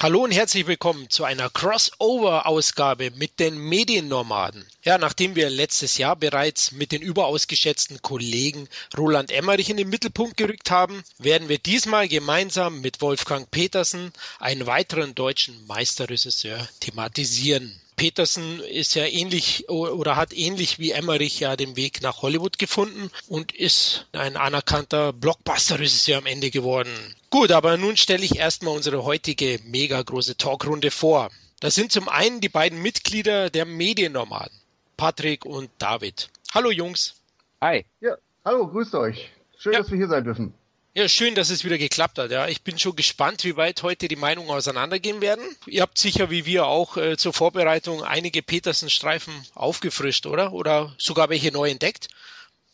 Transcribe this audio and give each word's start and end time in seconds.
Hallo 0.00 0.22
und 0.22 0.30
herzlich 0.30 0.68
willkommen 0.68 1.10
zu 1.10 1.24
einer 1.24 1.50
Crossover-Ausgabe 1.50 3.10
mit 3.16 3.40
den 3.40 3.58
Mediennomaden. 3.58 4.64
Ja, 4.84 4.96
nachdem 4.96 5.34
wir 5.34 5.50
letztes 5.50 5.98
Jahr 5.98 6.14
bereits 6.14 6.70
mit 6.70 6.92
den 6.92 7.02
überaus 7.02 7.48
geschätzten 7.48 8.00
Kollegen 8.00 8.68
Roland 8.96 9.32
Emmerich 9.32 9.70
in 9.70 9.76
den 9.76 9.88
Mittelpunkt 9.88 10.36
gerückt 10.36 10.70
haben, 10.70 11.02
werden 11.18 11.48
wir 11.48 11.58
diesmal 11.58 12.06
gemeinsam 12.06 12.80
mit 12.80 13.00
Wolfgang 13.00 13.50
Petersen 13.50 14.12
einen 14.38 14.66
weiteren 14.66 15.16
deutschen 15.16 15.66
Meisterregisseur 15.66 16.68
thematisieren. 16.78 17.80
Peterson 17.98 18.60
ist 18.60 18.94
ja 18.94 19.04
ähnlich 19.04 19.68
oder 19.68 20.14
hat 20.14 20.32
ähnlich 20.32 20.78
wie 20.78 20.92
Emmerich 20.92 21.40
ja 21.40 21.56
den 21.56 21.74
Weg 21.74 22.00
nach 22.00 22.22
Hollywood 22.22 22.56
gefunden 22.56 23.10
und 23.26 23.52
ist 23.52 24.06
ein 24.12 24.36
anerkannter 24.36 25.12
Blockbuster-Regisseur 25.12 26.18
am 26.18 26.26
Ende 26.26 26.50
geworden. 26.50 26.88
Gut, 27.28 27.50
aber 27.50 27.76
nun 27.76 27.96
stelle 27.96 28.24
ich 28.24 28.36
erstmal 28.36 28.76
unsere 28.76 29.04
heutige 29.04 29.58
mega 29.64 30.00
große 30.00 30.36
Talkrunde 30.36 30.92
vor. 30.92 31.30
Das 31.60 31.74
sind 31.74 31.90
zum 31.90 32.08
einen 32.08 32.40
die 32.40 32.48
beiden 32.48 32.80
Mitglieder 32.80 33.50
der 33.50 33.64
Mediennomaden, 33.64 34.56
Patrick 34.96 35.44
und 35.44 35.68
David. 35.78 36.30
Hallo 36.54 36.70
Jungs. 36.70 37.16
Hi. 37.60 37.84
Ja, 38.00 38.16
hallo, 38.44 38.68
grüßt 38.68 38.94
euch. 38.94 39.28
Schön, 39.58 39.72
ja. 39.72 39.80
dass 39.80 39.90
wir 39.90 39.98
hier 39.98 40.08
sein 40.08 40.22
dürfen. 40.22 40.54
Ja, 40.98 41.08
schön, 41.08 41.36
dass 41.36 41.48
es 41.50 41.64
wieder 41.64 41.78
geklappt 41.78 42.18
hat. 42.18 42.32
Ja, 42.32 42.48
ich 42.48 42.64
bin 42.64 42.76
schon 42.76 42.96
gespannt, 42.96 43.44
wie 43.44 43.56
weit 43.56 43.84
heute 43.84 44.08
die 44.08 44.16
Meinungen 44.16 44.50
auseinandergehen 44.50 45.20
werden. 45.20 45.44
Ihr 45.66 45.82
habt 45.82 45.96
sicher 45.96 46.28
wie 46.28 46.44
wir 46.44 46.66
auch 46.66 46.96
äh, 46.96 47.16
zur 47.16 47.32
Vorbereitung 47.32 48.02
einige 48.02 48.42
Petersen-Streifen 48.42 49.32
aufgefrischt, 49.54 50.26
oder? 50.26 50.52
Oder 50.52 50.92
sogar 50.98 51.28
welche 51.28 51.52
neu 51.52 51.70
entdeckt? 51.70 52.08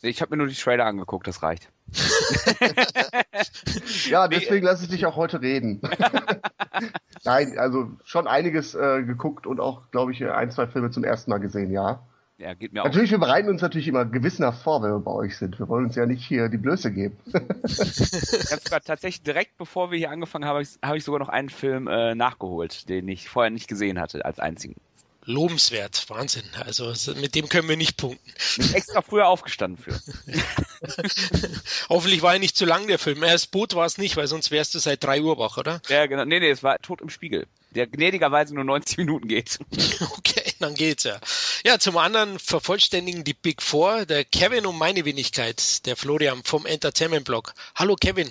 Ich 0.01 0.23
habe 0.23 0.31
mir 0.31 0.37
nur 0.39 0.47
die 0.47 0.55
Trailer 0.55 0.87
angeguckt, 0.87 1.27
das 1.27 1.43
reicht. 1.43 1.69
ja, 4.09 4.27
deswegen 4.27 4.65
lasse 4.65 4.85
ich 4.85 4.91
dich 4.91 5.05
auch 5.05 5.17
heute 5.17 5.43
reden. 5.43 5.83
Nein, 7.25 7.59
also 7.59 7.91
schon 8.05 8.27
einiges 8.27 8.75
äh, 8.75 9.03
geguckt 9.03 9.47
und 9.47 9.61
auch, 9.61 9.91
glaube 9.91 10.13
ich, 10.13 10.25
ein, 10.25 10.51
zwei 10.51 10.67
Filme 10.67 10.91
zum 10.91 11.05
ersten 11.05 11.31
Mal 11.31 11.41
gesehen, 11.41 11.71
ja. 11.71 12.03
Ja, 12.39 12.53
geht 12.55 12.73
mir 12.73 12.83
auch. 12.83 12.87
Natürlich, 12.87 13.13
wir 13.13 13.19
bereiten 13.19 13.49
uns 13.49 13.63
natürlich 13.63 13.87
immer 13.87 14.05
gewissenhaft 14.05 14.63
vor, 14.63 14.83
wenn 14.83 14.91
wir 14.91 14.99
bei 14.99 15.13
euch 15.13 15.37
sind. 15.37 15.59
Wir 15.59 15.69
wollen 15.69 15.85
uns 15.85 15.95
ja 15.95 16.05
nicht 16.05 16.27
hier 16.27 16.49
die 16.49 16.57
Blöße 16.57 16.93
geben. 16.93 17.17
ich 17.27 17.39
habe 17.39 18.61
sogar 18.63 18.81
tatsächlich 18.81 19.23
direkt 19.23 19.57
bevor 19.57 19.93
wir 19.93 19.99
hier 19.99 20.11
angefangen 20.11 20.45
haben, 20.45 20.55
habe 20.55 20.63
ich, 20.63 20.71
hab 20.83 20.97
ich 20.97 21.05
sogar 21.05 21.21
noch 21.21 21.29
einen 21.29 21.49
Film 21.49 21.87
äh, 21.87 22.15
nachgeholt, 22.15 22.89
den 22.89 23.07
ich 23.09 23.29
vorher 23.29 23.51
nicht 23.51 23.69
gesehen 23.69 24.01
hatte, 24.01 24.25
als 24.25 24.41
einzigen. 24.41 24.75
Lobenswert, 25.27 26.05
Wahnsinn. 26.11 26.43
Also 26.67 26.93
mit 27.15 27.35
dem 27.35 27.49
können 27.49 27.69
wir 27.69 27.77
nicht 27.77 27.97
punkten. 27.97 28.31
Bin 28.59 28.75
extra 28.75 29.01
früher 29.01 29.27
aufgestanden 29.27 29.83
für. 29.83 29.99
Hoffentlich 31.89 32.21
war 32.21 32.35
er 32.35 32.39
nicht 32.39 32.57
zu 32.57 32.67
lang, 32.67 32.87
der 32.89 32.99
Film. 32.99 33.23
Erst 33.23 33.51
Boot 33.51 33.75
war 33.75 33.87
es 33.87 33.97
nicht, 33.97 34.17
weil 34.17 34.27
sonst 34.27 34.51
wärst 34.51 34.75
du 34.75 34.79
seit 34.81 35.03
drei 35.03 35.23
Uhr 35.23 35.39
wach, 35.39 35.57
oder? 35.57 35.81
Ja, 35.89 36.07
genau. 36.07 36.27
Nee, 36.27 36.41
nee, 36.41 36.51
es 36.51 36.63
war 36.63 36.79
tot 36.79 37.01
im 37.01 37.09
Spiegel. 37.09 37.47
Der 37.75 37.87
gnädigerweise 37.87 38.55
nur 38.55 38.65
90 38.65 38.99
Minuten 38.99 39.27
geht. 39.27 39.59
okay, 40.17 40.53
dann 40.61 40.75
geht's 40.75 41.05
ja. 41.05 41.19
Ja, 41.65 41.79
zum 41.79 41.97
anderen 41.97 42.39
vervollständigen 42.39 43.25
die 43.25 43.35
Big 43.35 43.63
Four, 43.63 44.07
der 44.07 44.25
Kevin 44.25 44.67
und 44.67 44.79
meine 44.79 45.05
Wenigkeit, 45.05 45.85
der 45.87 45.97
Florian 45.97 46.45
vom 46.45 46.67
Entertainment 46.67 47.25
Blog. 47.25 47.55
Hallo 47.75 47.97
Kevin. 47.97 48.31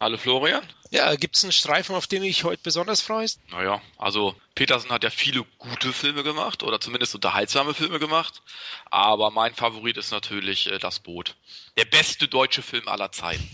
Hallo 0.00 0.18
Florian. 0.18 0.62
Ja, 0.90 1.14
gibt 1.14 1.36
es 1.36 1.44
einen 1.44 1.52
Streifen, 1.52 1.96
auf 1.96 2.06
den 2.06 2.20
du 2.20 2.28
dich 2.28 2.44
heute 2.44 2.62
besonders 2.62 3.00
freust? 3.00 3.40
Naja, 3.50 3.80
also 3.96 4.34
Petersen 4.54 4.90
hat 4.90 5.02
ja 5.02 5.10
viele 5.10 5.44
gute 5.58 5.92
Filme 5.92 6.22
gemacht 6.22 6.62
oder 6.62 6.78
zumindest 6.78 7.14
unterhaltsame 7.14 7.72
Filme 7.74 7.98
gemacht. 7.98 8.42
Aber 8.90 9.30
mein 9.30 9.54
Favorit 9.54 9.96
ist 9.96 10.10
natürlich 10.10 10.70
äh, 10.70 10.78
Das 10.78 11.00
Boot. 11.00 11.36
Der 11.78 11.86
beste 11.86 12.28
deutsche 12.28 12.62
Film 12.62 12.86
aller 12.86 13.10
Zeiten. 13.12 13.48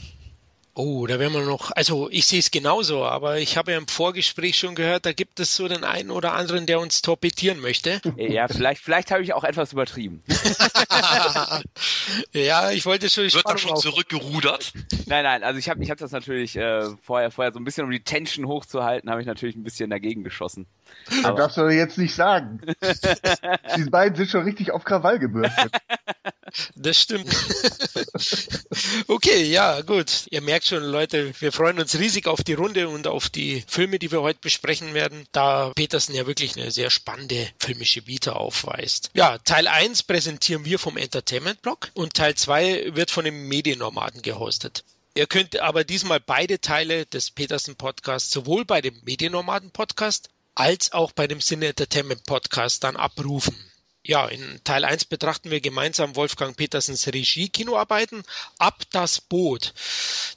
Oh, 0.74 1.06
da 1.06 1.18
werden 1.18 1.32
wir 1.32 1.42
noch, 1.42 1.72
also 1.72 2.08
ich 2.10 2.26
sehe 2.26 2.38
es 2.38 2.52
genauso, 2.52 3.04
aber 3.04 3.38
ich 3.38 3.56
habe 3.56 3.72
ja 3.72 3.78
im 3.78 3.88
Vorgespräch 3.88 4.56
schon 4.56 4.76
gehört, 4.76 5.04
da 5.04 5.12
gibt 5.12 5.40
es 5.40 5.56
so 5.56 5.66
den 5.66 5.82
einen 5.82 6.10
oder 6.10 6.34
anderen, 6.34 6.66
der 6.66 6.78
uns 6.78 7.02
torpedieren 7.02 7.60
möchte. 7.60 8.00
Ja, 8.20 8.48
vielleicht, 8.48 8.82
vielleicht 8.82 9.10
habe 9.10 9.22
ich 9.22 9.32
auch 9.32 9.44
etwas 9.44 9.72
übertrieben. 9.72 10.22
ja, 12.32 12.70
ich 12.70 12.84
wollte 12.86 13.08
schon. 13.08 13.24
Wird 13.24 13.48
da 13.48 13.56
schon 13.56 13.72
auf. 13.72 13.80
zurückgerudert? 13.80 14.72
Nein, 15.06 15.24
nein, 15.24 15.42
also 15.42 15.58
ich 15.58 15.68
habe 15.68 15.82
ich 15.82 15.90
hab 15.90 15.98
das 15.98 16.12
natürlich 16.12 16.56
äh, 16.56 16.84
vorher, 17.02 17.30
vorher 17.30 17.52
so 17.52 17.58
ein 17.58 17.64
bisschen, 17.64 17.84
um 17.84 17.90
die 17.90 18.04
Tension 18.04 18.46
hochzuhalten, 18.46 19.10
habe 19.10 19.20
ich 19.20 19.26
natürlich 19.26 19.56
ein 19.56 19.64
bisschen 19.64 19.90
dagegen 19.90 20.22
geschossen. 20.22 20.66
Das 21.22 21.36
darfst 21.36 21.56
du 21.56 21.68
jetzt 21.68 21.98
nicht 21.98 22.14
sagen. 22.14 22.60
Die 23.76 23.84
beiden 23.84 24.16
sind 24.16 24.30
schon 24.30 24.42
richtig 24.42 24.70
auf 24.70 24.84
Krawall 24.84 25.18
gebürstet. 25.18 25.72
Das 26.74 27.00
stimmt. 27.00 27.28
okay, 29.08 29.44
ja, 29.44 29.82
gut. 29.82 30.26
Ihr 30.30 30.40
merkt 30.40 30.59
schon, 30.66 30.82
Leute, 30.82 31.32
wir 31.40 31.52
freuen 31.52 31.78
uns 31.78 31.98
riesig 31.98 32.26
auf 32.26 32.42
die 32.42 32.54
Runde 32.54 32.88
und 32.88 33.06
auf 33.06 33.28
die 33.28 33.64
Filme, 33.66 33.98
die 33.98 34.10
wir 34.10 34.22
heute 34.22 34.40
besprechen 34.40 34.94
werden, 34.94 35.26
da 35.32 35.72
Petersen 35.74 36.14
ja 36.14 36.26
wirklich 36.26 36.56
eine 36.56 36.70
sehr 36.70 36.90
spannende 36.90 37.48
filmische 37.58 38.06
Vita 38.06 38.32
aufweist. 38.32 39.10
Ja, 39.14 39.38
Teil 39.38 39.68
1 39.68 40.02
präsentieren 40.04 40.64
wir 40.64 40.78
vom 40.78 40.96
Entertainment 40.96 41.62
Blog 41.62 41.90
und 41.94 42.14
Teil 42.14 42.34
2 42.34 42.94
wird 42.94 43.10
von 43.10 43.24
den 43.24 43.48
Mediennomaden 43.48 44.22
gehostet. 44.22 44.84
Ihr 45.14 45.26
könnt 45.26 45.58
aber 45.58 45.84
diesmal 45.84 46.20
beide 46.20 46.60
Teile 46.60 47.06
des 47.06 47.30
Petersen 47.30 47.76
Podcasts 47.76 48.30
sowohl 48.30 48.64
bei 48.64 48.80
dem 48.80 48.94
Mediennomaden 49.04 49.70
Podcast 49.70 50.30
als 50.54 50.92
auch 50.92 51.12
bei 51.12 51.26
dem 51.26 51.40
Cine 51.40 51.68
Entertainment 51.68 52.24
Podcast 52.24 52.84
dann 52.84 52.96
abrufen. 52.96 53.56
Ja, 54.02 54.26
in 54.26 54.60
Teil 54.64 54.86
1 54.86 55.04
betrachten 55.04 55.50
wir 55.50 55.60
gemeinsam 55.60 56.16
Wolfgang 56.16 56.56
Petersens 56.56 57.06
Regie-Kinoarbeiten 57.06 58.22
ab 58.58 58.82
das 58.92 59.20
Boot. 59.20 59.74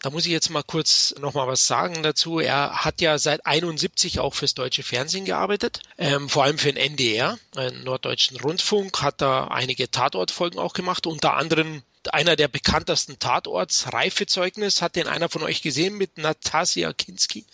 Da 0.01 0.09
muss 0.09 0.25
ich 0.25 0.34
jetzt 0.34 0.50
mal 0.50 0.63
kurz 0.63 1.16
nochmal 1.18 1.47
was 1.47 1.66
sagen 1.66 2.03
dazu. 2.03 2.40
Er 2.40 2.84
hat 2.84 3.00
ja 3.00 3.18
seit 3.18 3.46
71 3.46 4.19
auch 4.19 4.34
fürs 4.34 4.53
deutsche 4.53 4.84
Fernsehen 4.84 5.24
gearbeitet, 5.24 5.79
ähm, 5.97 6.28
vor 6.28 6.44
allem 6.44 6.57
für 6.57 6.74
den 6.74 6.91
NDR, 6.91 7.40
den 7.56 7.85
Norddeutschen 7.85 8.38
Rundfunk, 8.38 9.01
hat 9.01 9.22
da 9.22 9.47
einige 9.47 9.90
Tatortfolgen 9.90 10.59
auch 10.59 10.74
gemacht, 10.74 11.07
unter 11.07 11.35
anderem 11.35 11.84
einer 12.12 12.35
der 12.35 12.50
bekanntesten 12.50 13.18
Tatorts, 13.18 13.94
Reifezeugnis. 13.94 14.81
Hat 14.81 14.97
den 14.97 15.07
einer 15.07 15.30
von 15.30 15.41
euch 15.41 15.62
gesehen 15.62 15.97
mit 15.97 16.18
Natasia 16.18 16.91
Kinski? 16.91 17.45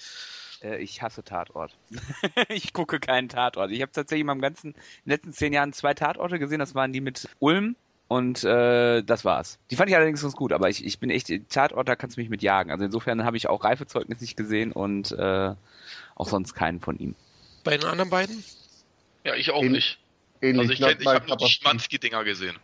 Äh, 0.62 0.78
ich 0.78 1.02
hasse 1.02 1.24
Tatort. 1.24 1.75
ich 2.50 2.74
gucke 2.74 3.00
keinen 3.00 3.30
Tatort. 3.30 3.72
Ich 3.72 3.81
habe 3.81 3.92
tatsächlich 3.92 4.22
in 4.22 4.28
meinen 4.28 4.42
ganzen 4.42 4.72
in 4.72 4.74
den 5.06 5.09
letzten 5.12 5.34
zehn 5.34 5.53
Jahren 5.53 5.74
zwei 5.74 5.94
Tatorte 5.94 6.40
gesehen. 6.40 6.59
Das 6.59 6.75
waren 6.75 6.94
die 6.94 7.02
mit 7.02 7.28
Ulm 7.40 7.75
und 8.08 8.44
äh, 8.44 9.03
das 9.03 9.24
war's. 9.25 9.59
Die 9.72 9.75
fand 9.75 9.90
ich 9.90 9.96
allerdings 9.96 10.22
ganz 10.22 10.36
gut, 10.36 10.52
aber 10.52 10.70
ich, 10.70 10.84
ich 10.86 11.00
bin 11.00 11.09
echt, 11.09 11.31
Tatort, 11.50 11.88
da 11.88 11.96
kannst 11.96 12.18
du 12.18 12.22
mich 12.22 12.30
mit 12.30 12.42
jagen. 12.42 12.72
Also 12.72 12.86
insofern 12.86 13.24
habe 13.24 13.38
ich 13.38 13.47
auch 13.47 13.64
Reifezeugnis 13.64 14.22
nicht 14.22 14.36
gesehen 14.36 14.72
und 14.72 15.12
äh, 15.12 15.53
auch 16.16 16.28
sonst 16.28 16.53
keinen 16.53 16.80
von 16.80 16.97
ihm. 16.97 17.16
Bei 17.64 17.78
den 17.78 17.88
anderen 17.88 18.09
beiden? 18.09 18.44
Ja, 19.24 19.36
ich 19.36 19.52
auch 19.52 19.64
Ähn 19.64 19.74
nicht. 19.74 20.00
Ähnlich. 20.41 20.81
Also 20.81 20.91
ich, 20.91 21.00
ich 21.02 21.08
habe 21.08 21.28
nur 21.28 21.38
die 21.38 21.50
Schmanzki-Dinger 21.50 22.24
gesehen. 22.24 22.56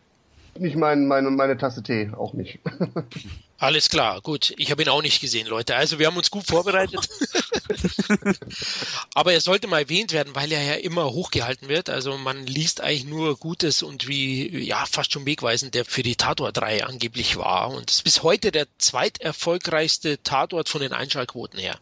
Nicht 0.58 0.76
mein, 0.76 1.06
meine, 1.06 1.30
meine 1.30 1.56
Tasse 1.56 1.82
Tee, 1.82 2.10
auch 2.16 2.32
nicht. 2.32 2.58
Alles 3.58 3.88
klar, 3.88 4.20
gut. 4.20 4.52
Ich 4.58 4.70
habe 4.70 4.82
ihn 4.82 4.90
auch 4.90 5.00
nicht 5.00 5.20
gesehen, 5.20 5.46
Leute. 5.46 5.76
Also 5.76 5.98
wir 5.98 6.06
haben 6.06 6.16
uns 6.18 6.30
gut 6.30 6.46
vorbereitet. 6.46 7.08
Aber 9.14 9.32
er 9.32 9.40
sollte 9.40 9.66
mal 9.66 9.80
erwähnt 9.80 10.12
werden, 10.12 10.34
weil 10.34 10.52
er 10.52 10.62
ja 10.62 10.74
immer 10.74 11.10
hochgehalten 11.10 11.68
wird. 11.68 11.88
Also 11.88 12.18
man 12.18 12.46
liest 12.46 12.82
eigentlich 12.82 13.06
nur 13.06 13.38
Gutes 13.38 13.82
und 13.82 14.08
wie, 14.08 14.58
ja, 14.58 14.84
fast 14.84 15.12
schon 15.12 15.24
wegweisend, 15.24 15.74
der 15.74 15.86
für 15.86 16.02
die 16.02 16.16
Tatort 16.16 16.58
3 16.58 16.84
angeblich 16.84 17.38
war. 17.38 17.70
Und 17.70 17.90
ist 17.90 18.04
bis 18.04 18.22
heute 18.22 18.52
der 18.52 18.66
zweiterfolgreichste 18.76 20.22
Tatort 20.22 20.68
von 20.68 20.82
den 20.82 20.92
Einschaltquoten 20.92 21.58
her. 21.58 21.78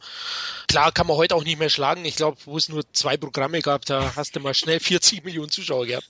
Klar 0.68 0.92
kann 0.92 1.08
man 1.08 1.16
heute 1.16 1.34
auch 1.34 1.44
nicht 1.44 1.58
mehr 1.58 1.70
schlagen. 1.70 2.04
Ich 2.04 2.14
glaube, 2.14 2.38
wo 2.44 2.56
es 2.56 2.68
nur 2.68 2.84
zwei 2.92 3.16
Programme 3.16 3.60
gab, 3.62 3.84
da 3.84 4.14
hast 4.14 4.36
du 4.36 4.40
mal 4.40 4.54
schnell 4.54 4.78
40 4.84 5.24
Millionen 5.24 5.50
Zuschauer 5.50 5.86
gehabt. 5.86 6.06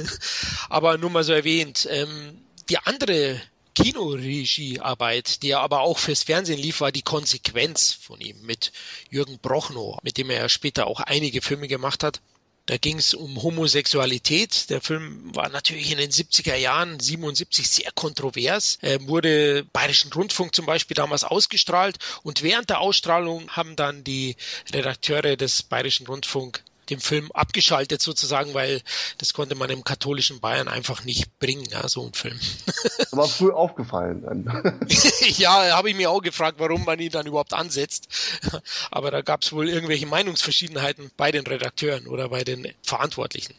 Aber 0.70 0.96
nur 0.96 1.10
mal 1.10 1.24
so 1.24 1.34
erwähnt. 1.34 1.86
Ähm, 1.90 2.38
die 2.70 2.78
andere 2.78 3.38
Kinoregiearbeit, 3.74 5.42
die 5.42 5.50
er 5.50 5.60
aber 5.60 5.80
auch 5.80 5.98
fürs 5.98 6.22
Fernsehen 6.22 6.58
lief, 6.58 6.80
war 6.80 6.92
die 6.92 7.02
Konsequenz 7.02 7.92
von 7.92 8.20
ihm 8.20 8.40
mit 8.42 8.72
Jürgen 9.10 9.38
Brochnow, 9.38 9.98
mit 10.02 10.16
dem 10.16 10.30
er 10.30 10.38
ja 10.38 10.48
später 10.48 10.86
auch 10.86 11.00
einige 11.00 11.42
Filme 11.42 11.68
gemacht 11.68 12.04
hat. 12.04 12.20
Da 12.66 12.78
ging 12.78 12.98
es 12.98 13.12
um 13.12 13.42
Homosexualität. 13.42 14.70
Der 14.70 14.80
Film 14.80 15.34
war 15.34 15.50
natürlich 15.50 15.92
in 15.92 15.98
den 15.98 16.10
70er 16.10 16.54
Jahren, 16.54 16.98
77, 16.98 17.68
sehr 17.68 17.92
kontrovers. 17.92 18.78
Er 18.80 19.06
wurde 19.06 19.66
Bayerischen 19.72 20.10
Rundfunk 20.12 20.54
zum 20.54 20.64
Beispiel 20.64 20.94
damals 20.94 21.24
ausgestrahlt 21.24 21.98
und 22.22 22.42
während 22.42 22.70
der 22.70 22.80
Ausstrahlung 22.80 23.50
haben 23.50 23.76
dann 23.76 24.02
die 24.02 24.36
Redakteure 24.72 25.36
des 25.36 25.62
Bayerischen 25.62 26.06
Rundfunk 26.06 26.64
dem 26.90 27.00
Film 27.00 27.30
abgeschaltet 27.32 28.02
sozusagen, 28.02 28.54
weil 28.54 28.82
das 29.18 29.32
konnte 29.32 29.54
man 29.54 29.70
im 29.70 29.84
katholischen 29.84 30.40
Bayern 30.40 30.68
einfach 30.68 31.04
nicht 31.04 31.38
bringen, 31.38 31.66
ja, 31.70 31.88
so 31.88 32.06
ein 32.06 32.14
Film. 32.14 32.38
Aber 33.12 33.28
früh 33.28 33.50
aufgefallen 33.50 34.22
dann. 34.22 34.80
ja, 35.36 35.76
habe 35.76 35.90
ich 35.90 35.96
mir 35.96 36.10
auch 36.10 36.22
gefragt, 36.22 36.58
warum 36.58 36.84
man 36.84 36.98
ihn 36.98 37.10
dann 37.10 37.26
überhaupt 37.26 37.52
ansetzt. 37.52 38.08
Aber 38.90 39.10
da 39.10 39.22
gab 39.22 39.42
es 39.42 39.52
wohl 39.52 39.68
irgendwelche 39.68 40.06
Meinungsverschiedenheiten 40.06 41.10
bei 41.16 41.32
den 41.32 41.46
Redakteuren 41.46 42.06
oder 42.06 42.28
bei 42.28 42.44
den 42.44 42.72
Verantwortlichen. 42.82 43.54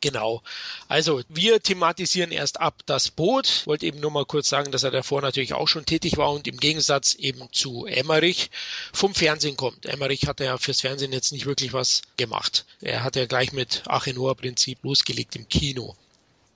Genau. 0.00 0.42
Also 0.88 1.22
wir 1.28 1.60
thematisieren 1.60 2.30
erst 2.30 2.60
ab 2.60 2.82
das 2.86 3.10
Boot. 3.10 3.66
Wollte 3.66 3.86
eben 3.86 4.00
nur 4.00 4.10
mal 4.10 4.24
kurz 4.24 4.48
sagen, 4.48 4.70
dass 4.70 4.84
er 4.84 4.90
davor 4.90 5.22
natürlich 5.22 5.54
auch 5.54 5.68
schon 5.68 5.86
tätig 5.86 6.16
war 6.16 6.32
und 6.32 6.46
im 6.46 6.58
Gegensatz 6.58 7.14
eben 7.14 7.48
zu 7.52 7.86
Emmerich 7.86 8.50
vom 8.92 9.14
Fernsehen 9.14 9.56
kommt. 9.56 9.86
Emmerich 9.86 10.26
hat 10.26 10.40
ja 10.40 10.58
fürs 10.58 10.80
Fernsehen 10.80 11.12
jetzt 11.12 11.32
nicht 11.32 11.46
wirklich 11.46 11.72
was 11.72 12.02
gemacht. 12.16 12.64
Er 12.80 13.02
hat 13.02 13.16
ja 13.16 13.26
gleich 13.26 13.52
mit 13.52 13.82
Achenoa 13.86 14.34
Prinzip 14.34 14.78
losgelegt 14.82 15.36
im 15.36 15.48
Kino. 15.48 15.96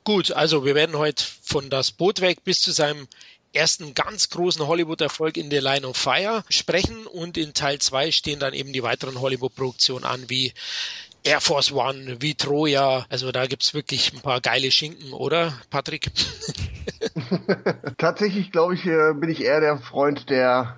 Gut, 0.04 0.32
also 0.32 0.64
wir 0.64 0.74
werden 0.74 0.96
heute 0.96 1.24
von 1.42 1.70
das 1.70 1.92
Boot 1.92 2.20
weg 2.20 2.42
bis 2.44 2.60
zu 2.60 2.72
seinem 2.72 3.06
ersten 3.52 3.94
ganz 3.94 4.30
großen 4.30 4.66
Hollywood-Erfolg 4.66 5.36
in 5.36 5.50
The 5.50 5.58
Line 5.58 5.86
of 5.86 5.96
Fire 5.96 6.44
sprechen 6.48 7.06
und 7.06 7.36
in 7.36 7.54
Teil 7.54 7.78
2 7.78 8.10
stehen 8.10 8.40
dann 8.40 8.54
eben 8.54 8.72
die 8.72 8.82
weiteren 8.82 9.20
Hollywood-Produktionen 9.20 10.04
an, 10.04 10.28
wie 10.28 10.52
Air 11.24 11.40
Force 11.40 11.72
One, 11.72 12.16
wie 12.20 12.34
Troja. 12.34 13.06
Also 13.08 13.30
da 13.32 13.46
gibt's 13.46 13.74
wirklich 13.74 14.12
ein 14.12 14.20
paar 14.20 14.40
geile 14.40 14.70
Schinken, 14.70 15.12
oder, 15.12 15.52
Patrick? 15.70 16.10
Tatsächlich, 17.98 18.50
glaube 18.50 18.74
ich, 18.74 18.86
äh, 18.86 19.12
bin 19.14 19.30
ich 19.30 19.42
eher 19.42 19.60
der 19.60 19.78
Freund 19.78 20.30
der 20.30 20.76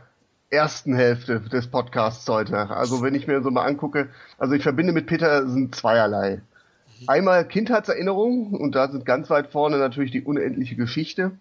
ersten 0.51 0.95
Hälfte 0.95 1.41
des 1.41 1.67
Podcasts 1.67 2.29
heute. 2.29 2.71
Also 2.71 3.03
wenn 3.03 3.15
ich 3.15 3.27
mir 3.27 3.43
so 3.43 3.51
mal 3.51 3.65
angucke, 3.65 4.09
also 4.39 4.55
ich 4.55 4.63
verbinde 4.63 4.93
mit 4.93 5.07
Peter 5.07 5.49
sind 5.49 5.75
zweierlei. 5.75 6.43
Einmal 7.07 7.47
Kindheitserinnerungen 7.47 8.55
und 8.55 8.75
da 8.75 8.89
sind 8.89 9.05
ganz 9.05 9.31
weit 9.31 9.51
vorne 9.51 9.79
natürlich 9.79 10.13
die 10.13 10.23
unendliche 10.23 10.77
Geschichte. 10.77 11.33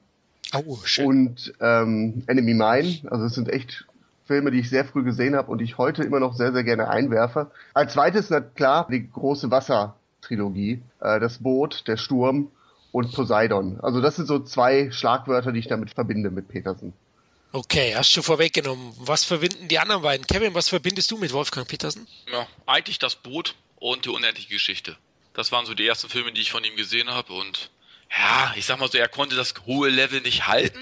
Oh, 0.54 0.78
schön. 0.84 1.06
Und 1.06 1.54
ähm, 1.62 2.24
Enemy 2.28 2.54
Mine, 2.54 3.00
also 3.10 3.26
es 3.26 3.34
sind 3.34 3.50
echt 3.50 3.86
Filme, 4.34 4.50
die 4.50 4.62
ich 4.62 4.70
sehr 4.70 4.84
früh 4.84 5.04
gesehen 5.04 5.36
habe 5.36 5.52
und 5.52 5.60
die 5.60 5.66
ich 5.66 5.78
heute 5.78 6.02
immer 6.02 6.20
noch 6.20 6.34
sehr, 6.34 6.54
sehr 6.54 6.64
gerne 6.64 6.90
einwerfe. 6.90 7.52
Als 7.76 7.94
zweites, 7.94 8.32
na 8.32 8.42
klar, 8.42 8.88
die 8.90 9.08
große 9.08 9.52
Wassertrilogie, 9.52 10.82
äh, 11.02 11.20
das 11.20 11.38
Boot, 11.38 11.88
der 11.88 11.98
Sturm 11.98 12.50
und 12.92 13.14
Poseidon. 13.14 13.80
Also 13.82 14.02
das 14.02 14.16
sind 14.16 14.26
so 14.26 14.40
zwei 14.40 14.90
Schlagwörter, 14.90 15.52
die 15.52 15.60
ich 15.60 15.68
damit 15.68 15.92
verbinde 15.92 16.32
mit 16.32 16.48
Petersen. 16.48 16.94
Okay, 17.52 17.94
hast 17.96 18.18
du 18.18 18.24
vorweggenommen. 18.24 18.96
Was 18.98 19.24
verbinden 19.24 19.68
die 19.68 19.78
anderen 19.78 20.02
beiden? 20.02 20.26
Kevin, 20.26 20.56
was 20.56 20.70
verbindest 20.70 21.12
du 21.12 21.20
mit 21.20 21.32
Wolfgang 21.32 21.68
Petersen? 21.68 22.08
Ja, 22.32 22.48
eigentlich 22.66 22.98
das 22.98 23.16
Boot 23.16 23.54
und 23.76 24.06
die 24.06 24.10
unendliche 24.10 24.50
Geschichte. 24.50 24.98
Das 25.36 25.52
waren 25.52 25.68
so 25.68 25.76
die 25.76 25.86
ersten 25.86 26.10
Filme, 26.10 26.32
die 26.32 26.42
ich 26.42 26.52
von 26.52 26.64
ihm 26.64 26.76
gesehen 26.76 27.12
habe 27.12 27.34
und 27.34 27.70
ja, 28.10 28.52
ich 28.56 28.66
sag 28.66 28.80
mal 28.80 28.90
so, 28.90 28.98
er 28.98 29.10
konnte 29.10 29.36
das 29.36 29.54
hohe 29.68 29.90
Level 29.90 30.22
nicht 30.22 30.48
halten. 30.48 30.80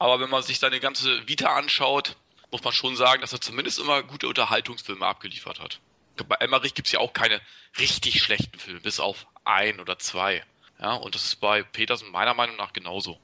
Aber 0.00 0.20
wenn 0.20 0.30
man 0.30 0.42
sich 0.42 0.58
seine 0.58 0.80
ganze 0.80 1.28
Vita 1.28 1.54
anschaut, 1.56 2.16
muss 2.50 2.64
man 2.64 2.72
schon 2.72 2.96
sagen, 2.96 3.20
dass 3.20 3.32
er 3.32 3.40
zumindest 3.40 3.78
immer 3.78 4.02
gute 4.02 4.28
Unterhaltungsfilme 4.28 5.06
abgeliefert 5.06 5.60
hat. 5.60 5.80
Bei 6.26 6.36
Emmerich 6.36 6.74
gibt 6.74 6.88
es 6.88 6.92
ja 6.92 7.00
auch 7.00 7.12
keine 7.12 7.40
richtig 7.78 8.22
schlechten 8.22 8.58
Filme, 8.58 8.80
bis 8.80 8.98
auf 8.98 9.26
ein 9.44 9.80
oder 9.80 9.98
zwei. 9.98 10.42
Ja, 10.80 10.94
und 10.94 11.14
das 11.14 11.24
ist 11.24 11.36
bei 11.36 11.62
Petersen 11.62 12.10
meiner 12.10 12.34
Meinung 12.34 12.56
nach 12.56 12.72
genauso. 12.72 13.18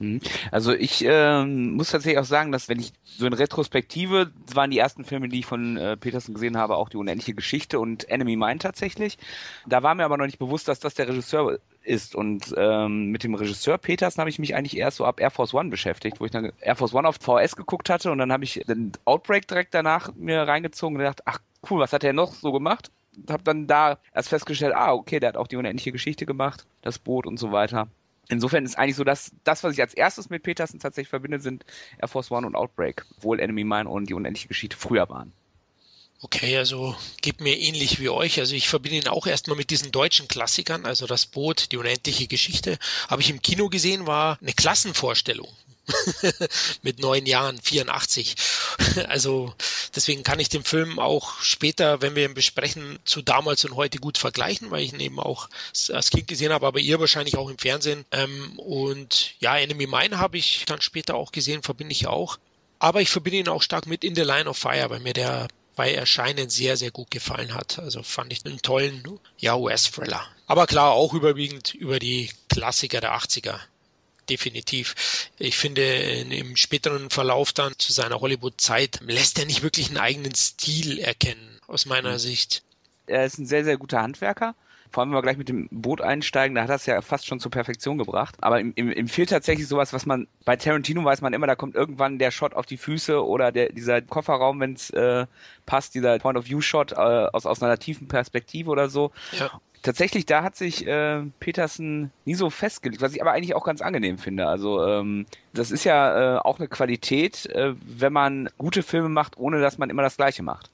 Mhm. 0.00 0.20
Also 0.50 0.72
ich 0.72 1.04
ähm, 1.06 1.74
muss 1.74 1.90
tatsächlich 1.90 2.18
auch 2.18 2.24
sagen, 2.24 2.52
dass 2.52 2.68
wenn 2.68 2.80
ich 2.80 2.92
so 3.04 3.26
in 3.26 3.34
Retrospektive 3.34 4.32
waren 4.54 4.70
die 4.70 4.78
ersten 4.78 5.04
Filme, 5.04 5.28
die 5.28 5.40
ich 5.40 5.46
von 5.46 5.76
äh, 5.76 5.96
Peterson 5.96 6.34
gesehen 6.34 6.56
habe, 6.56 6.76
auch 6.76 6.88
die 6.88 6.96
unendliche 6.96 7.34
Geschichte 7.34 7.78
und 7.78 8.08
Enemy 8.08 8.36
Mine 8.36 8.58
tatsächlich. 8.58 9.18
Da 9.66 9.82
war 9.82 9.94
mir 9.94 10.04
aber 10.04 10.16
noch 10.16 10.26
nicht 10.26 10.38
bewusst, 10.38 10.68
dass 10.68 10.80
das 10.80 10.94
der 10.94 11.08
Regisseur 11.08 11.58
ist. 11.82 12.14
Und 12.14 12.54
ähm, 12.56 13.06
mit 13.06 13.24
dem 13.24 13.34
Regisseur 13.34 13.78
Petersen 13.78 14.20
habe 14.20 14.30
ich 14.30 14.38
mich 14.38 14.54
eigentlich 14.54 14.76
erst 14.76 14.98
so 14.98 15.04
ab 15.04 15.20
Air 15.20 15.30
Force 15.30 15.54
One 15.54 15.70
beschäftigt, 15.70 16.20
wo 16.20 16.24
ich 16.24 16.30
dann 16.30 16.52
Air 16.60 16.76
Force 16.76 16.94
One 16.94 17.08
auf 17.08 17.16
VS 17.16 17.56
geguckt 17.56 17.90
hatte 17.90 18.10
und 18.10 18.18
dann 18.18 18.32
habe 18.32 18.44
ich 18.44 18.62
den 18.66 18.92
Outbreak 19.04 19.46
direkt 19.48 19.74
danach 19.74 20.14
mir 20.14 20.42
reingezogen 20.42 20.96
und 20.96 21.00
gedacht, 21.00 21.22
ach 21.24 21.40
cool, 21.70 21.80
was 21.80 21.92
hat 21.92 22.04
er 22.04 22.12
noch 22.12 22.34
so 22.34 22.52
gemacht? 22.52 22.90
Habe 23.28 23.42
dann 23.42 23.66
da 23.66 23.98
erst 24.14 24.28
festgestellt, 24.28 24.74
ah 24.74 24.92
okay, 24.92 25.20
der 25.20 25.30
hat 25.30 25.36
auch 25.36 25.48
die 25.48 25.56
unendliche 25.56 25.92
Geschichte 25.92 26.26
gemacht, 26.26 26.66
das 26.82 26.98
Boot 26.98 27.26
und 27.26 27.38
so 27.38 27.52
weiter. 27.52 27.88
Insofern 28.28 28.64
ist 28.64 28.78
eigentlich 28.78 28.96
so, 28.96 29.04
dass 29.04 29.32
das, 29.42 29.64
was 29.64 29.72
ich 29.74 29.80
als 29.80 29.92
erstes 29.92 30.30
mit 30.30 30.44
Peterson 30.44 30.78
tatsächlich 30.78 31.08
verbinde, 31.08 31.40
sind 31.40 31.64
Air 31.98 32.08
Force 32.08 32.30
One 32.30 32.46
und 32.46 32.54
Outbreak, 32.54 33.04
obwohl 33.16 33.40
Enemy 33.40 33.64
Mine 33.64 33.88
und 33.88 34.08
die 34.08 34.14
unendliche 34.14 34.48
Geschichte 34.48 34.76
früher 34.76 35.08
waren. 35.08 35.32
Okay, 36.22 36.58
also 36.58 36.94
geht 37.22 37.40
mir 37.40 37.58
ähnlich 37.58 37.98
wie 37.98 38.10
euch. 38.10 38.38
Also 38.40 38.54
ich 38.54 38.68
verbinde 38.68 38.98
ihn 38.98 39.08
auch 39.08 39.26
erstmal 39.26 39.56
mit 39.56 39.70
diesen 39.70 39.90
deutschen 39.90 40.28
Klassikern, 40.28 40.84
also 40.84 41.06
das 41.06 41.24
Boot, 41.24 41.72
die 41.72 41.78
unendliche 41.78 42.26
Geschichte. 42.26 42.78
Habe 43.08 43.22
ich 43.22 43.30
im 43.30 43.40
Kino 43.40 43.70
gesehen, 43.70 44.06
war 44.06 44.38
eine 44.40 44.52
Klassenvorstellung. 44.52 45.48
mit 46.82 46.98
neun 47.00 47.26
Jahren, 47.26 47.60
84. 47.60 48.36
Also 49.08 49.54
deswegen 49.94 50.22
kann 50.22 50.38
ich 50.38 50.48
den 50.48 50.62
Film 50.62 50.98
auch 50.98 51.40
später, 51.40 52.00
wenn 52.00 52.14
wir 52.14 52.24
ihn 52.26 52.34
besprechen, 52.34 52.98
zu 53.04 53.22
damals 53.22 53.64
und 53.64 53.74
heute 53.74 53.98
gut 53.98 54.18
vergleichen, 54.18 54.70
weil 54.70 54.84
ich 54.84 54.92
ihn 54.92 55.00
eben 55.00 55.18
auch 55.18 55.48
als 55.88 56.10
Kind 56.10 56.28
gesehen 56.28 56.52
habe, 56.52 56.66
aber 56.66 56.78
ihr 56.80 57.00
wahrscheinlich 57.00 57.36
auch 57.36 57.48
im 57.48 57.58
Fernsehen. 57.58 58.04
Ähm, 58.12 58.58
und 58.58 59.34
ja, 59.40 59.58
Enemy 59.58 59.86
Mine 59.86 60.18
habe 60.18 60.38
ich 60.38 60.64
dann 60.66 60.80
später 60.80 61.14
auch 61.14 61.32
gesehen, 61.32 61.62
verbinde 61.62 61.92
ich 61.92 62.06
auch. 62.06 62.38
Aber 62.78 63.00
ich 63.00 63.10
verbinde 63.10 63.38
ihn 63.38 63.48
auch 63.48 63.62
stark 63.62 63.86
mit 63.86 64.04
In 64.04 64.14
the 64.14 64.22
Line 64.22 64.48
of 64.48 64.56
Fire, 64.56 64.88
weil 64.90 65.00
mir 65.00 65.12
der 65.12 65.48
bei 65.80 65.94
Erscheinen 65.94 66.50
sehr, 66.50 66.76
sehr 66.76 66.90
gut 66.90 67.10
gefallen 67.10 67.54
hat. 67.54 67.78
Also 67.78 68.02
fand 68.02 68.34
ich 68.34 68.44
einen 68.44 68.60
tollen, 68.60 69.02
ja, 69.38 69.56
US-Thriller. 69.56 70.22
Aber 70.46 70.66
klar, 70.66 70.90
auch 70.90 71.14
überwiegend 71.14 71.72
über 71.72 71.98
die 71.98 72.28
Klassiker 72.50 73.00
der 73.00 73.16
80er 73.16 73.58
definitiv. 74.28 75.30
Ich 75.38 75.56
finde, 75.56 75.82
im 75.82 76.54
späteren 76.56 77.08
Verlauf 77.08 77.54
dann 77.54 77.72
zu 77.78 77.94
seiner 77.94 78.20
Hollywood-Zeit 78.20 79.00
lässt 79.06 79.38
er 79.38 79.46
nicht 79.46 79.62
wirklich 79.62 79.88
einen 79.88 79.96
eigenen 79.96 80.34
Stil 80.34 80.98
erkennen, 80.98 81.58
aus 81.66 81.86
meiner 81.86 82.12
mhm. 82.12 82.18
Sicht. 82.18 82.62
Er 83.06 83.24
ist 83.24 83.38
ein 83.38 83.46
sehr, 83.46 83.64
sehr 83.64 83.78
guter 83.78 84.02
Handwerker. 84.02 84.54
Vor 84.90 85.02
allem, 85.02 85.10
wenn 85.10 85.18
wir 85.18 85.22
gleich 85.22 85.36
mit 85.36 85.48
dem 85.48 85.68
Boot 85.70 86.00
einsteigen, 86.00 86.54
da 86.54 86.62
hat 86.62 86.70
es 86.70 86.86
ja 86.86 87.00
fast 87.00 87.26
schon 87.26 87.40
zur 87.40 87.50
Perfektion 87.50 87.98
gebracht. 87.98 88.36
Aber 88.40 88.60
im, 88.60 88.72
im, 88.74 88.90
im 88.90 89.08
fehlt 89.08 89.30
tatsächlich 89.30 89.68
sowas, 89.68 89.92
was 89.92 90.06
man, 90.06 90.26
bei 90.44 90.56
Tarantino 90.56 91.04
weiß 91.04 91.20
man 91.20 91.32
immer, 91.32 91.46
da 91.46 91.54
kommt 91.54 91.74
irgendwann 91.74 92.18
der 92.18 92.30
Shot 92.30 92.54
auf 92.54 92.66
die 92.66 92.76
Füße 92.76 93.24
oder 93.24 93.52
der, 93.52 93.72
dieser 93.72 94.02
Kofferraum, 94.02 94.60
wenn 94.60 94.74
es 94.74 94.90
äh, 94.90 95.26
passt, 95.66 95.94
dieser 95.94 96.18
Point-of-View-Shot 96.18 96.92
äh, 96.92 96.96
aus, 96.96 97.46
aus 97.46 97.62
einer 97.62 97.78
tiefen 97.78 98.08
Perspektive 98.08 98.70
oder 98.70 98.88
so. 98.88 99.12
Ja 99.32 99.50
tatsächlich, 99.82 100.26
da 100.26 100.42
hat 100.42 100.56
sich 100.56 100.86
äh, 100.86 101.22
Peterson 101.40 102.10
nie 102.24 102.34
so 102.34 102.50
festgelegt, 102.50 103.02
was 103.02 103.14
ich 103.14 103.22
aber 103.22 103.32
eigentlich 103.32 103.54
auch 103.54 103.64
ganz 103.64 103.80
angenehm 103.80 104.18
finde. 104.18 104.46
Also 104.46 104.84
ähm, 104.84 105.26
das 105.52 105.70
ist 105.70 105.84
ja 105.84 106.36
äh, 106.36 106.38
auch 106.38 106.58
eine 106.58 106.68
Qualität, 106.68 107.46
äh, 107.46 107.74
wenn 107.82 108.12
man 108.12 108.50
gute 108.58 108.82
Filme 108.82 109.08
macht, 109.08 109.38
ohne 109.38 109.60
dass 109.60 109.78
man 109.78 109.90
immer 109.90 110.02
das 110.02 110.16
Gleiche 110.16 110.42
macht. 110.42 110.70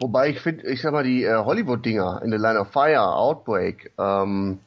Wobei 0.00 0.30
ich 0.30 0.40
finde, 0.40 0.66
ich 0.68 0.80
sag 0.82 0.92
mal, 0.92 1.04
die 1.04 1.24
äh, 1.24 1.36
Hollywood-Dinger 1.36 2.22
in 2.24 2.30
The 2.30 2.36
Line 2.36 2.58
of 2.60 2.68
Fire, 2.68 3.14
Outbreak, 3.14 3.92
ähm, 3.98 4.60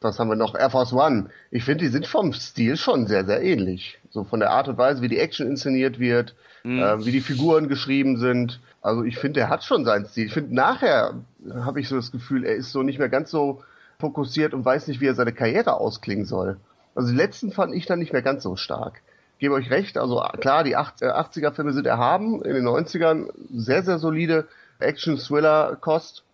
was 0.00 0.18
haben 0.18 0.28
wir 0.28 0.36
noch? 0.36 0.54
Air 0.54 0.70
Force 0.70 0.92
One. 0.92 1.28
Ich 1.50 1.64
finde, 1.64 1.84
die 1.84 1.90
sind 1.90 2.06
vom 2.06 2.32
Stil 2.32 2.76
schon 2.76 3.06
sehr, 3.06 3.24
sehr 3.24 3.42
ähnlich. 3.42 3.98
So 4.10 4.24
von 4.24 4.40
der 4.40 4.50
Art 4.50 4.68
und 4.68 4.78
Weise, 4.78 5.02
wie 5.02 5.08
die 5.08 5.18
Action 5.18 5.46
inszeniert 5.46 5.98
wird, 5.98 6.34
mhm. 6.62 6.78
äh, 6.78 7.04
wie 7.04 7.12
die 7.12 7.20
Figuren 7.20 7.68
geschrieben 7.68 8.16
sind. 8.18 8.60
Also 8.80 9.02
ich 9.02 9.18
finde, 9.18 9.40
er 9.40 9.48
hat 9.48 9.64
schon 9.64 9.84
seinen 9.84 10.06
Stil. 10.06 10.26
Ich 10.26 10.32
finde, 10.32 10.54
nachher 10.54 11.14
habe 11.52 11.80
ich 11.80 11.88
so 11.88 11.96
das 11.96 12.12
Gefühl, 12.12 12.44
er 12.44 12.54
ist 12.54 12.70
so 12.70 12.82
nicht 12.82 12.98
mehr 12.98 13.08
ganz 13.08 13.30
so 13.30 13.62
fokussiert 13.98 14.54
und 14.54 14.64
weiß 14.64 14.86
nicht, 14.86 15.00
wie 15.00 15.06
er 15.06 15.14
seine 15.14 15.32
Karriere 15.32 15.74
ausklingen 15.74 16.24
soll. 16.24 16.58
Also 16.94 17.10
die 17.10 17.16
letzten 17.16 17.52
fand 17.52 17.74
ich 17.74 17.86
dann 17.86 17.98
nicht 17.98 18.12
mehr 18.12 18.22
ganz 18.22 18.44
so 18.44 18.56
stark. 18.56 19.02
Gebe 19.38 19.54
euch 19.54 19.70
recht, 19.70 19.98
also 19.98 20.20
klar, 20.40 20.64
die 20.64 20.76
80er-Filme 20.76 21.70
äh, 21.70 21.74
sind 21.74 21.86
erhaben, 21.86 22.42
in 22.42 22.54
den 22.54 22.66
90ern 22.66 23.28
sehr, 23.52 23.82
sehr 23.82 23.98
solide 23.98 24.48
Action-Thriller-Kost. 24.80 26.24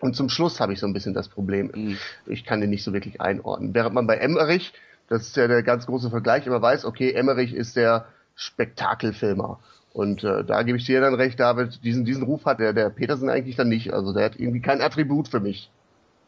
Und 0.00 0.16
zum 0.16 0.28
Schluss 0.28 0.58
habe 0.60 0.72
ich 0.72 0.80
so 0.80 0.86
ein 0.86 0.92
bisschen 0.92 1.14
das 1.14 1.28
Problem. 1.28 1.70
Mhm. 1.74 1.98
Ich 2.26 2.44
kann 2.44 2.60
den 2.60 2.70
nicht 2.70 2.82
so 2.82 2.92
wirklich 2.92 3.20
einordnen. 3.20 3.74
Während 3.74 3.94
man 3.94 4.06
bei 4.06 4.16
Emmerich, 4.16 4.72
das 5.08 5.28
ist 5.28 5.36
ja 5.36 5.46
der 5.46 5.62
ganz 5.62 5.86
große 5.86 6.10
Vergleich, 6.10 6.46
immer 6.46 6.60
weiß, 6.60 6.84
okay, 6.84 7.12
Emmerich 7.12 7.54
ist 7.54 7.76
der 7.76 8.06
Spektakelfilmer. 8.34 9.60
Und 9.92 10.24
äh, 10.24 10.42
da 10.42 10.62
gebe 10.62 10.78
ich 10.78 10.86
dir 10.86 11.00
dann 11.00 11.14
recht, 11.14 11.38
David, 11.38 11.84
diesen, 11.84 12.04
diesen 12.04 12.22
Ruf 12.22 12.46
hat 12.46 12.60
der, 12.60 12.72
der 12.72 12.90
Petersen 12.90 13.28
eigentlich 13.28 13.56
dann 13.56 13.68
nicht. 13.68 13.92
Also 13.92 14.12
der 14.12 14.24
hat 14.24 14.36
irgendwie 14.40 14.60
kein 14.60 14.80
Attribut 14.80 15.28
für 15.28 15.40
mich. 15.40 15.70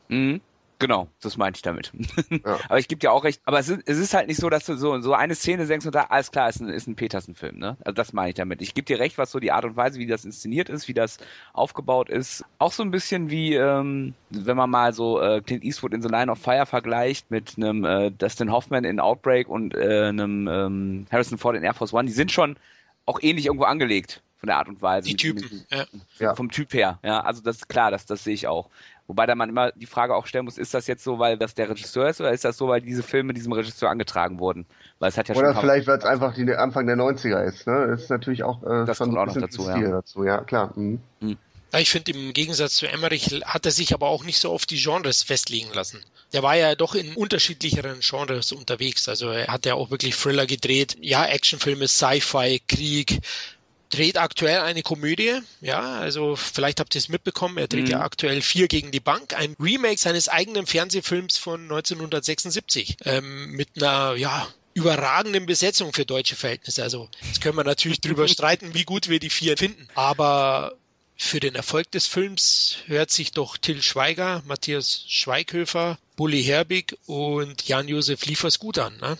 Mhm. 0.08 0.40
Genau, 0.78 1.08
das 1.22 1.36
meinte 1.36 1.58
ich 1.58 1.62
damit. 1.62 1.92
Ja. 2.30 2.58
aber 2.68 2.78
ich 2.78 2.88
gebe 2.88 2.98
dir 2.98 3.12
auch 3.12 3.24
recht. 3.24 3.40
Aber 3.44 3.58
es 3.58 3.68
ist, 3.68 3.82
es 3.86 3.98
ist 3.98 4.12
halt 4.12 4.26
nicht 4.28 4.40
so, 4.40 4.50
dass 4.50 4.66
du 4.66 4.76
so, 4.76 5.00
so 5.00 5.14
eine 5.14 5.34
Szene 5.34 5.66
denkst 5.66 5.86
und 5.86 5.94
da, 5.94 6.04
alles 6.04 6.30
klar, 6.30 6.48
ist 6.48 6.60
ein, 6.60 6.68
ist 6.68 6.88
ein 6.88 6.96
Petersen-Film, 6.96 7.58
ne? 7.58 7.76
Also 7.84 7.94
das 7.94 8.12
meine 8.12 8.30
ich 8.30 8.34
damit. 8.34 8.60
Ich 8.60 8.74
gebe 8.74 8.84
dir 8.84 8.98
recht, 8.98 9.16
was 9.16 9.30
so 9.30 9.38
die 9.38 9.52
Art 9.52 9.64
und 9.64 9.76
Weise, 9.76 9.98
wie 9.98 10.06
das 10.06 10.24
inszeniert 10.24 10.68
ist, 10.68 10.88
wie 10.88 10.94
das 10.94 11.18
aufgebaut 11.52 12.10
ist. 12.10 12.44
Auch 12.58 12.72
so 12.72 12.82
ein 12.82 12.90
bisschen 12.90 13.30
wie, 13.30 13.54
ähm, 13.54 14.14
wenn 14.30 14.56
man 14.56 14.68
mal 14.68 14.92
so 14.92 15.20
äh, 15.20 15.40
Clint 15.40 15.64
Eastwood 15.64 15.94
in 15.94 16.02
The 16.02 16.08
Line 16.08 16.30
of 16.30 16.38
Fire 16.38 16.66
vergleicht 16.66 17.30
mit 17.30 17.54
einem 17.56 17.84
äh, 17.84 18.10
Dustin 18.10 18.50
Hoffman 18.50 18.84
in 18.84 18.98
Outbreak 18.98 19.48
und 19.48 19.74
äh, 19.74 20.08
einem 20.08 20.48
ähm, 20.48 21.06
Harrison 21.10 21.38
Ford 21.38 21.56
in 21.56 21.62
Air 21.62 21.74
Force 21.74 21.92
One. 21.92 22.06
Die 22.06 22.12
sind 22.12 22.32
schon 22.32 22.56
auch 23.06 23.20
ähnlich 23.22 23.46
irgendwo 23.46 23.64
angelegt 23.64 24.22
von 24.44 24.48
der 24.48 24.58
Art 24.58 24.68
und 24.68 24.82
Weise. 24.82 25.08
Die 25.08 25.16
Typen, 25.16 25.64
ja. 25.70 25.84
ja. 26.18 26.34
Vom 26.34 26.50
Typ 26.50 26.74
her, 26.74 26.98
ja. 27.02 27.20
Also 27.20 27.40
das 27.40 27.56
ist 27.56 27.68
klar, 27.68 27.90
das, 27.90 28.04
das 28.04 28.24
sehe 28.24 28.34
ich 28.34 28.46
auch. 28.46 28.68
Wobei 29.06 29.26
da 29.26 29.34
man 29.34 29.50
immer 29.50 29.72
die 29.72 29.86
Frage 29.86 30.14
auch 30.14 30.26
stellen 30.26 30.46
muss, 30.46 30.56
ist 30.56 30.72
das 30.72 30.86
jetzt 30.86 31.04
so, 31.04 31.18
weil 31.18 31.36
das 31.36 31.54
der 31.54 31.68
Regisseur 31.68 32.08
ist 32.08 32.20
oder 32.20 32.32
ist 32.32 32.44
das 32.44 32.56
so, 32.56 32.68
weil 32.68 32.80
diese 32.80 33.02
Filme 33.02 33.34
diesem 33.34 33.52
Regisseur 33.52 33.90
angetragen 33.90 34.38
wurden? 34.38 34.64
Weil 34.98 35.10
es 35.10 35.18
hat 35.18 35.28
ja 35.28 35.34
oder 35.34 35.52
schon 35.52 35.60
vielleicht, 35.60 35.86
weil 35.86 35.98
es 35.98 36.04
einfach 36.04 36.34
die 36.34 36.50
Anfang 36.54 36.86
der 36.86 36.96
90er 36.96 37.44
ist, 37.44 37.66
ne? 37.66 37.88
Das 37.88 38.02
ist 38.02 38.10
natürlich 38.10 38.44
auch 38.44 38.62
äh, 38.62 38.86
das 38.86 38.96
schon 38.96 39.08
kommt 39.08 39.18
auch 39.18 39.26
noch 39.26 39.42
dazu, 39.42 39.62
Stil 39.62 39.82
ja. 39.82 39.90
dazu, 39.90 40.24
ja, 40.24 40.38
klar. 40.38 40.72
Mhm. 40.74 41.00
Mhm. 41.20 41.36
Ja, 41.74 41.80
ich 41.80 41.90
finde, 41.90 42.12
im 42.12 42.32
Gegensatz 42.32 42.76
zu 42.76 42.86
Emmerich 42.86 43.42
hat 43.44 43.66
er 43.66 43.72
sich 43.72 43.94
aber 43.94 44.06
auch 44.06 44.22
nicht 44.22 44.38
so 44.38 44.52
auf 44.52 44.64
die 44.64 44.80
Genres 44.80 45.24
festlegen 45.24 45.74
lassen. 45.74 46.00
Der 46.32 46.44
war 46.44 46.56
ja 46.56 46.76
doch 46.76 46.94
in 46.94 47.16
unterschiedlicheren 47.16 47.98
Genres 47.98 48.52
unterwegs. 48.52 49.08
Also 49.08 49.28
er 49.30 49.48
hat 49.48 49.66
ja 49.66 49.74
auch 49.74 49.90
wirklich 49.90 50.14
Thriller 50.14 50.46
gedreht. 50.46 50.96
Ja, 51.00 51.26
Actionfilme, 51.26 51.88
Sci-Fi, 51.88 52.60
Krieg, 52.68 53.18
dreht 53.94 54.18
aktuell 54.18 54.60
eine 54.60 54.82
Komödie. 54.82 55.38
Ja, 55.60 55.98
also 55.98 56.36
vielleicht 56.36 56.80
habt 56.80 56.94
ihr 56.94 56.98
es 56.98 57.08
mitbekommen. 57.08 57.58
Er 57.58 57.68
dreht 57.68 57.84
mhm. 57.84 57.90
ja 57.90 58.00
aktuell 58.00 58.42
Vier 58.42 58.68
gegen 58.68 58.90
die 58.90 59.00
Bank, 59.00 59.34
ein 59.34 59.56
Remake 59.60 59.98
seines 59.98 60.28
eigenen 60.28 60.66
Fernsehfilms 60.66 61.38
von 61.38 61.62
1976 61.62 62.96
ähm, 63.04 63.52
mit 63.52 63.68
einer 63.76 64.14
ja 64.16 64.46
überragenden 64.74 65.46
Besetzung 65.46 65.92
für 65.92 66.04
deutsche 66.04 66.34
Verhältnisse. 66.34 66.82
Also 66.82 67.08
jetzt 67.22 67.40
können 67.40 67.56
wir 67.56 67.64
natürlich 67.64 68.00
drüber 68.00 68.26
streiten, 68.28 68.74
wie 68.74 68.84
gut 68.84 69.08
wir 69.08 69.20
die 69.20 69.30
vier 69.30 69.56
finden. 69.56 69.88
Aber 69.94 70.76
für 71.16 71.38
den 71.38 71.54
Erfolg 71.54 71.90
des 71.92 72.06
Films 72.06 72.78
hört 72.86 73.10
sich 73.10 73.30
doch 73.30 73.56
Till 73.56 73.82
Schweiger, 73.82 74.42
Matthias 74.46 75.04
Schweighöfer, 75.08 75.98
Bully 76.16 76.44
Herbig 76.44 76.96
und 77.06 77.66
Jan-Josef 77.66 78.24
Liefers 78.26 78.58
gut 78.58 78.78
an. 78.78 78.96
Ne? 78.98 79.18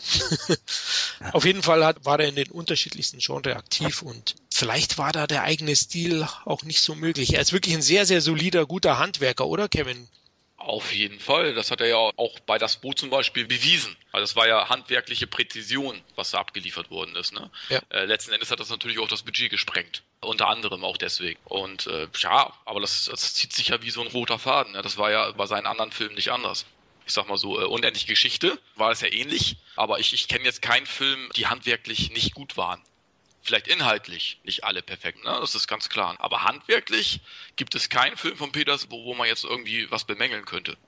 Auf 1.33 1.45
jeden 1.45 1.63
Fall 1.63 1.85
hat, 1.85 2.05
war 2.05 2.21
er 2.21 2.29
in 2.29 2.37
den 2.37 2.51
unterschiedlichsten 2.51 3.19
Genres 3.19 3.57
aktiv 3.57 4.03
und 4.03 4.37
vielleicht 4.53 4.99
war 4.99 5.13
da 5.13 5.27
der 5.27 5.43
eigene 5.43 5.75
Stil 5.75 6.27
auch 6.45 6.63
nicht 6.63 6.81
so 6.81 6.95
möglich. 6.95 7.35
Er 7.35 7.41
ist 7.41 7.53
wirklich 7.53 7.75
ein 7.75 7.83
sehr, 7.83 8.07
sehr 8.07 8.21
solider, 8.21 8.67
guter 8.67 8.99
Handwerker, 8.99 9.47
oder 9.47 9.69
Kevin? 9.69 10.09
Auf 10.57 10.93
jeden 10.93 11.21
Fall. 11.21 11.53
Das 11.55 11.71
hat 11.71 11.83
er 11.83 11.89
ja 11.89 11.97
auch 11.97 12.41
bei 12.41 12.57
das 12.57 12.77
Boot 12.77 12.99
zum 12.99 13.11
Beispiel 13.11 13.45
bewiesen. 13.45 13.95
Also 14.13 14.25
es 14.25 14.37
war 14.37 14.49
ja 14.49 14.69
handwerkliche 14.71 15.27
Präzision, 15.27 16.01
was 16.15 16.31
da 16.31 16.39
abgeliefert 16.39 16.91
worden 16.91 17.17
ist. 17.17 17.35
Ne? 17.35 17.51
Ja. 17.69 17.81
Äh, 17.91 18.07
letzten 18.07 18.33
Endes 18.33 18.51
hat 18.51 18.61
das 18.61 18.71
natürlich 18.71 18.99
auch 18.99 19.09
das 19.09 19.25
Budget 19.25 19.51
gesprengt. 19.51 20.03
Unter 20.21 20.49
anderem 20.49 20.83
auch 20.85 20.97
deswegen. 20.97 21.39
Und 21.45 21.87
äh, 21.89 22.09
ja, 22.19 22.51
aber 22.65 22.81
das, 22.81 23.07
das 23.11 23.35
zieht 23.35 23.53
sich 23.53 23.69
ja 23.69 23.83
wie 23.83 23.91
so 23.91 24.01
ein 24.01 24.07
roter 24.07 24.39
Faden. 24.39 24.73
Ne? 24.73 24.81
Das 24.81 24.97
war 24.97 25.11
ja 25.11 25.33
bei 25.33 25.47
seinen 25.47 25.67
anderen 25.67 25.93
Filmen 25.93 26.15
nicht 26.15 26.31
anders 26.31 26.65
ich 27.07 27.13
sag 27.13 27.29
mal 27.29 27.37
so, 27.37 27.61
äh, 27.61 27.65
unendliche 27.65 28.07
Geschichte 28.07 28.59
war 28.77 28.91
es 28.91 29.01
ja 29.01 29.09
ähnlich, 29.09 29.57
aber 29.77 29.99
ich, 29.99 30.13
ich 30.13 30.29
kenne 30.29 30.45
jetzt 30.45 30.63
keinen 30.63 30.87
Film, 30.87 31.31
die 31.37 31.47
handwerklich 31.47 32.11
nicht 32.13 32.35
gut 32.35 32.57
waren. 32.57 32.81
Vielleicht 33.43 33.69
inhaltlich 33.69 34.41
nicht 34.45 34.65
alle 34.65 34.81
perfekt, 34.81 35.23
ne? 35.25 35.37
das 35.41 35.55
ist 35.55 35.69
ganz 35.69 35.91
klar. 35.91 36.17
Aber 36.19 36.45
handwerklich 36.45 37.21
gibt 37.57 37.75
es 37.75 37.91
keinen 37.91 38.17
Film 38.17 38.37
von 38.37 38.53
Peters, 38.53 38.87
wo, 38.91 39.05
wo 39.05 39.15
man 39.15 39.29
jetzt 39.29 39.45
irgendwie 39.45 39.91
was 39.91 40.05
bemängeln 40.05 40.47
könnte. 40.47 40.79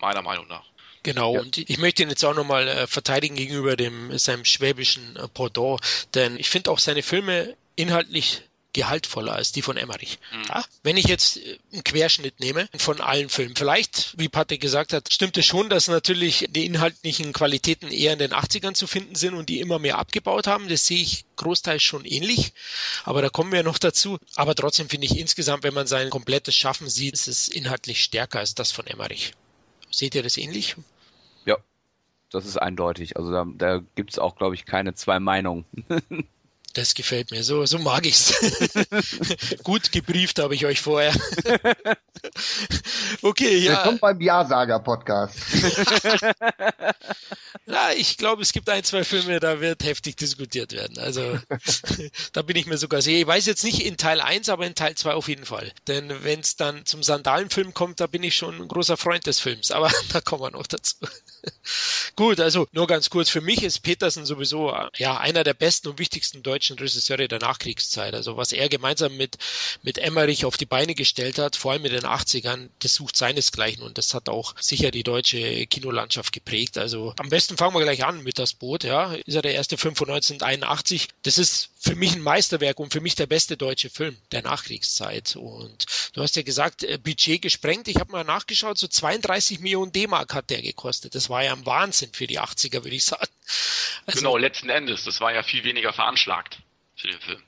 Meiner 0.00 0.22
Meinung 0.22 0.48
nach. 0.48 0.64
Genau, 1.02 1.34
ja. 1.34 1.40
und 1.40 1.56
ich 1.56 1.78
möchte 1.78 2.02
ihn 2.02 2.10
jetzt 2.10 2.24
auch 2.24 2.34
nochmal 2.34 2.68
äh, 2.68 2.86
verteidigen 2.86 3.36
gegenüber 3.36 3.76
dem 3.76 4.16
seinem 4.18 4.44
schwäbischen 4.44 5.16
äh, 5.16 5.28
Pendant, 5.28 5.80
denn 6.14 6.36
ich 6.36 6.50
finde 6.50 6.70
auch 6.70 6.78
seine 6.78 7.02
Filme 7.02 7.56
inhaltlich 7.76 8.42
gehaltvoller 8.72 9.32
als 9.32 9.52
die 9.52 9.62
von 9.62 9.76
Emmerich. 9.76 10.18
Mhm. 10.32 10.44
Ja, 10.48 10.64
wenn 10.82 10.96
ich 10.96 11.06
jetzt 11.06 11.38
äh, 11.38 11.58
einen 11.72 11.84
Querschnitt 11.84 12.40
nehme 12.40 12.68
von 12.76 13.00
allen 13.00 13.28
Filmen, 13.28 13.56
vielleicht, 13.56 14.14
wie 14.18 14.28
Patrick 14.28 14.60
gesagt 14.60 14.92
hat, 14.92 15.12
stimmt 15.12 15.36
es 15.36 15.46
schon, 15.46 15.68
dass 15.68 15.88
natürlich 15.88 16.46
die 16.50 16.66
inhaltlichen 16.66 17.32
Qualitäten 17.32 17.90
eher 17.90 18.12
in 18.12 18.18
den 18.18 18.32
80ern 18.32 18.74
zu 18.74 18.86
finden 18.86 19.14
sind 19.14 19.34
und 19.34 19.48
die 19.48 19.60
immer 19.60 19.78
mehr 19.78 19.98
abgebaut 19.98 20.46
haben. 20.46 20.68
Das 20.68 20.86
sehe 20.86 21.02
ich 21.02 21.24
großteils 21.36 21.82
schon 21.82 22.04
ähnlich, 22.04 22.52
aber 23.04 23.22
da 23.22 23.28
kommen 23.28 23.52
wir 23.52 23.62
noch 23.62 23.78
dazu. 23.78 24.18
Aber 24.36 24.54
trotzdem 24.54 24.88
finde 24.88 25.06
ich 25.06 25.18
insgesamt, 25.18 25.64
wenn 25.64 25.74
man 25.74 25.86
sein 25.86 26.10
komplettes 26.10 26.54
Schaffen 26.54 26.88
sieht, 26.88 27.14
ist 27.14 27.28
es 27.28 27.48
inhaltlich 27.48 28.02
stärker 28.02 28.40
als 28.40 28.54
das 28.54 28.72
von 28.72 28.86
Emmerich. 28.86 29.32
Seht 29.90 30.14
ihr 30.14 30.22
das 30.22 30.36
ähnlich? 30.36 30.76
Ja, 31.44 31.56
das 32.30 32.46
ist 32.46 32.56
eindeutig. 32.56 33.16
Also 33.16 33.32
da, 33.32 33.44
da 33.46 33.82
gibt 33.96 34.10
es 34.10 34.18
auch, 34.18 34.36
glaube 34.36 34.54
ich, 34.54 34.64
keine 34.64 34.94
zwei 34.94 35.18
Meinungen. 35.18 35.64
Das 36.74 36.94
gefällt 36.94 37.32
mir. 37.32 37.42
So, 37.42 37.66
so 37.66 37.78
mag 37.78 38.06
ich's. 38.06 38.32
Gut 39.64 39.90
gebrieft 39.90 40.38
habe 40.38 40.54
ich 40.54 40.66
euch 40.66 40.80
vorher. 40.80 41.12
okay, 43.22 43.58
ja. 43.58 43.78
Willkommen 43.78 43.98
beim 43.98 44.20
Ja-Sager-Podcast. 44.20 45.36
ja, 47.70 47.90
ich 47.96 48.16
glaube, 48.16 48.42
es 48.42 48.52
gibt 48.52 48.68
ein, 48.68 48.84
zwei 48.84 49.04
Filme, 49.04 49.40
da 49.40 49.60
wird 49.60 49.84
heftig 49.84 50.16
diskutiert 50.16 50.72
werden. 50.72 50.98
Also, 50.98 51.38
da 52.32 52.42
bin 52.42 52.56
ich 52.56 52.66
mir 52.66 52.78
sogar 52.78 53.02
sicher. 53.02 53.18
Ich 53.18 53.26
weiß 53.26 53.46
jetzt 53.46 53.64
nicht 53.64 53.84
in 53.84 53.96
Teil 53.96 54.20
1, 54.20 54.48
aber 54.48 54.66
in 54.66 54.74
Teil 54.74 54.94
2 54.94 55.14
auf 55.14 55.28
jeden 55.28 55.44
Fall. 55.44 55.72
Denn 55.86 56.22
wenn 56.22 56.40
es 56.40 56.56
dann 56.56 56.86
zum 56.86 57.02
Sandalenfilm 57.02 57.74
kommt, 57.74 58.00
da 58.00 58.06
bin 58.06 58.22
ich 58.22 58.36
schon 58.36 58.60
ein 58.60 58.68
großer 58.68 58.96
Freund 58.96 59.26
des 59.26 59.40
Films. 59.40 59.70
Aber 59.70 59.90
da 60.12 60.20
kommen 60.20 60.42
wir 60.42 60.50
noch 60.50 60.66
dazu. 60.66 60.96
Gut, 62.16 62.40
also 62.40 62.66
nur 62.72 62.86
ganz 62.86 63.10
kurz. 63.10 63.28
Für 63.28 63.40
mich 63.40 63.62
ist 63.62 63.80
Petersen 63.80 64.26
sowieso 64.26 64.74
ja 64.96 65.18
einer 65.18 65.44
der 65.44 65.54
besten 65.54 65.88
und 65.88 65.98
wichtigsten 65.98 66.42
deutschen 66.42 66.60
deutschen 66.60 66.78
Regisseure 66.78 67.28
der 67.28 67.38
Nachkriegszeit. 67.38 68.14
Also 68.14 68.36
was 68.36 68.52
er 68.52 68.68
gemeinsam 68.68 69.16
mit, 69.16 69.38
mit 69.82 69.98
Emmerich 69.98 70.44
auf 70.44 70.56
die 70.56 70.66
Beine 70.66 70.94
gestellt 70.94 71.38
hat, 71.38 71.56
vor 71.56 71.72
allem 71.72 71.84
in 71.84 71.92
den 71.92 72.04
80ern, 72.04 72.68
das 72.80 72.94
sucht 72.94 73.16
seinesgleichen 73.16 73.82
und 73.82 73.98
das 73.98 74.14
hat 74.14 74.28
auch 74.28 74.54
sicher 74.60 74.90
die 74.90 75.02
deutsche 75.02 75.66
Kinolandschaft 75.66 76.32
geprägt. 76.32 76.78
Also 76.78 77.14
am 77.18 77.28
besten 77.28 77.56
fangen 77.60 77.74
wir 77.74 77.82
gleich 77.82 78.06
an 78.06 78.22
mit 78.22 78.38
das 78.38 78.54
Boot, 78.54 78.84
ja. 78.84 79.12
Ist 79.12 79.34
ja 79.34 79.42
der 79.42 79.52
erste 79.52 79.76
Film 79.76 79.94
von 79.94 80.08
1981. 80.08 81.08
Das 81.24 81.36
ist 81.36 81.68
für 81.78 81.94
mich 81.94 82.14
ein 82.14 82.22
Meisterwerk 82.22 82.80
und 82.80 82.90
für 82.90 83.02
mich 83.02 83.16
der 83.16 83.26
beste 83.26 83.58
deutsche 83.58 83.90
Film 83.90 84.16
der 84.32 84.40
Nachkriegszeit. 84.40 85.36
Und 85.36 85.84
du 86.14 86.22
hast 86.22 86.36
ja 86.36 86.42
gesagt, 86.42 86.84
äh, 86.84 86.96
Budget 86.96 87.42
gesprengt. 87.42 87.86
Ich 87.88 87.96
habe 87.96 88.12
mal 88.12 88.24
nachgeschaut, 88.24 88.78
so 88.78 88.88
32 88.88 89.60
Millionen 89.60 89.92
D-Mark 89.92 90.32
hat 90.32 90.48
der 90.48 90.62
gekostet. 90.62 91.14
Das 91.14 91.28
war 91.28 91.44
ja 91.44 91.52
ein 91.52 91.66
Wahnsinn 91.66 92.08
für 92.14 92.26
die 92.26 92.40
80er, 92.40 92.82
würde 92.82 92.96
ich 92.96 93.04
sagen. 93.04 93.28
Also, 94.06 94.20
genau, 94.20 94.38
letzten 94.38 94.70
Endes. 94.70 95.04
Das 95.04 95.20
war 95.20 95.34
ja 95.34 95.42
viel 95.42 95.62
weniger 95.62 95.92
veranschlagt 95.92 96.60
für 96.96 97.08
den 97.08 97.20
Film. 97.20 97.42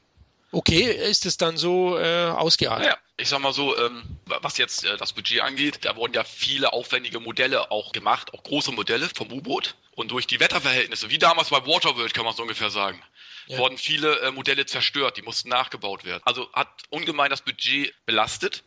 Okay, 0.51 0.93
ist 0.93 1.25
es 1.25 1.39
dann 1.39 1.57
so 1.57 1.97
äh, 1.97 2.27
ausgeartet? 2.27 2.87
Ja, 2.87 2.99
ich 3.17 3.31
sag 3.31 3.41
mal 3.41 3.55
so, 3.55 3.75
ähm, 3.79 4.03
was 4.27 4.59
jetzt 4.59 4.85
äh, 4.85 4.99
das 4.99 5.15
Budget 5.15 5.41
angeht, 5.41 5.87
da 5.87 5.97
wurden 5.97 6.13
ja 6.13 6.23
viele 6.23 6.75
aufwendige 6.75 7.19
Modelle 7.19 7.71
auch 7.71 7.93
gemacht, 7.93 8.35
auch 8.35 8.43
große 8.43 8.73
Modelle 8.73 9.09
vom 9.09 9.33
U-Boot. 9.33 9.75
Und 9.95 10.11
durch 10.11 10.27
die 10.27 10.41
Wetterverhältnisse, 10.41 11.11
wie 11.11 11.19
damals 11.19 11.51
bei 11.51 11.67
Waterworld 11.67 12.15
kann 12.15 12.25
man 12.25 12.35
so 12.35 12.43
ungefähr 12.43 12.71
sagen, 12.71 13.03
ja. 13.47 13.59
wurden 13.59 13.77
viele 13.77 14.21
äh, 14.21 14.31
Modelle 14.31 14.65
zerstört, 14.65 15.17
die 15.17 15.23
mussten 15.23 15.49
nachgebaut 15.49 16.05
werden. 16.05 16.23
Also 16.25 16.51
hat 16.53 16.69
ungemein 16.89 17.31
das 17.31 17.43
Budget 17.43 17.95
belastet. 18.07 18.65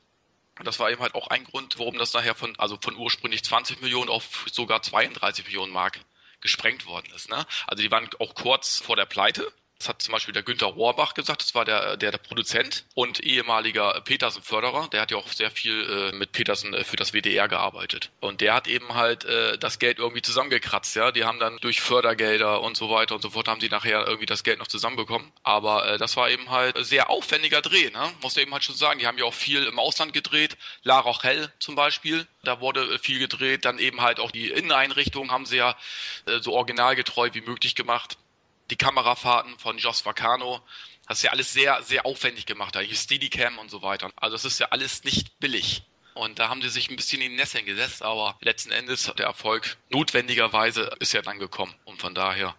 Das 0.63 0.79
war 0.79 0.89
eben 0.89 1.01
halt 1.01 1.15
auch 1.15 1.27
ein 1.27 1.43
Grund, 1.43 1.79
warum 1.79 1.97
das 1.97 2.13
nachher 2.13 2.35
von, 2.35 2.57
also 2.57 2.77
von 2.79 2.95
ursprünglich 2.95 3.43
20 3.43 3.81
Millionen 3.81 4.09
auf 4.09 4.45
sogar 4.51 4.81
32 4.81 5.45
Millionen 5.45 5.73
Mark 5.73 5.99
gesprengt 6.41 6.85
worden 6.85 7.11
ist. 7.13 7.29
Ne? 7.29 7.45
Also 7.67 7.83
die 7.83 7.91
waren 7.91 8.07
auch 8.19 8.35
kurz 8.35 8.79
vor 8.79 8.95
der 8.95 9.05
Pleite. 9.05 9.51
Das 9.77 9.89
hat 9.89 10.01
zum 10.01 10.13
Beispiel 10.13 10.33
der 10.33 10.43
Günther 10.43 10.67
Rohrbach 10.67 11.13
gesagt, 11.13 11.41
das 11.41 11.53
war 11.53 11.65
der, 11.65 11.97
der, 11.97 12.11
der 12.11 12.17
Produzent 12.17 12.85
und 12.93 13.19
ehemaliger 13.19 13.99
Petersen-Förderer. 14.01 14.87
Der 14.87 15.01
hat 15.01 15.11
ja 15.11 15.17
auch 15.17 15.27
sehr 15.27 15.51
viel 15.51 16.11
äh, 16.13 16.15
mit 16.15 16.31
Petersen 16.31 16.73
äh, 16.73 16.85
für 16.85 16.95
das 16.95 17.11
WDR 17.11 17.49
gearbeitet. 17.49 18.09
Und 18.21 18.39
der 18.39 18.53
hat 18.53 18.67
eben 18.67 18.93
halt 18.93 19.25
äh, 19.25 19.57
das 19.57 19.77
Geld 19.77 19.99
irgendwie 19.99 20.21
zusammengekratzt. 20.21 20.95
Ja, 20.95 21.11
Die 21.11 21.25
haben 21.25 21.39
dann 21.39 21.57
durch 21.57 21.81
Fördergelder 21.81 22.61
und 22.61 22.77
so 22.77 22.89
weiter 22.89 23.15
und 23.15 23.21
so 23.21 23.31
fort 23.31 23.49
haben 23.49 23.59
sie 23.59 23.67
nachher 23.67 24.07
irgendwie 24.07 24.25
das 24.25 24.43
Geld 24.43 24.59
noch 24.59 24.67
zusammenbekommen. 24.67 25.31
Aber 25.43 25.85
äh, 25.87 25.97
das 25.97 26.15
war 26.15 26.29
eben 26.29 26.49
halt 26.49 26.77
sehr 26.85 27.09
aufwendiger 27.09 27.61
Dreh, 27.61 27.89
ne? 27.89 28.11
muss 28.21 28.37
eben 28.37 28.53
halt 28.53 28.63
schon 28.63 28.75
sagen. 28.75 28.99
Die 28.99 29.07
haben 29.07 29.17
ja 29.17 29.25
auch 29.25 29.33
viel 29.33 29.65
im 29.65 29.77
Ausland 29.77 30.13
gedreht. 30.13 30.57
La 30.83 30.99
Rochelle 30.99 31.51
zum 31.59 31.75
Beispiel, 31.75 32.25
da 32.43 32.61
wurde 32.61 32.93
äh, 32.93 32.97
viel 32.97 33.19
gedreht. 33.19 33.65
Dann 33.65 33.77
eben 33.79 33.99
halt 33.99 34.21
auch 34.21 34.31
die 34.31 34.51
Inneneinrichtungen 34.51 35.31
haben 35.31 35.45
sie 35.45 35.57
ja 35.57 35.75
äh, 36.27 36.39
so 36.39 36.53
originalgetreu 36.53 37.29
wie 37.33 37.41
möglich 37.41 37.75
gemacht 37.75 38.17
die 38.69 38.75
Kamerafahrten 38.75 39.57
von 39.59 39.77
Jos 39.77 40.05
Vacano. 40.05 40.61
Das 41.07 41.19
ist 41.19 41.23
ja 41.23 41.31
alles 41.31 41.53
sehr, 41.53 41.83
sehr 41.83 42.05
aufwendig 42.05 42.45
gemacht, 42.45 42.75
da 42.75 42.83
Steadicam 42.83 43.59
und 43.59 43.69
so 43.69 43.81
weiter. 43.81 44.11
Also 44.15 44.35
es 44.35 44.45
ist 44.45 44.59
ja 44.59 44.67
alles 44.71 45.03
nicht 45.03 45.39
billig. 45.39 45.83
Und 46.15 46.39
da 46.39 46.47
haben 46.47 46.61
sie 46.61 46.69
sich 46.69 46.89
ein 46.89 46.95
bisschen 46.95 47.21
in 47.21 47.31
die 47.31 47.37
Nesseln 47.37 47.65
gesetzt, 47.65 48.01
aber 48.01 48.37
letzten 48.39 48.71
Endes 48.71 49.11
der 49.17 49.25
Erfolg 49.25 49.77
notwendigerweise 49.89 50.89
ist 50.99 51.11
ja 51.11 51.21
dann 51.21 51.39
gekommen. 51.39 51.75
Und 51.83 52.01
von 52.01 52.15
daher 52.15 52.55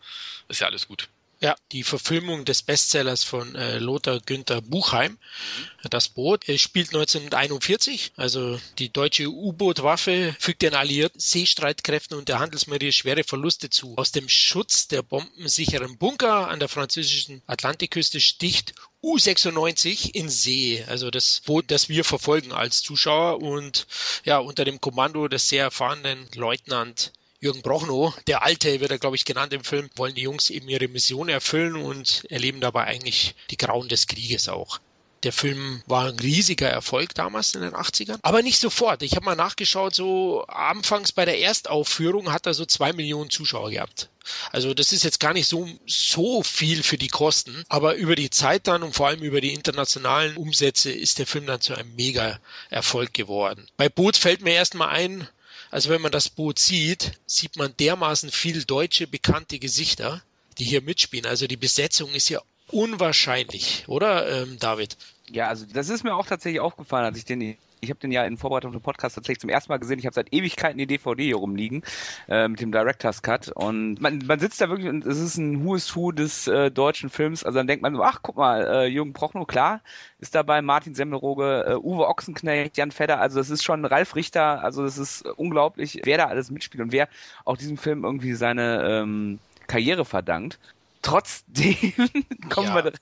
ist 0.48 0.60
ja 0.60 0.66
alles 0.66 0.86
gut. 0.86 1.08
Ja, 1.38 1.54
die 1.70 1.82
Verfilmung 1.82 2.46
des 2.46 2.62
Bestsellers 2.62 3.22
von 3.22 3.54
äh, 3.56 3.78
Lothar 3.78 4.20
Günther 4.20 4.62
Buchheim, 4.62 5.12
mhm. 5.12 5.88
das 5.90 6.08
Boot, 6.08 6.48
äh, 6.48 6.56
spielt 6.56 6.88
1941. 6.88 8.12
Also 8.16 8.58
die 8.78 8.90
deutsche 8.90 9.28
U-Boot-Waffe 9.28 10.34
fügt 10.38 10.62
den 10.62 10.74
alliierten 10.74 11.20
Seestreitkräften 11.20 12.16
und 12.16 12.28
der 12.28 12.38
Handelsmarine 12.38 12.90
schwere 12.90 13.22
Verluste 13.22 13.68
zu. 13.68 13.94
Aus 13.98 14.12
dem 14.12 14.30
Schutz 14.30 14.88
der 14.88 15.02
bombensicheren 15.02 15.98
Bunker 15.98 16.48
an 16.48 16.58
der 16.58 16.70
französischen 16.70 17.42
Atlantikküste 17.46 18.18
sticht 18.18 18.74
U-96 19.02 20.14
in 20.14 20.30
See, 20.30 20.82
also 20.88 21.10
das 21.10 21.42
Boot, 21.44 21.70
das 21.70 21.90
wir 21.90 22.04
verfolgen 22.04 22.52
als 22.52 22.82
Zuschauer 22.82 23.42
und 23.42 23.86
ja, 24.24 24.38
unter 24.38 24.64
dem 24.64 24.80
Kommando 24.80 25.28
des 25.28 25.50
sehr 25.50 25.64
erfahrenen 25.64 26.26
Leutnant 26.34 27.12
Jürgen 27.40 27.62
Brochnow, 27.62 28.14
der 28.26 28.42
Alte 28.42 28.80
wird 28.80 28.90
er, 28.90 28.98
glaube 28.98 29.16
ich, 29.16 29.24
genannt 29.24 29.52
im 29.52 29.64
Film, 29.64 29.90
wollen 29.96 30.14
die 30.14 30.22
Jungs 30.22 30.50
eben 30.50 30.68
ihre 30.68 30.88
Mission 30.88 31.28
erfüllen 31.28 31.76
und 31.76 32.24
erleben 32.30 32.60
dabei 32.60 32.84
eigentlich 32.84 33.34
die 33.50 33.56
Grauen 33.56 33.88
des 33.88 34.06
Krieges 34.06 34.48
auch. 34.48 34.80
Der 35.22 35.32
Film 35.32 35.82
war 35.86 36.06
ein 36.06 36.18
riesiger 36.18 36.68
Erfolg 36.68 37.14
damals 37.14 37.54
in 37.54 37.62
den 37.62 37.74
80ern, 37.74 38.18
aber 38.22 38.42
nicht 38.42 38.60
sofort. 38.60 39.02
Ich 39.02 39.16
habe 39.16 39.24
mal 39.24 39.34
nachgeschaut, 39.34 39.94
so 39.94 40.44
anfangs 40.46 41.10
bei 41.10 41.24
der 41.24 41.40
Erstaufführung 41.40 42.32
hat 42.32 42.46
er 42.46 42.54
so 42.54 42.64
zwei 42.64 42.92
Millionen 42.92 43.30
Zuschauer 43.30 43.70
gehabt. 43.70 44.08
Also 44.52 44.74
das 44.74 44.92
ist 44.92 45.04
jetzt 45.04 45.20
gar 45.20 45.32
nicht 45.32 45.48
so, 45.48 45.68
so 45.86 46.42
viel 46.42 46.82
für 46.82 46.98
die 46.98 47.08
Kosten, 47.08 47.64
aber 47.68 47.94
über 47.94 48.14
die 48.14 48.30
Zeit 48.30 48.66
dann 48.66 48.82
und 48.82 48.94
vor 48.94 49.08
allem 49.08 49.22
über 49.22 49.40
die 49.40 49.54
internationalen 49.54 50.36
Umsätze 50.36 50.92
ist 50.92 51.18
der 51.18 51.26
Film 51.26 51.46
dann 51.46 51.60
zu 51.60 51.74
einem 51.74 51.94
Mega-Erfolg 51.96 53.14
geworden. 53.14 53.66
Bei 53.76 53.88
Boot 53.88 54.16
fällt 54.16 54.42
mir 54.42 54.52
erstmal 54.54 54.88
ein, 54.88 55.28
also 55.70 55.90
wenn 55.90 56.00
man 56.00 56.12
das 56.12 56.28
Boot 56.28 56.58
sieht, 56.58 57.12
sieht 57.26 57.56
man 57.56 57.74
dermaßen 57.76 58.30
viel 58.30 58.64
deutsche 58.64 59.06
bekannte 59.06 59.58
Gesichter, 59.58 60.22
die 60.58 60.64
hier 60.64 60.82
mitspielen. 60.82 61.26
Also 61.26 61.46
die 61.46 61.56
Besetzung 61.56 62.10
ist 62.12 62.28
ja 62.28 62.40
unwahrscheinlich, 62.68 63.84
oder 63.86 64.42
ähm, 64.42 64.58
David? 64.58 64.96
Ja, 65.30 65.48
also 65.48 65.66
das 65.72 65.88
ist 65.88 66.04
mir 66.04 66.14
auch 66.14 66.26
tatsächlich 66.26 66.60
aufgefallen, 66.60 67.06
als 67.06 67.18
ich 67.18 67.24
den 67.24 67.56
ich 67.80 67.90
habe 67.90 68.00
den 68.00 68.10
ja 68.12 68.24
in 68.24 68.36
Vorbereitung 68.36 68.72
zum 68.72 68.80
Podcast 68.82 69.14
tatsächlich 69.14 69.40
zum 69.40 69.50
ersten 69.50 69.70
Mal 69.72 69.78
gesehen. 69.78 69.98
Ich 69.98 70.06
habe 70.06 70.14
seit 70.14 70.32
Ewigkeiten 70.32 70.78
die 70.78 70.86
DVD 70.86 71.24
hier 71.24 71.36
rumliegen 71.36 71.82
äh, 72.28 72.48
mit 72.48 72.60
dem 72.60 72.72
Director's 72.72 73.22
Cut 73.22 73.48
und 73.48 74.00
man, 74.00 74.18
man 74.26 74.38
sitzt 74.40 74.60
da 74.60 74.68
wirklich 74.68 74.88
und 74.88 75.04
es 75.04 75.18
ist 75.20 75.36
ein 75.36 75.64
Who 75.64 75.74
is 75.74 75.94
Who 75.94 76.12
des 76.12 76.46
äh, 76.48 76.70
deutschen 76.70 77.10
Films. 77.10 77.44
Also 77.44 77.58
dann 77.58 77.66
denkt 77.66 77.82
man 77.82 77.94
so, 77.94 78.02
ach 78.02 78.20
guck 78.22 78.36
mal, 78.36 78.66
äh, 78.66 78.86
Jürgen 78.86 79.12
Prochnow, 79.12 79.46
klar, 79.46 79.80
ist 80.18 80.34
dabei, 80.34 80.62
Martin 80.62 80.94
Semmelroge, 80.94 81.64
äh, 81.68 81.74
Uwe 81.76 82.08
Ochsenknecht, 82.08 82.76
Jan 82.76 82.90
Fedder, 82.90 83.20
also 83.20 83.38
das 83.38 83.50
ist 83.50 83.62
schon 83.64 83.84
Ralf 83.84 84.14
Richter, 84.16 84.62
also 84.62 84.82
das 84.82 84.98
ist 84.98 85.22
unglaublich, 85.36 86.00
wer 86.04 86.18
da 86.18 86.26
alles 86.26 86.50
mitspielt 86.50 86.82
und 86.82 86.92
wer 86.92 87.08
auch 87.44 87.56
diesem 87.56 87.76
Film 87.76 88.04
irgendwie 88.04 88.34
seine 88.34 88.82
ähm, 89.02 89.38
Karriere 89.66 90.04
verdankt. 90.04 90.58
Trotzdem 91.02 91.76
kommen 92.48 92.68
Ja. 92.68 92.84
wir. 92.84 92.92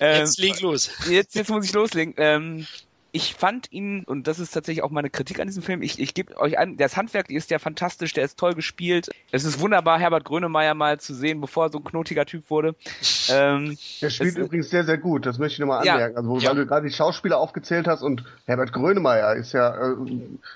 Jetzt 0.00 0.38
leg 0.38 0.60
los. 0.60 0.90
Jetzt, 1.08 1.34
jetzt 1.34 1.50
muss 1.50 1.64
ich 1.64 1.72
loslegen. 1.72 2.14
Ähm, 2.18 2.66
ich 3.12 3.34
fand 3.34 3.70
ihn, 3.72 4.04
und 4.04 4.26
das 4.26 4.38
ist 4.38 4.52
tatsächlich 4.52 4.82
auch 4.82 4.90
meine 4.90 5.10
Kritik 5.10 5.40
an 5.40 5.46
diesem 5.46 5.62
Film, 5.62 5.82
ich, 5.82 5.98
ich 5.98 6.14
gebe 6.14 6.36
euch 6.38 6.58
an, 6.58 6.76
das 6.76 6.96
Handwerk 6.96 7.30
ist 7.30 7.50
ja 7.50 7.58
fantastisch, 7.58 8.12
der 8.12 8.24
ist 8.24 8.38
toll 8.38 8.54
gespielt. 8.54 9.10
Es 9.32 9.44
ist 9.44 9.60
wunderbar, 9.60 9.98
Herbert 9.98 10.24
Grönemeyer 10.24 10.74
mal 10.74 11.00
zu 11.00 11.14
sehen, 11.14 11.40
bevor 11.40 11.66
er 11.66 11.70
so 11.72 11.78
ein 11.78 11.84
knotiger 11.84 12.26
Typ 12.26 12.50
wurde. 12.50 12.74
Ähm, 13.32 13.76
Der 14.00 14.10
spielt 14.10 14.30
Es- 14.30 14.36
übrigens 14.38 14.70
sehr, 14.70 14.84
sehr 14.84 14.98
gut, 14.98 15.24
das 15.24 15.38
möchte 15.38 15.54
ich 15.54 15.58
nochmal 15.60 15.86
Ja. 15.86 15.92
anmerken. 15.94 16.16
Also, 16.16 16.38
Ja. 16.38 16.48
weil 16.50 16.56
du 16.56 16.66
gerade 16.66 16.88
die 16.88 16.92
Schauspieler 16.92 17.38
aufgezählt 17.38 17.86
hast 17.86 18.02
und 18.02 18.24
Herbert 18.46 18.72
Grönemeyer 18.72 19.36
ist 19.36 19.52
ja 19.52 19.92
äh, 19.92 19.94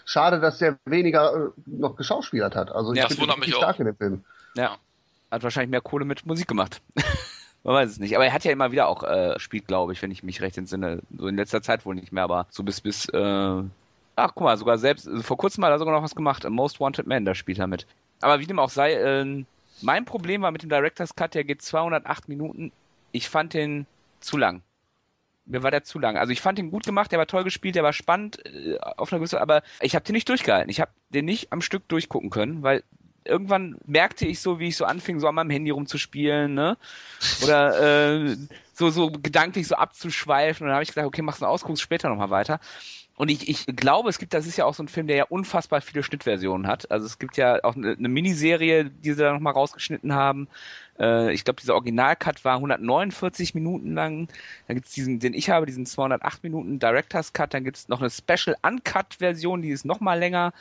schade, 0.04 0.40
dass 0.40 0.58
der 0.58 0.76
weniger 0.84 1.32
äh, 1.34 1.50
noch 1.66 1.94
geschauspielert 1.94 2.56
hat. 2.56 2.72
Also 2.72 2.92
ich 2.92 2.96
Ja, 2.98 3.04
das 3.04 3.12
finde 3.12 3.22
wundert 3.22 3.36
ihn 3.36 3.40
mich 3.40 3.46
richtig 3.48 3.56
auch. 3.58 3.62
stark 3.68 3.78
in 3.80 3.86
dem 3.86 3.96
Film. 3.96 4.24
ja, 4.56 4.76
hat 5.30 5.42
wahrscheinlich 5.44 5.70
mehr 5.70 5.82
Kohle 5.82 6.04
mit 6.04 6.26
Musik 6.26 6.48
gemacht. 6.48 6.80
Man 7.64 7.74
weiß 7.74 7.90
es 7.90 7.98
nicht. 7.98 8.14
Aber 8.14 8.26
er 8.26 8.32
hat 8.32 8.44
ja 8.44 8.52
immer 8.52 8.72
wieder 8.72 8.88
auch 8.88 9.02
äh, 9.02 9.38
spielt, 9.40 9.66
glaube 9.66 9.92
ich, 9.94 10.02
wenn 10.02 10.10
ich 10.10 10.22
mich 10.22 10.40
recht 10.42 10.58
entsinne. 10.58 11.00
So 11.18 11.26
in 11.26 11.36
letzter 11.36 11.62
Zeit 11.62 11.84
wohl 11.86 11.94
nicht 11.94 12.12
mehr, 12.12 12.24
aber 12.24 12.46
so 12.50 12.62
bis 12.62 12.80
bis. 12.80 13.08
Äh, 13.08 13.62
ach, 14.16 14.32
guck 14.34 14.42
mal, 14.42 14.56
sogar 14.56 14.78
selbst 14.78 15.08
also 15.08 15.22
vor 15.22 15.38
kurzem 15.38 15.64
hat 15.64 15.70
er 15.70 15.78
sogar 15.78 15.94
noch 15.94 16.02
was 16.02 16.14
gemacht. 16.14 16.48
Most 16.48 16.78
Wanted 16.78 17.06
Man, 17.06 17.24
da 17.24 17.34
spielt 17.34 17.58
er 17.58 17.66
mit. 17.66 17.86
Aber 18.20 18.38
wie 18.38 18.46
dem 18.46 18.58
auch 18.58 18.70
sei, 18.70 18.92
äh, 18.92 19.44
mein 19.82 20.04
Problem 20.04 20.42
war 20.42 20.50
mit 20.50 20.62
dem 20.62 20.68
Director's 20.68 21.16
Cut, 21.16 21.34
der 21.34 21.44
geht 21.44 21.62
208 21.62 22.28
Minuten. 22.28 22.70
Ich 23.12 23.28
fand 23.28 23.54
den 23.54 23.86
zu 24.20 24.36
lang. 24.36 24.62
Mir 25.46 25.62
war 25.62 25.70
der 25.70 25.84
zu 25.84 25.98
lang. 25.98 26.16
Also 26.16 26.32
ich 26.32 26.40
fand 26.40 26.58
den 26.58 26.70
gut 26.70 26.84
gemacht, 26.84 27.12
der 27.12 27.18
war 27.18 27.26
toll 27.26 27.44
gespielt, 27.44 27.74
der 27.74 27.82
war 27.82 27.92
spannend 27.92 28.44
äh, 28.46 28.78
auf 28.78 29.12
einer 29.12 29.20
gewisse, 29.20 29.40
aber 29.40 29.62
ich 29.80 29.94
habe 29.94 30.04
den 30.04 30.14
nicht 30.14 30.28
durchgehalten. 30.28 30.70
Ich 30.70 30.80
habe 30.80 30.90
den 31.10 31.24
nicht 31.24 31.52
am 31.52 31.62
Stück 31.62 31.88
durchgucken 31.88 32.30
können, 32.30 32.62
weil 32.62 32.82
irgendwann 33.24 33.76
merkte 33.86 34.26
ich 34.26 34.40
so, 34.40 34.58
wie 34.58 34.68
ich 34.68 34.76
so 34.76 34.84
anfing, 34.84 35.20
so 35.20 35.28
an 35.28 35.34
meinem 35.34 35.50
Handy 35.50 35.70
rumzuspielen, 35.70 36.54
ne? 36.54 36.76
Oder 37.42 38.12
äh, 38.12 38.36
so 38.72 38.90
so 38.90 39.10
gedanklich 39.10 39.66
so 39.68 39.76
abzuschweifen. 39.76 40.64
Und 40.64 40.68
dann 40.68 40.74
habe 40.74 40.82
ich 40.82 40.90
gesagt, 40.90 41.06
okay, 41.06 41.22
mach's 41.22 41.42
aus, 41.42 41.62
guck's 41.62 41.80
später 41.80 42.08
nochmal 42.08 42.30
weiter. 42.30 42.60
Und 43.16 43.30
ich, 43.30 43.48
ich 43.48 43.66
glaube, 43.76 44.08
es 44.08 44.18
gibt, 44.18 44.34
das 44.34 44.46
ist 44.46 44.56
ja 44.56 44.64
auch 44.64 44.74
so 44.74 44.82
ein 44.82 44.88
Film, 44.88 45.06
der 45.06 45.16
ja 45.16 45.24
unfassbar 45.24 45.80
viele 45.80 46.02
Schnittversionen 46.02 46.66
hat. 46.66 46.90
Also 46.90 47.06
es 47.06 47.20
gibt 47.20 47.36
ja 47.36 47.62
auch 47.62 47.76
eine, 47.76 47.92
eine 47.92 48.08
Miniserie, 48.08 48.86
die 48.86 49.12
sie 49.12 49.22
da 49.22 49.32
nochmal 49.32 49.52
rausgeschnitten 49.52 50.12
haben. 50.14 50.48
Äh, 50.98 51.32
ich 51.32 51.44
glaube, 51.44 51.60
dieser 51.60 51.74
Originalcut 51.74 52.44
war 52.44 52.56
149 52.56 53.54
Minuten 53.54 53.94
lang. 53.94 54.26
Dann 54.66 54.76
gibt's 54.76 54.92
diesen, 54.92 55.20
den 55.20 55.32
ich 55.32 55.48
habe, 55.48 55.64
diesen 55.66 55.86
208 55.86 56.42
Minuten 56.42 56.80
Director's 56.80 57.32
Cut. 57.32 57.54
Dann 57.54 57.62
gibt's 57.62 57.88
noch 57.88 58.00
eine 58.00 58.10
Special 58.10 58.56
Uncut 58.62 59.14
Version, 59.18 59.62
die 59.62 59.70
ist 59.70 59.84
nochmal 59.84 60.18
länger. 60.18 60.52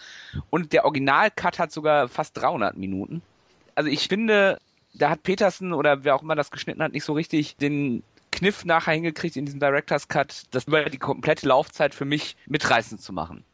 Und 0.51 0.73
der 0.73 0.85
Originalcut 0.85 1.57
hat 1.57 1.71
sogar 1.71 2.07
fast 2.07 2.37
300 2.37 2.77
Minuten. 2.77 3.23
Also 3.73 3.89
ich 3.89 4.07
finde, 4.07 4.59
da 4.93 5.09
hat 5.09 5.23
Peterson 5.23 5.73
oder 5.73 6.03
wer 6.03 6.15
auch 6.15 6.21
immer 6.21 6.35
das 6.35 6.51
geschnitten 6.51 6.83
hat, 6.83 6.93
nicht 6.93 7.03
so 7.03 7.13
richtig 7.13 7.55
den 7.57 8.03
Kniff 8.33 8.65
nachher 8.65 8.93
hingekriegt 8.93 9.37
in 9.37 9.45
diesem 9.45 9.59
Director's 9.59 10.07
Cut, 10.07 10.43
das 10.51 10.65
über 10.65 10.89
die 10.89 10.97
komplette 10.97 11.47
Laufzeit 11.47 11.95
für 11.95 12.05
mich 12.05 12.35
mitreißend 12.47 13.01
zu 13.01 13.13
machen. 13.13 13.45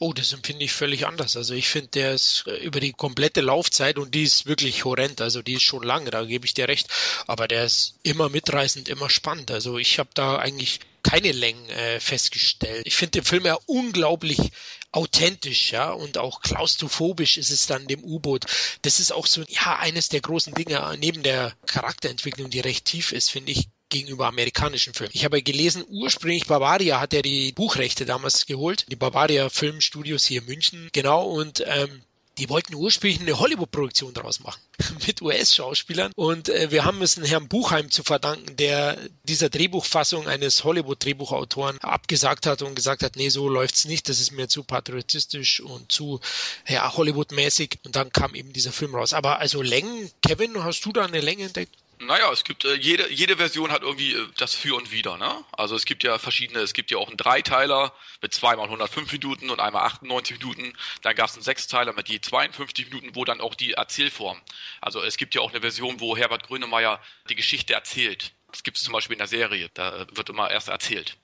Oh, 0.00 0.12
das 0.12 0.32
empfinde 0.32 0.64
ich 0.64 0.72
völlig 0.72 1.06
anders. 1.06 1.36
Also 1.36 1.54
ich 1.54 1.68
finde, 1.68 1.88
der 1.88 2.14
ist 2.14 2.44
äh, 2.48 2.56
über 2.56 2.80
die 2.80 2.92
komplette 2.92 3.40
Laufzeit 3.40 3.96
und 3.96 4.14
die 4.14 4.24
ist 4.24 4.46
wirklich 4.46 4.84
horrend. 4.84 5.20
Also 5.20 5.40
die 5.40 5.54
ist 5.54 5.62
schon 5.62 5.84
lang, 5.84 6.10
da 6.10 6.24
gebe 6.24 6.46
ich 6.46 6.54
dir 6.54 6.66
recht. 6.66 6.88
Aber 7.28 7.46
der 7.46 7.64
ist 7.64 7.94
immer 8.02 8.28
mitreißend, 8.28 8.88
immer 8.88 9.08
spannend. 9.08 9.52
Also 9.52 9.78
ich 9.78 10.00
habe 10.00 10.10
da 10.14 10.38
eigentlich 10.38 10.80
keine 11.04 11.30
Längen 11.30 11.68
äh, 11.68 12.00
festgestellt. 12.00 12.86
Ich 12.86 12.96
finde 12.96 13.20
den 13.20 13.24
Film 13.24 13.46
ja 13.46 13.56
unglaublich 13.66 14.50
authentisch, 14.90 15.72
ja, 15.72 15.90
und 15.92 16.18
auch 16.18 16.40
klaustrophobisch 16.40 17.36
ist 17.36 17.50
es 17.50 17.66
dann 17.66 17.86
dem 17.86 18.02
U-Boot. 18.04 18.46
Das 18.82 19.00
ist 19.00 19.12
auch 19.12 19.26
so, 19.26 19.42
ja, 19.48 19.78
eines 19.78 20.08
der 20.08 20.20
großen 20.20 20.54
Dinge 20.54 20.96
neben 20.98 21.22
der 21.22 21.52
Charakterentwicklung, 21.66 22.50
die 22.50 22.60
recht 22.60 22.84
tief 22.84 23.12
ist, 23.12 23.30
finde 23.30 23.52
ich, 23.52 23.68
gegenüber 23.88 24.26
amerikanischen 24.26 24.94
Filmen. 24.94 25.12
Ich 25.14 25.24
habe 25.24 25.42
gelesen, 25.42 25.84
ursprünglich 25.88 26.46
Bavaria 26.46 27.00
hat 27.00 27.12
ja 27.12 27.22
die 27.22 27.52
Buchrechte 27.52 28.04
damals 28.04 28.46
geholt, 28.46 28.86
die 28.90 28.96
Bavaria 28.96 29.48
Filmstudios 29.48 30.24
hier 30.24 30.40
in 30.40 30.46
München, 30.46 30.88
genau, 30.92 31.24
und 31.28 31.62
ähm, 31.66 32.02
die 32.38 32.48
wollten 32.48 32.74
ursprünglich 32.74 33.20
eine 33.20 33.38
Hollywood-Produktion 33.38 34.12
draus 34.12 34.40
machen 34.40 34.60
mit 35.06 35.22
US-Schauspielern 35.22 36.12
und 36.16 36.48
äh, 36.48 36.70
wir 36.70 36.84
haben 36.84 37.00
es 37.02 37.16
Herrn 37.16 37.48
Buchheim 37.48 37.90
zu 37.90 38.02
verdanken, 38.02 38.56
der 38.56 38.98
dieser 39.22 39.50
Drehbuchfassung 39.50 40.26
eines 40.26 40.64
Hollywood-Drehbuchautoren 40.64 41.78
abgesagt 41.78 42.46
hat 42.46 42.62
und 42.62 42.74
gesagt 42.74 43.02
hat, 43.02 43.16
nee, 43.16 43.28
so 43.28 43.48
läuft's 43.48 43.84
nicht, 43.84 44.08
das 44.08 44.20
ist 44.20 44.32
mir 44.32 44.48
zu 44.48 44.64
patriotistisch 44.64 45.60
und 45.60 45.92
zu 45.92 46.20
ja, 46.66 46.92
Hollywood-mäßig 46.96 47.78
und 47.84 47.94
dann 47.94 48.12
kam 48.12 48.34
eben 48.34 48.52
dieser 48.52 48.72
Film 48.72 48.94
raus. 48.94 49.12
Aber 49.12 49.38
also 49.38 49.62
Längen, 49.62 50.10
Kevin, 50.22 50.64
hast 50.64 50.84
du 50.84 50.92
da 50.92 51.04
eine 51.04 51.20
Länge 51.20 51.44
entdeckt? 51.44 51.76
Naja, 51.98 52.30
es 52.32 52.44
gibt 52.44 52.64
äh, 52.64 52.74
jede, 52.74 53.10
jede 53.12 53.36
Version 53.36 53.70
hat 53.70 53.82
irgendwie 53.82 54.14
äh, 54.14 54.28
das 54.36 54.54
Für 54.54 54.76
und 54.76 54.90
Wider, 54.90 55.16
ne? 55.16 55.44
Also 55.52 55.76
es 55.76 55.84
gibt 55.84 56.02
ja 56.02 56.18
verschiedene, 56.18 56.60
es 56.60 56.72
gibt 56.72 56.90
ja 56.90 56.98
auch 56.98 57.08
einen 57.08 57.16
Dreiteiler 57.16 57.92
mit 58.20 58.34
zweimal 58.34 58.66
105 58.66 59.12
Minuten 59.12 59.50
und 59.50 59.60
einmal 59.60 59.86
98 59.86 60.38
Minuten. 60.38 60.72
Dann 61.02 61.14
gab 61.14 61.28
es 61.28 61.34
einen 61.34 61.42
Sechsteiler 61.42 61.92
mit 61.92 62.08
je 62.08 62.20
52 62.20 62.90
Minuten, 62.90 63.14
wo 63.14 63.24
dann 63.24 63.40
auch 63.40 63.54
die 63.54 63.72
Erzählform. 63.72 64.40
Also 64.80 65.02
es 65.02 65.16
gibt 65.16 65.34
ja 65.34 65.40
auch 65.40 65.50
eine 65.50 65.60
Version, 65.60 66.00
wo 66.00 66.16
Herbert 66.16 66.46
Grönemeyer 66.46 67.00
die 67.28 67.34
Geschichte 67.34 67.74
erzählt. 67.74 68.32
Das 68.50 68.62
gibt 68.62 68.76
es 68.76 68.84
zum 68.84 68.92
Beispiel 68.92 69.14
in 69.14 69.18
der 69.18 69.28
Serie. 69.28 69.70
Da 69.74 70.02
äh, 70.02 70.06
wird 70.12 70.28
immer 70.30 70.50
erst 70.50 70.68
erzählt. 70.68 71.16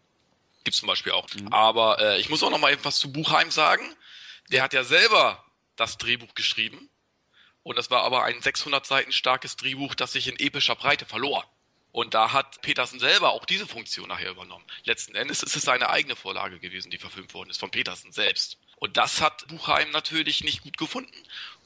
Gibt 0.65 0.75
es 0.75 0.81
zum 0.81 0.89
Beispiel 0.89 1.13
auch. 1.13 1.27
Aber 1.51 1.99
äh, 2.01 2.21
ich 2.21 2.29
muss 2.29 2.43
auch 2.43 2.51
noch 2.51 2.59
mal 2.59 2.73
etwas 2.73 2.99
zu 2.99 3.13
Buchheim 3.13 3.51
sagen. 3.51 3.97
Der 4.51 4.63
hat 4.63 4.75
ja 4.75 4.85
selber 4.85 5.45
das 5.77 5.97
Drehbuch 5.97 6.35
geschrieben. 6.35 6.90
Und 7.63 7.77
das 7.77 7.91
war 7.91 8.03
aber 8.03 8.25
ein 8.25 8.41
600 8.41 8.87
Seiten 8.87 9.13
starkes 9.13 9.57
Drehbuch, 9.57 9.95
das 9.95 10.13
sich 10.13 10.29
in 10.29 10.39
epischer 10.39 10.77
Breite 10.77 11.05
verlor. 11.05 11.45
Und 11.93 12.15
da 12.15 12.33
hat 12.33 12.63
Petersen 12.63 13.01
selber 13.01 13.31
auch 13.31 13.45
diese 13.45 13.67
Funktion 13.67 14.09
nachher 14.09 14.31
übernommen. 14.31 14.65
Letzten 14.85 15.17
Endes 15.17 15.43
ist 15.43 15.57
es 15.57 15.63
seine 15.63 15.91
eigene 15.91 16.15
Vorlage 16.15 16.61
gewesen, 16.61 16.91
die 16.91 16.99
verfilmt 16.99 17.35
worden 17.35 17.51
ist, 17.51 17.59
von 17.59 17.71
Petersen 17.71 18.13
selbst. 18.13 18.59
Und 18.77 18.97
das 18.97 19.21
hat 19.21 19.47
Buchheim 19.49 19.91
natürlich 19.91 20.45
nicht 20.45 20.63
gut 20.63 20.79
gefunden 20.79 21.13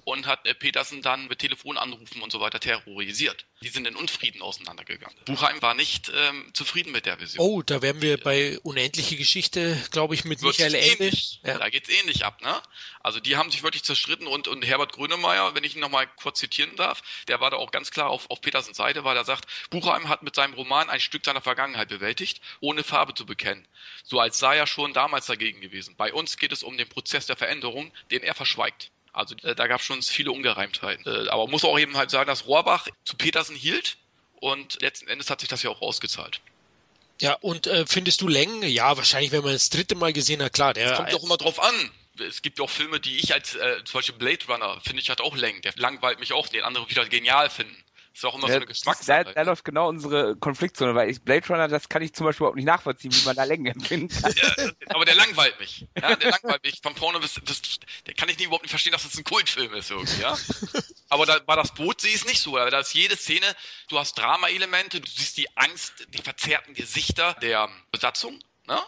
und 0.04 0.26
hat 0.26 0.46
äh, 0.46 0.54
Petersen 0.54 1.02
dann 1.02 1.28
mit 1.28 1.38
Telefonanrufen 1.40 2.22
und 2.22 2.30
so 2.30 2.40
weiter 2.40 2.60
terrorisiert. 2.60 3.46
Die 3.62 3.68
sind 3.68 3.86
in 3.86 3.96
Unfrieden 3.96 4.42
auseinandergegangen. 4.42 5.16
Buchheim 5.24 5.60
war 5.62 5.74
nicht 5.74 6.12
ähm, 6.14 6.50
zufrieden 6.52 6.92
mit 6.92 7.06
der 7.06 7.20
Vision. 7.20 7.44
Oh, 7.44 7.62
da 7.62 7.82
wären 7.82 8.02
wir 8.02 8.18
bei 8.18 8.58
Unendliche 8.62 9.16
Geschichte, 9.16 9.76
glaube 9.90 10.14
ich, 10.14 10.24
mit 10.24 10.42
Wird's 10.42 10.58
Michael 10.58 10.74
ähnlich. 10.74 11.40
Ja. 11.44 11.58
Da 11.58 11.70
geht's 11.70 11.88
ähnlich 11.88 12.24
ab, 12.24 12.42
ne? 12.42 12.60
Also 13.00 13.20
die 13.20 13.36
haben 13.36 13.50
sich 13.50 13.62
wirklich 13.62 13.84
zerstritten 13.84 14.26
und, 14.26 14.48
und 14.48 14.64
Herbert 14.64 14.92
Grönemeyer, 14.92 15.54
wenn 15.54 15.64
ich 15.64 15.74
ihn 15.74 15.80
nochmal 15.80 16.06
kurz 16.16 16.38
zitieren 16.38 16.76
darf, 16.76 17.02
der 17.28 17.40
war 17.40 17.50
da 17.50 17.56
auch 17.56 17.70
ganz 17.70 17.90
klar 17.90 18.10
auf, 18.10 18.30
auf 18.30 18.40
Petersens 18.40 18.76
Seite, 18.76 19.04
weil 19.04 19.16
er 19.16 19.24
sagt, 19.24 19.46
Buchheim 19.70 20.08
hat 20.08 20.22
mit 20.22 20.34
seinem 20.34 20.54
Roman 20.54 20.90
ein 20.90 21.00
Stück 21.00 21.24
seiner 21.24 21.40
Vergangenheit 21.40 21.88
bewältigt, 21.88 22.40
ohne 22.60 22.82
Farbe 22.82 23.14
zu 23.14 23.26
bekennen. 23.26 23.66
So 24.04 24.20
als 24.20 24.38
sei 24.38 24.56
er 24.56 24.66
schon 24.66 24.92
damals 24.92 25.26
dagegen 25.26 25.60
gewesen. 25.60 25.94
Bei 25.96 26.12
uns 26.12 26.36
geht 26.36 26.52
es 26.52 26.62
um 26.62 26.76
den 26.76 26.88
Prozess 26.88 27.26
der 27.26 27.36
Veränderung, 27.36 27.92
den 28.10 28.22
er 28.22 28.34
verschweigt. 28.34 28.90
Also 29.14 29.34
äh, 29.42 29.54
da 29.54 29.66
gab 29.66 29.80
es 29.80 29.86
schon 29.86 30.02
viele 30.02 30.32
Ungereimtheiten. 30.32 31.06
Äh, 31.06 31.28
aber 31.30 31.44
man 31.44 31.52
muss 31.52 31.64
auch 31.64 31.78
eben 31.78 31.96
halt 31.96 32.10
sagen, 32.10 32.28
dass 32.28 32.46
Rohrbach 32.46 32.88
zu 33.04 33.16
Petersen 33.16 33.56
hielt 33.56 33.96
und 34.40 34.82
letzten 34.82 35.08
Endes 35.08 35.30
hat 35.30 35.40
sich 35.40 35.48
das 35.48 35.62
ja 35.62 35.70
auch 35.70 35.80
ausgezahlt. 35.80 36.40
Ja, 37.20 37.34
und 37.34 37.68
äh, 37.68 37.86
findest 37.86 38.20
du 38.20 38.28
Längen? 38.28 38.62
Ja, 38.62 38.96
wahrscheinlich, 38.96 39.30
wenn 39.30 39.44
man 39.44 39.52
das 39.52 39.70
dritte 39.70 39.94
Mal 39.94 40.12
gesehen 40.12 40.42
hat, 40.42 40.52
klar. 40.52 40.74
Der, 40.74 40.90
Es 40.90 40.96
kommt 40.96 41.10
ja 41.10 41.16
auch 41.16 41.22
immer 41.22 41.36
drauf 41.36 41.62
an. 41.62 41.74
Es 42.18 42.42
gibt 42.42 42.58
ja 42.58 42.64
auch 42.64 42.70
Filme, 42.70 43.00
die 43.00 43.18
ich 43.18 43.32
als, 43.32 43.54
äh, 43.54 43.84
zum 43.84 43.98
Beispiel 43.98 44.16
Blade 44.16 44.44
Runner, 44.48 44.80
finde 44.84 45.00
ich, 45.00 45.10
hat 45.10 45.20
auch 45.20 45.36
Längen. 45.36 45.62
Der 45.62 45.72
langweilt 45.76 46.18
mich 46.18 46.32
auch, 46.32 46.48
den 46.48 46.62
andere 46.62 46.88
wieder 46.90 47.04
genial 47.06 47.50
finden. 47.50 47.76
Ist 48.14 48.24
auch 48.24 48.36
immer 48.36 48.46
Ja, 48.46 48.52
so 48.54 48.56
eine 48.58 48.66
da, 48.66 48.68
Geschmackssache. 48.72 49.32
da 49.34 49.42
läuft 49.42 49.64
genau 49.64 49.88
unsere 49.88 50.36
Konfliktzone, 50.36 50.94
weil 50.94 51.10
ich 51.10 51.20
Blade 51.22 51.48
Runner, 51.48 51.66
das 51.66 51.88
kann 51.88 52.00
ich 52.00 52.12
zum 52.14 52.26
Beispiel 52.26 52.42
überhaupt 52.44 52.56
nicht 52.56 52.64
nachvollziehen, 52.64 53.12
wie 53.12 53.24
man 53.24 53.34
da 53.34 53.42
Längen 53.42 53.66
empfinden 53.66 54.08
kann. 54.08 54.32
Ja, 54.56 54.70
aber 54.94 55.04
der 55.04 55.16
langweilt 55.16 55.58
mich. 55.58 55.86
Ja, 56.00 56.14
der 56.14 56.30
langweilt 56.30 56.62
mich 56.62 56.78
von 56.80 56.94
vorne 56.94 57.18
bis, 57.18 57.40
bis 57.40 57.60
der 58.06 58.14
kann 58.14 58.28
ich 58.28 58.38
nie, 58.38 58.44
überhaupt 58.44 58.62
nicht 58.62 58.70
verstehen, 58.70 58.92
dass 58.92 59.02
das 59.02 59.16
ein 59.18 59.24
Kultfilm 59.24 59.74
ist 59.74 59.90
irgendwie, 59.90 60.20
ja. 60.22 60.36
Aber 61.08 61.26
da, 61.26 61.40
bei 61.40 61.56
das 61.56 61.74
Boot 61.74 62.00
sehe 62.00 62.10
ich 62.10 62.20
es 62.20 62.24
nicht 62.26 62.40
so, 62.40 62.56
da 62.56 62.78
ist 62.78 62.94
jede 62.94 63.16
Szene, 63.16 63.46
du 63.88 63.98
hast 63.98 64.16
Drama-Elemente, 64.16 65.00
du 65.00 65.10
siehst 65.10 65.36
die 65.36 65.48
Angst, 65.56 66.06
die 66.14 66.22
verzerrten 66.22 66.74
Gesichter 66.74 67.34
der 67.42 67.68
Besatzung. 67.90 68.38
Ne? 68.66 68.80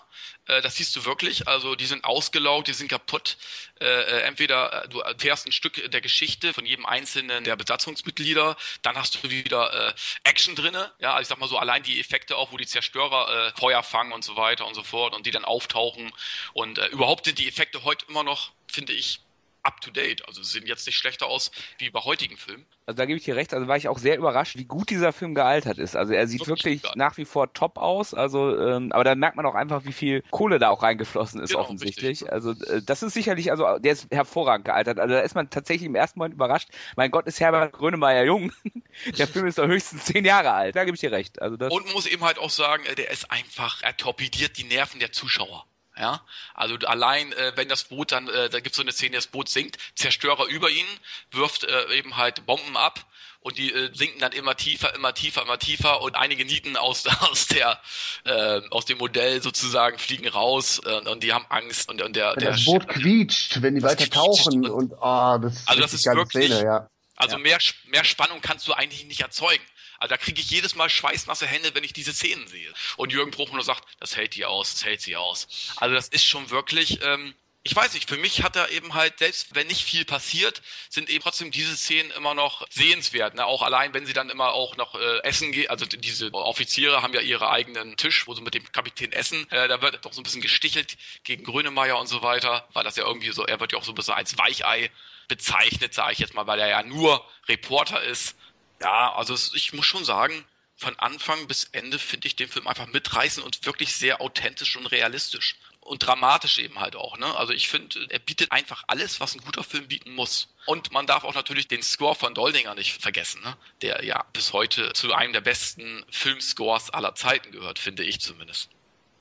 Äh, 0.47 0.63
Das 0.63 0.77
siehst 0.77 0.97
du 0.97 1.05
wirklich, 1.05 1.49
also 1.49 1.75
die 1.75 1.87
sind 1.87 2.05
ausgelaugt, 2.05 2.69
die 2.69 2.73
sind 2.73 2.89
kaputt. 2.89 3.37
Äh, 3.81 3.85
äh, 3.85 4.21
entweder 4.23 4.87
du 4.89 5.01
erfährst 5.01 5.47
ein 5.47 5.53
Stück 5.53 5.91
der 5.91 6.01
Geschichte 6.01 6.55
von 6.55 6.65
jedem 6.65 6.87
einzelnen 6.87 7.45
der 7.45 7.57
Besatzungsmitglieder, 7.57 8.57
dann 8.83 8.97
hast 8.97 9.23
du 9.23 9.31
wieder 9.31 9.95
Action 10.25 10.55
drinne, 10.55 10.93
ja, 10.99 11.13
also 11.13 11.23
ich 11.23 11.29
sag 11.29 11.39
mal 11.39 11.49
so 11.49 11.59
allein 11.59 11.83
die 11.83 12.01
Effekte 12.01 12.37
auch, 12.37 12.53
wo 12.53 12.57
die 12.57 12.67
Zerstörer 12.67 13.53
Feuer 13.59 13.83
fangen 13.83 14.13
und 14.13 14.25
so 14.25 14.37
weiter 14.37 14.67
und 14.67 14.75
so 14.75 14.83
fort 14.83 15.15
und 15.15 15.27
die 15.27 15.31
dann 15.31 15.45
auftauchen 15.45 16.13
und 16.55 16.79
überhaupt 16.79 17.27
sind 17.27 17.39
die 17.39 17.49
Effekte 17.49 17.85
heute 17.85 18.07
immer 18.09 18.23
noch, 18.23 18.53
finde 18.69 18.93
ich, 18.93 19.21
up 19.67 19.81
to 19.81 19.91
date. 19.91 20.27
Also 20.27 20.43
sie 20.43 20.59
sehen 20.59 20.67
jetzt 20.67 20.87
nicht 20.87 20.97
schlechter 20.97 21.27
aus 21.27 21.51
wie 21.79 21.91
bei 21.91 22.01
heutigen 22.01 22.37
Filmen. 22.37 22.65
Also 22.87 22.97
da 22.99 23.05
gebe 23.05 23.19
ich 23.19 23.25
dir 23.25 23.35
recht, 23.35 23.53
also 23.53 23.67
war 23.67 23.77
ich 23.77 23.89
auch 23.89 23.99
sehr 23.99 24.17
überrascht, 24.17 24.57
wie 24.57 24.65
gut 24.65 24.91
dieser 24.91 25.13
Film 25.13 25.35
gealtert 25.35 25.79
ist. 25.79 25.97
Also 25.97 26.13
er 26.13 26.29
sieht 26.29 26.47
Wirklich 26.47 26.83
wirklich 26.83 26.95
nach 26.95 27.17
wie 27.17 27.25
vor 27.25 27.53
top 27.53 27.79
aus, 27.79 28.15
also 28.15 28.57
ähm, 28.61 28.93
aber 28.93 29.03
da 29.03 29.17
merkt 29.17 29.37
man 29.37 29.45
auch 29.45 29.57
einfach, 29.57 29.85
wie 29.85 29.93
viel 29.93 30.23
Kohle 30.31 30.61
da 30.61 30.71
auch 30.71 30.83
reingeflossen 30.85 31.41
ist 31.43 31.51
Genau, 31.51 31.63
offensichtlich. 31.63 32.23
richtig. 32.23 32.33
Also 32.33 32.53
äh, 32.53 32.83
das 32.83 33.03
ist 33.03 33.15
sicherlich, 33.15 33.51
also 33.51 33.79
der 33.79 33.93
ist 33.93 34.07
hervorragend 34.13 34.67
gealtert. 34.67 35.01
Also 35.01 35.15
da 35.15 35.21
ist 35.21 35.35
man 35.35 35.51
tatsächlich 35.51 35.87
im 35.87 35.97
ersten 35.97 36.21
Moment 36.21 36.35
überrascht. 36.35 36.69
Mein 36.97 37.11
Gott, 37.11 37.27
ist 37.27 37.41
Herbert 37.41 37.73
Grönemeyer 37.73 38.25
jung. 38.25 38.53
der 39.19 39.27
Film 39.27 39.47
ist 39.47 39.59
doch 39.59 39.67
höchstens 39.67 40.05
zehn 40.05 40.25
Jahre 40.25 40.53
alt. 40.53 40.77
Da 40.77 40.85
gebe 40.85 40.95
ich 40.95 41.01
dir 41.01 41.11
recht. 41.11 41.43
Also 41.43 41.57
das 41.57 41.73
Und 41.73 41.87
man 41.87 41.95
muss 41.95 42.07
eben 42.07 42.23
halt 42.23 42.39
auch 42.39 42.51
sagen, 42.51 42.85
äh, 42.85 42.95
der 42.95 43.11
ist 43.11 43.31
einfach, 43.33 43.83
er 43.83 43.97
torpediert 43.97 44.57
die 44.59 44.65
Nerven 44.65 45.01
der 45.01 45.11
Zuschauer. 45.11 45.67
Ja, 45.99 46.21
also 46.55 46.75
allein, 46.87 47.33
äh, 47.33 47.53
wenn 47.57 47.69
das 47.69 47.85
Boot 47.85 48.13
dann, 48.13 48.29
äh, 48.29 48.51
da 48.51 48.61
gibt 48.61 48.73
es 48.73 48.77
so 48.77 48.83
eine 48.83 48.93
Szene, 48.93 49.17
das 49.17 49.29
Boot 49.29 49.49
sinkt, 49.49 49.79
Zerstörer 49.95 50.45
über 50.47 50.69
ihn, 50.69 50.85
wirft 51.31 51.65
äh, 51.65 51.95
eben 51.95 52.19
halt 52.19 52.45
Bomben 52.45 52.77
ab 52.77 53.07
und 53.41 53.57
die 53.57 53.73
äh, 53.73 53.91
sinken 53.95 54.21
dann 54.21 54.33
immer 54.33 54.57
tiefer, 54.57 54.95
immer 54.95 55.15
tiefer, 55.15 55.41
immer 55.43 55.59
tiefer 55.59 56.03
und 56.03 56.15
einige 56.15 56.45
Nieten 56.45 56.77
aus, 56.77 57.07
aus 57.31 57.47
der, 57.47 57.81
äh, 58.25 58.61
aus 58.71 58.85
dem 58.85 58.99
Modell 58.99 59.41
sozusagen 59.41 59.99
fliegen 59.99 60.29
raus 60.29 60.83
äh, 60.85 61.09
und 61.09 61.23
die 61.23 61.33
haben 61.33 61.47
Angst 61.49 61.89
und, 61.89 62.03
und 62.03 62.15
der, 62.15 62.33
Wenn 62.37 62.41
der 62.41 62.51
das 62.53 62.65
Boot 62.67 62.89
quietscht, 62.89 63.63
wenn 63.63 63.75
die 63.75 63.83
weiter 63.83 64.11
tauchen 64.11 64.69
und- 64.69 64.93
ah, 65.01 65.39
das 65.39 65.55
ist 65.55 65.69
Also 65.69 65.81
das 65.81 65.93
ist 65.95 66.05
wirklich- 66.05 66.47
Szene, 66.53 66.63
ja. 66.63 66.91
Also 67.19 67.37
Ja. 67.37 67.43
mehr, 67.43 67.59
mehr 67.87 68.05
Spannung 68.05 68.43
kannst 68.43 68.69
du 68.69 68.75
eigentlich 68.75 69.07
nicht 69.07 69.23
erzeugen. 69.23 69.65
Also 69.99 70.15
da 70.15 70.17
kriege 70.17 70.41
ich 70.41 70.51
jedes 70.51 70.75
Mal 70.75 70.91
schweißnasse 70.91 71.47
Hände, 71.47 71.75
wenn 71.75 71.85
ich 71.85 71.93
diese 71.93 72.13
Szenen 72.13 72.47
sehe. 72.47 72.73
Und 72.97 73.13
Jürgen 73.13 73.31
Bruchmann 73.31 73.63
sagt, 73.63 73.85
das 74.01 74.17
hält 74.17 74.35
die 74.35 74.45
aus, 74.45 74.73
das 74.73 74.85
hält 74.85 75.01
sie 75.01 75.17
aus. 75.17 75.49
Also 75.77 75.95
das 75.95 76.09
ist 76.09 76.25
schon 76.25 76.51
wirklich, 76.51 77.03
ähm, 77.03 77.35
ich 77.67 77.75
weiß 77.75 77.95
nicht, 77.95 78.09
für 78.09 78.17
mich 78.17 78.45
hat 78.45 78.55
er 78.55 78.71
eben 78.71 78.95
halt, 78.95 79.19
selbst 79.19 79.57
wenn 79.57 79.67
nicht 79.67 79.83
viel 79.83 80.05
passiert, 80.05 80.63
sind 80.89 81.11
eben 81.11 81.21
trotzdem 81.21 81.51
diese 81.51 81.77
Szenen 81.77 82.13
immer 82.13 82.33
noch 82.33 82.65
sehenswert. 82.71 83.35
Ne? 83.35 83.45
Auch 83.45 83.63
allein, 83.63 83.93
wenn 83.93 84.07
sie 84.07 84.13
dann 84.13 84.31
immer 84.31 84.53
auch 84.53 84.77
noch 84.77 84.95
äh, 84.95 85.19
essen 85.25 85.51
gehen. 85.51 85.69
Also 85.69 85.85
diese 85.85 86.33
Offiziere 86.33 87.03
haben 87.03 87.13
ja 87.13 87.21
ihren 87.21 87.49
eigenen 87.49 87.97
Tisch, 87.97 88.29
wo 88.29 88.35
sie 88.35 88.43
mit 88.43 88.55
dem 88.55 88.71
Kapitän 88.71 89.11
essen. 89.11 89.51
Äh, 89.51 89.67
da 89.67 89.83
wird 89.83 90.05
doch 90.05 90.13
so 90.13 90.21
ein 90.21 90.23
bisschen 90.23 90.43
gestichelt 90.43 90.97
gegen 91.25 91.43
Grönemeyer 91.43 91.99
und 91.99 92.07
so 92.07 92.23
weiter, 92.23 92.69
weil 92.73 92.85
das 92.85 92.95
ja 92.95 93.05
irgendwie 93.05 93.33
so, 93.33 93.45
er 93.45 93.59
wird 93.59 93.73
ja 93.73 93.79
auch 93.79 93.85
so 93.85 93.91
ein 93.91 93.97
bisschen 93.97 94.15
als 94.15 94.39
Weichei 94.39 94.89
bezeichnet, 95.27 95.93
sage 95.93 96.13
ich 96.13 96.19
jetzt 96.21 96.35
mal, 96.35 96.47
weil 96.47 96.61
er 96.61 96.69
ja 96.69 96.83
nur 96.85 97.29
Reporter 97.49 98.01
ist. 98.01 98.37
Ja, 98.81 99.15
also 99.15 99.35
ich 99.55 99.73
muss 99.73 99.87
schon 99.87 100.05
sagen, 100.05 100.45
von 100.77 100.99
Anfang 100.99 101.47
bis 101.47 101.65
Ende 101.73 101.99
finde 101.99 102.29
ich 102.29 102.37
den 102.37 102.49
Film 102.49 102.67
einfach 102.67 102.87
mitreißend 102.87 103.45
und 103.45 103.65
wirklich 103.65 103.95
sehr 103.95 104.21
authentisch 104.21 104.77
und 104.77 104.87
realistisch. 104.87 105.57
Und 105.81 106.05
dramatisch 106.05 106.59
eben 106.59 106.81
halt 106.81 106.97
auch, 106.97 107.17
ne? 107.17 107.33
Also 107.37 107.53
ich 107.53 107.69
finde, 107.69 108.09
er 108.11 108.19
bietet 108.19 108.51
einfach 108.51 108.83
alles, 108.89 109.21
was 109.21 109.37
ein 109.37 109.41
guter 109.41 109.63
Film 109.63 109.87
bieten 109.87 110.15
muss. 110.15 110.49
Und 110.67 110.91
man 110.91 111.07
darf 111.07 111.23
auch 111.23 111.35
natürlich 111.35 111.69
den 111.69 111.81
Score 111.81 112.17
von 112.17 112.35
Doldinger 112.35 112.75
nicht 112.75 113.01
vergessen, 113.01 113.41
ne? 113.43 113.57
Der 113.83 114.05
ja 114.05 114.25
bis 114.33 114.53
heute 114.53 114.93
zu 114.95 115.15
einem 115.15 115.33
der 115.33 115.43
besten 115.43 116.05
Filmscores 116.11 116.91
aller 116.91 117.15
Zeiten 117.15 117.53
gehört, 117.53 117.79
finde 117.79 118.03
ich 118.03 118.21
zumindest. 118.21 118.69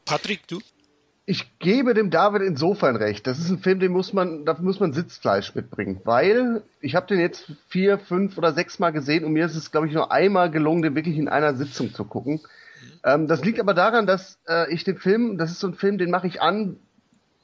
Patrick, 0.06 0.48
du? 0.48 0.60
Ich 1.28 1.58
gebe 1.58 1.96
dem 1.96 2.12
David 2.12 2.44
insofern 2.44 2.96
recht. 2.96 3.26
Das 3.26 3.40
ist 3.40 3.50
ein 3.50 3.58
Film, 3.58 3.80
den 3.80 3.92
muss 3.92 4.14
man, 4.14 4.46
da 4.46 4.56
muss 4.60 4.80
man 4.80 4.94
Sitzfleisch 4.94 5.56
mitbringen, 5.56 6.00
weil 6.04 6.62
ich 6.82 6.96
habe 6.96 7.08
den 7.08 7.20
jetzt 7.20 7.52
vier, 7.68 7.98
fünf 7.98 8.38
oder 8.38 8.54
sechs 8.54 8.78
Mal 8.78 8.92
gesehen 8.92 9.26
und 9.26 9.34
mir 9.34 9.46
ist 9.46 9.56
es, 9.56 9.72
glaube 9.72 9.88
ich, 9.88 9.94
nur 9.94 10.12
einmal 10.12 10.52
gelungen, 10.52 10.84
den 10.84 10.96
wirklich 10.96 11.18
in 11.18 11.28
einer 11.28 11.56
Sitzung 11.56 11.94
zu 11.94 12.06
gucken. 12.06 12.42
Ähm, 13.04 13.28
das 13.28 13.44
liegt 13.44 13.60
aber 13.60 13.74
daran, 13.74 14.06
dass 14.06 14.38
äh, 14.48 14.72
ich 14.72 14.84
den 14.84 14.98
Film, 14.98 15.40
das 15.40 15.50
ist 15.50 15.60
so 15.60 15.68
ein 15.68 15.74
Film, 15.74 15.98
den 15.98 16.12
mache 16.12 16.28
ich 16.28 16.44
an 16.44 16.78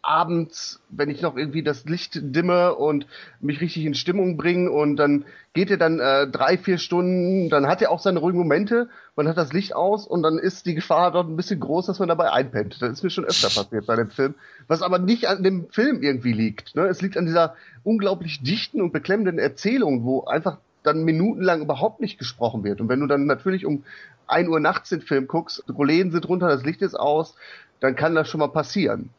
abends, 0.04 0.82
wenn 0.90 1.10
ich 1.10 1.22
noch 1.22 1.38
irgendwie 1.38 1.64
das 1.64 1.86
Licht 1.86 2.20
dimme 2.22 2.74
und 2.76 3.06
mich 3.40 3.62
richtig 3.62 3.86
in 3.86 3.94
Stimmung 3.94 4.36
bringe 4.36 4.72
und 4.72 4.96
dann 4.96 5.26
geht 5.54 5.70
er 5.70 5.78
dann 5.78 6.00
äh, 6.00 6.28
drei, 6.28 6.58
vier 6.58 6.78
Stunden, 6.78 7.50
dann 7.50 7.68
hat 7.68 7.82
er 7.82 7.92
auch 7.92 8.00
seine 8.00 8.20
ruhigen 8.20 8.40
Momente, 8.40 8.90
man 9.16 9.28
hat 9.28 9.38
das 9.38 9.54
Licht 9.54 9.76
aus 9.76 10.08
und 10.08 10.24
dann 10.24 10.40
ist 10.40 10.66
die 10.66 10.76
Gefahr 10.76 11.12
dort 11.12 11.30
ein 11.30 11.36
bisschen 11.36 11.60
groß, 11.60 11.86
dass 11.86 12.00
man 12.00 12.08
dabei 12.08 12.32
einpennt. 12.32 12.82
Das 12.82 12.92
ist 12.92 13.04
mir 13.04 13.10
schon 13.10 13.26
öfter 13.26 13.50
passiert 13.50 13.86
bei 13.86 13.96
dem 13.96 14.10
Film, 14.10 14.34
was 14.68 14.82
aber 14.82 14.98
nicht 14.98 15.28
an 15.28 15.44
dem 15.44 15.70
Film 15.70 16.02
irgendwie 16.02 16.34
liegt. 16.34 16.76
Ne? 16.76 16.88
Es 16.88 17.02
liegt 17.02 17.18
an 17.18 17.26
dieser 17.26 17.56
unglaublich 17.84 18.42
dichten 18.42 18.82
und 18.82 18.94
beklemmenden 18.94 19.38
Erzählung, 19.38 20.04
wo 20.04 20.24
einfach 20.24 20.58
dann 20.84 21.04
minutenlang 21.04 21.62
überhaupt 21.62 22.02
nicht 22.02 22.18
gesprochen 22.18 22.64
wird. 22.64 22.82
Und 22.82 22.90
wenn 22.90 23.02
du 23.02 23.08
dann 23.08 23.28
natürlich 23.28 23.68
um 23.68 23.84
1 24.26 24.50
Uhr 24.50 24.60
nachts 24.60 24.90
den 24.90 25.02
Film 25.02 25.28
guckst, 25.28 25.64
Rollläden 25.70 26.12
sind 26.12 26.28
runter, 26.28 26.48
das 26.48 26.64
Licht 26.64 26.82
ist 26.82 26.96
aus, 26.96 27.36
dann 27.82 27.96
kann 27.96 28.16
das 28.16 28.30
schon 28.30 28.40
mal 28.40 28.48
passieren 28.48 29.12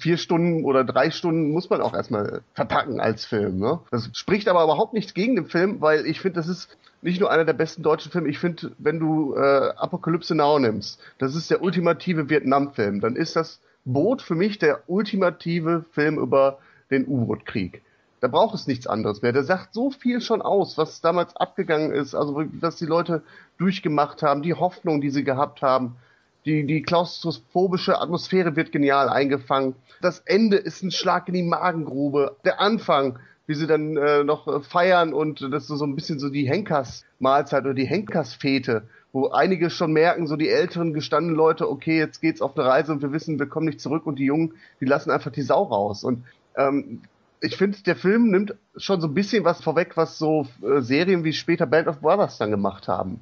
vier 0.00 0.16
Stunden 0.16 0.64
oder 0.64 0.84
drei 0.84 1.10
Stunden 1.10 1.50
muss 1.50 1.70
man 1.70 1.80
auch 1.80 1.94
erstmal 1.94 2.42
verpacken 2.54 3.00
als 3.00 3.24
Film. 3.26 3.58
Ne? 3.58 3.80
Das 3.90 4.10
spricht 4.14 4.48
aber 4.48 4.64
überhaupt 4.64 4.94
nichts 4.94 5.14
gegen 5.14 5.36
den 5.36 5.46
Film, 5.46 5.80
weil 5.80 6.06
ich 6.06 6.20
finde, 6.20 6.40
das 6.40 6.48
ist 6.48 6.76
nicht 7.02 7.20
nur 7.20 7.30
einer 7.30 7.44
der 7.44 7.52
besten 7.52 7.82
deutschen 7.82 8.10
Filme. 8.10 8.28
Ich 8.28 8.38
finde, 8.38 8.72
wenn 8.78 8.98
du 8.98 9.34
äh, 9.34 9.72
Apokalypse 9.76 10.34
Now 10.34 10.58
nimmst, 10.58 11.00
das 11.18 11.34
ist 11.34 11.50
der 11.50 11.62
ultimative 11.62 12.28
Vietnam-Film, 12.28 13.00
dann 13.00 13.16
ist 13.16 13.36
das 13.36 13.60
Boot 13.84 14.22
für 14.22 14.34
mich 14.34 14.58
der 14.58 14.82
ultimative 14.86 15.84
Film 15.92 16.18
über 16.18 16.58
den 16.90 17.06
U-Boot-Krieg. 17.06 17.82
Da 18.20 18.28
braucht 18.28 18.54
es 18.54 18.66
nichts 18.66 18.86
anderes 18.86 19.22
mehr. 19.22 19.32
Der 19.32 19.44
sagt 19.44 19.72
so 19.72 19.90
viel 19.90 20.20
schon 20.20 20.42
aus, 20.42 20.76
was 20.76 21.00
damals 21.00 21.36
abgegangen 21.36 21.92
ist, 21.92 22.14
also 22.14 22.44
was 22.60 22.76
die 22.76 22.86
Leute 22.86 23.22
durchgemacht 23.56 24.22
haben, 24.22 24.42
die 24.42 24.54
Hoffnung, 24.54 25.00
die 25.00 25.10
sie 25.10 25.24
gehabt 25.24 25.62
haben. 25.62 25.96
Die, 26.46 26.66
die 26.66 26.82
klaustrophobische 26.82 28.00
Atmosphäre 28.00 28.56
wird 28.56 28.72
genial 28.72 29.08
eingefangen. 29.08 29.74
Das 30.00 30.20
Ende 30.20 30.56
ist 30.56 30.82
ein 30.82 30.90
Schlag 30.90 31.28
in 31.28 31.34
die 31.34 31.42
Magengrube. 31.42 32.36
Der 32.44 32.60
Anfang, 32.60 33.18
wie 33.46 33.54
sie 33.54 33.66
dann 33.66 33.96
äh, 33.96 34.24
noch 34.24 34.48
äh, 34.48 34.60
feiern 34.60 35.12
und 35.12 35.42
das 35.52 35.68
ist 35.68 35.78
so 35.78 35.84
ein 35.84 35.94
bisschen 35.94 36.18
so 36.18 36.30
die 36.30 36.48
Henkersmahlzeit 36.48 37.64
oder 37.64 37.74
die 37.74 37.86
Henkersfete, 37.86 38.84
wo 39.12 39.28
einige 39.28 39.70
schon 39.70 39.92
merken, 39.92 40.26
so 40.26 40.36
die 40.36 40.48
älteren 40.48 40.94
gestandenen 40.94 41.36
Leute, 41.36 41.68
okay, 41.68 41.98
jetzt 41.98 42.20
geht's 42.20 42.40
auf 42.40 42.56
eine 42.56 42.66
Reise 42.66 42.92
und 42.92 43.02
wir 43.02 43.12
wissen, 43.12 43.38
wir 43.38 43.46
kommen 43.46 43.66
nicht 43.66 43.80
zurück 43.80 44.06
und 44.06 44.18
die 44.18 44.24
Jungen, 44.24 44.54
die 44.80 44.86
lassen 44.86 45.10
einfach 45.10 45.32
die 45.32 45.42
Sau 45.42 45.64
raus. 45.64 46.04
Und 46.04 46.24
ähm, 46.56 47.02
ich 47.40 47.56
finde, 47.56 47.82
der 47.82 47.96
Film 47.96 48.30
nimmt 48.30 48.54
schon 48.76 49.00
so 49.00 49.08
ein 49.08 49.14
bisschen 49.14 49.44
was 49.44 49.62
vorweg, 49.62 49.96
was 49.96 50.18
so 50.18 50.46
äh, 50.62 50.80
Serien 50.80 51.24
wie 51.24 51.32
später 51.32 51.66
Band 51.66 51.88
of 51.88 52.00
Brothers 52.00 52.38
dann 52.38 52.50
gemacht 52.50 52.88
haben. 52.88 53.20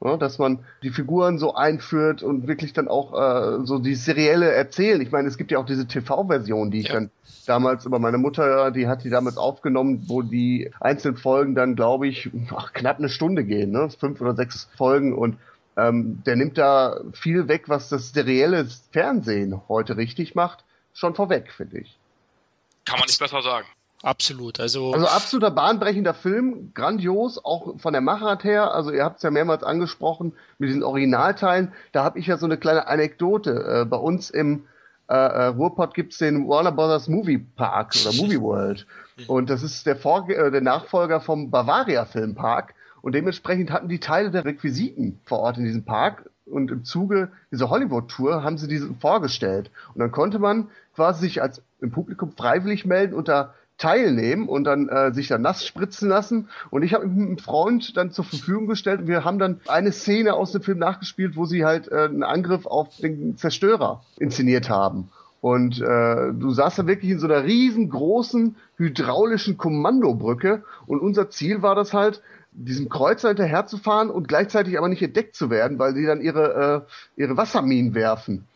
Ja, 0.00 0.16
dass 0.16 0.38
man 0.38 0.64
die 0.84 0.90
Figuren 0.90 1.38
so 1.38 1.54
einführt 1.54 2.22
und 2.22 2.46
wirklich 2.46 2.72
dann 2.72 2.86
auch 2.86 3.12
äh, 3.14 3.66
so 3.66 3.80
die 3.80 3.96
serielle 3.96 4.52
erzählen. 4.52 5.00
Ich 5.00 5.10
meine, 5.10 5.26
es 5.26 5.36
gibt 5.36 5.50
ja 5.50 5.58
auch 5.58 5.66
diese 5.66 5.88
TV-Version, 5.88 6.70
die 6.70 6.80
ich 6.80 6.88
Ja. 6.88 6.94
dann 6.94 7.10
damals 7.46 7.84
über 7.84 7.98
meine 7.98 8.18
Mutter, 8.18 8.70
die 8.70 8.86
hat 8.86 9.02
die 9.02 9.10
damals 9.10 9.36
aufgenommen, 9.38 10.04
wo 10.06 10.22
die 10.22 10.70
einzelnen 10.80 11.16
Folgen 11.16 11.54
dann, 11.56 11.74
glaube 11.74 12.06
ich, 12.06 12.30
ach, 12.54 12.72
knapp 12.74 12.98
eine 12.98 13.08
Stunde 13.08 13.42
gehen, 13.44 13.72
ne? 13.72 13.88
Fünf 13.90 14.20
oder 14.20 14.36
sechs 14.36 14.68
Folgen 14.76 15.14
und 15.14 15.36
ähm, 15.76 16.22
der 16.26 16.36
nimmt 16.36 16.58
da 16.58 17.00
viel 17.12 17.48
weg, 17.48 17.64
was 17.68 17.88
das 17.88 18.12
serielle 18.12 18.66
Fernsehen 18.92 19.60
heute 19.68 19.96
richtig 19.96 20.34
macht, 20.34 20.64
schon 20.92 21.14
vorweg, 21.14 21.52
finde 21.52 21.78
ich. 21.78 21.98
Kann 22.84 22.98
man 22.98 23.06
nicht 23.06 23.18
besser 23.18 23.42
sagen. 23.42 23.66
Absolut. 24.02 24.60
Also, 24.60 24.92
Also 24.92 25.06
absoluter 25.06 25.50
bahnbrechender 25.50 26.14
Film, 26.14 26.72
grandios, 26.74 27.44
auch 27.44 27.78
von 27.78 27.92
der 27.92 28.00
Machart 28.00 28.44
her. 28.44 28.72
Also 28.72 28.92
ihr 28.92 29.04
habt 29.04 29.16
es 29.16 29.22
ja 29.22 29.30
mehrmals 29.30 29.64
angesprochen 29.64 30.34
mit 30.58 30.68
diesen 30.68 30.84
Originalteilen. 30.84 31.72
Da 31.92 32.04
habe 32.04 32.18
ich 32.18 32.26
ja 32.26 32.36
so 32.38 32.46
eine 32.46 32.58
kleine 32.58 32.86
Anekdote. 32.86 33.82
Äh, 33.82 33.84
bei 33.86 33.96
uns 33.96 34.30
im 34.30 34.64
äh, 35.08 35.14
äh, 35.14 35.46
Ruhrpott 35.46 35.94
gibt's 35.94 36.18
den 36.18 36.46
Warner 36.48 36.70
Brothers 36.70 37.08
Movie 37.08 37.38
Park 37.38 37.94
oder 38.00 38.14
Movie 38.14 38.40
World. 38.40 38.86
Und 39.26 39.50
das 39.50 39.62
ist 39.64 39.86
der, 39.86 39.96
Vorge 39.96 40.36
äh, 40.36 40.50
der 40.50 40.60
Nachfolger 40.60 41.20
vom 41.20 41.50
Bavaria 41.50 42.04
Filmpark. 42.04 42.74
Und 43.00 43.14
dementsprechend 43.14 43.70
hatten 43.72 43.88
die 43.88 44.00
Teile 44.00 44.30
der 44.30 44.44
Requisiten 44.44 45.20
vor 45.24 45.40
Ort 45.40 45.56
in 45.56 45.64
diesem 45.64 45.84
Park. 45.84 46.30
Und 46.46 46.70
im 46.70 46.84
Zuge 46.84 47.30
dieser 47.50 47.68
Hollywood-Tour 47.68 48.42
haben 48.42 48.58
sie 48.58 48.68
diese 48.68 48.94
vorgestellt. 49.00 49.70
Und 49.94 50.00
dann 50.00 50.12
konnte 50.12 50.38
man 50.38 50.68
quasi 50.94 51.20
sich 51.20 51.42
als 51.42 51.62
im 51.80 51.90
Publikum 51.90 52.32
freiwillig 52.32 52.84
melden 52.86 53.14
da 53.28 53.54
teilnehmen 53.78 54.48
und 54.48 54.64
dann 54.64 54.88
äh, 54.88 55.12
sich 55.12 55.28
dann 55.28 55.42
nass 55.42 55.64
spritzen 55.64 56.08
lassen. 56.08 56.48
Und 56.70 56.82
ich 56.82 56.94
habe 56.94 57.04
einen 57.04 57.38
Freund 57.38 57.96
dann 57.96 58.10
zur 58.10 58.24
Verfügung 58.24 58.66
gestellt 58.66 59.00
und 59.00 59.06
wir 59.08 59.24
haben 59.24 59.38
dann 59.38 59.60
eine 59.66 59.92
Szene 59.92 60.34
aus 60.34 60.52
dem 60.52 60.62
Film 60.62 60.78
nachgespielt, 60.78 61.36
wo 61.36 61.46
sie 61.46 61.64
halt 61.64 61.90
äh, 61.90 62.04
einen 62.04 62.24
Angriff 62.24 62.66
auf 62.66 62.96
den 62.96 63.36
Zerstörer 63.36 64.02
inszeniert 64.18 64.68
haben. 64.68 65.08
Und 65.40 65.80
äh, 65.80 66.32
du 66.32 66.50
saßt 66.50 66.80
da 66.80 66.86
wirklich 66.86 67.12
in 67.12 67.20
so 67.20 67.26
einer 67.28 67.44
riesengroßen 67.44 68.56
hydraulischen 68.76 69.56
Kommandobrücke 69.56 70.64
und 70.86 71.00
unser 71.00 71.30
Ziel 71.30 71.62
war 71.62 71.76
das 71.76 71.94
halt, 71.94 72.20
diesem 72.50 72.88
Kreuzer 72.88 73.28
hinterherzufahren 73.28 74.10
und 74.10 74.26
gleichzeitig 74.26 74.76
aber 74.78 74.88
nicht 74.88 75.02
entdeckt 75.02 75.36
zu 75.36 75.48
werden, 75.48 75.78
weil 75.78 75.94
sie 75.94 76.06
dann 76.06 76.20
ihre, 76.20 76.86
äh, 77.16 77.20
ihre 77.20 77.36
Wasserminen 77.36 77.94
werfen. 77.94 78.48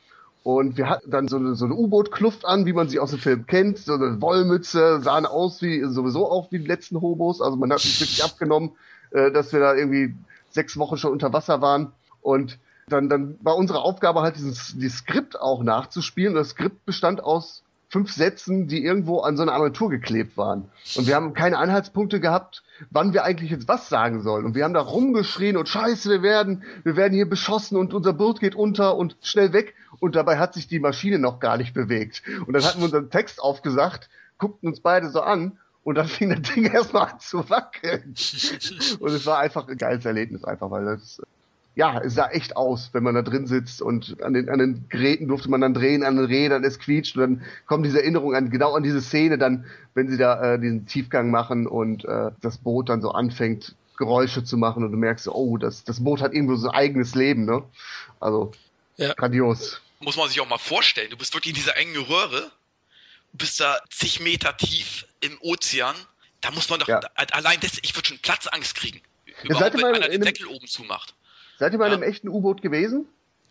Und 0.43 0.77
wir 0.77 0.89
hatten 0.89 1.11
dann 1.11 1.29
so 1.29 1.37
eine, 1.37 1.55
so 1.55 1.67
eine 1.67 1.75
U-Boot-Kluft 1.75 2.45
an, 2.45 2.67
wie 2.67 2.73
man 2.73 2.89
sie 2.89 2.99
aus 2.99 3.11
dem 3.11 3.21
Film 3.21 3.47
kennt, 3.47 3.79
so 3.79 3.95
eine 3.95 4.21
Wollmütze, 4.21 5.01
sahen 5.01 5.25
aus 5.25 5.63
wie 5.63 5.85
sowieso 5.85 6.29
auch 6.29 6.51
wie 6.51 6.59
die 6.59 6.67
letzten 6.67 7.01
Hobos. 7.01 7.41
Also 7.41 7.57
man 7.57 7.71
hat 7.71 7.81
sich 7.81 8.01
wirklich 8.01 8.25
abgenommen, 8.25 8.73
äh, 9.13 9.31
dass 9.31 9.53
wir 9.53 9.61
da 9.61 9.75
irgendwie 9.75 10.15
sechs 10.51 10.77
Wochen 10.77 10.97
schon 10.97 11.13
unter 11.13 11.33
Wasser 11.33 11.61
waren. 11.61 11.93
Und 12.21 12.59
dann, 12.89 13.09
dann 13.09 13.39
war 13.41 13.57
unsere 13.57 13.81
Aufgabe 13.83 14.23
halt 14.23 14.37
dieses, 14.37 14.75
dieses 14.77 14.99
Skript 14.99 15.41
auch 15.41 15.63
nachzuspielen. 15.63 16.35
Das 16.35 16.51
Skript 16.51 16.85
bestand 16.85 17.23
aus 17.23 17.62
fünf 17.93 18.11
Sätzen, 18.11 18.69
die 18.69 18.83
irgendwo 18.83 19.21
an 19.21 19.37
so 19.37 19.43
eine 19.43 19.53
Armatur 19.53 19.91
geklebt 19.91 20.39
waren. 20.39 20.71
Und 20.97 21.07
wir 21.07 21.15
haben 21.15 21.35
keine 21.35 21.59
Anhaltspunkte 21.59 22.21
gehabt, 22.21 22.63
wann 22.91 23.13
wir 23.13 23.23
eigentlich 23.23 23.51
jetzt 23.51 23.69
was 23.69 23.91
sagen 23.91 24.23
sollen. 24.23 24.47
Und 24.47 24.55
wir 24.55 24.65
haben 24.65 24.73
da 24.73 24.81
rumgeschrien 24.81 25.59
und 25.59 25.69
Scheiße, 25.69 26.09
wir 26.09 26.23
werden, 26.23 26.65
wir 26.85 26.97
werden 26.97 27.13
hier 27.13 27.29
beschossen 27.29 27.77
und 27.77 27.93
unser 27.93 28.15
Boot 28.15 28.41
geht 28.41 28.55
unter 28.55 28.97
und 28.97 29.19
schnell 29.21 29.53
weg. 29.53 29.75
Und 30.01 30.17
dabei 30.17 30.39
hat 30.39 30.55
sich 30.55 30.69
die 30.69 30.81
Maschine 30.81 31.19
noch 31.19 31.39
gar 31.39 31.59
nicht 31.59 31.75
bewegt. 31.75 32.23
Und 32.47 32.55
dann 32.55 32.65
hatten 32.65 32.79
wir 32.79 32.87
unseren 32.87 33.11
Text 33.11 33.43
aufgesagt, 33.43 34.09
guckten 34.39 34.71
uns 34.71 34.81
beide 34.81 35.11
so 35.11 35.21
an 35.21 35.59
und 35.85 35.97
dann 35.97 36.09
fing 36.09 36.31
das 36.31 36.55
Ding 36.55 36.65
erstmal 36.73 37.11
an 37.11 37.21
zu 37.21 37.51
wackeln. 37.51 38.15
und 39.01 39.11
es 39.11 39.27
war 39.27 39.39
einfach 39.39 39.69
ein 39.69 39.77
geiles 39.77 40.07
Erlebnis, 40.07 40.45
einfach, 40.45 40.71
weil 40.71 40.87
das 40.87 41.21
ja, 41.75 42.01
es 42.01 42.15
sah 42.15 42.29
echt 42.29 42.57
aus, 42.57 42.91
wenn 42.93 43.03
man 43.03 43.15
da 43.15 43.23
drin 43.23 43.47
sitzt 43.47 43.81
und 43.81 44.23
an 44.23 44.35
den, 44.35 44.49
an 44.51 44.59
den 44.59 44.89
Geräten 44.89 45.29
durfte 45.29 45.49
man 45.49 45.61
dann 45.61 45.73
drehen, 45.73 46.03
an 46.03 46.17
den 46.17 46.27
Rädern, 46.27 46.65
es 46.65 46.79
quietscht 46.79 47.17
und 47.17 47.21
dann 47.23 47.43
kommt 47.67 47.87
diese 47.87 48.01
Erinnerung 48.01 48.35
an, 48.35 48.51
genau 48.51 48.75
an 48.75 48.83
diese 48.83 49.01
Szene 49.01 49.39
dann, 49.39 49.65
wenn 49.95 50.09
sie 50.09 50.19
da 50.19 50.55
äh, 50.55 50.61
diesen 50.61 50.87
Tiefgang 50.87 51.31
machen 51.31 51.67
und 51.67 52.05
äh, 52.05 52.31
das 52.41 52.59
Boot 52.59 52.91
dann 52.91 53.01
so 53.01 53.13
anfängt, 53.13 53.75
Geräusche 53.97 54.45
zu 54.45 54.57
machen 54.57 54.85
und 54.85 54.93
du 54.93 54.99
merkst, 54.99 55.29
oh, 55.29 55.57
das, 55.57 55.85
das 55.85 56.03
Boot 56.03 56.21
hat 56.21 56.35
irgendwo 56.35 56.57
so 56.57 56.69
ein 56.69 56.75
eigenes 56.75 57.15
Leben, 57.15 57.45
ne? 57.45 57.63
Also, 58.21 58.53
ja. 58.97 59.15
grandios. 59.15 59.81
Muss 60.01 60.17
man 60.17 60.29
sich 60.29 60.41
auch 60.41 60.49
mal 60.49 60.59
vorstellen, 60.59 61.11
du 61.11 61.17
bist 61.17 61.35
wirklich 61.35 61.55
in 61.55 61.57
dieser 61.57 61.77
engen 61.77 62.03
Röhre, 62.03 62.51
bist 63.33 63.61
da 63.61 63.79
zig 63.91 64.21
Meter 64.21 64.57
tief 64.57 65.07
im 65.21 65.39
Ozean, 65.41 65.95
da 66.41 66.51
muss 66.51 66.69
man 66.69 66.81
doch, 66.81 66.89
ja. 66.89 67.01
allein 67.15 67.61
das, 67.61 67.79
ich 67.83 67.95
würde 67.95 68.09
schon 68.09 68.19
Platzangst 68.19 68.75
kriegen. 68.75 69.01
Überhaupt, 69.45 69.75
wenn 69.75 69.85
einer 69.85 70.09
den 70.09 70.21
Deckel 70.21 70.47
oben 70.47 70.67
zumacht. 70.67 71.15
Seid 71.63 71.75
ihr 71.75 71.79
mal 71.79 71.85
ja. 71.85 71.95
in 71.95 72.03
einem 72.03 72.11
echten 72.11 72.29
U-Boot 72.29 72.61
gewesen? 72.61 73.07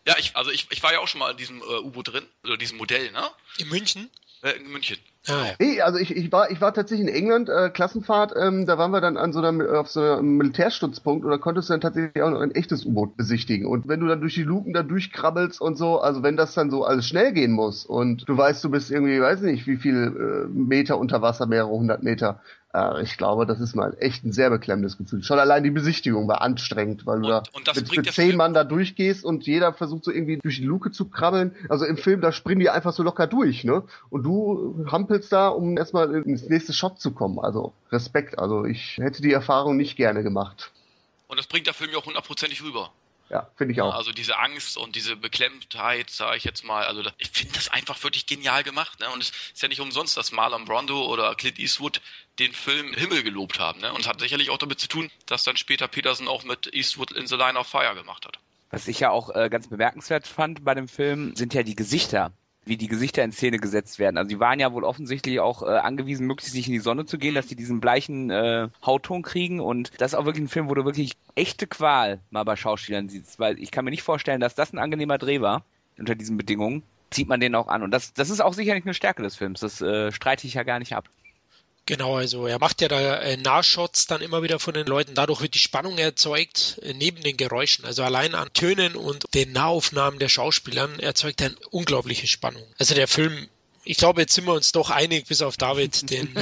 Ja, 0.06 0.16
ich, 0.20 0.36
also 0.36 0.52
ich, 0.52 0.68
ich 0.70 0.84
war 0.84 0.92
ja 0.92 1.00
auch 1.00 1.08
schon 1.08 1.20
mal 1.20 1.32
in 1.32 1.38
diesem 1.38 1.62
äh, 1.62 1.80
U-Boot 1.82 2.12
drin, 2.12 2.26
oder 2.44 2.58
diesem 2.58 2.78
Modell, 2.78 3.10
ne? 3.14 3.22
In 3.58 3.70
München? 3.70 4.10
Äh, 4.44 4.58
in 4.58 4.70
München. 4.70 4.98
Ah, 5.30 5.46
ja. 5.46 5.54
Nee, 5.60 5.80
also 5.80 5.98
ich, 5.98 6.14
ich 6.14 6.30
war 6.30 6.52
ich 6.52 6.60
war 6.60 6.74
tatsächlich 6.74 7.08
in 7.08 7.14
England 7.14 7.48
äh, 7.48 7.70
Klassenfahrt, 7.70 8.34
ähm, 8.36 8.66
da 8.66 8.78
waren 8.78 8.92
wir 8.92 9.00
dann 9.00 9.16
an 9.16 9.32
so 9.32 9.40
einer 9.40 9.80
auf 9.80 9.88
so 9.88 10.02
einem 10.02 10.36
Militärstützpunkt 10.36 11.24
und 11.24 11.32
da 11.32 11.38
konntest 11.38 11.70
du 11.70 11.74
dann 11.74 11.80
tatsächlich 11.80 12.22
auch 12.22 12.32
noch 12.32 12.42
ein 12.42 12.52
echtes 12.52 12.84
U-Boot 12.84 13.16
besichtigen 13.16 13.66
und 13.66 13.88
wenn 13.88 14.02
du 14.02 14.08
dann 14.08 14.20
durch 14.20 14.34
die 14.34 14.44
Luken 14.44 14.74
da 14.74 14.84
durchkrabbelst 14.84 15.62
und 15.62 15.78
so, 15.78 16.02
also 16.02 16.22
wenn 16.22 16.36
das 16.36 16.54
dann 16.54 16.70
so 16.70 16.84
alles 16.84 17.08
schnell 17.08 17.32
gehen 17.32 17.52
muss 17.52 17.86
und 17.86 18.28
du 18.28 18.36
weißt, 18.36 18.62
du 18.64 18.70
bist 18.72 18.92
irgendwie, 18.92 19.22
weiß 19.22 19.40
nicht, 19.42 19.68
wie 19.68 19.78
viel 19.78 19.96
äh, 19.96 20.48
Meter 20.50 20.98
unter 20.98 21.22
Wasser, 21.22 21.46
mehrere 21.46 21.70
hundert 21.70 22.04
Meter, 22.04 22.42
äh, 22.74 23.04
ich 23.04 23.18
glaube, 23.18 23.46
das 23.46 23.60
ist 23.60 23.76
mal 23.76 23.96
echt 24.00 24.24
ein 24.24 24.32
sehr 24.32 24.50
beklemmendes 24.50 24.98
Gefühl. 24.98 25.24
Schon 25.24 25.40
allein 25.40 25.64
die 25.64 25.72
Besichtigung 25.72 26.28
war 26.28 26.42
anstrengend, 26.42 27.06
weil 27.06 27.22
du 27.22 27.26
und, 27.26 27.32
da 27.32 27.44
und 27.54 27.76
mit, 27.76 27.98
mit 27.98 28.14
zehn 28.14 28.36
Mann 28.36 28.54
da 28.54 28.64
durchgehst 28.64 29.24
und 29.24 29.46
jeder 29.46 29.74
versucht 29.74 30.06
so 30.06 30.12
irgendwie 30.12 30.38
durch 30.38 30.58
die 30.58 30.66
Luke 30.66 30.92
zu 30.92 31.10
krabbeln. 31.10 31.56
Also 31.70 31.86
im 31.86 31.98
Film, 31.98 32.22
da 32.22 32.32
springen 32.32 32.60
die 32.60 32.70
einfach 32.70 32.94
so 32.94 33.04
locker 33.04 33.28
durch, 33.28 33.64
ne? 33.64 33.84
Und 34.10 34.24
du 34.24 34.86
hampelst 34.90 35.32
da, 35.32 35.50
um 35.50 35.78
erstmal 35.78 36.14
ins 36.14 36.48
nächste 36.48 36.74
Shot 36.74 37.00
zu 37.00 37.12
kommen. 37.12 37.40
Also 37.40 37.74
Respekt. 37.92 38.40
Also 38.40 38.66
ich 38.66 38.98
hätte 38.98 39.22
die 39.22 39.34
Erfahrung 39.34 39.78
nicht 39.78 39.98
gerne 39.98 40.24
gemacht. 40.24 40.72
Und 41.28 41.40
das 41.40 41.48
bringt 41.48 41.68
der 41.68 41.74
Film 41.74 41.92
ja 41.92 41.98
auch 41.98 42.06
hundertprozentig 42.06 42.62
rüber. 42.62 42.92
Ja, 43.32 43.50
finde 43.56 43.74
ich 43.74 43.82
auch. 43.82 43.96
Also 43.96 44.12
diese 44.12 44.38
Angst 44.38 44.76
und 44.76 44.98
diese 44.98 45.16
Beklemmtheit, 45.16 46.10
sage 46.10 46.36
ich 46.36 46.44
jetzt 46.44 46.66
mal, 46.66 46.84
also 46.84 47.02
ich 47.18 47.30
finde 47.32 47.54
das 47.54 47.70
einfach 47.70 48.04
wirklich 48.04 48.26
genial 48.26 48.62
gemacht. 48.64 49.00
Ne? 49.00 49.10
Und 49.10 49.24
es 49.24 49.32
ist 49.54 49.62
ja 49.62 49.70
nicht 49.70 49.80
umsonst, 49.80 50.18
dass 50.18 50.34
Marlon 50.34 50.66
Brando 50.66 51.06
oder 51.06 51.34
Clint 51.36 51.58
Eastwood 51.58 52.02
den 52.40 52.52
Film 52.52 52.94
Himmel 52.94 53.24
gelobt 53.24 53.58
haben. 53.58 53.80
Ne? 53.80 53.94
Und 53.94 54.02
es 54.02 54.08
hat 54.10 54.20
sicherlich 54.20 54.50
auch 54.50 54.58
damit 54.58 54.82
zu 54.82 54.90
tun, 54.90 55.10
dass 55.28 55.46
dann 55.46 55.56
später 55.56 55.88
Peterson 55.88 56.28
auch 56.28 56.44
mit 56.44 56.74
Eastwood 56.74 57.14
in 57.14 57.26
The 57.26 57.36
Line 57.38 57.58
of 57.58 57.68
Fire 57.68 57.96
gemacht 57.96 58.26
hat. 58.26 58.38
Was 58.70 58.90
ich 58.90 59.00
ja 59.00 59.12
auch 59.12 59.34
äh, 59.34 59.50
ganz 59.50 59.70
bemerkenswert 59.70 60.28
fand 60.28 60.66
bei 60.66 60.74
dem 60.74 60.90
Film, 60.90 61.34
sind 61.36 61.54
ja 61.54 61.64
die 61.64 61.76
Gesichter 61.76 62.34
wie 62.64 62.78
die 62.78 62.88
Gesichter 62.88 63.24
in 63.24 63.32
Szene 63.32 63.58
gesetzt 63.58 63.98
werden. 63.98 64.18
Also 64.18 64.30
die 64.30 64.40
waren 64.40 64.60
ja 64.60 64.72
wohl 64.72 64.84
offensichtlich 64.84 65.40
auch 65.40 65.64
äh, 65.64 65.66
angewiesen, 65.66 66.28
möglichst 66.28 66.56
nicht 66.56 66.68
in 66.68 66.74
die 66.74 66.80
Sonne 66.80 67.06
zu 67.06 67.18
gehen, 67.18 67.34
dass 67.34 67.48
die 67.48 67.56
diesen 67.56 67.82
bleichen 67.82 68.30
äh, 68.30 68.70
Hautton 68.86 69.24
kriegen. 69.24 69.60
Und 69.60 69.92
das 69.98 70.14
ist 70.14 70.20
auch 70.20 70.26
wirklich 70.26 70.46
ein 70.46 70.50
Film, 70.50 70.70
wo 70.70 70.76
du 70.76 70.86
wirklich 70.86 71.14
echte 71.36 71.66
Qual 71.66 72.20
mal 72.30 72.44
bei 72.44 72.56
Schauspielern 72.56 73.10
siehst. 73.10 73.40
Weil 73.40 73.60
ich 73.60 73.72
kann 73.72 73.84
mir 73.84 73.92
nicht 73.92 74.04
vorstellen, 74.04 74.42
dass 74.42 74.56
das 74.56 74.74
ein 74.74 74.80
angenehmer 74.80 75.18
Dreh 75.18 75.42
war 75.42 75.64
unter 75.98 76.16
diesen 76.16 76.38
Bedingungen. 76.38 76.84
Zieht 77.10 77.28
man 77.28 77.40
den 77.40 77.56
auch 77.56 77.68
an. 77.68 77.82
Und 77.84 77.92
das, 77.92 78.14
das 78.14 78.30
ist 78.30 78.42
auch 78.42 78.54
sicherlich 78.54 78.86
eine 78.86 78.94
Stärke 78.94 79.24
des 79.24 79.36
Films. 79.36 79.60
Das 79.60 79.82
äh, 79.82 80.12
streite 80.12 80.48
ich 80.48 80.54
ja 80.54 80.64
gar 80.64 80.80
nicht 80.80 80.96
ab. 80.96 81.10
Genau, 81.88 82.16
also 82.16 82.46
er 82.46 82.60
macht 82.60 82.82
ja 82.82 82.88
da 82.88 83.20
äh, 83.20 83.38
Nahshots 83.38 84.06
dann 84.06 84.22
immer 84.22 84.44
wieder 84.44 84.60
von 84.60 84.74
den 84.74 84.86
Leuten. 84.86 85.16
Dadurch 85.16 85.42
wird 85.42 85.56
die 85.56 85.60
Spannung 85.60 85.98
erzeugt 85.98 86.80
äh, 86.84 86.94
neben 86.94 87.22
den 87.24 87.38
Geräuschen. 87.38 87.86
Also 87.86 88.04
allein 88.04 88.36
an 88.36 88.54
Tönen 88.54 88.96
und 88.96 89.26
den 89.34 89.52
Nahaufnahmen 89.52 90.20
der 90.20 90.30
Schauspielern 90.30 91.00
erzeugt 91.00 91.42
er 91.42 91.48
eine 91.48 91.58
unglaubliche 91.72 92.28
Spannung. 92.28 92.64
Also 92.78 92.96
der 92.96 93.08
Film 93.08 93.48
ich 93.84 93.98
glaube, 93.98 94.22
jetzt 94.22 94.36
sind 94.36 94.46
wir 94.46 94.54
uns 94.54 94.72
doch 94.72 94.92
einig, 94.92 95.28
bis 95.28 95.42
auf 95.42 95.58
David, 95.58 96.12
den 96.12 96.36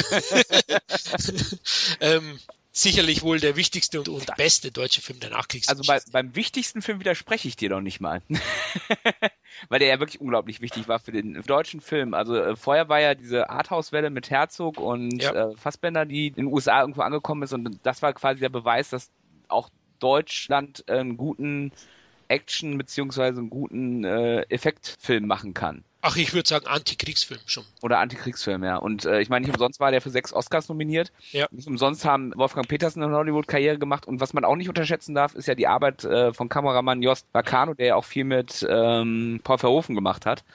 ähm, 2.01 2.37
sicherlich 2.81 3.21
wohl 3.21 3.39
der 3.39 3.55
wichtigste 3.55 3.99
und, 3.99 4.09
und 4.09 4.35
beste 4.37 4.71
deutsche 4.71 5.01
Film 5.01 5.19
der 5.19 5.29
Nachkriegszeit. 5.31 5.77
Also 5.77 5.87
bei, 5.87 5.99
beim 6.11 6.35
wichtigsten 6.35 6.81
Film 6.81 6.99
widerspreche 6.99 7.47
ich 7.47 7.55
dir 7.55 7.69
doch 7.69 7.81
nicht 7.81 7.99
mal. 7.99 8.21
Weil 9.69 9.79
der 9.79 9.87
ja 9.87 9.99
wirklich 9.99 10.21
unglaublich 10.21 10.61
wichtig 10.61 10.87
war 10.87 10.99
für 10.99 11.11
den 11.11 11.41
deutschen 11.43 11.81
Film. 11.81 12.13
Also 12.13 12.35
äh, 12.35 12.55
vorher 12.55 12.89
war 12.89 12.99
ja 12.99 13.15
diese 13.15 13.49
Arthouse-Welle 13.49 14.09
mit 14.09 14.29
Herzog 14.29 14.79
und 14.79 15.21
ja. 15.21 15.51
äh, 15.51 15.55
Fassbender, 15.55 16.05
die 16.05 16.27
in 16.27 16.35
den 16.35 16.45
USA 16.47 16.81
irgendwo 16.81 17.01
angekommen 17.01 17.43
ist 17.43 17.53
und 17.53 17.79
das 17.83 18.01
war 18.01 18.13
quasi 18.13 18.39
der 18.39 18.49
Beweis, 18.49 18.89
dass 18.89 19.11
auch 19.47 19.69
Deutschland 19.99 20.87
einen 20.89 21.17
guten 21.17 21.71
Action 22.29 22.77
beziehungsweise 22.77 23.39
einen 23.39 23.49
guten 23.49 24.03
äh, 24.03 24.41
Effektfilm 24.43 25.27
machen 25.27 25.53
kann. 25.53 25.83
Ach, 26.01 26.15
ich 26.15 26.33
würde 26.33 26.47
sagen 26.47 26.65
Antikriegsfilm 26.67 27.41
schon. 27.45 27.65
Oder 27.81 27.99
Antikriegsfilm, 27.99 28.63
ja. 28.63 28.77
Und 28.77 29.03
äh, 29.03 29.19
ich 29.19 29.27
meine, 29.29 29.45
nicht 29.45 29.53
umsonst 29.53 29.81
war 29.81 29.91
der 29.91 30.01
für 30.01 30.09
sechs 30.09 30.31
Oscars 30.31 30.69
nominiert. 30.69 31.11
Ja. 31.31 31.47
Nicht 31.51 31.67
umsonst 31.67 32.05
haben 32.05 32.31
Wolfgang 32.37 32.67
Petersen 32.69 33.03
in 33.03 33.11
Hollywood 33.11 33.47
Karriere 33.47 33.77
gemacht. 33.77 34.07
Und 34.07 34.21
was 34.21 34.33
man 34.33 34.45
auch 34.45 34.55
nicht 34.55 34.69
unterschätzen 34.69 35.13
darf, 35.13 35.35
ist 35.35 35.47
ja 35.47 35.55
die 35.55 35.67
Arbeit 35.67 36.05
äh, 36.05 36.31
von 36.31 36.47
Kameramann 36.47 37.01
Jost 37.01 37.27
Vacano, 37.33 37.73
der 37.73 37.87
ja 37.87 37.95
auch 37.95 38.05
viel 38.05 38.23
mit 38.23 38.65
ähm, 38.69 39.41
Paul 39.43 39.57
Verhoeven 39.57 39.93
gemacht 39.93 40.25
hat. 40.25 40.45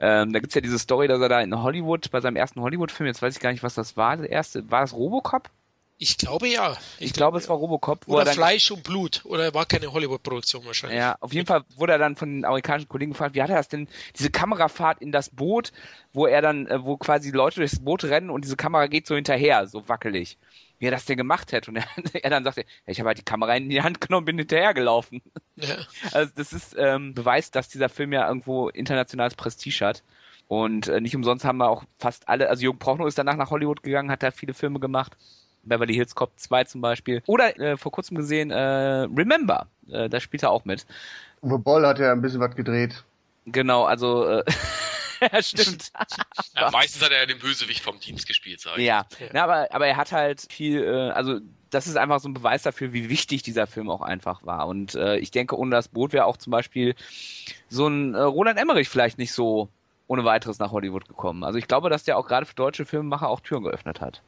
Ähm, 0.00 0.32
da 0.32 0.40
gibt's 0.40 0.54
ja 0.54 0.62
diese 0.62 0.78
Story, 0.78 1.08
dass 1.08 1.20
er 1.20 1.28
da 1.28 1.40
in 1.40 1.62
Hollywood, 1.62 2.10
bei 2.10 2.20
seinem 2.20 2.36
ersten 2.36 2.60
Hollywood-Film, 2.60 3.06
jetzt 3.06 3.20
weiß 3.20 3.34
ich 3.34 3.40
gar 3.40 3.52
nicht, 3.52 3.62
was 3.62 3.74
das 3.74 3.96
war, 3.96 4.16
der 4.16 4.30
erste, 4.30 4.70
war 4.70 4.80
das 4.80 4.94
Robocop? 4.94 5.50
Ich 5.98 6.18
glaube 6.18 6.46
ja. 6.48 6.76
Ich, 6.98 7.06
ich 7.06 7.12
glaube, 7.14 7.38
es 7.38 7.48
war 7.48 7.56
Robocop. 7.56 8.06
Oder 8.06 8.26
Fleisch 8.26 8.70
und 8.70 8.82
Blut. 8.82 9.22
Oder 9.24 9.54
war 9.54 9.64
keine 9.64 9.90
Hollywood-Produktion 9.90 10.64
wahrscheinlich. 10.66 10.98
Ja, 10.98 11.16
auf 11.20 11.32
jeden 11.32 11.46
Fall 11.46 11.64
wurde 11.76 11.92
er 11.92 11.98
dann 11.98 12.16
von 12.16 12.28
den 12.28 12.44
amerikanischen 12.44 12.88
Kollegen 12.88 13.12
gefragt, 13.12 13.34
wie 13.34 13.42
hat 13.42 13.48
er 13.48 13.56
das 13.56 13.68
denn, 13.68 13.88
diese 14.14 14.30
Kamerafahrt 14.30 15.00
in 15.00 15.10
das 15.10 15.30
Boot, 15.30 15.72
wo 16.12 16.26
er 16.26 16.42
dann, 16.42 16.66
äh, 16.66 16.84
wo 16.84 16.98
quasi 16.98 17.30
Leute 17.30 17.60
durchs 17.60 17.78
Boot 17.78 18.04
rennen 18.04 18.28
und 18.28 18.44
diese 18.44 18.56
Kamera 18.56 18.88
geht 18.88 19.06
so 19.06 19.14
hinterher, 19.14 19.66
so 19.66 19.88
wackelig. 19.88 20.36
Wie 20.78 20.84
er 20.84 20.90
das 20.90 21.06
denn 21.06 21.16
gemacht 21.16 21.52
hätte. 21.52 21.70
Und 21.70 21.78
er, 21.78 21.86
er 22.22 22.28
dann 22.28 22.44
sagte, 22.44 22.66
ich 22.86 22.98
habe 22.98 23.08
halt 23.08 23.18
die 23.18 23.24
Kamera 23.24 23.56
in 23.56 23.70
die 23.70 23.80
Hand 23.80 24.02
genommen, 24.02 24.26
bin 24.26 24.38
hinterhergelaufen. 24.38 25.22
Ja. 25.56 25.76
Also 26.12 26.30
das 26.36 26.52
ist 26.52 26.76
ähm, 26.78 27.14
Beweis, 27.14 27.50
dass 27.50 27.70
dieser 27.70 27.88
Film 27.88 28.12
ja 28.12 28.28
irgendwo 28.28 28.68
internationales 28.68 29.34
Prestige 29.34 29.86
hat. 29.86 30.02
Und 30.46 30.88
äh, 30.88 31.00
nicht 31.00 31.16
umsonst 31.16 31.44
haben 31.46 31.56
wir 31.58 31.70
auch 31.70 31.84
fast 31.98 32.28
alle, 32.28 32.50
also 32.50 32.62
Jürgen 32.62 32.78
Prochnow 32.78 33.08
ist 33.08 33.18
danach 33.18 33.36
nach 33.36 33.50
Hollywood 33.50 33.82
gegangen, 33.82 34.10
hat 34.10 34.22
da 34.22 34.30
viele 34.30 34.52
Filme 34.54 34.78
gemacht. 34.78 35.16
Beverly 35.66 35.94
Hills 35.94 36.14
Cop 36.14 36.32
2 36.36 36.64
zum 36.64 36.80
Beispiel. 36.80 37.22
Oder 37.26 37.58
äh, 37.58 37.76
vor 37.76 37.92
kurzem 37.92 38.16
gesehen 38.16 38.50
äh, 38.50 38.56
Remember, 38.58 39.66
äh, 39.90 40.08
da 40.08 40.20
spielt 40.20 40.42
er 40.42 40.50
auch 40.50 40.64
mit. 40.64 40.86
Uwe 41.42 41.58
Boll 41.58 41.86
hat 41.86 41.98
ja 41.98 42.12
ein 42.12 42.22
bisschen 42.22 42.40
was 42.40 42.54
gedreht. 42.56 43.04
Genau, 43.46 43.84
also 43.84 44.26
äh, 44.26 44.44
ja, 45.32 45.42
stimmt. 45.42 45.92
ja, 46.54 46.70
meistens 46.70 47.04
hat 47.04 47.12
er 47.12 47.20
ja 47.20 47.26
den 47.26 47.38
Bösewicht 47.38 47.82
vom 47.82 48.00
Dienst 48.00 48.26
gespielt, 48.26 48.60
sag 48.60 48.78
ich. 48.78 48.84
Ja, 48.84 49.06
ja. 49.32 49.44
aber, 49.44 49.68
aber 49.70 49.86
er 49.86 49.96
hat 49.96 50.12
halt 50.12 50.46
viel, 50.50 50.82
äh, 50.82 51.10
also 51.10 51.40
das 51.70 51.86
ist 51.86 51.96
einfach 51.96 52.20
so 52.20 52.28
ein 52.28 52.34
Beweis 52.34 52.62
dafür, 52.62 52.92
wie 52.92 53.08
wichtig 53.08 53.42
dieser 53.42 53.66
Film 53.66 53.90
auch 53.90 54.02
einfach 54.02 54.44
war. 54.44 54.66
Und 54.66 54.94
äh, 54.94 55.18
ich 55.18 55.30
denke, 55.30 55.58
ohne 55.58 55.70
das 55.70 55.88
Boot 55.88 56.12
wäre 56.12 56.24
auch 56.24 56.36
zum 56.36 56.50
Beispiel 56.50 56.94
so 57.68 57.86
ein 57.86 58.14
äh, 58.14 58.20
Roland 58.20 58.58
Emmerich 58.58 58.88
vielleicht 58.88 59.18
nicht 59.18 59.32
so 59.32 59.68
ohne 60.08 60.24
weiteres 60.24 60.58
nach 60.58 60.70
Hollywood 60.70 61.08
gekommen. 61.08 61.44
Also 61.44 61.58
ich 61.58 61.66
glaube, 61.66 61.90
dass 61.90 62.04
der 62.04 62.16
auch 62.18 62.28
gerade 62.28 62.46
für 62.46 62.54
deutsche 62.54 62.84
Filmemacher 62.84 63.28
auch 63.28 63.40
Türen 63.40 63.64
geöffnet 63.64 64.00
hat. 64.00 64.22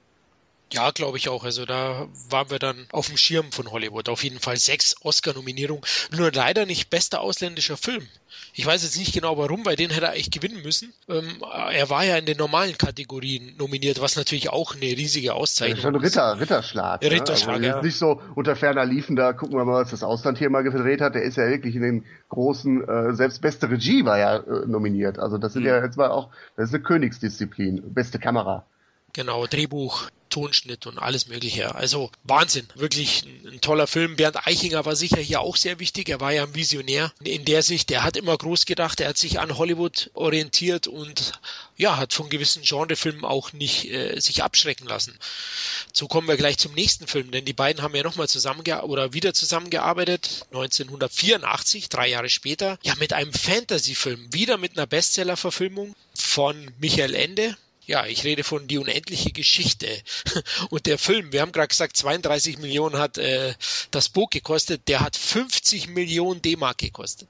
Ja, 0.73 0.91
glaube 0.91 1.17
ich 1.17 1.29
auch. 1.29 1.45
Also 1.45 1.65
da 1.65 2.09
waren 2.29 2.51
wir 2.51 2.59
dann 2.59 2.87
auf 2.93 3.07
dem 3.07 3.17
Schirm 3.17 3.53
von 3.53 3.71
Hollywood. 3.71 4.09
Auf 4.09 4.23
jeden 4.23 4.39
Fall 4.39 4.57
sechs 4.59 4.97
Oscar-Nominierungen. 5.03 5.83
Nur 6.17 6.31
leider 6.33 6.67
nicht 6.67 6.91
bester 6.91 7.21
ausländischer 7.21 7.77
Film. 7.77 8.07
Ich 8.53 8.67
weiß 8.67 8.83
jetzt 8.83 8.99
nicht 8.99 9.15
genau 9.15 9.39
warum, 9.39 9.65
weil 9.65 9.77
den 9.77 9.91
hätte 9.91 10.07
er 10.07 10.13
eigentlich 10.13 10.31
gewinnen 10.31 10.63
müssen. 10.63 10.93
Ähm, 11.09 11.43
er 11.73 11.89
war 11.89 12.05
ja 12.05 12.17
in 12.17 12.27
den 12.27 12.37
normalen 12.37 12.77
Kategorien 12.77 13.55
nominiert, 13.57 14.01
was 14.01 14.17
natürlich 14.17 14.51
auch 14.51 14.75
eine 14.75 14.85
riesige 14.85 15.35
Auszeichnung 15.35 15.79
ist. 15.79 15.83
Schon 15.83 15.97
Ritter, 15.97 16.41
Ritterschlag. 16.41 17.03
Ne? 17.03 17.11
Ritterschlag, 17.11 17.57
also 17.57 17.67
ja. 17.67 17.83
nicht 17.83 17.97
so 17.97 18.21
unter 18.35 18.57
ferner 18.57 18.85
Liefen, 18.85 19.17
da 19.17 19.33
gucken 19.33 19.57
wir 19.57 19.65
mal, 19.65 19.83
was 19.83 19.91
das 19.91 20.03
Ausland 20.03 20.39
hier 20.39 20.51
mal 20.51 20.63
gedreht 20.63 21.01
hat. 21.01 21.15
Der 21.15 21.23
ist 21.23 21.37
ja 21.37 21.49
wirklich 21.49 21.77
in 21.77 21.83
den 21.83 22.05
großen, 22.29 22.87
äh, 22.87 23.15
selbst 23.15 23.41
beste 23.41 23.71
Regie 23.71 24.05
war 24.05 24.19
ja 24.19 24.37
äh, 24.37 24.67
nominiert. 24.67 25.19
Also 25.19 25.39
das 25.39 25.53
sind 25.55 25.63
mhm. 25.63 25.69
ja 25.69 25.85
jetzt 25.85 25.97
mal 25.97 26.11
auch, 26.11 26.29
das 26.57 26.69
ist 26.69 26.75
eine 26.75 26.83
Königsdisziplin. 26.83 27.95
Beste 27.95 28.19
Kamera. 28.19 28.67
Genau, 29.19 29.49
Drehbuch, 29.49 30.11
Tonschnitt 30.31 30.87
und 30.87 30.97
alles 30.97 31.27
Mögliche. 31.27 31.75
Also 31.75 32.13
Wahnsinn, 32.23 32.69
wirklich 32.77 33.25
ein, 33.25 33.55
ein, 33.55 33.61
toller 33.61 33.89
Film. 33.89 34.15
Bernd 34.15 34.47
Eichinger 34.47 34.85
war 34.85 34.95
sicher 34.95 35.21
hier 35.21 35.41
auch 35.41 35.57
sehr 35.57 35.81
wichtig. 35.81 36.09
Er 36.09 36.21
war 36.21 36.31
ja 36.31 36.45
ein 36.45 36.55
Visionär 36.55 37.13
in 37.25 37.45
der 37.45 37.65
Sicht. 37.65 37.91
Er 37.91 38.05
hat 38.05 38.17
immer 38.17 38.39
groß 38.39 38.65
gedacht. 38.65 39.01
Er 39.01 39.09
hat 39.09 39.19
sich 39.19 39.41
an 39.41 39.59
Hollywood 39.59 40.13
orientiert 40.15 40.87
und 40.87 41.33
ja, 41.77 41.97
hat 41.97 42.15
von 42.15 42.29
gewissen 42.29 42.63
Genrefilmen 42.63 43.25
auch 43.25 43.53
nicht 43.53 43.91
äh, 43.91 44.21
sich 44.21 44.45
abschrecken 44.45 44.87
lassen. 44.87 45.19
So 45.93 46.07
kommen 46.07 46.29
wir 46.29 46.37
gleich 46.37 46.59
zum 46.59 46.75
nächsten 46.75 47.09
Film, 47.09 47.33
denn 47.33 47.45
die 47.45 47.53
beiden 47.53 47.83
haben 47.83 47.97
ja 47.97 48.05
nochmal 48.05 48.29
zusammengearbeitet 48.29 48.89
oder 48.89 49.13
wieder 49.15 49.35
zusammengearbeitet, 49.35 50.47
1984, 50.53 51.89
drei 51.89 52.07
Jahre 52.07 52.29
später, 52.29 52.79
ja, 52.85 52.95
mit 53.01 53.13
einem 53.13 53.33
Fantasy-Film, 53.33 54.33
wieder 54.33 54.59
mit 54.59 54.79
einer 54.79 54.87
Bestseller-Verfilmung 54.87 55.97
von 56.15 56.71
Michael 56.79 57.17
Ende, 57.17 57.57
ja, 57.89 58.05
ich 58.05 58.23
rede 58.23 58.45
von 58.45 58.69
Die 58.69 58.79
unendliche 58.79 59.33
Geschichte. 59.33 59.89
Und 60.71 60.87
der 60.87 60.99
Film, 60.99 61.33
wir 61.33 61.41
haben 61.41 61.53
gerade 61.53 61.69
gesagt, 61.69 61.97
32 61.97 62.59
Millionen 62.59 62.99
hat 62.99 63.17
äh, 63.17 63.55
das 63.91 64.11
Buch 64.11 64.29
gekostet, 64.29 64.83
der 64.89 65.01
hat 65.01 65.17
50 65.17 65.89
Millionen 65.89 66.43
D-Mark 66.43 66.79
gekostet. 66.79 67.29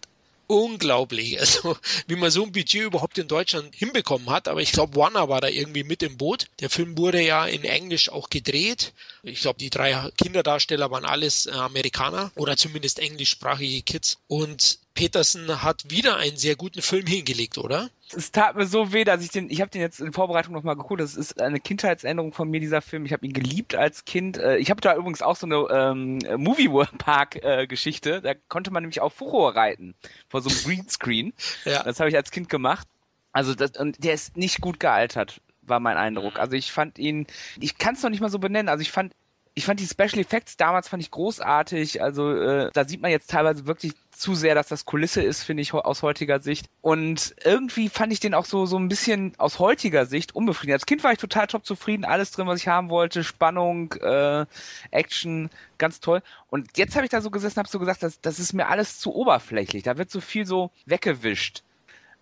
Unglaublich, 0.49 1.39
also 1.41 1.77
wie 2.09 2.17
man 2.17 2.33
so 2.33 2.43
ein 2.43 2.51
Budget 2.51 2.83
überhaupt 2.83 3.19
in 3.19 3.29
Deutschland 3.29 3.73
hinbekommen 3.73 4.31
hat, 4.31 4.49
aber 4.49 4.61
ich 4.61 4.73
glaube, 4.73 4.97
Warner 4.97 5.29
war 5.29 5.41
da 5.41 5.47
irgendwie 5.47 5.85
mit 5.85 6.03
im 6.03 6.17
Boot. 6.17 6.47
Der 6.59 6.71
Film 6.71 6.99
wurde 6.99 7.21
ja 7.21 7.47
in 7.47 7.63
Englisch 7.63 8.09
auch 8.09 8.29
gedreht. 8.29 8.95
Ich 9.23 9.43
glaube, 9.43 9.61
die 9.61 9.71
drei 9.71 10.11
Kinderdarsteller 10.17 10.91
waren 10.91 11.05
alles 11.05 11.47
äh, 11.47 11.53
Amerikaner 11.53 12.33
oder 12.35 12.57
zumindest 12.57 12.99
englischsprachige 12.99 13.83
Kids. 13.83 14.19
Und 14.27 14.81
Peterson 14.99 15.63
hat 15.63 15.85
wieder 15.91 16.17
einen 16.17 16.37
sehr 16.37 16.57
guten 16.57 16.83
Film 16.83 17.07
hingelegt, 17.07 17.57
oder? 17.57 17.89
Es 18.17 18.33
tat 18.33 18.57
mir 18.57 18.67
so 18.67 18.93
weh, 18.93 19.05
dass 19.05 19.23
ich 19.23 19.31
den, 19.31 19.49
ich 19.49 19.61
habe 19.61 19.71
den 19.71 19.81
jetzt 19.81 20.01
in 20.01 20.13
Vorbereitung 20.13 20.53
nochmal 20.53 20.75
geguckt. 20.75 21.01
Das 21.01 21.15
ist 21.15 21.41
eine 21.41 21.61
Kindheitsänderung 21.61 22.33
von 22.33 22.51
mir, 22.51 22.59
dieser 22.59 22.83
Film. 22.83 23.07
Ich 23.07 23.13
habe 23.13 23.25
ihn 23.25 23.33
geliebt 23.33 23.77
als 23.77 24.05
Kind. 24.07 24.39
Äh, 24.39 24.57
ich 24.57 24.71
habe 24.71 24.81
da 24.81 24.97
übrigens 24.97 25.23
auch 25.23 25.37
so 25.37 25.47
eine 25.47 25.67
ähm, 25.71 26.19
Movie 26.37 26.69
Park 26.99 27.41
Geschichte. 27.69 28.21
Da 28.23 28.35
konnte 28.49 28.73
man 28.73 28.83
nämlich 28.83 29.01
auch 29.01 29.13
Furor 29.13 29.55
reiten 29.55 29.95
vor 30.29 30.43
so 30.43 30.51
einem 30.51 30.59
Greenscreen. 30.65 31.33
ja. 31.65 31.85
Das 31.85 32.01
habe 32.01 32.11
ich 32.11 32.17
als 32.17 32.33
Kind 32.33 32.49
gemacht. 32.49 32.89
Also 33.31 33.55
das, 33.55 33.77
und 33.79 34.03
der 34.03 34.15
ist 34.15 34.37
nicht 34.37 34.61
gut 34.61 34.81
gealtert, 34.81 35.41
war 35.63 35.79
mein 35.79 35.97
Eindruck. 35.97 36.41
Also 36.41 36.57
ich 36.57 36.73
fand 36.73 36.99
ihn, 36.99 37.29
ich 37.61 37.79
kann 37.79 37.95
es 37.95 38.03
noch 38.03 38.11
nicht 38.11 38.21
mal 38.21 38.31
so 38.31 38.41
benennen. 38.41 38.69
Also 38.69 38.83
ich 38.83 38.91
fand 38.91 39.13
ich 39.59 39.65
fand 39.65 39.81
die 39.81 39.89
Special 39.89 40.21
Effects 40.21 40.57
damals 40.57 40.89
fand 40.89 41.03
ich 41.03 41.11
großartig. 41.11 42.01
Also 42.01 42.33
äh, 42.33 42.71
da 42.73 42.85
sieht 42.87 43.03
man 43.03 43.11
jetzt 43.11 43.29
teilweise 43.29 43.67
wirklich 43.67 43.93
zu 44.13 44.37
sehr, 44.37 44.55
dass 44.55 44.69
das 44.69 44.85
Kulisse 44.85 45.21
ist, 45.21 45.43
finde 45.43 45.63
ich 45.63 45.75
aus 45.75 46.03
heutiger 46.03 46.39
Sicht. 46.41 46.67
Und 46.81 47.35
irgendwie 47.43 47.89
fand 47.89 48.13
ich 48.13 48.21
den 48.21 48.35
auch 48.35 48.45
so 48.45 48.67
so 48.67 48.79
ein 48.79 48.89
bisschen 48.89 49.33
aus 49.37 49.59
heutiger 49.59 50.07
Sicht 50.07 50.37
unbefriedigend. 50.37 50.75
Als 50.75 50.87
Kind 50.87 51.03
war 51.03 51.11
ich 51.11 51.19
total 51.19 51.49
top 51.49 51.67
zufrieden, 51.67 52.05
alles 52.05 52.31
drin, 52.31 52.47
was 52.47 52.61
ich 52.61 52.69
haben 52.69 52.89
wollte, 52.89 53.25
Spannung, 53.25 53.93
äh, 53.95 54.47
Action, 54.93 55.51
ganz 55.77 55.99
toll. 55.99 56.23
Und 56.51 56.79
jetzt 56.79 56.95
habe 56.95 57.05
ich 57.05 57.11
da 57.11 57.21
so 57.21 57.31
gesessen, 57.31 57.59
habe 57.59 57.69
so 57.69 57.81
gesagt, 57.81 58.05
das, 58.05 58.21
das 58.21 58.39
ist 58.39 58.53
mir 58.53 58.69
alles 58.69 59.01
zu 59.01 59.13
oberflächlich. 59.13 59.83
Da 59.83 59.99
wird 59.99 60.11
so 60.11 60.21
viel 60.21 60.47
so 60.47 60.71
weggewischt 60.87 61.65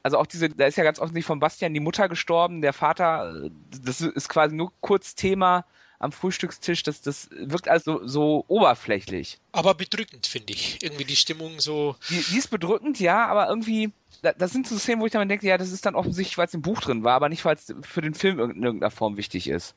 also 0.03 0.18
auch 0.18 0.27
diese, 0.27 0.49
da 0.49 0.66
ist 0.66 0.77
ja 0.77 0.85
ganz 0.85 1.01
offensichtlich 1.01 1.27
von 1.27 1.40
Bastian 1.40 1.75
die 1.75 1.81
Mutter 1.81 2.09
gestorben, 2.09 2.62
der 2.62 2.72
Vater, 2.72 3.51
das 3.83 4.01
ist 4.01 4.29
quasi 4.29 4.55
nur 4.55 4.70
kurz 4.81 5.16
Thema 5.16 5.64
am 5.99 6.13
Frühstückstisch, 6.13 6.83
das, 6.83 7.01
das 7.01 7.29
wirkt 7.31 7.69
also 7.69 8.07
so 8.07 8.45
oberflächlich. 8.49 9.39
Aber 9.53 9.75
bedrückend, 9.75 10.27
finde 10.27 10.53
ich. 10.53 10.83
Irgendwie 10.83 11.05
die 11.05 11.17
Stimmung 11.17 11.61
so. 11.61 11.97
Die, 12.11 12.23
die 12.31 12.39
ist 12.39 12.51
bedrückend, 12.51 13.01
ja, 13.01 13.27
aber 13.27 13.49
irgendwie, 13.49 13.93
das 14.23 14.53
sind 14.53 14.67
so 14.69 14.79
Szenen, 14.79 15.01
wo 15.01 15.07
ich 15.07 15.13
dann 15.13 15.29
denke, 15.29 15.47
ja, 15.47 15.59
das 15.59 15.73
ist 15.73 15.87
dann 15.87 15.95
offensichtlich, 15.95 16.39
weil 16.39 16.47
es 16.47 16.55
im 16.55 16.63
Buch 16.63 16.81
drin 16.81 17.05
war, 17.05 17.15
aber 17.15 17.29
nicht, 17.29 17.45
weil 17.45 17.57
es 17.57 17.75
für 17.83 18.03
den 18.03 18.15
Film 18.15 18.39
in 18.39 18.63
irgendeiner 18.63 18.91
Form 18.91 19.17
wichtig 19.17 19.49
ist. 19.49 19.75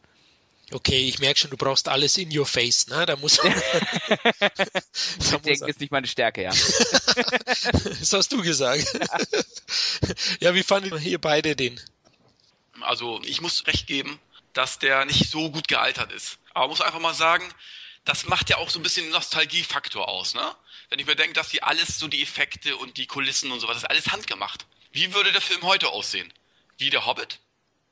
Okay, 0.71 1.08
ich 1.08 1.17
merke 1.19 1.39
schon, 1.39 1.49
du 1.49 1.58
brauchst 1.58 1.88
alles 1.88 2.17
in 2.17 2.38
your 2.38 2.45
face, 2.45 2.88
ne? 2.88 3.05
Da 3.05 3.15
muss. 3.15 3.38
das 5.17 5.41
denken 5.41 5.67
ist 5.67 5.79
nicht 5.79 5.91
meine 5.91 6.05
Stärke, 6.05 6.43
ja. 6.43 6.51
das 7.73 8.13
hast 8.13 8.32
du 8.32 8.43
gesagt. 8.43 8.86
ja, 10.39 10.53
wie 10.53 10.62
fanden 10.62 11.01
ihr 11.01 11.19
beide 11.19 11.55
den? 11.55 11.79
Also, 12.82 13.19
ich 13.23 13.41
muss 13.41 13.65
recht 13.65 13.88
geben, 13.88 14.19
dass 14.53 14.79
der 14.79 15.05
nicht 15.05 15.29
so 15.29 15.51
gut 15.51 15.67
gealtert 15.67 16.12
ist. 16.12 16.39
Aber 16.53 16.67
muss 16.67 16.81
einfach 16.81 16.99
mal 16.99 17.13
sagen, 17.13 17.53
das 18.05 18.25
macht 18.25 18.49
ja 18.49 18.57
auch 18.57 18.69
so 18.69 18.79
ein 18.79 18.83
bisschen 18.83 19.05
den 19.05 19.12
Nostalgiefaktor 19.12 20.07
aus, 20.07 20.33
ne? 20.33 20.55
Wenn 20.89 20.99
ich 20.99 21.05
mir 21.05 21.15
denke, 21.15 21.33
dass 21.33 21.49
die 21.49 21.62
alles 21.62 21.99
so 21.99 22.07
die 22.07 22.23
Effekte 22.23 22.75
und 22.77 22.97
die 22.97 23.05
Kulissen 23.05 23.51
und 23.51 23.59
so 23.59 23.67
was, 23.67 23.75
das 23.75 23.83
ist 23.83 23.89
alles 23.89 24.12
handgemacht. 24.12 24.65
Wie 24.91 25.13
würde 25.13 25.31
der 25.31 25.41
Film 25.41 25.62
heute 25.62 25.89
aussehen? 25.89 26.33
Wie 26.77 26.89
der 26.89 27.05
Hobbit? 27.05 27.39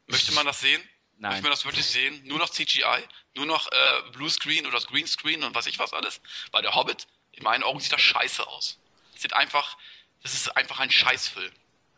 Möchte 0.08 0.32
man 0.32 0.46
das 0.46 0.60
sehen? 0.60 0.82
Nein. 1.18 1.32
Möchte 1.32 1.44
man 1.44 1.52
das 1.52 1.66
wirklich 1.66 1.86
sehen? 1.86 2.22
Nur 2.26 2.40
noch 2.40 2.50
CGI? 2.50 3.04
Nur 3.36 3.46
noch 3.46 3.72
äh, 3.72 4.02
Bluescreen 4.14 4.66
oder 4.66 4.80
Greenscreen 4.80 5.44
und 5.44 5.54
was 5.54 5.68
ich 5.68 5.78
was 5.78 5.94
alles? 5.94 6.22
Weil 6.52 6.64
der 6.64 6.74
Hobbit, 6.74 7.08
in 7.34 7.44
meinen 7.44 7.64
Augen 7.64 7.80
sieht 7.80 7.92
das 7.92 8.02
scheiße 8.02 8.48
aus. 8.48 8.80
Sieht 9.16 9.34
einfach, 9.34 9.78
das 10.24 10.34
ist 10.34 10.56
einfach 10.58 10.80
ein 10.80 10.90
Scheißfilm. 10.90 11.52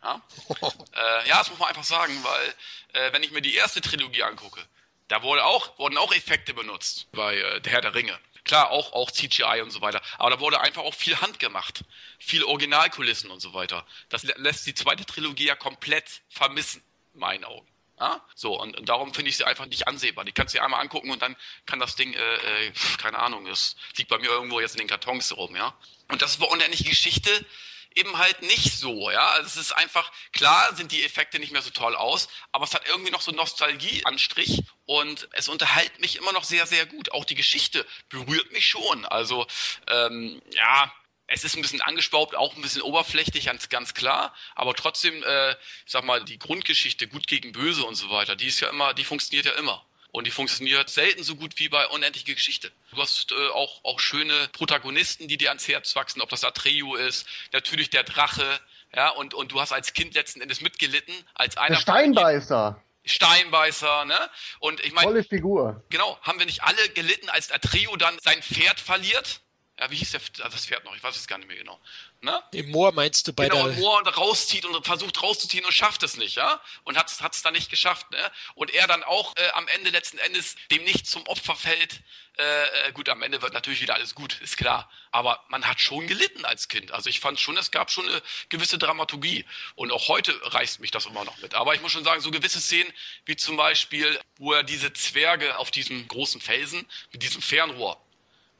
Ja? 0.04 0.22
äh, 0.94 1.28
ja, 1.28 1.40
das 1.40 1.50
muss 1.50 1.60
man 1.60 1.70
einfach 1.70 1.84
sagen, 1.84 2.14
weil 2.24 2.56
äh, 2.94 3.14
wenn 3.14 3.24
ich 3.24 3.32
mir 3.32 3.42
die 3.42 3.56
erste 3.56 3.82
Trilogie 3.82 4.24
angucke, 4.24 4.62
da 5.08 5.24
wurde 5.24 5.44
auch, 5.44 5.78
wurden 5.80 5.98
auch 5.98 6.14
Effekte 6.14 6.54
benutzt 6.54 7.08
bei 7.12 7.36
äh, 7.38 7.62
Der 7.62 7.74
Herr 7.74 7.82
der 7.82 7.96
Ringe. 7.96 8.18
Klar, 8.46 8.72
auch, 8.72 8.94
auch 8.94 9.12
CGI 9.12 9.62
und 9.62 9.72
so 9.72 9.82
weiter. 9.82 10.02
Aber 10.18 10.30
da 10.30 10.40
wurde 10.40 10.62
einfach 10.62 10.84
auch 10.84 10.94
viel 10.94 11.20
Hand 11.20 11.40
gemacht. 11.40 11.84
Viel 12.20 12.44
Originalkulissen 12.44 13.30
und 13.30 13.42
so 13.42 13.54
weiter. 13.54 13.86
Das 14.10 14.24
lässt 14.24 14.66
die 14.66 14.74
zweite 14.74 15.06
Trilogie 15.06 15.46
ja 15.46 15.56
komplett 15.56 16.22
vermissen, 16.30 16.82
in 17.14 17.20
meinen 17.20 17.44
Augen. 17.44 17.68
Ja? 18.00 18.26
So, 18.36 18.60
und, 18.60 18.78
und 18.78 18.88
darum 18.88 19.14
finde 19.14 19.30
ich 19.30 19.38
sie 19.38 19.46
einfach 19.46 19.66
nicht 19.66 19.88
ansehbar. 19.88 20.26
Die 20.26 20.32
kannst 20.32 20.54
du 20.54 20.58
dir 20.58 20.64
einmal 20.64 20.82
angucken 20.82 21.12
und 21.12 21.22
dann 21.22 21.36
kann 21.66 21.80
das 21.80 21.96
Ding, 21.96 22.14
äh, 22.14 22.66
äh, 22.68 22.72
keine 22.98 23.20
Ahnung, 23.20 23.46
das 23.46 23.76
liegt 23.98 24.10
bei 24.10 24.18
mir 24.18 24.30
irgendwo 24.30 24.60
jetzt 24.60 24.74
in 24.76 24.80
den 24.80 24.88
Kartons 24.88 25.36
rum, 25.36 25.56
ja. 25.56 25.76
Und 26.08 26.22
das 26.22 26.40
war 26.40 26.50
unendliche 26.50 26.86
Geschichte 26.86 27.46
eben 27.96 28.18
halt 28.18 28.42
nicht 28.42 28.78
so, 28.78 29.12
ja. 29.12 29.30
Also 29.32 29.48
es 29.48 29.58
ist 29.58 29.72
einfach, 29.72 30.12
klar 30.32 30.76
sind 30.76 30.92
die 30.92 31.04
Effekte 31.04 31.40
nicht 31.40 31.52
mehr 31.52 31.62
so 31.62 31.70
toll 31.72 31.96
aus, 31.96 32.30
aber 32.52 32.66
es 32.66 32.74
hat 32.74 32.88
irgendwie 32.88 33.12
noch 33.12 33.22
so 33.22 33.32
Nostalgie-Anstrich 33.32 34.64
und 34.86 35.28
es 35.32 35.48
unterhält 35.50 36.00
mich 36.00 36.18
immer 36.18 36.34
noch 36.34 36.44
sehr, 36.44 36.66
sehr 36.68 36.86
gut. 36.86 37.12
Auch 37.12 37.26
die 37.26 37.36
Geschichte 37.36 37.86
berührt 38.10 38.52
mich 38.52 38.66
schon. 38.66 39.06
Also, 39.06 39.48
ähm, 39.88 40.42
ja, 40.52 40.92
es 41.28 41.44
ist 41.44 41.56
ein 41.56 41.62
bisschen 41.62 41.82
angespaubt, 41.82 42.36
auch 42.36 42.56
ein 42.56 42.62
bisschen 42.62 42.82
oberflächlich, 42.82 43.46
ganz, 43.46 43.70
ganz 43.70 43.94
klar. 43.94 44.34
Aber 44.56 44.74
trotzdem, 44.74 45.24
äh, 45.24 45.52
ich 45.52 45.92
sag 45.92 46.04
mal, 46.04 46.24
die 46.24 46.40
Grundgeschichte, 46.40 47.08
gut 47.08 47.28
gegen 47.28 47.52
böse 47.52 47.84
und 47.84 47.96
so 47.96 48.10
weiter, 48.10 48.36
die 48.36 48.48
ist 48.48 48.60
ja 48.60 48.70
immer, 48.70 48.94
die 48.94 49.04
funktioniert 49.04 49.46
ja 49.46 49.54
immer. 49.54 49.86
Und 50.12 50.26
die 50.26 50.32
funktioniert 50.32 50.90
selten 50.90 51.24
so 51.24 51.36
gut 51.36 51.60
wie 51.60 51.70
bei 51.70 51.86
Unendliche 51.88 52.34
Geschichte. 52.34 52.72
Du 52.92 52.98
hast 52.98 53.32
äh, 53.32 53.50
auch, 53.50 53.84
auch 53.84 54.00
schöne 54.00 54.50
Protagonisten, 54.54 55.28
die 55.28 55.38
dir 55.38 55.50
ans 55.50 55.68
Herz 55.68 55.96
wachsen, 55.96 56.22
ob 56.22 56.30
das 56.30 56.44
Atreo 56.44 56.96
ist, 56.96 57.28
natürlich 57.52 57.92
der 57.92 58.04
Drache, 58.04 58.60
ja, 58.96 59.10
und, 59.10 59.34
und 59.36 59.52
du 59.52 59.62
hast 59.62 59.72
als 59.72 59.94
Kind 59.94 60.16
letzten 60.16 60.42
Endes 60.42 60.62
mitgelitten, 60.62 61.14
als 61.36 61.58
einer. 61.58 61.76
Der 61.76 61.82
Steinbeißer. 61.82 62.82
Steinbeißer, 63.06 64.06
ne? 64.06 64.18
Und 64.60 64.84
ich 64.84 64.94
meine. 64.94 65.08
Tolle 65.08 65.24
Figur. 65.24 65.84
Genau, 65.90 66.18
haben 66.22 66.40
wir 66.40 66.46
nicht 66.46 66.64
alle 66.64 66.90
gelitten, 66.90 67.30
als 67.30 67.52
Atreo 67.52 67.96
dann 67.96 68.18
sein 68.22 68.42
Pferd 68.42 68.80
verliert? 68.80 69.42
Ja, 69.80 69.90
wie 69.92 69.96
hieß 69.96 70.12
der, 70.12 70.22
das 70.50 70.66
Pferd 70.66 70.84
noch? 70.86 70.96
Ich 70.96 71.04
weiß 71.04 71.16
es 71.16 71.28
gar 71.28 71.38
nicht 71.38 71.48
mehr 71.48 71.58
genau. 71.58 71.80
Ne? 72.22 72.44
Im 72.52 72.72
Moor 72.72 72.92
meinst 72.92 73.28
du 73.28 73.34
bei 73.34 73.48
genau, 73.48 73.68
der... 73.68 73.76
Genau, 73.76 73.88
Moor 73.88 74.08
rauszieht 74.08 74.66
und 74.66 74.86
versucht 74.86 75.24
rauszuziehen 75.24 75.64
und 75.66 75.72
schafft 75.72 76.04
es 76.04 76.18
nicht, 76.18 76.36
ja? 76.36 76.62
Und 76.84 76.98
hat 76.98 77.10
es 77.10 77.42
dann 77.42 77.54
nicht 77.54 77.70
geschafft, 77.70 78.12
ne? 78.12 78.32
Und 78.56 78.74
er 78.74 78.88
dann 78.88 79.04
auch 79.04 79.36
äh, 79.38 79.50
am 79.54 79.68
Ende 79.70 79.90
letzten 79.90 80.18
Endes 80.18 80.56
dem 80.72 80.84
nicht 80.84 81.08
zum 81.08 81.26
Opfer 81.28 81.56
fällt. 81.56 82.02
Äh, 82.38 82.44
äh, 82.88 82.92
gut, 82.94 83.10
am 83.10 83.22
Ende 83.22 83.42
wird 83.42 83.54
natürlich 83.54 83.82
wieder 83.82 83.96
alles 83.96 84.16
gut, 84.16 84.40
ist 84.42 84.58
klar. 84.58 84.90
Aber 85.12 85.44
man 85.50 85.66
hat 85.66 85.80
schon 85.80 86.08
gelitten 86.08 86.46
als 86.46 86.68
Kind. 86.68 86.92
Also 86.92 87.10
ich 87.10 87.20
fand 87.20 87.40
schon, 87.40 87.58
es 87.58 87.72
gab 87.72 87.90
schon 87.90 88.08
eine 88.08 88.22
gewisse 88.50 88.78
Dramaturgie. 88.78 89.46
Und 89.76 89.92
auch 89.92 90.08
heute 90.10 90.38
reißt 90.54 90.82
mich 90.82 90.92
das 90.92 91.06
immer 91.06 91.24
noch 91.24 91.38
mit. 91.40 91.56
Aber 91.56 91.74
ich 91.74 91.82
muss 91.82 91.92
schon 91.92 92.04
sagen, 92.04 92.22
so 92.22 92.32
gewisse 92.32 92.60
Szenen, 92.60 92.92
wie 93.26 93.36
zum 93.36 93.56
Beispiel, 93.58 94.20
wo 94.38 94.54
er 94.54 94.64
diese 94.64 94.92
Zwerge 94.94 95.58
auf 95.58 95.72
diesem 95.72 96.08
großen 96.08 96.42
Felsen 96.42 96.86
mit 97.12 97.24
diesem 97.24 97.42
Fernrohr 97.42 97.98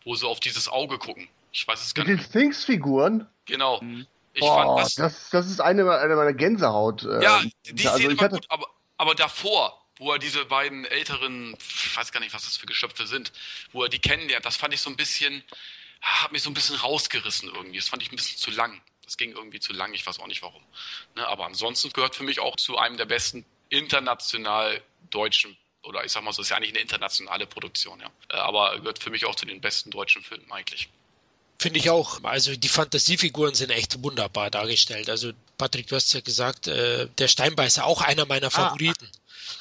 wo 0.06 0.16
sie 0.16 0.28
auf 0.28 0.40
dieses 0.40 0.68
Auge 0.68 0.98
gucken. 0.98 1.28
Ich 1.52 1.68
weiß 1.68 1.82
es 1.84 1.94
gar 1.94 2.06
Mit 2.06 2.18
nicht. 2.18 2.26
den 2.26 2.32
Sphinx-Figuren? 2.32 3.28
Genau. 3.50 3.82
Mhm. 3.82 4.08
Ich 4.34 4.42
Boah, 4.42 4.78
fand 4.78 4.80
das, 4.80 4.96
das, 4.96 5.30
das 5.32 5.48
ist 5.48 5.60
eine, 5.60 5.90
eine 5.98 6.16
meiner 6.16 6.34
Gänsehaut. 6.34 7.04
äh, 7.04 7.22
ja, 7.22 7.44
die 7.66 7.88
also 7.88 8.06
Szene 8.06 8.20
war 8.20 8.30
gut, 8.30 8.46
aber, 8.50 8.68
aber 8.98 9.16
davor, 9.16 9.86
wo 9.98 10.14
er 10.14 10.20
diese 10.20 10.46
beiden 10.46 10.86
älteren, 10.86 11.56
ich 11.60 11.98
weiß 11.98 12.12
gar 12.12 12.20
nicht, 12.20 12.34
was 12.34 12.46
das 12.46 12.56
für 12.56 12.68
Geschöpfe 12.68 13.08
sind, 13.08 13.34
wo 13.74 13.84
er 13.84 13.90
die 13.90 14.00
kennenlernt, 14.00 14.46
das 14.46 14.56
fand 14.56 14.74
ich 14.74 14.82
so 14.82 14.90
ein 14.90 14.96
bisschen, 14.96 15.44
hat 16.02 16.32
mich 16.32 16.44
so 16.44 16.50
ein 16.50 16.54
bisschen 16.54 16.76
rausgerissen 16.78 17.50
irgendwie. 17.54 17.78
Das 17.80 17.90
fand 17.90 18.02
ich 18.02 18.12
ein 18.12 18.16
bisschen 18.16 18.38
zu 18.38 18.52
lang. 18.52 18.82
Das 19.04 19.18
ging 19.18 19.32
irgendwie 19.32 19.60
zu 19.60 19.74
lang, 19.74 19.94
ich 19.94 20.06
weiß 20.06 20.20
auch 20.20 20.28
nicht 20.28 20.44
warum. 20.44 20.64
Ne, 21.16 21.28
aber 21.28 21.46
ansonsten 21.46 21.92
gehört 21.92 22.16
für 22.16 22.24
mich 22.24 22.40
auch 22.40 22.56
zu 22.56 22.78
einem 22.78 22.96
der 22.96 23.06
besten 23.06 23.44
international 23.70 24.82
deutschen, 25.10 25.58
oder 25.84 26.04
ich 26.06 26.12
sag 26.12 26.24
mal 26.24 26.34
so, 26.34 26.42
ist 26.42 26.50
ja 26.50 26.58
eigentlich 26.58 26.72
eine 26.72 26.82
internationale 26.82 27.48
Produktion, 27.48 28.00
ja. 28.00 28.12
Äh, 28.30 28.38
Aber 28.38 28.78
gehört 28.78 29.00
für 29.00 29.10
mich 29.10 29.26
auch 29.26 29.36
zu 29.36 29.46
den 29.46 29.62
besten 29.62 29.92
deutschen 29.92 30.22
Filmen 30.22 30.52
eigentlich. 30.52 30.90
Finde 31.62 31.78
ich 31.80 31.90
auch. 31.90 32.24
Also 32.24 32.56
die 32.56 32.70
Fantasiefiguren 32.70 33.54
sind 33.54 33.70
echt 33.72 34.02
wunderbar 34.02 34.50
dargestellt. 34.50 35.10
Also 35.10 35.32
Patrick, 35.58 35.88
du 35.88 35.98
hast 35.98 36.14
ja 36.14 36.22
gesagt, 36.22 36.68
äh, 36.70 37.08
der 37.18 37.28
Steinbeißer 37.28 37.86
auch 37.86 38.02
einer 38.02 38.26
meiner 38.26 38.50
Favoriten. 38.50 39.08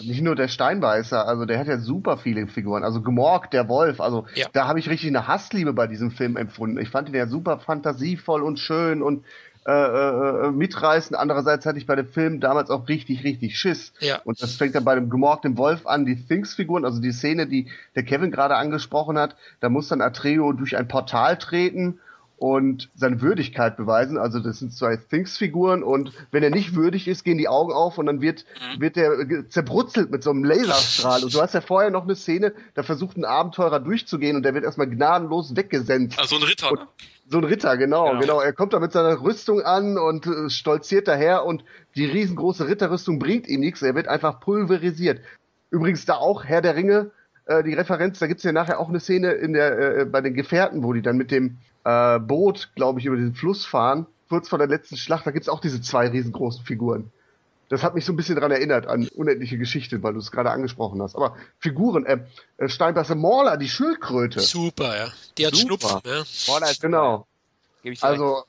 nicht 0.01 0.21
nur 0.23 0.37
der 0.37 0.47
Steinbeißer, 0.47 1.27
also 1.27 1.45
der 1.45 1.59
hat 1.59 1.67
ja 1.67 1.81
super 1.81 2.19
viele 2.19 2.47
Figuren. 2.47 2.85
Also 2.85 3.03
Gemorg, 3.03 3.51
der 3.51 3.69
Wolf, 3.69 4.01
also 4.01 4.27
Ja. 4.37 4.47
da 4.53 4.69
habe 4.69 4.79
ich 4.79 4.89
richtig 4.89 5.09
eine 5.09 5.27
Hassliebe 5.27 5.73
bei 5.73 5.89
diesem 5.89 6.13
Film 6.13 6.37
empfunden. 6.37 6.79
Ich 6.79 6.89
fand 6.89 7.09
ihn 7.09 7.17
ja 7.17 7.27
super 7.27 7.59
fantasievoll 7.59 8.45
und 8.45 8.61
schön 8.61 9.03
und 9.03 9.25
äh, 9.71 10.47
äh, 10.47 10.51
mitreißend. 10.51 11.15
Andererseits 11.15 11.67
hatte 11.67 11.77
ich 11.77 11.87
bei 11.87 11.95
dem 11.95 12.09
Film 12.09 12.41
damals 12.41 12.71
auch 12.71 12.89
richtig, 12.89 13.23
richtig 13.23 13.59
Schiss. 13.59 13.93
Ja. 14.01 14.21
Und 14.25 14.43
das 14.43 14.57
fängt 14.57 14.75
dann 14.75 14.85
bei 14.85 14.95
dem 14.95 15.11
Gemorg, 15.11 15.43
dem 15.43 15.59
Wolf 15.59 15.87
an, 15.87 16.07
die 16.07 16.17
Things-Figuren, 16.17 16.87
also 16.87 17.03
die 17.03 17.13
Szene, 17.13 17.47
die 17.47 17.69
der 17.95 18.03
Kevin 18.03 18.31
gerade 18.31 18.57
angesprochen 18.57 19.19
hat, 19.19 19.37
da 19.61 19.69
muss 19.69 19.89
dann 19.89 20.01
Atreo 20.01 20.55
durch 20.55 20.77
ein 20.79 20.89
Portal 20.89 21.37
treten 21.37 22.01
und 22.39 22.89
seine 22.95 23.21
Würdigkeit 23.21 23.77
beweisen. 23.77 24.17
Also 24.17 24.39
das 24.39 24.61
sind 24.61 24.73
zwei 24.73 24.97
Things-Figuren 24.97 25.83
und 25.83 26.13
wenn 26.31 26.43
er 26.43 26.51
nicht 26.51 26.75
würdig 26.77 27.09
ist, 27.09 27.25
gehen 27.25 27.37
die 27.39 27.49
Augen 27.49 27.73
auf 27.73 27.99
und 27.99 28.07
dann 28.07 28.21
wird, 28.21 28.45
wird 28.79 28.97
er 28.97 29.49
zerbrutzelt 29.49 30.11
mit 30.11 30.23
so 30.23 30.31
einem 30.31 30.45
Laserstrahl. 30.45 31.25
Und 31.25 31.35
du 31.35 31.41
hast 31.41 31.55
ja 31.55 31.61
vorher 31.61 31.91
noch 31.91 32.05
eine 32.05 32.15
Szene, 32.15 32.53
da 32.75 32.83
versucht 32.85 33.17
ein 33.17 33.25
Abenteurer 33.25 33.81
durchzugehen 33.81 34.37
und 34.37 34.45
der 34.45 34.55
wird 34.55 34.65
erstmal 34.65 34.89
gnadenlos 34.89 35.57
weggesenzt. 35.57 36.19
Also 36.19 36.37
ein 36.37 36.43
Ritter, 36.43 36.71
Und- 36.71 36.81
ne? 36.81 36.87
So 37.31 37.37
ein 37.39 37.45
Ritter, 37.45 37.77
genau, 37.77 38.07
Genau. 38.09 38.21
genau. 38.21 38.41
Er 38.41 38.55
kommt 38.55 38.73
da 38.73 38.79
mit 38.81 38.93
seiner 38.93 39.21
Rüstung 39.21 39.61
an 39.61 39.99
und 39.99 40.27
äh, 40.27 40.49
stolziert 40.49 41.09
daher 41.09 41.45
und 41.45 41.63
die 41.95 42.07
riesengroße 42.07 42.67
Ritterrüstung 42.67 43.19
bringt 43.19 43.47
ihm 43.49 43.61
nichts. 43.61 43.83
Er 43.83 43.95
wird 43.95 44.09
einfach 44.09 44.41
pulverisiert. 44.41 45.21
Übrigens 45.71 46.07
da 46.07 46.15
auch 46.15 46.45
Herr 46.45 46.63
der 46.63 46.75
Ringe, 46.75 47.11
äh, 47.49 47.65
die 47.65 47.75
Referenz, 47.75 48.19
da 48.19 48.27
gibt's 48.27 48.45
ja 48.45 48.53
nachher 48.53 48.79
auch 48.79 48.89
eine 48.89 49.01
Szene 49.01 49.33
in 49.33 49.55
der, 49.55 49.79
äh, 49.79 50.05
bei 50.05 50.21
den 50.21 50.35
Gefährten, 50.35 50.83
wo 50.83 50.93
die 50.93 51.03
dann 51.03 51.17
mit 51.17 51.31
dem 51.31 51.59
äh, 51.85 52.19
Boot, 52.19 52.71
glaube 52.77 53.01
ich, 53.01 53.07
über 53.07 53.17
diesen 53.17 53.35
Fluss 53.35 53.65
fahren. 53.65 54.07
Kurz 54.29 54.49
vor 54.49 54.59
der 54.59 54.69
letzten 54.69 54.97
Schlacht, 54.97 55.27
da 55.27 55.31
gibt's 55.31 55.49
auch 55.49 55.61
diese 55.61 55.81
zwei 55.81 56.09
riesengroßen 56.09 56.65
Figuren. 56.65 57.11
Das 57.71 57.83
hat 57.83 57.95
mich 57.95 58.05
so 58.05 58.13
ein 58.13 58.17
bisschen 58.17 58.37
dran 58.37 58.51
erinnert 58.51 58.87
an 58.87 59.09
unendliche 59.15 59.59
Geschichte, 59.59 60.03
weil 60.03 60.15
du 60.15 60.21
es 60.21 60.31
gerade 60.31 60.51
angesprochen 60.51 61.03
hast. 61.03 61.17
Aber 61.17 61.37
Figuren, 61.59 62.07
äh, 62.07 62.19
äh, 62.59 62.69
Steinbeißer 62.69 63.15
Mauler, 63.15 63.57
die 63.57 63.69
Schildkröte. 63.69 64.41
Super, 64.41 64.97
ja. 64.97 65.09
Die 65.37 65.47
hat 65.47 65.55
Super. 65.55 65.77
Schnupfen, 65.79 66.01
ja. 66.05 66.23
Border 66.47 66.71
ist 66.71 66.81
Genau. 66.83 67.27
Also 68.01 68.43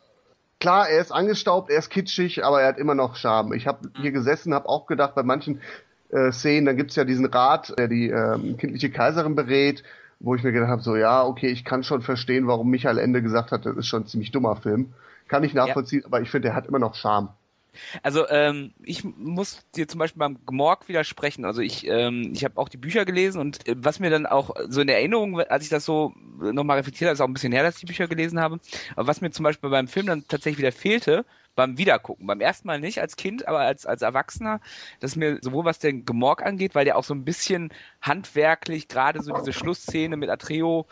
klar, 0.60 0.90
er 0.90 1.02
ist 1.02 1.12
angestaubt, 1.12 1.70
er 1.70 1.80
ist 1.80 1.90
kitschig, 1.90 2.44
aber 2.44 2.62
er 2.62 2.70
hat 2.70 2.78
immer 2.78 2.96
noch 2.96 3.16
Charme. 3.16 3.54
Ich 3.54 3.68
habe 3.68 3.90
hier 4.02 4.12
gesessen, 4.12 4.54
habe 4.54 4.68
auch 4.68 4.86
gedacht, 4.88 5.16
bei 5.16 5.24
manchen 5.24 5.62
äh, 6.10 6.32
Szenen, 6.32 6.66
dann 6.66 6.78
gibt's 6.78 6.96
ja 6.96 7.04
diesen 7.04 7.26
Rat, 7.26 7.74
der 7.78 7.88
die 7.88 8.10
ähm, 8.10 8.58
kindliche 8.58 8.90
Kaiserin 8.90 9.36
berät, 9.36 9.84
wo 10.20 10.36
ich 10.36 10.44
mir 10.44 10.52
gedacht 10.52 10.70
habe, 10.70 10.82
so 10.82 10.96
ja, 10.96 11.24
okay, 11.24 11.48
ich 11.48 11.64
kann 11.64 11.84
schon 11.84 12.02
verstehen, 12.02 12.48
warum 12.48 12.70
Michael 12.70 12.98
Ende 12.98 13.22
gesagt 13.22 13.52
hat, 13.52 13.66
das 13.66 13.78
ist 13.78 13.88
schon 13.88 14.04
ein 14.04 14.08
ziemlich 14.08 14.32
dummer 14.32 14.56
Film. 14.56 14.94
Kann 15.28 15.44
ich 15.44 15.54
nachvollziehen, 15.54 16.04
aber 16.06 16.22
ich 16.22 16.30
finde, 16.30 16.50
er 16.50 16.56
hat 16.56 16.68
immer 16.68 16.80
noch 16.80 16.96
Charme. 16.96 17.30
Also 18.04 18.28
ähm, 18.30 18.72
ich 18.84 19.04
muss 19.04 19.62
dir 19.76 19.88
zum 19.88 20.00
Beispiel 20.00 20.20
beim 20.20 20.40
Gmorg 20.46 20.88
widersprechen. 20.88 21.46
Also 21.46 21.62
ich, 21.62 21.88
ähm, 21.88 22.32
ich 22.34 22.44
habe 22.44 22.58
auch 22.58 22.70
die 22.70 22.78
Bücher 22.78 23.06
gelesen 23.06 23.40
und 23.40 23.68
äh, 23.68 23.76
was 23.78 24.00
mir 24.00 24.10
dann 24.10 24.26
auch 24.26 24.56
so 24.68 24.82
in 24.82 24.90
Erinnerung, 24.90 25.40
als 25.40 25.64
ich 25.64 25.70
das 25.70 25.86
so 25.86 26.14
nochmal 26.40 26.78
reflektiert 26.78 27.08
habe, 27.08 27.14
ist 27.14 27.22
auch 27.22 27.28
ein 27.28 27.34
bisschen 27.34 27.54
her, 27.54 27.64
dass 27.64 27.76
ich 27.76 27.82
die 27.82 27.86
Bücher 27.86 28.08
gelesen 28.08 28.40
habe. 28.40 28.60
Aber 28.96 29.08
was 29.08 29.22
mir 29.22 29.32
zum 29.32 29.44
Beispiel 29.44 29.70
beim 29.70 29.88
Film 29.88 30.08
dann 30.08 30.28
tatsächlich 30.28 30.60
wieder 30.60 30.72
fehlte, 30.72 31.26
beim 31.60 31.78
Wiedergucken. 31.78 32.26
Beim 32.26 32.40
ersten 32.40 32.68
Mal 32.68 32.80
nicht 32.80 33.02
als 33.02 33.18
Kind, 33.18 33.46
aber 33.46 33.60
als, 33.60 33.86
als 33.86 34.02
Erwachsener, 34.02 34.62
dass 35.02 35.18
mir 35.18 35.40
sowohl 35.42 35.66
was 35.66 35.78
den 35.78 36.06
Gemorg 36.06 36.42
angeht, 36.42 36.74
weil 36.74 36.86
der 36.86 36.98
auch 36.98 37.04
so 37.04 37.14
ein 37.14 37.26
bisschen 37.26 37.74
handwerklich, 38.02 38.88
gerade 38.88 39.22
so 39.22 39.34
diese 39.34 39.52
Schlussszene 39.52 40.16
mit 40.16 40.30
Atreo, 40.30 40.88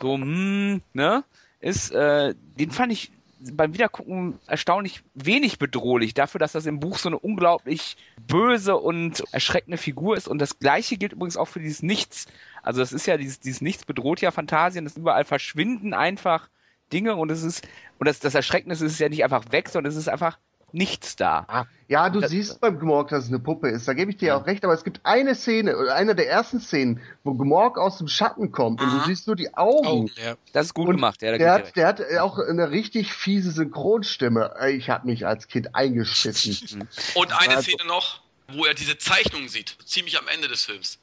so, 0.00 0.14
hm, 0.14 0.80
ne, 0.92 1.24
ist, 1.60 1.90
äh, 1.90 2.34
den 2.56 2.70
fand 2.70 2.92
ich 2.92 3.10
beim 3.52 3.74
Wiedergucken 3.74 4.38
erstaunlich 4.46 5.02
wenig 5.14 5.58
bedrohlich, 5.58 6.14
dafür, 6.14 6.38
dass 6.38 6.52
das 6.52 6.66
im 6.66 6.78
Buch 6.78 6.98
so 6.98 7.08
eine 7.08 7.18
unglaublich 7.18 7.96
böse 8.28 8.76
und 8.76 9.24
erschreckende 9.32 9.78
Figur 9.78 10.16
ist. 10.16 10.28
Und 10.28 10.38
das 10.38 10.60
gleiche 10.60 10.96
gilt 10.96 11.14
übrigens 11.14 11.36
auch 11.36 11.48
für 11.48 11.58
dieses 11.58 11.82
Nichts. 11.82 12.26
Also 12.62 12.78
das 12.78 12.92
ist 12.92 13.06
ja, 13.06 13.16
dieses, 13.16 13.40
dieses 13.40 13.60
Nichts 13.60 13.84
bedroht 13.84 14.20
ja 14.20 14.30
Phantasien, 14.30 14.84
das 14.84 14.96
überall 14.96 15.24
verschwinden 15.24 15.94
einfach 15.94 16.48
Dinge 16.92 17.16
und 17.16 17.30
es 17.30 17.42
ist, 17.42 17.66
und 18.02 18.08
das, 18.08 18.18
das 18.18 18.34
Erschreckende 18.34 18.72
ist, 18.74 18.80
es 18.80 18.94
ist 18.94 18.98
ja 18.98 19.08
nicht 19.08 19.22
einfach 19.22 19.44
weg, 19.52 19.68
sondern 19.68 19.92
es 19.92 19.96
ist 19.96 20.08
einfach 20.08 20.36
nichts 20.72 21.14
da. 21.14 21.44
Ah, 21.46 21.66
ja, 21.86 22.10
du 22.10 22.18
Das- 22.18 22.32
siehst 22.32 22.60
beim 22.60 22.80
Gmorg, 22.80 23.10
dass 23.10 23.22
es 23.24 23.28
eine 23.28 23.38
Puppe 23.38 23.68
ist. 23.68 23.86
Da 23.86 23.92
gebe 23.92 24.10
ich 24.10 24.16
dir 24.16 24.36
auch 24.36 24.44
recht. 24.44 24.64
Aber 24.64 24.74
es 24.74 24.82
gibt 24.82 24.98
eine 25.04 25.36
Szene, 25.36 25.76
oder 25.76 25.94
eine 25.94 26.16
der 26.16 26.28
ersten 26.28 26.58
Szenen, 26.60 27.00
wo 27.22 27.34
Gmorg 27.34 27.78
aus 27.78 27.98
dem 27.98 28.08
Schatten 28.08 28.50
kommt 28.50 28.80
und 28.80 28.90
du 28.90 29.04
siehst 29.04 29.28
nur 29.28 29.36
die 29.36 29.54
Augen. 29.54 29.86
Augen, 29.86 30.10
ja. 30.16 30.34
Das 30.52 30.66
ist 30.66 30.74
gut 30.74 30.88
Und 30.88 30.96
gemacht, 30.96 31.22
ja, 31.22 31.30
da 31.30 31.38
Der 31.38 31.52
hat, 31.52 31.76
der 31.76 31.86
hat 31.86 32.00
auch 32.20 32.38
eine 32.40 32.72
richtig 32.72 33.12
fiese 33.12 33.52
Synchronstimme. 33.52 34.52
Ey, 34.58 34.72
Ich 34.74 34.90
habe 34.90 35.06
mich 35.06 35.24
als 35.24 35.46
Kind 35.46 35.76
eingeschissen. 35.76 36.88
Und 37.14 37.38
eine 37.38 37.56
Also- 37.56 37.70
Szene 37.70 37.86
noch, 37.86 38.20
wo 38.48 38.64
er 38.64 38.74
diese 38.74 38.98
Zeichnung 38.98 39.46
sieht, 39.46 39.76
ziemlich 39.84 40.18
am 40.18 40.26
Ende 40.26 40.48
des 40.48 40.64
Films, 40.64 40.98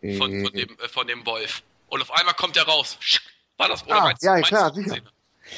von, 0.00 0.16
von, 0.16 0.30
Äh, 0.32 0.50
dem, 0.66 0.76
äh, 0.78 0.88
von 0.88 1.06
dem 1.06 1.26
Wolf. 1.26 1.62
Und 1.88 2.00
auf 2.02 2.10
einmal 2.12 2.34
kommt 2.34 2.56
er 2.56 2.62
raus. 2.64 2.96
War 3.56 3.68
das? 3.68 3.84
Oder 3.84 3.96
Ah, 3.96 4.04
meinst, 4.04 4.22
ja, 4.22 4.32
meinst 4.32 4.48
klar, 4.48 4.72
sicher. 4.72 4.90
Szene? 4.90 5.02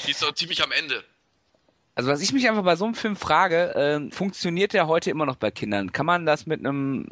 Die 0.06 0.10
ist 0.10 0.20
so 0.20 0.30
ziemlich 0.32 0.62
am 0.62 0.72
Ende. 0.72 1.04
Also 1.94 2.10
was 2.10 2.22
ich 2.22 2.32
mich 2.32 2.48
einfach 2.48 2.64
bei 2.64 2.76
so 2.76 2.84
einem 2.84 2.94
Film 2.94 3.16
frage, 3.16 3.74
ähm, 3.76 4.12
funktioniert 4.12 4.72
der 4.72 4.86
heute 4.86 5.10
immer 5.10 5.26
noch 5.26 5.36
bei 5.36 5.50
Kindern? 5.50 5.92
Kann 5.92 6.06
man 6.06 6.24
das 6.24 6.46
mit 6.46 6.60
einem 6.60 7.06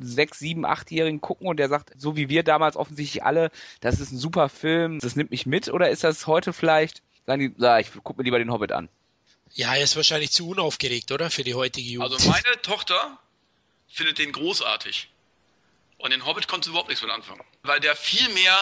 sechs, 0.00 0.38
sieben, 0.38 0.66
achtjährigen 0.66 1.20
gucken 1.20 1.46
und 1.46 1.56
der 1.56 1.68
sagt, 1.68 1.92
so 1.96 2.16
wie 2.16 2.28
wir 2.28 2.42
damals 2.42 2.76
offensichtlich 2.76 3.22
alle, 3.22 3.50
das 3.80 4.00
ist 4.00 4.12
ein 4.12 4.18
super 4.18 4.48
Film, 4.48 4.98
das 4.98 5.16
nimmt 5.16 5.30
mich 5.30 5.46
mit? 5.46 5.68
Oder 5.68 5.90
ist 5.90 6.04
das 6.04 6.26
heute 6.26 6.52
vielleicht, 6.52 7.02
sagen 7.26 7.40
die, 7.40 7.62
ja, 7.62 7.78
ich 7.78 7.88
guck 8.02 8.18
mir 8.18 8.24
lieber 8.24 8.38
den 8.38 8.50
Hobbit 8.50 8.72
an? 8.72 8.88
Ja, 9.52 9.74
er 9.74 9.84
ist 9.84 9.94
wahrscheinlich 9.96 10.32
zu 10.32 10.48
unaufgeregt, 10.48 11.12
oder? 11.12 11.30
Für 11.30 11.44
die 11.44 11.54
heutige 11.54 11.88
Jugend. 11.88 12.12
Also 12.12 12.28
meine 12.28 12.60
Tochter 12.62 13.18
findet 13.88 14.18
den 14.18 14.32
großartig. 14.32 15.10
Und 15.96 16.12
den 16.12 16.26
Hobbit 16.26 16.48
konnte 16.48 16.66
sie 16.66 16.70
überhaupt 16.70 16.88
nichts 16.88 17.02
mit 17.02 17.12
anfangen. 17.12 17.44
Weil 17.62 17.78
der 17.80 17.94
viel 17.94 18.28
mehr, 18.30 18.58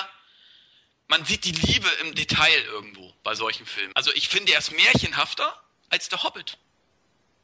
man 1.08 1.24
sieht 1.24 1.44
die 1.44 1.52
Liebe 1.52 1.88
im 2.02 2.14
Detail 2.14 2.62
irgendwo 2.72 3.01
bei 3.22 3.34
solchen 3.34 3.66
Filmen. 3.66 3.92
Also 3.94 4.12
ich 4.14 4.28
finde, 4.28 4.52
er 4.52 4.58
ist 4.58 4.72
märchenhafter 4.72 5.60
als 5.90 6.08
der 6.08 6.22
Hobbit. 6.22 6.58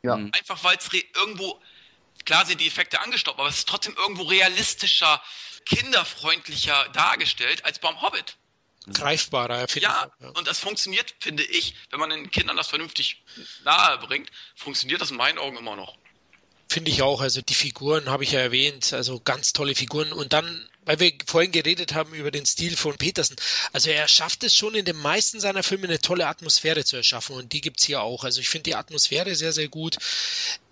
ja. 0.03 0.17
Mhm. 0.17 0.31
Einfach 0.35 0.63
weil 0.65 0.77
es 0.77 0.89
irgendwo, 0.93 1.61
klar 2.25 2.47
sind 2.47 2.61
die 2.61 2.67
Effekte 2.67 3.01
angestaubt, 3.01 3.39
aber 3.39 3.49
es 3.49 3.59
ist 3.59 3.69
trotzdem 3.69 3.95
irgendwo 3.97 4.23
realistischer, 4.25 5.23
kinderfreundlicher 5.67 6.89
dargestellt 6.91 7.65
als 7.65 7.79
beim 7.79 8.01
Hobbit. 8.01 8.37
Greifbarer, 8.93 9.69
finde 9.69 9.89
Ja, 9.89 10.11
ich. 10.19 10.25
Ja. 10.25 10.31
und 10.31 10.47
das 10.49 10.59
funktioniert, 10.61 11.15
finde 11.21 11.43
ich, 11.43 11.75
wenn 11.91 12.01
man 12.01 12.11
den 12.11 12.31
Kindern 12.31 12.57
das 12.57 12.69
vernünftig 12.69 13.23
nahe 13.65 13.99
bringt, 13.99 14.31
funktioniert 14.57 15.01
das 15.01 15.11
in 15.11 15.17
meinen 15.19 15.39
Augen 15.39 15.57
immer 15.59 15.77
noch. 15.77 15.97
Finde 16.71 16.91
ich 16.91 17.03
auch. 17.03 17.21
Also 17.21 17.41
die 17.43 17.55
Figuren 17.55 18.09
habe 18.11 18.25
ich 18.25 18.33
ja 18.33 18.41
erwähnt. 18.41 18.93
Also 18.93 19.21
ganz 19.21 19.53
tolle 19.55 19.75
Figuren. 19.75 20.13
Und 20.13 20.33
dann, 20.35 20.69
weil 20.89 21.01
wir 21.01 21.13
vorhin 21.27 21.53
geredet 21.53 21.93
haben 21.93 22.15
über 22.15 22.31
den 22.31 22.47
Stil 22.47 22.75
von 22.75 22.97
Petersen. 22.97 23.37
Also 23.75 23.91
er 23.91 24.09
schafft 24.09 24.43
es 24.43 24.57
schon 24.57 24.75
in 24.75 24.87
den 24.87 24.97
meisten 24.97 25.39
seiner 25.39 25.63
Filme 25.63 25.85
eine 25.85 26.01
tolle 26.01 26.27
Atmosphäre 26.27 26.83
zu 26.83 26.97
erschaffen. 26.97 27.37
Und 27.37 27.53
die 27.53 27.61
gibt's 27.61 27.85
hier 27.85 28.01
auch. 28.01 28.25
Also 28.25 28.41
ich 28.41 28.49
finde 28.49 28.71
die 28.71 28.75
Atmosphäre 28.75 29.35
sehr, 29.35 29.53
sehr 29.53 29.69
gut. 29.69 29.99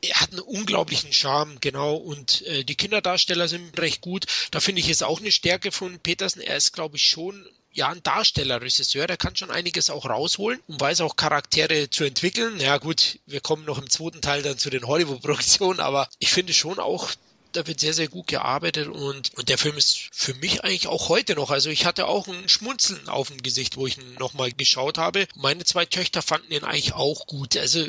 Er 0.01 0.19
hat 0.19 0.31
einen 0.31 0.41
unglaublichen 0.41 1.13
Charme, 1.13 1.59
genau. 1.61 1.97
Und 1.97 2.41
äh, 2.47 2.65
die 2.65 2.77
Kinderdarsteller 2.77 3.47
sind 3.47 3.79
recht 3.79 4.01
gut. 4.01 4.25
Da 4.53 4.61
finde 4.61 4.81
ich 4.81 4.89
es 4.89 5.03
auch 5.03 5.21
eine 5.21 5.31
Stärke 5.31 5.71
von 5.71 5.99
Petersen. 5.99 6.41
Er 6.41 6.57
ist, 6.57 6.73
glaube 6.73 6.97
ich, 6.97 7.03
schon 7.03 7.47
ja, 7.75 7.91
ein 7.91 8.03
Darstellerregisseur, 8.03 9.07
der 9.07 9.19
kann 9.19 9.37
schon 9.37 9.51
einiges 9.51 9.91
auch 9.91 10.07
rausholen 10.07 10.59
und 10.67 10.81
weiß 10.81 11.03
auch 11.03 11.17
Charaktere 11.17 11.91
zu 11.91 12.05
entwickeln. 12.05 12.59
Ja 12.59 12.79
gut, 12.79 13.19
wir 13.27 13.41
kommen 13.41 13.67
noch 13.67 13.77
im 13.77 13.91
zweiten 13.91 14.23
Teil 14.23 14.41
dann 14.41 14.57
zu 14.57 14.71
den 14.71 14.87
Hollywood-Produktionen, 14.87 15.81
aber 15.81 16.09
ich 16.19 16.33
finde 16.33 16.55
schon 16.55 16.79
auch, 16.79 17.11
da 17.53 17.67
wird 17.67 17.81
sehr, 17.81 17.95
sehr 17.95 18.09
gut 18.09 18.27
gearbeitet 18.27 18.89
und, 18.89 19.33
und 19.35 19.49
der 19.49 19.59
Film 19.59 19.77
ist 19.77 20.09
für 20.13 20.35
mich 20.35 20.63
eigentlich 20.65 20.87
auch 20.89 21.09
heute 21.09 21.35
noch. 21.35 21.51
Also 21.51 21.71
ich 21.71 21.87
hatte 21.87 22.07
auch 22.07 22.29
ein 22.29 22.49
Schmunzeln 22.49 23.09
auf 23.09 23.29
dem 23.29 23.43
Gesicht, 23.43 23.77
wo 23.77 23.87
ich 23.87 23.99
ihn 23.99 24.15
nochmal 24.15 24.53
geschaut 24.53 24.99
habe. 24.99 25.27
Meine 25.35 25.65
zwei 25.65 25.87
Töchter 25.87 26.23
fanden 26.23 26.53
ihn 26.53 26.65
eigentlich 26.65 26.93
auch 26.95 27.27
gut. 27.27 27.57
Also 27.57 27.87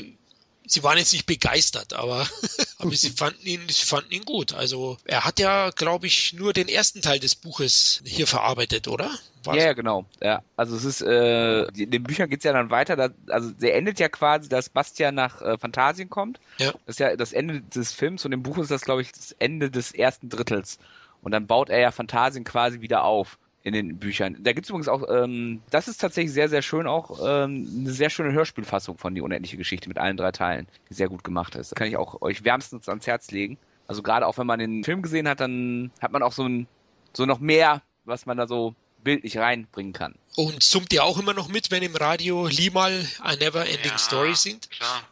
sie 0.67 0.83
waren 0.83 0.97
jetzt 0.97 1.13
nicht 1.13 1.25
begeistert, 1.25 1.93
aber 1.93 2.27
Aber 2.79 2.95
sie 2.95 3.09
fanden 3.09 3.45
ihn, 3.45 3.61
sie 3.69 3.85
fanden 3.85 4.11
ihn 4.11 4.23
gut. 4.23 4.53
Also 4.53 4.97
er 5.05 5.25
hat 5.25 5.39
ja, 5.39 5.71
glaube 5.71 6.05
ich, 6.05 6.33
nur 6.33 6.53
den 6.53 6.67
ersten 6.67 7.01
Teil 7.01 7.19
des 7.19 7.33
Buches 7.33 8.03
hier 8.05 8.27
verarbeitet, 8.27 8.87
oder? 8.87 9.09
Ja, 9.47 9.55
ja, 9.55 9.73
genau. 9.73 10.05
Ja, 10.21 10.43
also 10.57 10.75
es 10.75 10.83
ist, 10.83 11.01
äh, 11.01 11.63
in 11.69 11.89
den 11.89 12.03
Büchern 12.03 12.29
geht's 12.29 12.43
ja 12.43 12.53
dann 12.53 12.69
weiter. 12.69 12.95
Da, 12.95 13.09
also 13.29 13.49
der 13.51 13.75
endet 13.75 13.99
ja 13.99 14.09
quasi, 14.09 14.47
dass 14.47 14.69
Bastian 14.69 15.15
nach 15.15 15.41
äh, 15.41 15.57
Phantasien 15.57 16.09
kommt. 16.09 16.39
Ja. 16.59 16.71
Das 16.85 16.95
ist 16.95 16.99
ja 16.99 17.15
das 17.15 17.33
Ende 17.33 17.61
des 17.61 17.93
Films 17.93 18.25
und 18.25 18.31
im 18.31 18.43
Buch 18.43 18.59
ist 18.59 18.69
das, 18.69 18.83
glaube 18.83 19.01
ich, 19.01 19.11
das 19.11 19.31
Ende 19.39 19.71
des 19.71 19.91
ersten 19.91 20.29
Drittels. 20.29 20.77
Und 21.21 21.31
dann 21.31 21.47
baut 21.47 21.69
er 21.69 21.79
ja 21.79 21.91
Phantasien 21.91 22.43
quasi 22.43 22.81
wieder 22.81 23.03
auf 23.03 23.39
in 23.67 23.73
den 23.73 23.97
Büchern. 23.99 24.37
Da 24.39 24.53
gibt's 24.53 24.69
übrigens 24.69 24.87
auch, 24.87 25.03
ähm, 25.09 25.61
das 25.69 25.87
ist 25.87 25.99
tatsächlich 25.99 26.33
sehr, 26.33 26.47
sehr 26.49 26.61
schön 26.61 26.87
auch, 26.87 27.19
ähm, 27.21 27.67
eine 27.81 27.91
sehr 27.91 28.09
schöne 28.09 28.31
Hörspielfassung 28.31 28.97
von 28.97 29.13
Die 29.13 29.21
unendliche 29.21 29.57
Geschichte 29.57 29.89
mit 29.89 29.97
allen 29.97 30.17
drei 30.17 30.31
Teilen, 30.31 30.67
die 30.89 30.93
sehr 30.93 31.09
gut 31.09 31.23
gemacht 31.23 31.55
ist. 31.55 31.75
kann 31.75 31.87
ich 31.87 31.97
auch 31.97 32.21
euch 32.21 32.43
wärmstens 32.43 32.87
ans 32.87 33.05
Herz 33.07 33.29
legen. 33.31 33.57
Also 33.87 34.01
gerade 34.01 34.25
auch 34.25 34.37
wenn 34.37 34.47
man 34.47 34.59
den 34.59 34.83
Film 34.83 35.01
gesehen 35.01 35.27
hat, 35.27 35.39
dann 35.39 35.91
hat 36.01 36.11
man 36.11 36.23
auch 36.23 36.31
so 36.33 36.43
ein, 36.47 36.67
so 37.13 37.25
noch 37.25 37.39
mehr, 37.39 37.81
was 38.05 38.25
man 38.25 38.37
da 38.37 38.47
so 38.47 38.73
bildlich 39.03 39.37
reinbringen 39.37 39.93
kann. 39.93 40.15
Und 40.35 40.63
summt 40.63 40.91
ihr 40.93 41.03
auch 41.03 41.17
immer 41.17 41.33
noch 41.33 41.47
mit, 41.49 41.71
wenn 41.71 41.83
im 41.83 41.95
Radio 41.95 42.47
Limal 42.47 43.05
A 43.21 43.35
Never 43.35 43.65
Ending 43.65 43.91
Ja, 43.91 43.97
Story 43.97 44.35
singt? 44.35 44.69
Klar. 44.71 45.03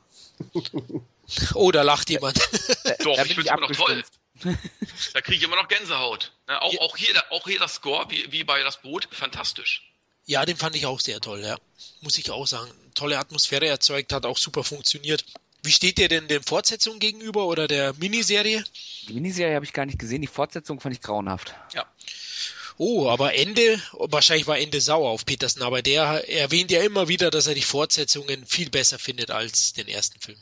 Oh, 1.55 1.71
da 1.71 1.81
lacht 1.81 2.11
jemand. 2.11 2.37
Doch, 3.03 3.15
Da 3.15 3.23
ich 3.23 3.33
finde 3.33 3.49
es 3.49 3.57
immer 3.57 3.61
noch 3.61 3.71
toll. 3.71 4.03
Da 5.13 5.21
kriege 5.21 5.37
ich 5.37 5.43
immer 5.43 5.55
noch 5.55 5.67
Gänsehaut. 5.67 6.31
Ne, 6.47 6.61
auch, 6.61 6.73
Ja. 6.73 6.81
auch, 6.81 6.97
hier, 6.97 7.13
der- 7.13 7.31
auch 7.31 7.47
hier 7.47 7.59
das 7.59 7.75
Score, 7.75 8.09
wie, 8.09 8.31
wie 8.31 8.43
bei 8.43 8.61
Das 8.63 8.81
Boot, 8.81 9.07
fantastisch. 9.11 9.83
ja, 10.25 10.45
den 10.45 10.57
fand 10.57 10.75
ich 10.75 10.85
auch 10.85 10.99
sehr 10.99 11.21
toll, 11.21 11.41
ja. 11.41 11.57
Muss 12.01 12.17
ich 12.17 12.29
auch 12.31 12.45
sagen. 12.47 12.71
Tolle 12.95 13.17
Atmosphäre 13.19 13.67
erzeugt, 13.67 14.13
hat 14.13 14.25
auch 14.25 14.37
super 14.37 14.63
funktioniert. 14.63 15.25
Wie 15.63 15.71
steht 15.71 15.97
ihr 15.99 16.07
denn 16.09 16.27
den 16.27 16.43
Fortsetzungen 16.43 16.99
gegenüber 16.99 17.45
oder 17.47 17.67
der 17.67 17.93
Miniserie? 17.93 18.63
Die 19.07 19.13
Miniserie 19.13 19.55
habe 19.55 19.65
ich 19.65 19.73
gar 19.73 19.85
nicht 19.85 19.97
gesehen, 19.99 20.21
die 20.21 20.27
Fortsetzung 20.27 20.79
fand 20.79 20.95
ich 20.95 21.01
grauenhaft. 21.01 21.55
Ja. 21.73 21.85
Oh, 22.77 23.07
aber 23.09 23.35
Ende, 23.35 23.79
wahrscheinlich 23.93 24.47
war 24.47 24.57
Ende 24.59 24.81
sauer 24.81 25.09
auf 25.09 25.25
Peterson, 25.25 25.63
aber 25.63 25.81
der 25.81 26.29
erwähnt 26.29 26.71
ja 26.71 26.81
immer 26.81 27.07
wieder, 27.07 27.29
dass 27.29 27.47
er 27.47 27.53
die 27.53 27.61
Fortsetzungen 27.61 28.45
viel 28.45 28.69
besser 28.69 28.99
findet 28.99 29.31
als 29.31 29.71
den 29.73 29.87
ersten 29.87 30.19
Film. 30.19 30.37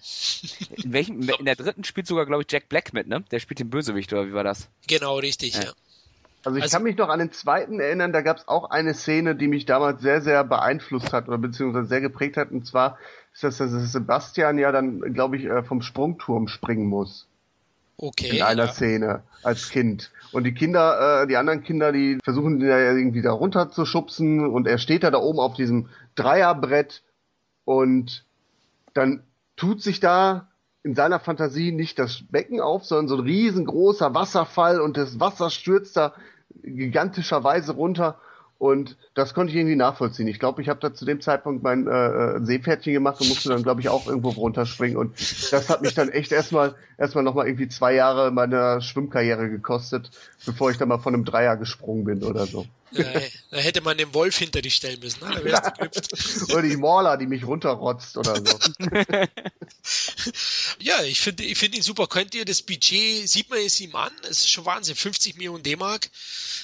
In 0.83 0.93
welchem, 0.93 1.29
in 1.29 1.45
der 1.45 1.55
dritten 1.55 1.83
spielt 1.83 2.07
sogar, 2.07 2.25
glaube 2.25 2.41
ich, 2.43 2.51
Jack 2.51 2.69
Black 2.69 2.91
mit, 2.93 3.07
ne? 3.07 3.23
Der 3.31 3.39
spielt 3.39 3.59
den 3.59 3.69
Bösewicht, 3.69 4.11
oder 4.13 4.25
wie 4.27 4.33
war 4.33 4.43
das? 4.43 4.67
Genau, 4.87 5.17
richtig, 5.17 5.53
Ja. 5.55 5.63
ja. 5.65 5.73
Also 6.45 6.57
ich 6.57 6.63
Also- 6.63 6.73
kann 6.75 6.83
mich 6.83 6.97
noch 6.97 7.07
an 7.09 7.19
den 7.19 7.31
zweiten 7.31 7.79
erinnern, 7.79 8.11
da 8.11 8.21
gab 8.21 8.37
es 8.37 8.47
auch 8.47 8.69
eine 8.69 8.93
Szene, 8.95 9.35
die 9.35 9.47
mich 9.47 9.65
damals 9.65 10.01
sehr, 10.01 10.21
sehr 10.21 10.43
beeinflusst 10.43 11.13
hat 11.13 11.27
oder 11.29 11.37
beziehungsweise 11.37 11.87
sehr 11.87 12.01
geprägt 12.01 12.35
hat. 12.35 12.51
Und 12.51 12.65
zwar 12.65 12.97
ist 13.33 13.43
das, 13.43 13.57
dass 13.59 13.71
Sebastian 13.91 14.57
ja 14.57 14.71
dann, 14.73 15.13
glaube 15.13 15.37
ich, 15.37 15.45
äh, 15.45 15.63
vom 15.63 15.81
Sprungturm 15.81 16.47
springen 16.49 16.87
muss. 16.87 17.27
Okay. 18.03 18.37
in 18.37 18.41
einer 18.43 18.65
ja. 18.65 18.71
Szene 18.73 19.23
als 19.43 19.69
Kind. 19.69 20.11
Und 20.33 20.43
die 20.43 20.53
Kinder, 20.53 21.21
äh, 21.23 21.27
die 21.27 21.37
anderen 21.37 21.63
Kinder, 21.63 21.93
die 21.93 22.17
versuchen 22.21 22.59
ihn 22.59 22.67
ja 22.67 22.77
irgendwie 22.77 23.21
da 23.21 23.31
runter 23.31 23.71
zu 23.71 23.85
schubsen 23.85 24.45
und 24.45 24.67
er 24.67 24.77
steht 24.77 25.03
da 25.03 25.11
da 25.11 25.19
oben 25.19 25.39
auf 25.39 25.53
diesem 25.53 25.87
Dreierbrett 26.15 27.01
und 27.63 28.25
dann 28.93 29.23
tut 29.55 29.81
sich 29.81 30.01
da 30.01 30.49
in 30.83 30.95
seiner 30.95 31.21
Fantasie 31.21 31.71
nicht 31.71 31.97
das 31.97 32.23
Becken 32.29 32.59
auf, 32.59 32.83
sondern 32.83 33.07
so 33.07 33.15
ein 33.15 33.21
riesengroßer 33.21 34.13
Wasserfall 34.13 34.81
und 34.81 34.97
das 34.97 35.21
Wasser 35.21 35.49
stürzt 35.49 35.95
da 35.95 36.13
gigantischerweise 36.61 37.71
runter 37.71 38.19
und 38.63 38.95
das 39.13 39.33
konnte 39.33 39.51
ich 39.51 39.57
irgendwie 39.57 39.75
nachvollziehen. 39.75 40.25
Ich 40.29 40.39
glaube, 40.39 40.61
ich 40.61 40.69
habe 40.69 40.79
da 40.79 40.93
zu 40.93 41.03
dem 41.03 41.19
Zeitpunkt 41.19 41.63
mein 41.63 41.85
äh, 41.85 41.91
äh, 41.91 42.39
Seepferdchen 42.45 42.93
gemacht 42.93 43.19
und 43.19 43.27
musste 43.27 43.49
dann, 43.49 43.61
glaube 43.61 43.81
ich, 43.81 43.89
auch 43.89 44.07
irgendwo 44.07 44.29
runterspringen. 44.29 44.95
Und 44.95 45.19
das 45.51 45.69
hat 45.69 45.81
mich 45.81 45.95
dann 45.95 46.07
echt 46.07 46.31
erstmal 46.31 46.73
erstmal 46.97 47.25
nochmal 47.25 47.47
irgendwie 47.47 47.67
zwei 47.67 47.93
Jahre 47.93 48.31
meiner 48.31 48.79
Schwimmkarriere 48.79 49.49
gekostet, 49.49 50.11
bevor 50.45 50.71
ich 50.71 50.77
dann 50.77 50.87
mal 50.87 50.99
von 50.99 51.13
einem 51.13 51.25
Dreier 51.25 51.57
gesprungen 51.57 52.05
bin 52.05 52.23
oder 52.23 52.45
so. 52.45 52.65
Da, 52.93 53.57
hätte 53.57 53.81
man 53.81 53.97
den 53.97 54.13
Wolf 54.13 54.37
hinter 54.37 54.61
dich 54.61 54.75
stellen 54.75 54.99
müssen, 54.99 55.27
ne? 55.27 55.41
geklüpft. 55.41 56.51
Oder 56.51 56.61
die 56.61 56.77
Mauler, 56.77 57.17
die 57.17 57.27
mich 57.27 57.45
runterrotzt 57.45 58.17
oder 58.17 58.35
so. 58.35 58.59
Ja, 60.79 61.03
ich 61.03 61.19
finde 61.19 61.43
ich 61.43 61.57
finde 61.57 61.77
ihn 61.77 61.83
super. 61.83 62.07
Könnt 62.07 62.35
ihr 62.35 62.45
das 62.45 62.61
Budget, 62.61 63.29
sieht 63.29 63.49
man 63.49 63.59
es 63.59 63.79
ihm 63.79 63.95
an? 63.95 64.11
Es 64.23 64.39
ist 64.39 64.49
schon 64.49 64.65
Wahnsinn, 64.65 64.95
50 64.95 65.35
Millionen 65.35 65.63
D-Mark. 65.63 66.09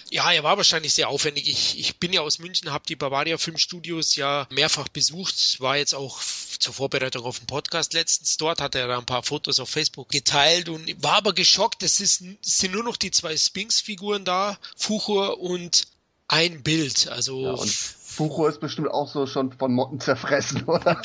Ja, 0.10 0.32
er 0.32 0.44
war 0.44 0.58
wahrscheinlich 0.58 0.94
sehr 0.94 1.10
aufwendig. 1.10 1.50
Ich, 1.50 1.80
ich 1.80 1.98
bin 1.98 2.14
ja 2.14 2.22
aus 2.22 2.40
München, 2.40 2.72
habe 2.72 2.86
die 2.88 2.96
Bavaria 2.96 3.38
Filmstudios 3.38 4.16
ja 4.16 4.48
mehrfach 4.52 4.88
besucht, 4.88 5.60
war 5.60 5.78
jetzt 5.78 5.94
auch 5.94 6.20
zur 6.60 6.74
Vorbereitung 6.74 7.24
auf 7.24 7.40
den 7.40 7.48
Podcast 7.48 7.94
letztens 7.94 8.38
dort, 8.38 8.62
hat 8.62 8.76
er 8.76 8.88
da 8.88 8.98
ein 8.98 9.06
paar 9.06 9.24
Fotos 9.24 9.60
auf 9.60 9.70
Facebook 9.70 10.10
geteilt 10.10 10.70
und 10.70 11.04
war 11.04 11.16
aber 11.16 11.34
geschockt. 11.34 11.84
Es, 11.84 12.00
ist, 12.00 12.22
es 12.22 12.58
sind 12.60 12.74
nur 12.74 12.84
noch 12.84 12.98
die 12.98 13.12
zwei 13.12 13.36
Sphinx-Figuren 13.36 14.26
da, 14.26 14.58
Fuchur 14.76 15.40
und 15.40 15.88
ein 16.30 16.64
Bild. 16.64 17.10
Also 17.10 17.44
Ja, 17.44 17.52
und 17.52 17.70
Fucho 17.70 18.48
ist 18.48 18.60
bestimmt 18.62 18.90
auch 18.90 19.12
so 19.12 19.28
schon 19.28 19.52
von 19.52 19.74
Motten 19.74 20.00
zerfressen, 20.00 20.64
oder? 20.66 21.02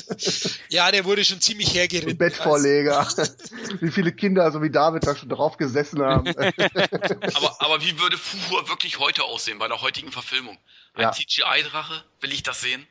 ja, 0.68 0.90
der 0.90 1.04
wurde 1.04 1.24
schon 1.24 1.40
ziemlich 1.40 1.74
hergeritten. 1.74 2.18
Bettvorleger. 2.18 3.06
Wie 3.80 3.90
viele 3.90 4.12
Kinder, 4.12 4.50
so 4.50 4.62
wie 4.62 4.70
David, 4.70 5.06
da 5.06 5.14
schon 5.14 5.28
drauf 5.28 5.56
gesessen 5.56 6.02
haben. 6.02 6.28
Aber, 7.34 7.56
aber 7.60 7.80
wie 7.82 7.98
würde 7.98 8.16
Fuhur 8.16 8.68
wirklich 8.68 8.98
heute 8.98 9.24
aussehen, 9.24 9.58
bei 9.58 9.68
der 9.68 9.80
heutigen 9.80 10.10
Verfilmung? 10.10 10.56
Ein 10.94 11.02
Ja. 11.02 11.12
CGI-Drache? 11.12 12.02
Will 12.20 12.32
ich 12.32 12.42
das 12.42 12.60
sehen? 12.60 12.86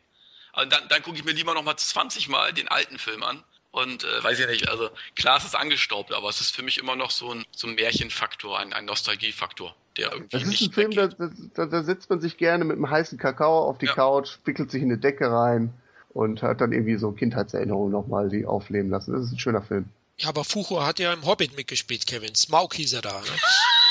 Also 0.54 0.70
dann, 0.70 0.88
dann 0.90 1.02
gucke 1.02 1.18
ich 1.18 1.26
mir 1.26 1.32
lieber 1.34 1.54
noch 1.54 1.64
mal 1.64 1.76
20 1.78 2.30
Mal 2.30 2.54
den 2.54 2.68
alten 2.68 2.98
Film 3.00 3.24
an. 3.24 3.44
Und 3.84 4.04
äh, 4.04 4.24
weiß 4.24 4.40
ich 4.40 4.48
nicht, 4.48 4.70
also 4.70 4.90
klar, 5.16 5.38
es 5.38 5.46
ist 5.46 5.56
angestaubt, 5.56 6.12
aber 6.12 6.30
es 6.30 6.42
ist 6.42 6.56
für 6.56 6.64
mich 6.64 6.80
immer 6.80 6.96
noch 6.96 7.12
so 7.12 7.32
ein, 7.32 7.46
so 7.56 7.68
ein 7.68 7.76
Märchenfaktor, 7.76 8.58
ein, 8.58 8.74
ein 8.74 8.86
Nostalgiefaktor, 8.86 9.76
der 9.98 10.12
irgendwie 10.14 10.30
Das 10.32 10.44
ist 10.44 10.50
nicht 10.50 10.62
ein 10.64 10.74
Film, 10.74 10.92
da, 10.92 11.08
da, 11.08 11.66
da 11.68 11.84
setzt 11.84 12.10
man 12.10 12.20
sich 12.20 12.38
gerne 12.38 12.66
mit 12.66 12.78
einem 12.78 12.90
heißen 12.90 13.20
Kakao 13.20 13.70
auf 13.70 13.78
die 13.78 13.86
Ja. 13.86 13.94
Couch, 13.94 14.38
wickelt 14.46 14.72
sich 14.72 14.82
in 14.82 14.90
eine 14.90 14.98
Decke 14.98 15.30
rein 15.32 15.74
und 16.10 16.42
hat 16.42 16.62
dann 16.62 16.72
irgendwie 16.72 16.98
so 16.98 17.12
Kindheitserinnerungen 17.12 17.92
nochmal, 17.92 18.30
die 18.30 18.46
aufleben 18.48 18.90
lassen. 18.90 19.14
Das 19.14 19.26
ist 19.26 19.34
ein 19.34 19.40
schöner 19.40 19.62
Film. 19.62 19.86
Ja, 20.18 20.30
aber 20.30 20.44
Fuchur 20.44 20.84
hat 20.84 20.98
ja 20.98 21.14
im 21.14 21.24
Hobbit 21.26 21.56
mitgespielt, 21.56 22.08
Kevin. 22.08 22.34
Smaug 22.34 22.74
hieß 22.74 22.94
er 22.94 23.02
da. 23.04 23.20
Ne? 23.20 23.28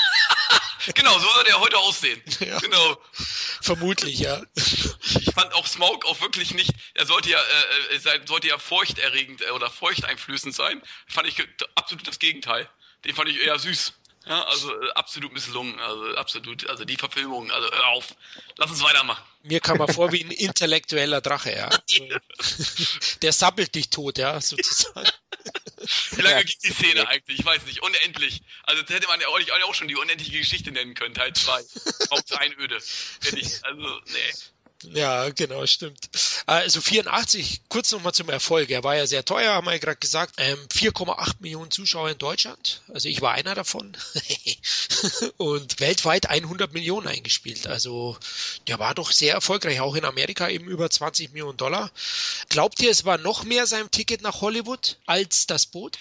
Genau, 0.93 1.17
so 1.19 1.25
würde 1.35 1.49
er 1.49 1.59
heute 1.59 1.77
aussehen. 1.77 2.21
Ja. 2.39 2.59
Genau. 2.59 2.97
Vermutlich, 3.61 4.19
ja. 4.19 4.41
Ich 4.55 5.31
fand 5.33 5.53
auch 5.53 5.65
Smaug 5.65 6.05
auch 6.05 6.21
wirklich 6.21 6.53
nicht, 6.53 6.71
er 6.93 7.05
sollte 7.05 7.29
ja, 7.29 7.39
äh, 7.39 7.95
äh, 7.95 7.99
sein, 7.99 8.25
sollte 8.27 8.47
ja 8.47 8.57
feuchterregend 8.57 9.41
äh, 9.41 9.49
oder 9.49 9.69
feuchteinflößend 9.69 10.53
sein. 10.55 10.81
Fand 11.07 11.27
ich 11.27 11.35
absolut 11.75 12.07
das 12.07 12.19
Gegenteil. 12.19 12.69
Den 13.05 13.15
fand 13.15 13.29
ich 13.29 13.41
eher 13.41 13.57
süß. 13.57 13.93
Ja, 14.27 14.43
also 14.43 14.71
äh, 14.71 14.91
absolut 14.91 15.33
misslungen, 15.33 15.79
also 15.79 16.15
absolut, 16.15 16.69
also 16.69 16.83
die 16.83 16.97
Verfilmung, 16.97 17.49
also 17.49 17.71
hör 17.71 17.87
auf, 17.87 18.15
lass 18.57 18.69
uns 18.69 18.83
weitermachen. 18.83 19.23
Mir 19.43 19.61
kam 19.61 19.79
er 19.79 19.87
vor 19.87 20.11
wie 20.11 20.23
ein 20.23 20.31
intellektueller 20.31 21.21
Drache, 21.21 21.55
ja. 21.55 21.69
Also, 22.37 22.75
der 23.21 23.33
sabbelt 23.33 23.73
dich 23.73 23.89
tot, 23.89 24.17
ja, 24.17 24.39
sozusagen. 24.41 25.09
Wie 26.11 26.21
lange 26.21 26.43
geht 26.45 26.63
die 26.63 26.71
Szene 26.71 27.07
eigentlich? 27.07 27.39
Ich 27.39 27.45
weiß 27.45 27.65
nicht, 27.65 27.81
unendlich. 27.81 28.41
Also 28.63 28.81
das 28.81 28.93
hätte 28.93 29.07
man 29.07 29.19
ja 29.19 29.27
auch, 29.27 29.39
auch 29.67 29.73
schon 29.75 29.87
die 29.87 29.95
unendliche 29.95 30.37
Geschichte 30.39 30.71
nennen 30.71 30.93
können, 30.93 31.13
Teil 31.13 31.33
2. 31.33 31.51
Haupts 32.11 32.31
Einöde. 32.33 32.75
Hätte 33.23 33.39
ich, 33.39 33.63
also, 33.63 34.01
nee. 34.05 34.33
Ja, 34.83 35.29
genau, 35.29 35.65
stimmt. 35.65 36.09
Also 36.45 36.81
84, 36.81 37.61
kurz 37.67 37.91
nochmal 37.91 38.13
zum 38.13 38.29
Erfolg. 38.29 38.69
Er 38.69 38.83
war 38.83 38.95
ja 38.95 39.07
sehr 39.07 39.25
teuer, 39.25 39.53
haben 39.53 39.65
wir 39.65 39.73
ja 39.73 39.79
gerade 39.79 39.97
gesagt. 39.97 40.35
Ähm, 40.37 40.59
4,8 40.71 41.35
Millionen 41.39 41.71
Zuschauer 41.71 42.11
in 42.11 42.17
Deutschland. 42.17 42.81
Also 42.93 43.09
ich 43.09 43.21
war 43.21 43.33
einer 43.33 43.55
davon. 43.55 43.97
Und 45.37 45.79
weltweit 45.79 46.29
100 46.29 46.73
Millionen 46.73 47.07
eingespielt. 47.07 47.65
Also 47.65 48.17
der 48.67 48.77
war 48.77 48.93
doch 48.93 49.11
sehr 49.11 49.33
erfolgreich. 49.33 49.79
Auch 49.81 49.95
in 49.95 50.05
Amerika 50.05 50.47
eben 50.47 50.67
über 50.67 50.89
20 50.89 51.33
Millionen 51.33 51.57
Dollar. 51.57 51.91
Glaubt 52.49 52.79
ihr, 52.81 52.91
es 52.91 53.03
war 53.03 53.17
noch 53.17 53.43
mehr 53.43 53.65
sein 53.65 53.89
Ticket 53.89 54.21
nach 54.21 54.41
Hollywood 54.41 54.99
als 55.07 55.47
das 55.47 55.65
Boot? 55.65 55.97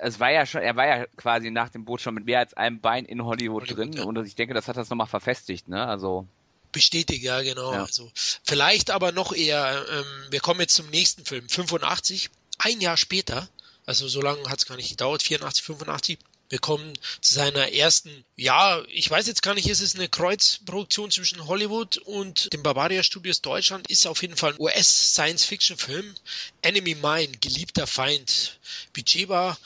Es 0.00 0.18
war 0.18 0.32
ja 0.32 0.46
schon, 0.46 0.62
er 0.62 0.74
war 0.76 0.86
ja 0.86 1.06
quasi 1.16 1.50
nach 1.50 1.68
dem 1.68 1.84
Boot 1.84 2.00
schon 2.00 2.14
mit 2.14 2.24
mehr 2.24 2.38
als 2.38 2.54
einem 2.54 2.80
Bein 2.80 3.04
in 3.04 3.22
Hollywood, 3.22 3.68
Hollywood, 3.68 3.78
drin 3.78 3.92
ja. 3.92 4.04
und 4.04 4.26
ich 4.26 4.34
denke, 4.34 4.54
das 4.54 4.66
hat 4.66 4.76
das 4.76 4.88
nochmal 4.88 5.06
verfestigt, 5.06 5.68
ne? 5.68 5.86
Also 5.86 6.26
Bestätigt, 6.72 7.22
ja, 7.22 7.42
genau. 7.42 7.72
Ja. 7.72 7.84
Also 7.84 8.10
vielleicht 8.42 8.90
aber 8.90 9.12
noch 9.12 9.32
eher, 9.32 9.86
ähm, 9.90 10.26
wir 10.30 10.40
kommen 10.40 10.60
jetzt 10.60 10.74
zum 10.74 10.88
nächsten 10.88 11.24
Film, 11.24 11.48
85, 11.48 12.30
ein 12.58 12.80
Jahr 12.80 12.96
später, 12.96 13.48
also 13.86 14.08
so 14.08 14.20
lange 14.20 14.48
hat 14.48 14.58
es 14.58 14.66
gar 14.66 14.76
nicht 14.76 14.90
gedauert, 14.90 15.22
84, 15.22 15.62
85. 15.64 16.18
Wir 16.48 16.58
kommen 16.58 16.92
zu 17.22 17.34
seiner 17.34 17.72
ersten, 17.72 18.24
ja, 18.36 18.82
ich 18.88 19.10
weiß 19.10 19.26
jetzt 19.26 19.42
gar 19.42 19.54
nicht, 19.54 19.68
ist 19.68 19.80
es 19.80 19.94
eine 19.94 20.08
Kreuzproduktion 20.08 21.10
zwischen 21.10 21.46
Hollywood 21.46 21.96
und 21.96 22.52
dem 22.52 22.62
Bavaria 22.62 23.02
Studios 23.02 23.40
Deutschland, 23.40 23.88
ist 23.90 24.06
auf 24.06 24.20
jeden 24.20 24.36
Fall 24.36 24.52
ein 24.52 24.60
US-Science-Fiction-Film. 24.60 26.14
Enemy 26.60 26.94
Mine, 26.96 27.32
geliebter 27.40 27.86
Feind. 27.86 28.58
Budget 28.92 29.30
war 29.30 29.56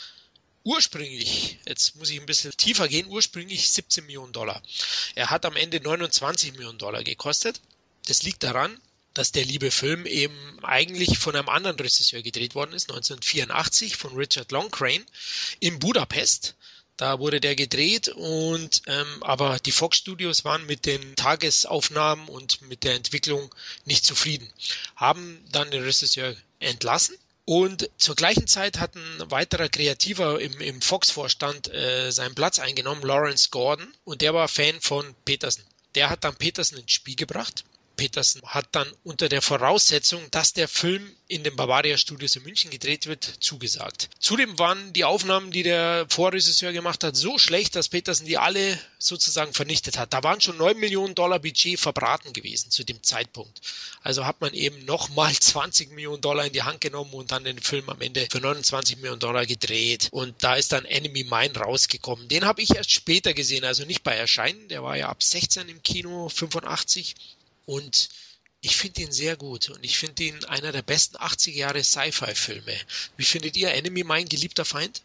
ursprünglich, 0.66 1.60
jetzt 1.64 1.94
muss 1.96 2.10
ich 2.10 2.20
ein 2.20 2.26
bisschen 2.26 2.54
tiefer 2.56 2.88
gehen, 2.88 3.06
ursprünglich 3.06 3.70
17 3.70 4.04
Millionen 4.04 4.32
Dollar. 4.32 4.60
Er 5.14 5.30
hat 5.30 5.46
am 5.46 5.56
Ende 5.56 5.80
29 5.80 6.52
Millionen 6.52 6.78
Dollar 6.78 7.04
gekostet. 7.04 7.60
Das 8.06 8.24
liegt 8.24 8.42
daran, 8.42 8.76
dass 9.14 9.30
der 9.30 9.44
liebe 9.44 9.70
Film 9.70 10.06
eben 10.06 10.36
eigentlich 10.62 11.18
von 11.18 11.36
einem 11.36 11.48
anderen 11.48 11.78
Regisseur 11.78 12.20
gedreht 12.20 12.56
worden 12.56 12.74
ist, 12.74 12.90
1984 12.90 13.96
von 13.96 14.14
Richard 14.16 14.50
Longcrane 14.50 15.06
in 15.60 15.78
Budapest. 15.78 16.56
Da 16.96 17.20
wurde 17.20 17.40
der 17.40 17.54
gedreht 17.54 18.08
und 18.08 18.82
ähm, 18.86 19.22
aber 19.22 19.58
die 19.60 19.72
Fox 19.72 19.98
Studios 19.98 20.44
waren 20.44 20.66
mit 20.66 20.84
den 20.84 21.14
Tagesaufnahmen 21.14 22.28
und 22.28 22.62
mit 22.62 22.84
der 22.84 22.94
Entwicklung 22.94 23.54
nicht 23.84 24.04
zufrieden, 24.04 24.50
haben 24.96 25.44
dann 25.52 25.70
den 25.70 25.82
Regisseur 25.82 26.34
entlassen 26.58 27.16
und 27.46 27.88
zur 27.96 28.16
gleichen 28.16 28.46
Zeit 28.46 28.78
hat 28.78 28.96
ein 28.96 29.30
weiterer 29.30 29.68
Kreativer 29.68 30.40
im, 30.40 30.60
im 30.60 30.82
Fox-Vorstand 30.82 31.72
äh, 31.72 32.10
seinen 32.10 32.34
Platz 32.34 32.58
eingenommen, 32.58 33.02
Lawrence 33.02 33.48
Gordon, 33.50 33.86
und 34.04 34.20
der 34.20 34.34
war 34.34 34.48
Fan 34.48 34.80
von 34.80 35.14
Peterson. 35.24 35.64
Der 35.94 36.10
hat 36.10 36.24
dann 36.24 36.34
Peterson 36.34 36.78
ins 36.78 36.92
Spiel 36.92 37.16
gebracht 37.16 37.64
Peterson 37.96 38.42
hat 38.42 38.66
dann 38.72 38.90
unter 39.04 39.28
der 39.28 39.42
Voraussetzung, 39.42 40.22
dass 40.30 40.52
der 40.52 40.68
Film 40.68 41.10
in 41.28 41.42
den 41.42 41.56
Bavaria 41.56 41.96
Studios 41.98 42.36
in 42.36 42.44
München 42.44 42.70
gedreht 42.70 43.06
wird, 43.06 43.24
zugesagt. 43.40 44.10
Zudem 44.20 44.58
waren 44.58 44.92
die 44.92 45.04
Aufnahmen, 45.04 45.50
die 45.50 45.64
der 45.64 46.06
Vorregisseur 46.08 46.72
gemacht 46.72 47.02
hat, 47.02 47.16
so 47.16 47.38
schlecht, 47.38 47.74
dass 47.74 47.88
Peterson 47.88 48.26
die 48.26 48.38
alle 48.38 48.78
sozusagen 48.98 49.52
vernichtet 49.52 49.98
hat. 49.98 50.12
Da 50.12 50.22
waren 50.22 50.40
schon 50.40 50.56
9 50.56 50.78
Millionen 50.78 51.14
Dollar 51.14 51.40
Budget 51.40 51.80
verbraten 51.80 52.32
gewesen 52.32 52.70
zu 52.70 52.84
dem 52.84 53.02
Zeitpunkt. 53.02 53.60
Also 54.02 54.24
hat 54.24 54.40
man 54.40 54.54
eben 54.54 54.84
nochmal 54.84 55.32
20 55.40 55.90
Millionen 55.90 56.20
Dollar 56.20 56.46
in 56.46 56.52
die 56.52 56.62
Hand 56.62 56.80
genommen 56.80 57.12
und 57.12 57.32
dann 57.32 57.44
den 57.44 57.58
Film 57.58 57.88
am 57.88 58.00
Ende 58.00 58.28
für 58.30 58.40
29 58.40 58.96
Millionen 58.96 59.20
Dollar 59.20 59.46
gedreht. 59.46 60.08
Und 60.12 60.34
da 60.44 60.54
ist 60.54 60.72
dann 60.72 60.84
Enemy 60.84 61.24
Mine 61.24 61.56
rausgekommen. 61.56 62.28
Den 62.28 62.44
habe 62.44 62.62
ich 62.62 62.76
erst 62.76 62.92
später 62.92 63.34
gesehen, 63.34 63.64
also 63.64 63.84
nicht 63.84 64.04
bei 64.04 64.14
Erscheinen. 64.14 64.68
Der 64.68 64.82
war 64.82 64.96
ja 64.96 65.08
ab 65.08 65.22
16 65.22 65.68
im 65.68 65.82
Kino, 65.82 66.28
85. 66.28 67.16
Und 67.66 68.08
ich 68.60 68.76
finde 68.76 69.02
ihn 69.02 69.12
sehr 69.12 69.36
gut 69.36 69.70
und 69.70 69.84
ich 69.84 69.98
finde 69.98 70.24
ihn 70.24 70.44
einer 70.48 70.72
der 70.72 70.82
besten 70.82 71.16
80er 71.16 71.54
Jahre 71.54 71.84
Sci-Fi-Filme. 71.84 72.72
Wie 73.16 73.24
findet 73.24 73.56
ihr 73.56 73.72
Enemy, 73.74 74.02
mein 74.02 74.24
geliebter 74.26 74.64
Feind? 74.64 75.02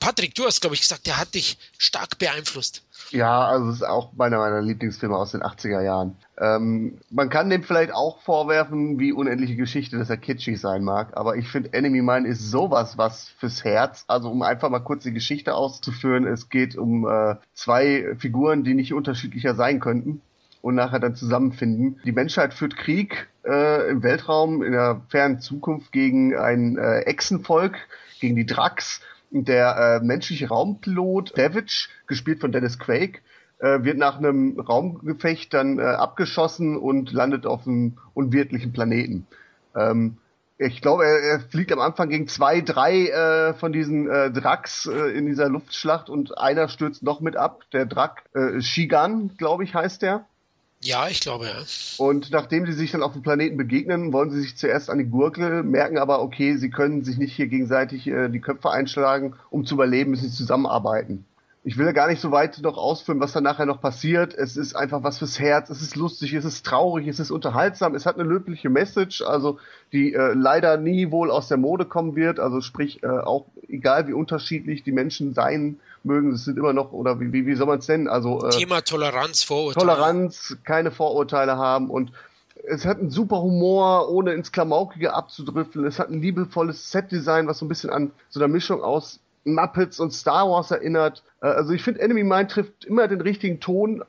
Patrick, 0.00 0.34
du 0.34 0.44
hast, 0.44 0.60
glaube 0.60 0.74
ich, 0.74 0.80
gesagt, 0.80 1.06
der 1.06 1.18
hat 1.18 1.34
dich 1.34 1.58
stark 1.78 2.18
beeinflusst. 2.18 2.82
Ja, 3.10 3.46
also 3.46 3.68
es 3.68 3.76
ist 3.76 3.82
auch 3.84 4.10
einer 4.18 4.38
meiner 4.38 4.60
Lieblingsfilme 4.60 5.16
aus 5.16 5.30
den 5.30 5.42
80er 5.42 5.80
Jahren. 5.80 6.16
Ähm, 6.38 6.98
man 7.10 7.28
kann 7.28 7.50
dem 7.50 7.62
vielleicht 7.62 7.92
auch 7.92 8.20
vorwerfen, 8.22 8.98
wie 8.98 9.12
unendliche 9.12 9.54
Geschichte, 9.54 9.98
dass 9.98 10.10
er 10.10 10.16
kitschig 10.16 10.60
sein 10.60 10.82
mag, 10.82 11.16
aber 11.16 11.36
ich 11.36 11.46
finde 11.48 11.72
Enemy 11.72 12.02
Mine 12.02 12.26
ist 12.26 12.50
sowas 12.50 12.98
was 12.98 13.28
fürs 13.38 13.62
Herz. 13.62 14.04
Also 14.08 14.30
um 14.30 14.42
einfach 14.42 14.70
mal 14.70 14.80
kurz 14.80 15.04
die 15.04 15.12
Geschichte 15.12 15.54
auszuführen, 15.54 16.26
es 16.26 16.48
geht 16.48 16.76
um 16.76 17.06
äh, 17.06 17.36
zwei 17.54 18.16
Figuren, 18.18 18.64
die 18.64 18.74
nicht 18.74 18.94
unterschiedlicher 18.94 19.54
sein 19.54 19.78
könnten 19.78 20.20
und 20.62 20.76
nachher 20.76 21.00
dann 21.00 21.14
zusammenfinden. 21.14 22.00
Die 22.04 22.12
Menschheit 22.12 22.54
führt 22.54 22.76
Krieg 22.76 23.28
äh, 23.44 23.90
im 23.90 24.02
Weltraum 24.02 24.62
in 24.62 24.72
der 24.72 25.02
fernen 25.08 25.40
Zukunft 25.40 25.92
gegen 25.92 26.36
ein 26.36 26.78
äh, 26.78 27.00
Echsenvolk, 27.00 27.76
gegen 28.20 28.36
die 28.36 28.46
Drax. 28.46 29.02
Der 29.30 30.00
äh, 30.00 30.04
menschliche 30.04 30.48
Raumpilot 30.48 31.32
Savage, 31.36 31.88
gespielt 32.06 32.40
von 32.40 32.52
Dennis 32.52 32.78
Quaid, 32.78 33.20
äh, 33.58 33.82
wird 33.82 33.98
nach 33.98 34.18
einem 34.18 34.58
Raumgefecht 34.60 35.52
dann 35.54 35.78
äh, 35.78 35.82
abgeschossen 35.82 36.76
und 36.76 37.12
landet 37.12 37.46
auf 37.46 37.66
einem 37.66 37.98
unwirtlichen 38.14 38.72
Planeten. 38.72 39.26
Ähm, 39.74 40.18
ich 40.58 40.80
glaube, 40.80 41.04
er, 41.04 41.20
er, 41.22 41.40
fliegt 41.40 41.72
am 41.72 41.80
Anfang 41.80 42.08
gegen 42.10 42.28
zwei, 42.28 42.60
drei 42.60 43.08
äh, 43.08 43.54
von 43.54 43.72
diesen 43.72 44.08
äh, 44.08 44.30
Drax 44.30 44.86
äh, 44.86 45.16
in 45.16 45.26
dieser 45.26 45.48
Luftschlacht 45.48 46.08
und 46.10 46.38
einer 46.38 46.68
stürzt 46.68 47.02
noch 47.02 47.20
mit 47.20 47.36
ab. 47.36 47.62
Der 47.72 47.86
Drak 47.86 48.22
äh, 48.34 48.60
Shigan, 48.60 49.32
glaube 49.38 49.64
ich, 49.64 49.74
heißt 49.74 50.02
der. 50.02 50.26
Ja, 50.84 51.06
ich 51.08 51.20
glaube, 51.20 51.46
ja. 51.46 51.54
Und 51.98 52.30
nachdem 52.32 52.66
sie 52.66 52.72
sich 52.72 52.90
dann 52.90 53.02
auf 53.02 53.12
dem 53.12 53.22
Planeten 53.22 53.56
begegnen, 53.56 54.12
wollen 54.12 54.30
sie 54.30 54.40
sich 54.40 54.56
zuerst 54.56 54.90
an 54.90 54.98
die 54.98 55.04
Gurgel, 55.04 55.62
merken 55.62 55.96
aber, 55.96 56.20
okay, 56.22 56.56
sie 56.56 56.70
können 56.70 57.04
sich 57.04 57.18
nicht 57.18 57.34
hier 57.34 57.46
gegenseitig 57.46 58.08
äh, 58.08 58.28
die 58.28 58.40
Köpfe 58.40 58.70
einschlagen, 58.70 59.34
um 59.50 59.64
zu 59.64 59.74
überleben, 59.74 60.10
müssen 60.10 60.28
sie 60.28 60.36
zusammenarbeiten. 60.36 61.24
Ich 61.64 61.78
will 61.78 61.86
ja 61.86 61.92
gar 61.92 62.08
nicht 62.08 62.20
so 62.20 62.32
weit 62.32 62.58
noch 62.60 62.76
ausführen, 62.76 63.20
was 63.20 63.32
dann 63.32 63.44
nachher 63.44 63.66
noch 63.66 63.80
passiert. 63.80 64.34
Es 64.34 64.56
ist 64.56 64.74
einfach 64.74 65.04
was 65.04 65.18
fürs 65.18 65.38
Herz, 65.38 65.70
es 65.70 65.80
ist 65.80 65.94
lustig, 65.94 66.32
es 66.32 66.44
ist 66.44 66.66
traurig, 66.66 67.06
es 67.06 67.20
ist 67.20 67.30
unterhaltsam, 67.30 67.94
es 67.94 68.04
hat 68.04 68.18
eine 68.18 68.28
löbliche 68.28 68.68
Message, 68.68 69.22
also 69.22 69.60
die 69.92 70.12
äh, 70.12 70.32
leider 70.34 70.76
nie 70.76 71.12
wohl 71.12 71.30
aus 71.30 71.46
der 71.46 71.58
Mode 71.58 71.84
kommen 71.84 72.16
wird. 72.16 72.40
Also 72.40 72.60
sprich, 72.60 73.04
äh, 73.04 73.06
auch 73.06 73.46
egal 73.68 74.08
wie 74.08 74.12
unterschiedlich 74.12 74.82
die 74.82 74.90
Menschen 74.90 75.34
sein 75.34 75.78
mögen, 76.02 76.32
es 76.32 76.44
sind 76.44 76.58
immer 76.58 76.72
noch, 76.72 76.92
oder 76.92 77.20
wie, 77.20 77.32
wie, 77.32 77.46
wie 77.46 77.54
soll 77.54 77.68
man 77.68 77.78
es 77.78 77.86
nennen? 77.86 78.08
Also, 78.08 78.44
äh, 78.44 78.50
Thema 78.50 78.80
Toleranz, 78.80 79.44
Vorurteile. 79.44 79.86
Toleranz, 79.86 80.56
keine 80.64 80.90
Vorurteile 80.90 81.58
haben 81.58 81.90
und 81.90 82.10
es 82.64 82.84
hat 82.84 82.98
einen 82.98 83.10
super 83.10 83.40
Humor, 83.40 84.10
ohne 84.10 84.32
ins 84.32 84.52
Klamaukige 84.52 85.14
abzudriffeln. 85.14 85.84
Es 85.84 85.98
hat 85.98 86.10
ein 86.10 86.20
liebevolles 86.20 86.90
Setdesign, 86.90 87.46
was 87.46 87.58
so 87.58 87.66
ein 87.66 87.68
bisschen 87.68 87.90
an 87.90 88.12
so 88.28 88.40
einer 88.40 88.48
Mischung 88.48 88.82
aus 88.82 89.20
Muppets 89.44 90.00
und 90.00 90.12
Star 90.12 90.48
Wars 90.48 90.70
erinnert. 90.70 91.22
Äh, 91.40 91.46
also 91.46 91.72
ich 91.72 91.82
finde, 91.82 92.00
Enemy 92.00 92.24
Mine 92.24 92.48
trifft 92.48 92.84
immer 92.84 93.08
den 93.08 93.20
richtigen 93.20 93.60
Ton, 93.60 94.04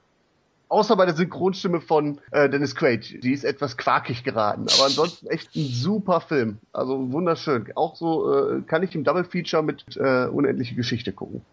außer 0.69 0.95
bei 0.95 1.05
der 1.05 1.15
Synchronstimme 1.15 1.81
von 1.81 2.19
äh, 2.31 2.49
Dennis 2.49 2.75
Quaid. 2.75 3.23
Die 3.23 3.31
ist 3.31 3.43
etwas 3.43 3.77
quakig 3.77 4.23
geraten, 4.23 4.65
aber 4.73 4.85
ansonsten 4.85 5.27
echt 5.27 5.55
ein 5.55 5.67
super 5.67 6.21
Film. 6.21 6.57
Also 6.71 7.11
wunderschön. 7.11 7.71
Auch 7.75 7.95
so 7.95 8.33
äh, 8.33 8.61
kann 8.61 8.83
ich 8.83 8.95
im 8.95 9.03
Double 9.03 9.23
Feature 9.23 9.63
mit 9.63 9.83
äh, 9.97 10.25
Unendliche 10.25 10.75
Geschichte 10.75 11.11
gucken. 11.11 11.45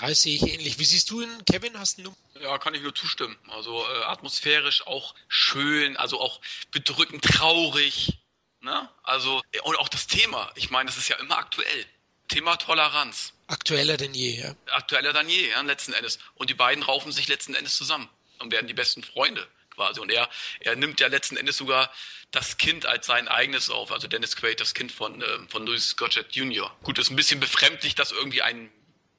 Ja, 0.00 0.14
sehe 0.14 0.34
ich 0.34 0.42
ähnlich. 0.42 0.78
Wie 0.78 0.84
siehst 0.84 1.10
du 1.10 1.20
ihn, 1.20 1.28
Kevin? 1.44 1.78
Hast 1.78 1.98
du 1.98 2.12
Ja, 2.40 2.56
kann 2.58 2.74
ich 2.74 2.82
nur 2.82 2.94
zustimmen. 2.94 3.36
Also 3.48 3.76
äh, 3.76 4.04
atmosphärisch 4.04 4.86
auch 4.86 5.14
schön, 5.28 5.96
also 5.96 6.18
auch 6.18 6.40
bedrückend 6.70 7.22
traurig. 7.22 8.18
Ne? 8.62 8.88
Also, 9.02 9.42
und 9.64 9.78
auch 9.78 9.88
das 9.88 10.06
Thema. 10.06 10.50
Ich 10.54 10.70
meine, 10.70 10.86
das 10.86 10.96
ist 10.96 11.08
ja 11.08 11.16
immer 11.16 11.36
aktuell. 11.36 11.84
Thema 12.28 12.56
Toleranz. 12.56 13.32
Aktueller 13.46 13.96
denn 13.96 14.14
je, 14.14 14.40
ja. 14.40 14.54
Aktueller 14.70 15.12
denn 15.12 15.28
je, 15.28 15.50
ja, 15.50 15.60
letzten 15.62 15.92
Endes. 15.92 16.18
Und 16.34 16.50
die 16.50 16.54
beiden 16.54 16.82
raufen 16.82 17.12
sich 17.12 17.28
letzten 17.28 17.54
Endes 17.54 17.76
zusammen 17.76 18.08
und 18.38 18.50
werden 18.50 18.66
die 18.66 18.74
besten 18.74 19.02
Freunde 19.02 19.46
quasi. 19.70 20.00
Und 20.00 20.10
er, 20.10 20.28
er 20.60 20.76
nimmt 20.76 21.00
ja 21.00 21.08
letzten 21.08 21.36
Endes 21.36 21.56
sogar 21.56 21.92
das 22.30 22.56
Kind 22.56 22.86
als 22.86 23.06
sein 23.06 23.28
eigenes 23.28 23.70
auf. 23.70 23.92
Also 23.92 24.08
Dennis 24.08 24.36
Quaid, 24.36 24.60
das 24.60 24.74
Kind 24.74 24.92
von, 24.92 25.20
äh, 25.20 25.38
von 25.48 25.66
Louis 25.66 25.96
Gottschalk 25.96 26.34
Jr. 26.34 26.74
Gut, 26.82 26.98
ist 26.98 27.10
ein 27.10 27.16
bisschen 27.16 27.40
befremdlich, 27.40 27.94
dass 27.94 28.12
irgendwie 28.12 28.42
ein 28.42 28.70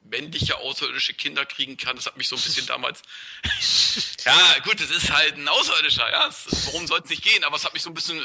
männliche 0.04 0.58
außerirdische 0.58 1.14
Kinder 1.14 1.45
kriegen 1.45 1.78
kann. 1.78 1.95
Das 1.95 2.06
hat 2.06 2.18
mich 2.18 2.28
so 2.28 2.36
ein 2.36 2.41
bisschen 2.41 2.66
damals. 2.66 3.01
ja, 4.26 4.60
gut, 4.64 4.80
es 4.82 4.89
ist 4.89 5.12
halt 5.12 5.38
ein 5.38 5.47
Außerirdischer, 5.47 6.10
ja. 6.12 6.30
Warum 6.66 6.88
soll 6.88 7.01
es 7.04 7.10
nicht 7.10 7.24
gehen? 7.24 7.43
Aber 7.43 7.56
es 7.56 7.66
hat 7.66 7.74
mich 7.74 7.84
so 7.84 7.89
ein 7.89 7.93
bisschen, 7.93 8.22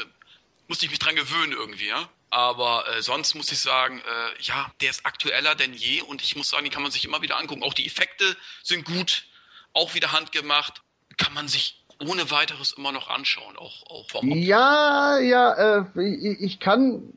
musste 0.69 0.85
ich 0.85 0.91
mich 0.91 0.99
dran 0.99 1.15
gewöhnen 1.15 1.51
irgendwie, 1.51 1.87
ja. 1.87 2.07
Aber 2.29 2.85
äh, 2.87 3.01
sonst 3.01 3.33
muss 3.35 3.51
ich 3.51 3.59
sagen, 3.59 3.99
äh, 3.99 4.41
ja, 4.41 4.71
der 4.81 4.91
ist 4.91 5.05
aktueller 5.05 5.55
denn 5.55 5.73
je 5.73 6.01
und 6.01 6.21
ich 6.21 6.35
muss 6.35 6.51
sagen, 6.51 6.63
die 6.63 6.69
kann 6.69 6.83
man 6.83 6.91
sich 6.91 7.03
immer 7.03 7.21
wieder 7.21 7.37
angucken. 7.37 7.63
Auch 7.63 7.73
die 7.73 7.87
Effekte 7.87 8.23
sind 8.63 8.85
gut, 8.85 9.25
auch 9.73 9.95
wieder 9.95 10.11
handgemacht, 10.11 10.81
kann 11.17 11.33
man 11.33 11.47
sich 11.47 11.83
ohne 12.07 12.31
weiteres 12.31 12.71
immer 12.71 12.91
noch 12.91 13.09
anschauen, 13.09 13.57
auch, 13.57 13.83
auch 13.87 14.09
vom 14.09 14.29
Ja, 14.29 15.19
ja, 15.19 15.81
äh, 15.95 16.01
ich, 16.01 16.39
ich 16.39 16.59
kann 16.59 17.13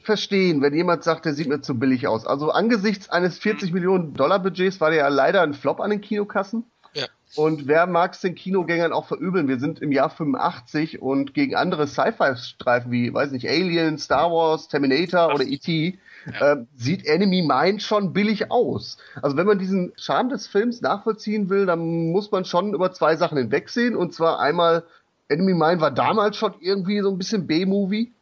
verstehen, 0.00 0.60
wenn 0.62 0.74
jemand 0.74 1.04
sagt, 1.04 1.24
der 1.24 1.34
sieht 1.34 1.48
mir 1.48 1.60
zu 1.60 1.78
billig 1.78 2.06
aus. 2.06 2.26
Also 2.26 2.50
angesichts 2.50 3.08
eines 3.08 3.38
40 3.38 3.70
mhm. 3.70 3.74
Millionen 3.74 4.14
Dollar 4.14 4.40
Budgets 4.40 4.80
war 4.80 4.90
der 4.90 5.00
ja 5.00 5.08
leider 5.08 5.42
ein 5.42 5.54
Flop 5.54 5.80
an 5.80 5.90
den 5.90 6.00
Kinokassen. 6.00 6.64
Ja. 6.96 7.06
Und 7.34 7.66
wer 7.66 7.86
mag 7.86 8.14
es 8.14 8.22
den 8.22 8.34
Kinogängern 8.34 8.92
auch 8.92 9.06
verübeln? 9.06 9.48
Wir 9.48 9.58
sind 9.58 9.80
im 9.82 9.92
Jahr 9.92 10.08
85 10.08 11.02
und 11.02 11.34
gegen 11.34 11.54
andere 11.54 11.86
Sci-Fi-Streifen 11.86 12.90
wie, 12.90 13.12
weiß 13.12 13.32
nicht, 13.32 13.46
Alien, 13.46 13.98
Star 13.98 14.32
Wars, 14.32 14.68
Terminator 14.68 15.34
oder 15.34 15.44
E.T. 15.44 15.98
Ja. 16.32 16.52
Äh, 16.52 16.64
sieht 16.74 17.04
Enemy 17.04 17.42
Mine 17.42 17.80
schon 17.80 18.14
billig 18.14 18.50
aus. 18.50 18.96
Also 19.20 19.36
wenn 19.36 19.46
man 19.46 19.58
diesen 19.58 19.92
Charme 19.96 20.30
des 20.30 20.46
Films 20.46 20.80
nachvollziehen 20.80 21.50
will, 21.50 21.66
dann 21.66 22.10
muss 22.10 22.30
man 22.32 22.46
schon 22.46 22.72
über 22.72 22.92
zwei 22.92 23.16
Sachen 23.16 23.36
hinwegsehen. 23.36 23.94
Und 23.94 24.14
zwar 24.14 24.40
einmal, 24.40 24.84
Enemy 25.28 25.52
Mine 25.52 25.80
war 25.80 25.90
damals 25.90 26.38
schon 26.38 26.54
irgendwie 26.60 27.00
so 27.00 27.10
ein 27.10 27.18
bisschen 27.18 27.46
B-Movie. 27.46 28.12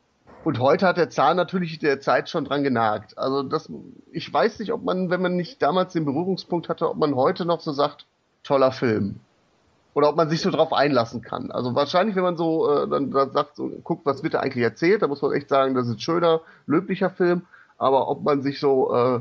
Und 0.43 0.59
heute 0.59 0.87
hat 0.87 0.97
der 0.97 1.09
Zahn 1.09 1.37
natürlich 1.37 1.79
der 1.79 2.01
Zeit 2.01 2.29
schon 2.29 2.45
dran 2.45 2.65
genagt. 2.65 3.17
Also 3.17 3.45
das, 3.45 3.71
ich 4.11 4.31
weiß 4.31 4.59
nicht, 4.59 4.73
ob 4.73 4.83
man, 4.83 5.09
wenn 5.09 5.23
man 5.23 5.37
nicht 5.37 5.63
damals 5.63 5.93
den 5.93 6.05
Berührungspunkt 6.05 6.69
hatte, 6.69 6.91
ob 6.91 6.99
man 6.99 7.15
heute 7.15 7.47
noch 7.47 7.61
so 7.61 7.73
sagt, 7.73 8.07
toller 8.45 8.73
Film. 8.73 9.21
Oder 9.95 10.09
ob 10.09 10.17
man 10.17 10.29
sich 10.29 10.41
so 10.41 10.51
drauf 10.51 10.73
einlassen 10.73 11.23
kann. 11.23 11.51
Also 11.51 11.75
wahrscheinlich, 11.75 12.17
wenn 12.17 12.25
man 12.25 12.37
so 12.37 12.71
äh, 12.71 12.89
dann, 12.89 13.11
dann 13.11 13.33
sagt, 13.33 13.57
so, 13.57 13.69
guckt, 13.69 14.05
was 14.07 14.23
wird 14.23 14.35
da 14.35 14.41
eigentlich 14.41 14.65
erzählt, 14.65 15.03
da 15.03 15.07
muss 15.07 15.23
man 15.23 15.33
echt 15.33 15.49
sagen, 15.49 15.75
das 15.75 15.87
ist 15.87 15.95
ein 15.95 16.01
schöner, 16.01 16.41
löblicher 16.67 17.11
Film. 17.11 17.47
Aber 17.79 18.09
ob 18.09 18.23
man 18.23 18.43
sich 18.43 18.59
so 18.59 18.95
äh, 18.95 19.21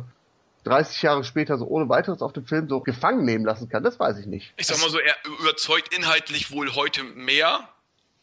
30 0.63 1.01
Jahre 1.01 1.23
später 1.23 1.57
so 1.57 1.65
ohne 1.65 1.89
weiteres 1.89 2.21
auf 2.21 2.33
den 2.33 2.45
Film 2.45 2.69
so 2.69 2.79
gefangen 2.79 3.25
nehmen 3.25 3.45
lassen 3.45 3.69
kann, 3.69 3.83
das 3.83 3.99
weiß 3.99 4.17
ich 4.19 4.25
nicht. 4.25 4.53
Ich 4.57 4.67
sag 4.67 4.79
mal 4.79 4.89
so, 4.89 4.97
er 4.97 5.15
überzeugt 5.39 5.93
inhaltlich 5.95 6.51
wohl 6.51 6.73
heute 6.73 7.03
mehr 7.03 7.69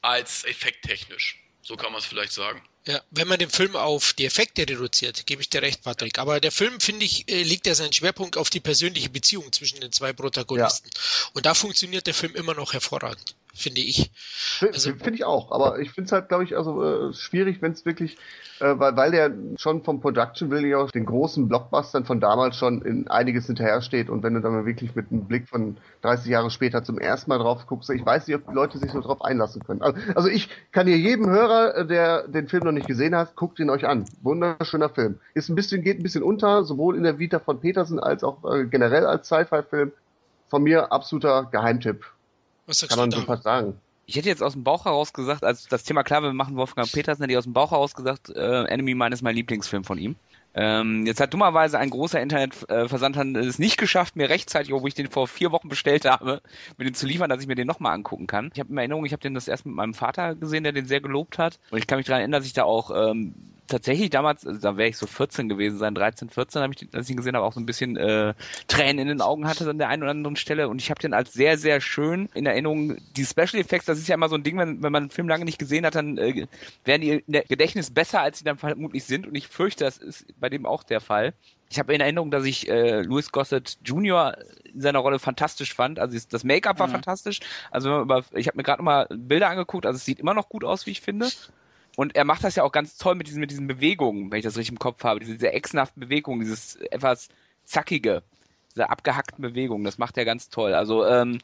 als 0.02 0.44
effekttechnisch. 0.44 1.42
So 1.62 1.76
kann 1.76 1.92
man 1.92 2.00
es 2.00 2.06
vielleicht 2.06 2.32
sagen. 2.32 2.62
Ja, 2.86 3.02
wenn 3.10 3.28
man 3.28 3.38
den 3.38 3.50
Film 3.50 3.76
auf 3.76 4.14
die 4.14 4.24
Effekte 4.24 4.62
reduziert, 4.62 5.26
gebe 5.26 5.42
ich 5.42 5.50
dir 5.50 5.60
recht, 5.60 5.82
Patrick. 5.82 6.18
Aber 6.18 6.40
der 6.40 6.50
Film, 6.50 6.80
finde 6.80 7.04
ich, 7.04 7.28
äh, 7.28 7.42
liegt 7.42 7.66
ja 7.66 7.74
seinen 7.74 7.92
Schwerpunkt 7.92 8.38
auf 8.38 8.48
die 8.48 8.60
persönliche 8.60 9.10
Beziehung 9.10 9.52
zwischen 9.52 9.80
den 9.80 9.92
zwei 9.92 10.14
Protagonisten. 10.14 10.88
Ja. 10.94 11.00
Und 11.34 11.44
da 11.44 11.54
funktioniert 11.54 12.06
der 12.06 12.14
Film 12.14 12.34
immer 12.34 12.54
noch 12.54 12.72
hervorragend. 12.72 13.34
Finde 13.54 13.80
ich. 13.80 14.10
Also, 14.60 14.90
finde 14.92 15.14
ich 15.14 15.24
auch, 15.24 15.52
aber 15.52 15.78
ich 15.78 15.90
finde 15.90 16.06
es 16.06 16.12
halt, 16.12 16.28
glaube 16.28 16.44
ich, 16.44 16.56
also 16.56 16.82
äh, 16.82 17.12
schwierig, 17.12 17.62
wenn 17.62 17.72
es 17.72 17.84
wirklich, 17.84 18.16
äh, 18.60 18.78
weil, 18.78 18.96
weil 18.96 19.10
der 19.10 19.32
schon 19.56 19.82
vom 19.82 20.00
Production 20.00 20.50
will 20.50 20.66
ja 20.66 20.78
auch 20.78 20.90
den 20.90 21.06
großen 21.06 21.48
Blockbustern 21.48 22.04
von 22.04 22.20
damals 22.20 22.56
schon 22.56 22.82
in 22.82 23.08
einiges 23.08 23.46
hinterher 23.46 23.80
steht 23.82 24.10
und 24.10 24.22
wenn 24.22 24.34
du 24.34 24.40
dann 24.40 24.52
mal 24.52 24.66
wirklich 24.66 24.94
mit 24.94 25.10
einem 25.10 25.24
Blick 25.24 25.48
von 25.48 25.76
30 26.02 26.30
Jahre 26.30 26.50
später 26.50 26.84
zum 26.84 26.98
ersten 26.98 27.30
Mal 27.30 27.38
drauf 27.38 27.66
guckst, 27.66 27.90
ich 27.90 28.04
weiß 28.04 28.26
nicht, 28.26 28.36
ob 28.36 28.46
die 28.46 28.54
Leute 28.54 28.78
sich 28.78 28.90
so 28.90 29.00
drauf 29.00 29.22
einlassen 29.22 29.62
können. 29.62 29.82
Also, 29.82 29.98
also 30.14 30.28
ich 30.28 30.48
kann 30.72 30.86
hier 30.86 30.98
jedem 30.98 31.28
Hörer, 31.28 31.76
äh, 31.76 31.86
der 31.86 32.28
den 32.28 32.48
Film 32.48 32.64
noch 32.64 32.72
nicht 32.72 32.86
gesehen 32.86 33.16
hat, 33.16 33.36
guckt 33.36 33.58
ihn 33.58 33.70
euch 33.70 33.86
an. 33.86 34.04
Wunderschöner 34.22 34.88
Film. 34.88 35.18
Ist 35.34 35.48
ein 35.48 35.54
bisschen, 35.54 35.82
geht 35.82 35.98
ein 35.98 36.02
bisschen 36.02 36.22
unter, 36.22 36.64
sowohl 36.64 36.96
in 36.96 37.02
der 37.02 37.18
Vita 37.18 37.38
von 37.38 37.60
Petersen 37.60 37.98
als 37.98 38.24
auch 38.24 38.44
äh, 38.44 38.66
generell 38.66 39.06
als 39.06 39.26
Sci-Fi-Film. 39.26 39.92
Von 40.48 40.64
mir 40.64 40.90
absoluter 40.90 41.48
Geheimtipp. 41.52 42.04
Was 42.70 42.78
sagst 42.78 42.96
Kann 42.96 43.00
man 43.00 43.10
du 43.10 43.16
so 43.16 43.22
da? 43.22 43.26
fast 43.26 43.42
sagen. 43.42 43.74
Ich 44.06 44.16
hätte 44.16 44.28
jetzt 44.28 44.42
aus 44.42 44.52
dem 44.52 44.62
Bauch 44.64 44.84
heraus 44.84 45.12
gesagt, 45.12 45.44
als 45.44 45.66
das 45.66 45.82
Thema 45.82 46.04
klar, 46.04 46.22
wir 46.22 46.32
machen 46.32 46.56
Wolfgang 46.56 46.90
Petersen, 46.90 47.22
hätte 47.22 47.32
ich 47.32 47.38
aus 47.38 47.44
dem 47.44 47.52
Bauch 47.52 47.72
heraus 47.72 47.94
gesagt, 47.94 48.30
äh, 48.30 48.64
Enemy 48.64 48.94
Mine 48.94 49.12
ist 49.12 49.22
mein 49.22 49.34
Lieblingsfilm 49.34 49.84
von 49.84 49.98
ihm. 49.98 50.14
Ähm, 50.54 51.04
jetzt 51.06 51.20
hat 51.20 51.32
dummerweise 51.32 51.78
ein 51.78 51.90
großer 51.90 52.20
Internetversandhandel 52.20 53.46
es 53.46 53.58
nicht 53.58 53.76
geschafft, 53.76 54.16
mir 54.16 54.28
rechtzeitig, 54.28 54.72
obwohl 54.72 54.88
ich 54.88 54.94
den 54.94 55.10
vor 55.10 55.28
vier 55.28 55.52
Wochen 55.52 55.68
bestellt 55.68 56.04
habe, 56.04 56.42
mir 56.76 56.84
den 56.84 56.94
zu 56.94 57.06
liefern, 57.06 57.28
dass 57.28 57.40
ich 57.40 57.46
mir 57.48 57.54
den 57.54 57.68
nochmal 57.68 57.92
angucken 57.94 58.26
kann. 58.26 58.50
Ich 58.54 58.60
habe 58.60 58.70
in 58.70 58.78
Erinnerung, 58.78 59.04
ich 59.04 59.12
habe 59.12 59.22
den 59.22 59.34
das 59.34 59.46
erst 59.48 59.66
mit 59.66 59.74
meinem 59.74 59.94
Vater 59.94 60.34
gesehen, 60.36 60.64
der 60.64 60.72
den 60.72 60.86
sehr 60.86 61.00
gelobt 61.00 61.38
hat. 61.38 61.58
Und 61.70 61.78
ich 61.78 61.86
kann 61.86 61.98
mich 61.98 62.06
daran 62.06 62.20
erinnern, 62.20 62.40
dass 62.40 62.46
ich 62.46 62.52
da 62.52 62.64
auch 62.64 62.90
ähm, 62.94 63.34
tatsächlich 63.70 64.10
damals, 64.10 64.46
also 64.46 64.60
da 64.60 64.76
wäre 64.76 64.88
ich 64.90 64.98
so 64.98 65.06
14 65.06 65.48
gewesen 65.48 65.78
sein, 65.78 65.94
13, 65.94 66.28
14, 66.28 66.60
habe 66.62 66.74
ich, 66.74 66.88
als 66.94 67.06
ich 67.06 67.12
ihn 67.12 67.16
gesehen 67.16 67.34
habe, 67.34 67.46
auch 67.46 67.54
so 67.54 67.60
ein 67.60 67.66
bisschen 67.66 67.96
äh, 67.96 68.34
Tränen 68.68 68.98
in 68.98 69.08
den 69.08 69.20
Augen 69.22 69.46
hatte 69.48 69.68
an 69.68 69.78
der 69.78 69.88
einen 69.88 70.02
oder 70.02 70.10
anderen 70.10 70.36
Stelle. 70.36 70.68
Und 70.68 70.80
ich 70.80 70.90
habe 70.90 71.00
den 71.00 71.14
als 71.14 71.32
sehr, 71.32 71.56
sehr 71.56 71.80
schön 71.80 72.28
in 72.34 72.44
Erinnerung. 72.46 72.96
Die 73.16 73.24
Special 73.24 73.54
Effects, 73.60 73.86
das 73.86 73.98
ist 73.98 74.08
ja 74.08 74.14
immer 74.16 74.28
so 74.28 74.34
ein 74.36 74.42
Ding, 74.42 74.58
wenn, 74.58 74.82
wenn 74.82 74.92
man 74.92 75.04
einen 75.04 75.10
Film 75.10 75.28
lange 75.28 75.44
nicht 75.46 75.58
gesehen 75.58 75.86
hat, 75.86 75.94
dann 75.94 76.18
äh, 76.18 76.46
werden 76.84 77.00
die 77.02 77.10
in 77.10 77.32
der 77.32 77.44
Gedächtnis 77.44 77.90
besser, 77.90 78.20
als 78.20 78.38
sie 78.38 78.44
dann 78.44 78.58
vermutlich 78.58 79.04
sind. 79.04 79.26
Und 79.26 79.34
ich 79.34 79.48
fürchte, 79.48 79.84
das 79.84 79.96
ist 79.96 80.26
bei 80.38 80.48
dem 80.50 80.66
auch 80.66 80.82
der 80.82 81.00
Fall. 81.00 81.32
Ich 81.70 81.78
habe 81.78 81.94
in 81.94 82.00
Erinnerung, 82.00 82.30
dass 82.32 82.44
ich 82.44 82.68
äh, 82.68 83.02
Louis 83.02 83.30
Gossett 83.30 83.78
Jr. 83.84 84.36
in 84.64 84.80
seiner 84.80 84.98
Rolle 84.98 85.20
fantastisch 85.20 85.72
fand. 85.72 86.00
Also 86.00 86.18
das 86.28 86.42
Make-up 86.42 86.80
war 86.80 86.88
Mhm. 86.88 86.92
fantastisch. 86.92 87.38
Also 87.70 87.88
wenn 87.88 87.96
man 87.98 88.02
über, 88.04 88.24
ich 88.38 88.48
habe 88.48 88.56
mir 88.56 88.64
gerade 88.64 88.82
nochmal 88.82 89.06
Bilder 89.10 89.48
angeguckt. 89.48 89.86
Also 89.86 89.96
es 89.96 90.04
sieht 90.04 90.18
immer 90.18 90.34
noch 90.34 90.48
gut 90.48 90.64
aus, 90.64 90.86
wie 90.86 90.90
ich 90.90 91.00
finde. 91.00 91.28
Und 91.96 92.16
er 92.16 92.24
macht 92.24 92.44
das 92.44 92.56
ja 92.56 92.62
auch 92.62 92.72
ganz 92.72 92.96
toll 92.96 93.14
mit 93.14 93.26
diesen, 93.26 93.40
mit 93.40 93.50
diesen 93.50 93.66
Bewegungen, 93.66 94.30
wenn 94.30 94.38
ich 94.38 94.44
das 94.44 94.56
richtig 94.56 94.72
im 94.72 94.78
Kopf 94.78 95.04
habe. 95.04 95.20
Diese, 95.20 95.32
diese 95.32 95.52
echsenhaften 95.52 96.00
Bewegungen, 96.00 96.40
dieses 96.40 96.76
etwas 96.76 97.28
zackige, 97.64 98.22
diese 98.74 98.88
abgehackten 98.88 99.42
Bewegungen, 99.42 99.84
das 99.84 99.98
macht 99.98 100.16
er 100.16 100.24
ganz 100.24 100.48
toll. 100.48 100.74
Also 100.74 101.04
ähm, 101.06 101.38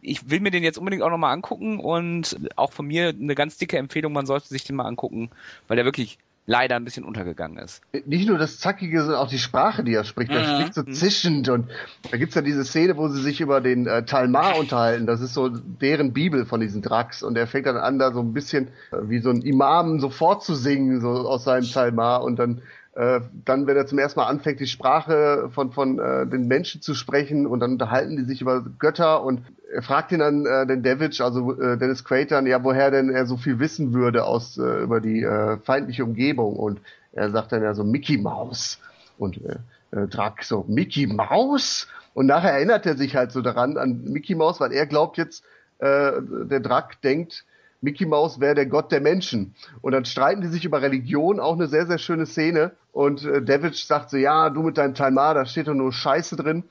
ich 0.00 0.30
will 0.30 0.40
mir 0.40 0.50
den 0.50 0.62
jetzt 0.62 0.78
unbedingt 0.78 1.02
auch 1.02 1.10
nochmal 1.10 1.32
angucken 1.32 1.78
und 1.78 2.36
auch 2.56 2.72
von 2.72 2.86
mir 2.86 3.08
eine 3.08 3.34
ganz 3.34 3.58
dicke 3.58 3.78
Empfehlung, 3.78 4.12
man 4.12 4.26
sollte 4.26 4.48
sich 4.48 4.64
den 4.64 4.76
mal 4.76 4.86
angucken, 4.86 5.30
weil 5.68 5.76
der 5.76 5.84
wirklich 5.84 6.18
leider 6.50 6.74
ein 6.74 6.84
bisschen 6.84 7.04
untergegangen 7.04 7.58
ist. 7.58 7.80
Nicht 8.06 8.28
nur 8.28 8.36
das 8.36 8.58
Zackige, 8.58 9.02
sondern 9.02 9.20
auch 9.20 9.28
die 9.28 9.38
Sprache, 9.38 9.84
die 9.84 9.94
er 9.94 10.02
spricht. 10.02 10.32
Er 10.32 10.40
Mhm. 10.40 10.44
spricht 10.46 10.74
so 10.74 10.82
zischend 10.82 11.48
und 11.48 11.68
da 12.10 12.16
gibt's 12.16 12.34
ja 12.34 12.42
diese 12.42 12.64
Szene, 12.64 12.96
wo 12.96 13.06
sie 13.08 13.22
sich 13.22 13.40
über 13.40 13.60
den 13.60 13.86
äh, 13.86 14.04
Talmar 14.04 14.56
unterhalten. 14.56 15.06
Das 15.06 15.20
ist 15.20 15.32
so 15.32 15.48
deren 15.48 16.12
Bibel 16.12 16.44
von 16.46 16.60
diesen 16.60 16.82
Drax 16.82 17.22
und 17.22 17.38
er 17.38 17.46
fängt 17.46 17.66
dann 17.66 17.76
an, 17.76 18.00
da 18.00 18.12
so 18.12 18.18
ein 18.20 18.32
bisschen 18.32 18.66
äh, 18.90 18.96
wie 19.04 19.20
so 19.20 19.30
ein 19.30 19.42
Imam 19.42 20.00
so 20.00 20.10
vorzusingen, 20.10 21.00
so 21.00 21.08
aus 21.10 21.44
seinem 21.44 21.70
Talmar 21.70 22.24
und 22.24 22.40
dann 22.40 22.62
äh, 22.94 23.20
dann, 23.44 23.66
wenn 23.66 23.76
er 23.76 23.86
zum 23.86 23.98
ersten 23.98 24.18
Mal 24.20 24.26
anfängt, 24.26 24.60
die 24.60 24.66
Sprache 24.66 25.48
von, 25.54 25.72
von 25.72 25.98
äh, 25.98 26.26
den 26.26 26.48
Menschen 26.48 26.82
zu 26.82 26.94
sprechen 26.94 27.46
und 27.46 27.60
dann 27.60 27.72
unterhalten 27.72 28.16
die 28.16 28.24
sich 28.24 28.40
über 28.40 28.64
Götter 28.78 29.22
und 29.22 29.42
er 29.72 29.82
fragt 29.82 30.10
ihn 30.10 30.18
dann, 30.18 30.44
äh, 30.44 30.66
den 30.66 30.82
Davidge, 30.82 31.22
also 31.24 31.52
äh, 31.60 31.78
Dennis 31.78 32.04
Quaid 32.04 32.30
ja, 32.30 32.64
woher 32.64 32.90
denn 32.90 33.10
er 33.10 33.26
so 33.26 33.36
viel 33.36 33.60
wissen 33.60 33.92
würde 33.92 34.24
aus 34.24 34.58
äh, 34.58 34.82
über 34.82 35.00
die 35.00 35.22
äh, 35.22 35.58
feindliche 35.58 36.04
Umgebung? 36.04 36.56
Und 36.56 36.80
er 37.12 37.30
sagt 37.30 37.52
dann 37.52 37.62
ja 37.62 37.74
so 37.74 37.84
Mickey 37.84 38.18
Mouse. 38.18 38.78
Und 39.18 39.40
äh, 39.44 39.56
äh, 39.96 40.08
Drac 40.08 40.42
so 40.42 40.64
Mickey 40.66 41.06
Mouse? 41.06 41.86
Und 42.14 42.26
nachher 42.26 42.52
erinnert 42.52 42.86
er 42.86 42.96
sich 42.96 43.14
halt 43.14 43.30
so 43.30 43.40
daran 43.40 43.76
an 43.76 44.02
Mickey 44.04 44.34
Mouse, 44.34 44.58
weil 44.58 44.72
er 44.72 44.86
glaubt 44.86 45.16
jetzt, 45.16 45.44
äh, 45.78 46.12
der 46.20 46.60
Drac 46.60 47.00
denkt, 47.02 47.44
Mickey 47.80 48.06
Mouse 48.06 48.40
wäre 48.40 48.54
der 48.54 48.66
Gott 48.66 48.92
der 48.92 49.00
Menschen. 49.00 49.54
Und 49.80 49.92
dann 49.92 50.04
streiten 50.04 50.42
die 50.42 50.48
sich 50.48 50.64
über 50.64 50.82
Religion, 50.82 51.40
auch 51.40 51.54
eine 51.54 51.66
sehr, 51.66 51.86
sehr 51.86 51.98
schöne 51.98 52.26
Szene. 52.26 52.72
Und 52.92 53.24
äh, 53.24 53.42
Davidge 53.42 53.78
sagt 53.78 54.10
so, 54.10 54.16
ja, 54.16 54.50
du 54.50 54.62
mit 54.62 54.78
deinem 54.78 54.94
Talmar, 54.94 55.34
da 55.34 55.46
steht 55.46 55.68
doch 55.68 55.74
nur 55.74 55.92
Scheiße 55.92 56.36
drin. 56.36 56.64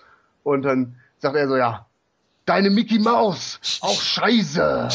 Und 0.44 0.64
dann 0.64 0.96
sagt 1.18 1.36
er 1.36 1.48
so, 1.48 1.58
ja, 1.58 1.86
deine 2.46 2.70
Mickey 2.70 3.00
Maus, 3.00 3.60
auch 3.82 4.02
Scheiße. 4.02 4.88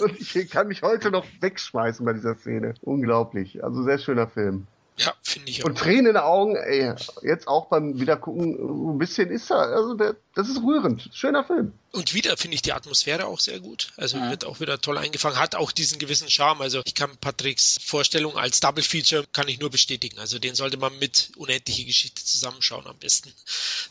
und 0.00 0.20
ich 0.20 0.50
kann 0.50 0.68
mich 0.68 0.82
heute 0.82 1.10
noch 1.10 1.24
wegschmeißen 1.40 2.04
bei 2.04 2.12
dieser 2.12 2.36
Szene. 2.36 2.74
Unglaublich. 2.82 3.62
Also 3.64 3.82
sehr 3.82 3.98
schöner 3.98 4.28
Film. 4.28 4.66
Ja, 4.96 5.12
finde 5.22 5.48
ich 5.48 5.62
auch. 5.62 5.68
Und 5.68 5.78
Tränen 5.78 5.98
in 5.98 6.04
den 6.06 6.16
Augen, 6.16 6.56
ey, 6.56 6.92
jetzt 7.22 7.46
auch 7.46 7.66
beim 7.66 7.98
Wiedergucken, 8.00 8.94
ein 8.94 8.98
bisschen 8.98 9.30
ist 9.30 9.50
er, 9.50 9.58
also 9.58 9.94
der, 9.94 10.16
das 10.38 10.48
ist 10.48 10.58
rührend. 10.58 11.10
Schöner 11.12 11.42
Film. 11.42 11.72
Und 11.90 12.14
wieder 12.14 12.36
finde 12.36 12.54
ich 12.54 12.62
die 12.62 12.72
Atmosphäre 12.72 13.26
auch 13.26 13.40
sehr 13.40 13.58
gut. 13.58 13.88
Also 13.96 14.18
Ja. 14.18 14.30
wird 14.30 14.44
auch 14.44 14.60
wieder 14.60 14.80
toll 14.80 14.96
eingefangen. 14.96 15.36
Hat 15.36 15.56
auch 15.56 15.72
diesen 15.72 15.98
gewissen 15.98 16.30
Charme. 16.30 16.60
Also 16.62 16.80
ich 16.84 16.94
kann 16.94 17.16
Patricks 17.16 17.76
Vorstellung 17.84 18.36
als 18.38 18.60
Double 18.60 18.84
Feature 18.84 19.26
kann 19.32 19.48
ich 19.48 19.58
nur 19.58 19.70
bestätigen. 19.70 20.20
Also 20.20 20.38
den 20.38 20.54
sollte 20.54 20.76
man 20.76 20.96
mit 21.00 21.32
unendliche 21.34 21.84
Geschichte 21.84 22.24
zusammenschauen 22.24 22.86
am 22.86 22.96
besten. 22.98 23.32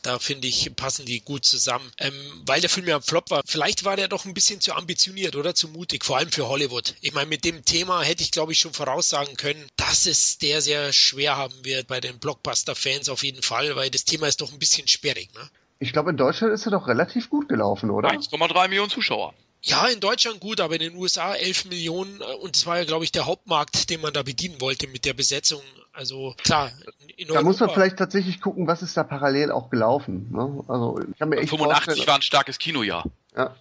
Da 0.04 0.20
finde 0.20 0.48
ich, 0.48 0.74
passen 0.74 1.06
die 1.06 1.20
gut 1.20 1.44
zusammen. 1.44 1.92
Ähm, 1.98 2.14
weil 2.46 2.62
der 2.62 2.70
Film 2.70 2.88
ja 2.88 2.96
ein 2.96 3.02
Flop 3.02 3.30
war, 3.30 3.42
vielleicht 3.46 3.84
war 3.84 3.98
der 3.98 4.08
doch 4.08 4.24
ein 4.24 4.34
bisschen 4.34 4.62
zu 4.62 4.72
ambitioniert 4.74 5.36
oder 5.36 5.54
zu 5.54 5.68
mutig, 5.68 6.06
vor 6.06 6.16
allem 6.18 6.32
für 6.32 6.48
Hollywood. 6.48 6.96
Ich 7.02 7.12
meine, 7.12 7.28
mit 7.28 7.44
dem 7.44 7.66
Thema 7.66 8.04
hätte 8.04 8.24
ich, 8.24 8.32
glaube 8.32 8.54
ich, 8.54 8.60
schon 8.60 8.72
voraussagen 8.74 9.36
können, 9.36 9.70
dass 9.76 10.06
es 10.06 10.38
der 10.38 10.62
sehr 10.62 10.94
schwer 10.94 11.36
haben 11.36 11.66
wird 11.66 11.88
bei 11.88 12.00
den 12.00 12.20
Blockbuster-Fans 12.20 13.10
auf 13.10 13.24
jeden 13.24 13.44
Fall, 13.44 13.76
weil 13.76 13.90
das 13.90 14.06
Thema 14.06 14.28
ist 14.28 14.40
doch 14.40 14.54
ein 14.54 14.60
bisschen 14.60 14.88
sperrig. 14.88 15.34
Ne? 15.34 15.50
Ich 15.80 15.94
glaube, 15.94 16.10
in 16.10 16.18
Deutschland 16.18 16.54
ist 16.54 16.66
er 16.66 16.72
doch 16.72 16.88
relativ 16.88 17.30
gut 17.30 17.48
gelaufen, 17.50 17.90
oder? 17.90 18.10
1,3 18.10 18.68
Millionen 18.68 18.90
Zuschauer. 18.90 19.34
Ja, 19.62 19.88
in 19.88 20.00
Deutschland 20.00 20.40
gut, 20.40 20.62
aber 20.62 20.76
in 20.76 20.80
den 20.80 20.96
USA 20.96 21.34
11 21.34 21.66
Millionen 21.66 22.22
äh, 22.22 22.36
und 22.42 22.56
das 22.56 22.66
war 22.66 22.78
ja, 22.78 22.86
glaube 22.86 23.04
ich, 23.04 23.12
der 23.12 23.26
Hauptmarkt, 23.26 23.90
den 23.90 24.02
man 24.02 24.14
da 24.14 24.24
bedienen 24.24 24.62
wollte 24.62 24.88
mit 24.88 25.06
der 25.06 25.14
Besetzung. 25.14 25.62
Also 25.94 26.36
klar, 26.44 26.72
in 27.16 27.28
Da 27.28 27.42
muss 27.42 27.60
man 27.60 27.72
vielleicht 27.72 27.98
tatsächlich 27.98 28.40
gucken, 28.40 28.68
was 28.68 28.84
ist 28.84 28.96
da 28.96 29.04
parallel 29.04 29.52
auch 29.52 29.70
gelaufen. 29.70 30.30
Ne? 30.32 30.64
Also 30.68 31.00
ich 31.12 31.18
kann 31.18 31.30
mir 31.30 31.38
echt 31.38 31.50
85 31.50 31.86
vorstellen, 31.86 32.08
war 32.08 32.16
ein 32.16 32.22
starkes 32.22 32.60
Kinojahr. 32.60 33.06
ja, 33.36 33.56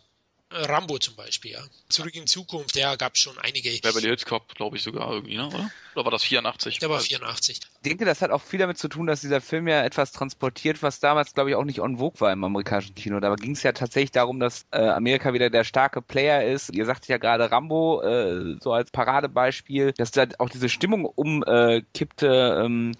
Rambo 0.48 0.98
zum 0.98 1.16
Beispiel, 1.16 1.52
ja. 1.52 1.60
Zurück 1.88 2.14
in 2.14 2.26
Zukunft, 2.28 2.76
ja, 2.76 2.94
gab 2.94 3.18
schon 3.18 3.36
einige. 3.38 3.68
Beverly 3.80 4.06
Hills 4.06 4.24
Cop, 4.24 4.54
glaube 4.54 4.76
ich 4.76 4.82
sogar 4.82 5.10
irgendwie, 5.10 5.36
ne? 5.36 5.48
oder? 5.48 5.70
Oder 5.94 6.04
war 6.04 6.12
das 6.12 6.22
84? 6.22 6.78
Der 6.78 6.88
war 6.88 7.00
84. 7.00 7.60
Ich 7.60 7.80
denke, 7.82 8.04
das 8.04 8.22
hat 8.22 8.30
auch 8.30 8.42
viel 8.42 8.60
damit 8.60 8.78
zu 8.78 8.88
tun, 8.88 9.08
dass 9.08 9.20
dieser 9.20 9.40
Film 9.40 9.66
ja 9.66 9.82
etwas 9.82 10.12
transportiert, 10.12 10.82
was 10.82 11.00
damals, 11.00 11.34
glaube 11.34 11.50
ich, 11.50 11.56
auch 11.56 11.64
nicht 11.64 11.80
on 11.80 11.98
vogue 11.98 12.20
war 12.20 12.32
im 12.32 12.44
amerikanischen 12.44 12.94
Kino. 12.94 13.18
Da 13.18 13.34
ging 13.34 13.52
es 13.52 13.64
ja 13.64 13.72
tatsächlich 13.72 14.12
darum, 14.12 14.38
dass 14.38 14.66
äh, 14.70 14.78
Amerika 14.78 15.32
wieder 15.32 15.50
der 15.50 15.64
starke 15.64 16.00
Player 16.00 16.44
ist. 16.44 16.72
Ihr 16.72 16.86
sagt 16.86 17.08
ja 17.08 17.18
gerade 17.18 17.50
Rambo, 17.50 18.02
äh, 18.02 18.56
so 18.60 18.72
als 18.72 18.92
Paradebeispiel, 18.92 19.92
dass 19.92 20.12
da 20.12 20.26
auch 20.38 20.48
diese 20.48 20.68
Stimmung 20.68 21.06
umkippte, 21.06 22.26
äh, 22.26 22.64
ähm, 22.64 22.92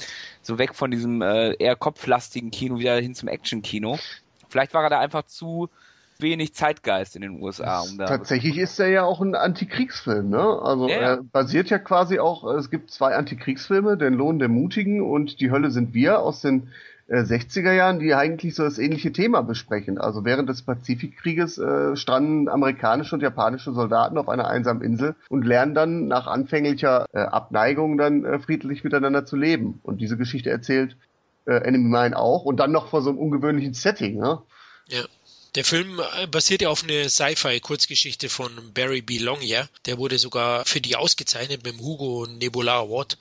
so 0.42 0.58
weg 0.58 0.74
von 0.74 0.90
diesem 0.90 1.22
äh, 1.22 1.52
eher 1.54 1.76
kopflastigen 1.76 2.50
Kino 2.50 2.78
wieder 2.80 2.96
hin 2.96 3.14
zum 3.14 3.28
Action-Kino. 3.28 4.00
Vielleicht 4.48 4.74
war 4.74 4.82
er 4.82 4.90
da 4.90 4.98
einfach 4.98 5.26
zu 5.26 5.70
wenig 6.22 6.54
Zeitgeist 6.54 7.16
in 7.16 7.22
den 7.22 7.42
USA. 7.42 7.80
Um 7.80 7.98
da 7.98 8.06
tatsächlich 8.06 8.58
ist 8.58 8.78
er 8.78 8.88
ja 8.88 9.04
auch 9.04 9.20
ein 9.20 9.34
Antikriegsfilm. 9.34 10.28
Ne? 10.28 10.38
Also 10.38 10.88
Ja, 10.88 10.94
ja. 10.94 11.00
er 11.00 11.22
basiert 11.22 11.70
ja 11.70 11.78
quasi 11.78 12.18
auch, 12.18 12.44
es 12.54 12.70
gibt 12.70 12.90
zwei 12.90 13.14
Antikriegsfilme, 13.14 13.96
Den 13.96 14.14
Lohn 14.14 14.38
der 14.38 14.48
Mutigen 14.48 15.02
und 15.02 15.40
Die 15.40 15.50
Hölle 15.50 15.70
sind 15.70 15.94
wir 15.94 16.20
aus 16.20 16.40
den 16.40 16.68
äh, 17.08 17.20
60er 17.20 17.72
Jahren, 17.72 17.98
die 17.98 18.14
eigentlich 18.14 18.54
so 18.54 18.64
das 18.64 18.78
ähnliche 18.78 19.12
Thema 19.12 19.42
besprechen. 19.42 19.98
Also 19.98 20.24
während 20.24 20.48
des 20.48 20.62
Pazifikkrieges 20.62 21.58
äh, 21.58 21.96
stranden 21.96 22.48
amerikanische 22.48 23.14
und 23.14 23.22
japanische 23.22 23.72
Soldaten 23.72 24.18
auf 24.18 24.28
einer 24.28 24.48
einsamen 24.48 24.82
Insel 24.82 25.14
und 25.28 25.44
lernen 25.44 25.74
dann 25.74 26.08
nach 26.08 26.26
anfänglicher 26.26 27.06
äh, 27.12 27.18
Abneigung 27.18 27.96
dann 27.98 28.24
äh, 28.24 28.38
friedlich 28.38 28.84
miteinander 28.84 29.24
zu 29.24 29.36
leben. 29.36 29.80
Und 29.82 30.00
diese 30.00 30.16
Geschichte 30.16 30.50
erzählt 30.50 30.96
äh, 31.46 31.54
Enemy 31.54 31.88
Mine 31.88 32.16
auch 32.16 32.44
und 32.44 32.58
dann 32.58 32.72
noch 32.72 32.88
vor 32.88 33.02
so 33.02 33.10
einem 33.10 33.18
ungewöhnlichen 33.18 33.74
Setting. 33.74 34.18
Ne? 34.18 34.40
Ja. 34.88 35.02
Der 35.56 35.64
Film 35.64 36.00
äh, 36.00 36.26
basiert 36.26 36.60
ja 36.60 36.68
auf 36.68 36.84
einer 36.84 37.08
Sci-Fi-Kurzgeschichte 37.08 38.28
von 38.28 38.74
Barry 38.74 39.00
B. 39.00 39.16
Longyear. 39.16 39.70
Der 39.86 39.96
wurde 39.96 40.18
sogar 40.18 40.66
für 40.66 40.82
die 40.82 40.96
ausgezeichnet 40.96 41.64
mit 41.64 41.72
dem 41.72 41.80
Hugo 41.80 42.26
Nebula 42.26 42.80
Award. 42.80 43.16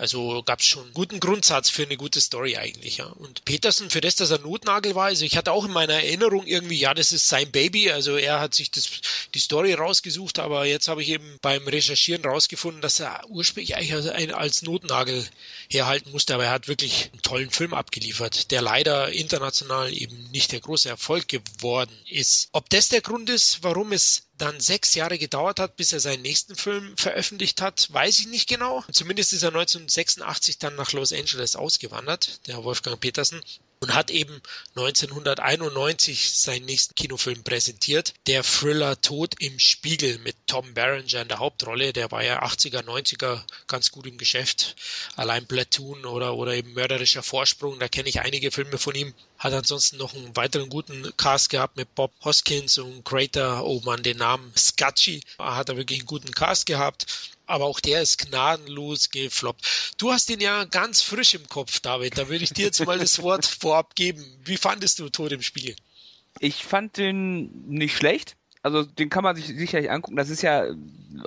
Also 0.00 0.42
gab 0.42 0.60
es 0.60 0.66
schon 0.66 0.84
einen 0.84 0.94
guten 0.94 1.20
Grundsatz 1.20 1.68
für 1.68 1.82
eine 1.82 1.98
gute 1.98 2.22
Story 2.22 2.56
eigentlich. 2.56 2.96
Ja. 2.96 3.04
Und 3.04 3.44
Peterson, 3.44 3.90
für 3.90 4.00
das, 4.00 4.16
dass 4.16 4.30
er 4.30 4.38
Notnagel 4.38 4.94
war, 4.94 5.08
also 5.08 5.26
ich 5.26 5.36
hatte 5.36 5.52
auch 5.52 5.66
in 5.66 5.72
meiner 5.72 5.92
Erinnerung 5.92 6.46
irgendwie, 6.46 6.78
ja, 6.78 6.94
das 6.94 7.12
ist 7.12 7.28
sein 7.28 7.50
Baby. 7.50 7.90
Also 7.90 8.16
er 8.16 8.40
hat 8.40 8.54
sich 8.54 8.70
das, 8.70 8.88
die 9.34 9.38
Story 9.38 9.74
rausgesucht, 9.74 10.38
aber 10.38 10.64
jetzt 10.64 10.88
habe 10.88 11.02
ich 11.02 11.10
eben 11.10 11.38
beim 11.42 11.68
Recherchieren 11.68 12.24
rausgefunden, 12.24 12.80
dass 12.80 12.98
er 12.98 13.28
ursprünglich 13.28 13.76
eigentlich 13.76 14.34
als, 14.34 14.62
Notnagel 14.62 15.22
herhalten 15.68 16.12
musste. 16.12 16.32
Aber 16.32 16.44
er 16.44 16.52
hat 16.52 16.66
wirklich 16.66 17.10
einen 17.12 17.20
tollen 17.20 17.50
Film 17.50 17.74
abgeliefert, 17.74 18.50
der 18.52 18.62
leider 18.62 19.12
international 19.12 19.92
eben 19.92 20.30
nicht 20.30 20.52
der 20.52 20.60
große 20.60 20.88
Erfolg 20.88 21.28
geworden 21.28 21.94
ist. 22.08 22.48
Ob 22.52 22.70
das 22.70 22.88
der 22.88 23.02
Grund 23.02 23.28
ist, 23.28 23.62
warum 23.62 23.92
es 23.92 24.29
dann 24.40 24.60
sechs 24.60 24.94
Jahre 24.94 25.18
gedauert 25.18 25.60
hat, 25.60 25.76
bis 25.76 25.92
er 25.92 26.00
seinen 26.00 26.22
nächsten 26.22 26.56
Film 26.56 26.96
veröffentlicht 26.96 27.60
hat, 27.60 27.92
weiß 27.92 28.18
ich 28.20 28.26
nicht 28.28 28.48
genau. 28.48 28.84
Zumindest 28.90 29.32
ist 29.32 29.42
er 29.42 29.48
1986 29.48 30.58
dann 30.58 30.76
nach 30.76 30.92
Los 30.92 31.12
Angeles 31.12 31.56
ausgewandert, 31.56 32.46
der 32.46 32.64
Wolfgang 32.64 33.00
Petersen 33.00 33.42
und 33.80 33.94
hat 33.94 34.10
eben 34.10 34.42
1991 34.76 36.32
seinen 36.32 36.66
nächsten 36.66 36.94
Kinofilm 36.94 37.42
präsentiert. 37.42 38.12
Der 38.26 38.42
Thriller 38.42 39.00
Tod 39.00 39.34
im 39.40 39.58
Spiegel 39.58 40.18
mit 40.18 40.36
Tom 40.46 40.74
Berenger 40.74 41.22
in 41.22 41.28
der 41.28 41.38
Hauptrolle. 41.38 41.92
Der 41.94 42.10
war 42.10 42.22
ja 42.22 42.42
80er, 42.42 42.82
90er 42.82 43.42
ganz 43.66 43.90
gut 43.90 44.06
im 44.06 44.18
Geschäft. 44.18 44.76
Allein 45.16 45.46
Platoon 45.46 46.04
oder, 46.04 46.34
oder 46.34 46.54
eben 46.54 46.74
Mörderischer 46.74 47.22
Vorsprung, 47.22 47.78
da 47.78 47.88
kenne 47.88 48.10
ich 48.10 48.20
einige 48.20 48.50
Filme 48.50 48.76
von 48.76 48.94
ihm. 48.94 49.14
Hat 49.40 49.52
ansonsten 49.52 49.96
noch 49.96 50.14
einen 50.14 50.36
weiteren 50.36 50.68
guten 50.68 51.12
Cast 51.16 51.50
gehabt 51.50 51.76
mit 51.76 51.92
Bob 51.96 52.12
Hoskins 52.24 52.78
und 52.78 53.04
Crater, 53.04 53.64
oh 53.64 53.80
man, 53.84 54.02
den 54.02 54.18
Namen 54.18 54.52
Scatchy. 54.56 55.22
Hat 55.38 55.68
er 55.68 55.76
wirklich 55.76 56.00
einen 56.00 56.06
guten 56.06 56.30
Cast 56.30 56.66
gehabt 56.66 57.06
aber 57.50 57.64
auch 57.64 57.80
der 57.80 58.00
ist 58.00 58.18
gnadenlos 58.18 59.10
gefloppt. 59.10 59.94
Du 59.98 60.12
hast 60.12 60.30
ihn 60.30 60.40
ja 60.40 60.64
ganz 60.64 61.02
frisch 61.02 61.34
im 61.34 61.48
Kopf, 61.48 61.80
David. 61.80 62.16
Da 62.16 62.28
würde 62.28 62.44
ich 62.44 62.52
dir 62.52 62.66
jetzt 62.66 62.84
mal 62.86 62.98
das 62.98 63.20
Wort 63.22 63.44
vorab 63.44 63.96
geben. 63.96 64.24
Wie 64.44 64.56
fandest 64.56 65.00
du 65.00 65.08
Tod 65.08 65.32
im 65.32 65.42
Spiel? 65.42 65.74
Ich 66.38 66.64
fand 66.64 66.96
den 66.96 67.68
nicht 67.68 67.96
schlecht. 67.96 68.36
Also 68.62 68.84
den 68.84 69.08
kann 69.08 69.24
man 69.24 69.36
sich 69.36 69.46
sicherlich 69.46 69.90
angucken. 69.90 70.16
Das 70.16 70.30
ist 70.30 70.42
ja 70.42 70.66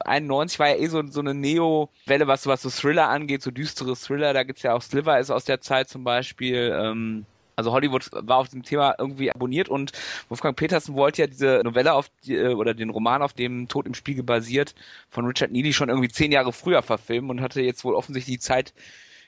91 0.06 0.60
war 0.60 0.70
ja 0.70 0.76
eh 0.76 0.88
so, 0.88 1.06
so 1.08 1.20
eine 1.20 1.34
Neo-Welle, 1.34 2.28
was, 2.28 2.46
was 2.46 2.62
so 2.62 2.70
Thriller 2.70 3.10
angeht, 3.10 3.42
so 3.42 3.52
düstere 3.52 3.98
Thriller. 3.98 4.34
Da 4.34 4.44
gibt's 4.44 4.64
ja 4.64 4.74
auch 4.74 4.82
Sliver 4.82 5.20
ist 5.20 5.32
aus 5.32 5.44
der 5.44 5.60
Zeit 5.60 5.90
zum 5.90 6.04
Beispiel. 6.04 6.74
Ähm, 6.80 7.26
also 7.56 7.72
Hollywood 7.72 8.10
war 8.14 8.38
auf 8.38 8.50
dem 8.50 8.64
Thema 8.64 8.96
irgendwie 8.98 9.32
abonniert 9.32 9.70
und 9.70 9.92
Wolfgang 10.30 10.56
Petersen 10.56 10.96
wollte 10.96 11.22
ja 11.22 11.28
diese 11.28 11.62
Novelle 11.64 11.94
auf 11.94 12.10
die, 12.26 12.36
äh, 12.36 12.54
oder 12.54 12.74
den 12.74 12.90
Roman, 12.90 13.22
auf 13.22 13.34
dem 13.34 13.68
Tod 13.68 13.86
im 13.86 13.94
Spiegel 13.94 14.24
basiert, 14.24 14.76
von 15.10 15.26
Richard 15.26 15.52
Neely 15.52 15.74
schon 15.74 15.90
irgendwie 15.90 16.10
zehn 16.10 16.32
Jahre 16.32 16.54
früher 16.54 16.82
verfilmen 16.82 17.30
und 17.30 17.42
hatte 17.42 17.62
jetzt 17.62 17.84
wohl 17.84 17.96
offensichtlich 17.96 18.36
die 18.36 18.42
Zeit 18.42 18.74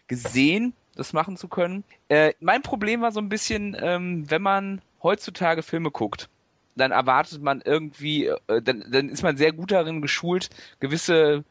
gesehen, 0.07 0.73
das 0.95 1.13
machen 1.13 1.37
zu 1.37 1.47
können. 1.47 1.83
Äh, 2.09 2.33
mein 2.39 2.61
Problem 2.61 3.01
war 3.01 3.11
so 3.11 3.19
ein 3.19 3.29
bisschen, 3.29 3.75
ähm, 3.79 4.29
wenn 4.29 4.41
man 4.41 4.81
heutzutage 5.03 5.63
Filme 5.63 5.91
guckt, 5.91 6.29
dann 6.75 6.91
erwartet 6.91 7.41
man 7.41 7.61
irgendwie, 7.61 8.25
äh, 8.25 8.61
dann, 8.61 8.85
dann 8.91 9.09
ist 9.09 9.23
man 9.23 9.37
sehr 9.37 9.53
gut 9.53 9.71
darin 9.71 10.01
geschult, 10.01 10.49
gewisse 10.79 11.43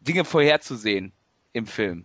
Dinge 0.00 0.24
vorherzusehen 0.24 1.12
im 1.52 1.66
Film. 1.66 2.04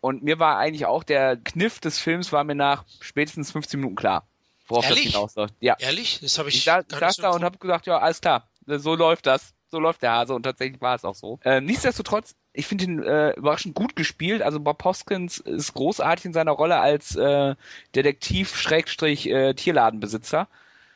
Und 0.00 0.22
mir 0.22 0.38
war 0.38 0.58
eigentlich 0.58 0.86
auch 0.86 1.02
der 1.02 1.36
Kniff 1.36 1.80
des 1.80 1.98
Films 1.98 2.32
war 2.32 2.44
mir 2.44 2.54
nach 2.54 2.84
spätestens 3.00 3.50
15 3.52 3.80
Minuten 3.80 3.96
klar, 3.96 4.28
worauf 4.68 4.84
Ehrlich? 4.84 5.04
das 5.04 5.14
hinausläuft. 5.14 5.54
Ja. 5.60 5.76
Ehrlich? 5.78 6.20
Das 6.20 6.38
habe 6.38 6.48
ich. 6.48 6.56
Ich 6.56 6.64
saß, 6.64 6.84
saß 6.88 7.16
da 7.16 7.30
und 7.30 7.44
habe 7.44 7.58
gesagt, 7.58 7.86
ja, 7.86 7.98
alles 7.98 8.20
klar, 8.20 8.48
so 8.66 8.94
läuft 8.94 9.26
das. 9.26 9.54
So 9.70 9.80
läuft 9.80 10.02
der 10.02 10.12
Hase 10.12 10.34
und 10.34 10.44
tatsächlich 10.44 10.80
war 10.80 10.94
es 10.94 11.04
auch 11.04 11.14
so. 11.14 11.38
Äh, 11.44 11.60
nichtsdestotrotz, 11.60 12.34
ich 12.54 12.66
finde 12.66 12.84
ihn 12.84 13.02
äh, 13.02 13.32
überraschend 13.32 13.74
gut 13.74 13.96
gespielt. 13.96 14.40
Also 14.40 14.60
Bob 14.60 14.82
Hoskins 14.82 15.40
ist 15.40 15.74
großartig 15.74 16.24
in 16.24 16.32
seiner 16.32 16.52
Rolle 16.52 16.80
als 16.80 17.16
äh, 17.16 17.54
Detektiv-Tierladenbesitzer. 17.94 20.40
Äh, 20.40 20.46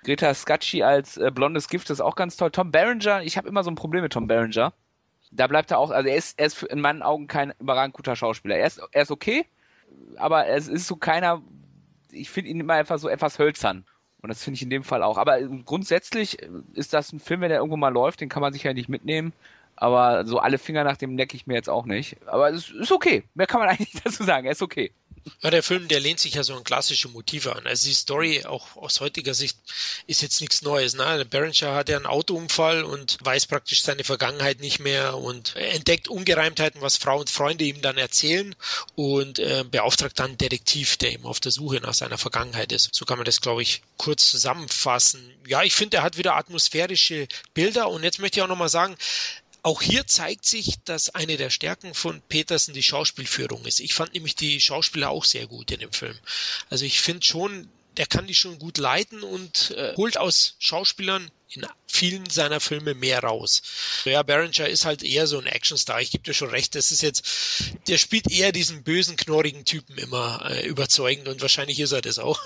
Greta 0.04 0.32
Scacchi 0.32 0.82
als 0.82 1.18
äh, 1.18 1.30
blondes 1.30 1.68
Gift 1.68 1.90
ist 1.90 2.00
auch 2.00 2.16
ganz 2.16 2.38
toll. 2.38 2.50
Tom 2.50 2.72
Berenger, 2.72 3.22
ich 3.22 3.36
habe 3.36 3.46
immer 3.46 3.62
so 3.62 3.70
ein 3.70 3.74
Problem 3.74 4.02
mit 4.02 4.14
Tom 4.14 4.26
Berenger 4.26 4.72
da 5.32 5.46
bleibt 5.46 5.70
er 5.70 5.78
auch, 5.78 5.90
also 5.90 6.08
er 6.08 6.16
ist, 6.16 6.38
er 6.38 6.46
ist 6.46 6.62
in 6.62 6.80
meinen 6.80 7.02
Augen 7.02 7.26
kein 7.26 7.52
überragend 7.58 7.94
guter 7.94 8.16
Schauspieler. 8.16 8.56
Er 8.56 8.66
ist, 8.66 8.80
er 8.92 9.02
ist 9.02 9.10
okay, 9.10 9.46
aber 10.16 10.46
es 10.46 10.68
ist 10.68 10.86
so 10.86 10.96
keiner, 10.96 11.42
ich 12.10 12.30
finde 12.30 12.50
ihn 12.50 12.60
immer 12.60 12.74
einfach 12.74 12.98
so 12.98 13.08
etwas 13.08 13.38
hölzern. 13.38 13.84
Und 14.20 14.28
das 14.28 14.44
finde 14.44 14.56
ich 14.56 14.62
in 14.62 14.70
dem 14.70 14.84
Fall 14.84 15.02
auch. 15.02 15.18
Aber 15.18 15.40
grundsätzlich 15.64 16.38
ist 16.74 16.92
das 16.94 17.12
ein 17.12 17.18
Film, 17.18 17.40
wenn 17.40 17.48
der 17.48 17.58
irgendwo 17.58 17.76
mal 17.76 17.92
läuft, 17.92 18.20
den 18.20 18.28
kann 18.28 18.40
man 18.42 18.52
sicher 18.52 18.72
nicht 18.72 18.88
mitnehmen. 18.88 19.32
Aber 19.74 20.24
so 20.26 20.38
alle 20.38 20.58
Finger 20.58 20.84
nach 20.84 20.96
dem 20.96 21.16
necke 21.16 21.34
ich 21.34 21.48
mir 21.48 21.54
jetzt 21.54 21.68
auch 21.68 21.86
nicht. 21.86 22.16
Aber 22.26 22.50
es 22.50 22.70
ist 22.70 22.92
okay. 22.92 23.24
Mehr 23.34 23.48
kann 23.48 23.60
man 23.60 23.68
eigentlich 23.70 24.00
dazu 24.04 24.22
sagen. 24.22 24.46
Er 24.46 24.52
ist 24.52 24.62
okay. 24.62 24.92
Ja, 25.40 25.50
der 25.50 25.62
Film, 25.62 25.88
der 25.88 26.00
lehnt 26.00 26.20
sich 26.20 26.34
ja 26.34 26.42
so 26.42 26.54
an 26.54 26.64
klassische 26.64 27.08
Motive 27.08 27.54
an. 27.54 27.66
Also 27.66 27.86
die 27.86 27.94
Story, 27.94 28.44
auch 28.44 28.76
aus 28.76 29.00
heutiger 29.00 29.34
Sicht, 29.34 29.56
ist 30.06 30.22
jetzt 30.22 30.40
nichts 30.40 30.62
Neues. 30.62 30.94
Ne? 30.94 31.04
Der 31.18 31.24
Berenger 31.24 31.74
hat 31.74 31.88
ja 31.88 31.96
einen 31.96 32.06
Autounfall 32.06 32.82
und 32.82 33.18
weiß 33.22 33.46
praktisch 33.46 33.82
seine 33.82 34.04
Vergangenheit 34.04 34.60
nicht 34.60 34.80
mehr 34.80 35.16
und 35.16 35.54
entdeckt 35.56 36.08
Ungereimtheiten, 36.08 36.80
was 36.80 36.96
Frau 36.96 37.20
und 37.20 37.30
Freunde 37.30 37.64
ihm 37.64 37.82
dann 37.82 37.98
erzählen 37.98 38.54
und 38.96 39.38
äh, 39.38 39.64
beauftragt 39.68 40.18
dann 40.18 40.30
einen 40.30 40.38
Detektiv, 40.38 40.96
der 40.96 41.12
ihm 41.12 41.26
auf 41.26 41.40
der 41.40 41.52
Suche 41.52 41.76
nach 41.76 41.94
seiner 41.94 42.18
Vergangenheit 42.18 42.72
ist. 42.72 42.94
So 42.94 43.04
kann 43.04 43.18
man 43.18 43.24
das, 43.24 43.40
glaube 43.40 43.62
ich, 43.62 43.82
kurz 43.96 44.30
zusammenfassen. 44.30 45.32
Ja, 45.46 45.62
ich 45.62 45.74
finde, 45.74 45.98
er 45.98 46.02
hat 46.02 46.18
wieder 46.18 46.36
atmosphärische 46.36 47.28
Bilder 47.54 47.88
und 47.90 48.02
jetzt 48.02 48.18
möchte 48.18 48.40
ich 48.40 48.42
auch 48.42 48.48
nochmal 48.48 48.68
sagen, 48.68 48.96
auch 49.62 49.80
hier 49.80 50.06
zeigt 50.06 50.44
sich, 50.44 50.80
dass 50.84 51.14
eine 51.14 51.36
der 51.36 51.50
Stärken 51.50 51.94
von 51.94 52.20
Petersen 52.22 52.74
die 52.74 52.82
Schauspielführung 52.82 53.64
ist. 53.64 53.80
Ich 53.80 53.94
fand 53.94 54.14
nämlich 54.14 54.34
die 54.34 54.60
Schauspieler 54.60 55.10
auch 55.10 55.24
sehr 55.24 55.46
gut 55.46 55.70
in 55.70 55.80
dem 55.80 55.92
Film. 55.92 56.18
Also 56.68 56.84
ich 56.84 57.00
finde 57.00 57.24
schon, 57.24 57.68
der 57.96 58.06
kann 58.06 58.26
die 58.26 58.34
schon 58.34 58.58
gut 58.58 58.78
leiten 58.78 59.22
und 59.22 59.70
äh, 59.72 59.94
holt 59.96 60.16
aus 60.16 60.56
Schauspielern 60.58 61.30
in 61.50 61.66
vielen 61.86 62.28
seiner 62.28 62.60
Filme 62.60 62.94
mehr 62.94 63.22
raus. 63.22 63.62
Ja, 64.04 64.22
Berenger 64.22 64.68
ist 64.68 64.84
halt 64.84 65.02
eher 65.02 65.26
so 65.26 65.38
ein 65.38 65.46
Actionstar. 65.46 66.00
Ich 66.00 66.10
gebe 66.10 66.24
dir 66.24 66.34
schon 66.34 66.48
recht, 66.50 66.74
das 66.74 66.90
ist 66.90 67.02
jetzt, 67.02 67.22
der 67.86 67.98
spielt 67.98 68.30
eher 68.30 68.52
diesen 68.52 68.82
bösen, 68.82 69.16
knorrigen 69.16 69.64
Typen 69.64 69.98
immer 69.98 70.44
äh, 70.50 70.66
überzeugend 70.66 71.28
und 71.28 71.42
wahrscheinlich 71.42 71.78
ist 71.78 71.92
er 71.92 72.00
das 72.00 72.18
auch. 72.18 72.40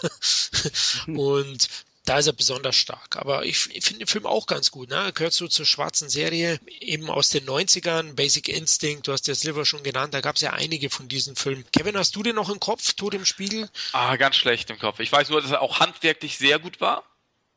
und 1.07 1.69
da 2.07 2.19
ist 2.19 2.27
er 2.29 2.33
besonders 2.33 2.77
stark. 2.77 3.17
Aber 3.17 3.45
ich, 3.45 3.59
finde 3.59 3.99
den 3.99 4.07
Film 4.07 4.27
auch 4.27 4.47
ganz 4.47 4.71
gut. 4.71 4.91
Ne? 4.91 4.97
Er 4.97 5.13
gehört 5.13 5.33
so 5.33 5.49
zur 5.49 5.67
schwarzen 5.67 6.09
Serie, 6.09 6.59
eben 6.81 7.11
aus 7.11 7.29
den 7.29 7.45
90ern, 7.45 8.15
Basic 8.15 8.49
Instinct, 8.49 9.09
du 9.09 9.13
hast 9.13 9.27
ja 9.27 9.35
Sliver 9.35 9.65
schon 9.67 9.83
genannt, 9.83 10.15
da 10.15 10.21
gab 10.21 10.37
es 10.37 10.43
ja 10.43 10.53
einige 10.53 10.89
von 10.89 11.09
diesen 11.09 11.37
Filmen. 11.37 11.65
Kevin, 11.73 11.99
hast 11.99 12.17
du 12.17 12.23
den 12.23 12.37
noch 12.37 12.49
im 12.49 12.61
Kopf, 12.61 12.95
Tod 12.95 13.15
im 13.15 13.25
Spiegel? 13.25 13.69
Ah, 13.93 14.17
ganz 14.17 14.37
schlecht 14.37 14.71
im 14.71 14.79
Kopf. 14.79 15.01
Ich 15.01 15.11
weiß 15.11 15.29
nur, 15.31 15.43
dass 15.43 15.51
er 15.51 15.61
auch 15.61 15.81
handwerklich 15.81 16.39
sehr 16.39 16.59
gut 16.59 16.81
war, 16.81 17.05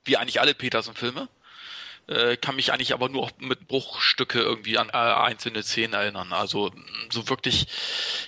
wie 0.03 0.17
eigentlich 0.17 0.41
alle 0.41 0.55
Peterson-Filme. 0.55 1.29
Äh, 2.07 2.37
kann 2.37 2.55
mich 2.55 2.73
eigentlich 2.73 2.93
aber 2.93 3.07
nur 3.07 3.29
mit 3.37 3.67
Bruchstücke 3.67 4.39
irgendwie 4.39 4.79
an 4.79 4.89
äh, 4.89 4.93
einzelne 4.93 5.61
Szenen 5.61 5.93
erinnern. 5.93 6.33
Also 6.33 6.71
so 7.11 7.29
wirklich, 7.29 7.67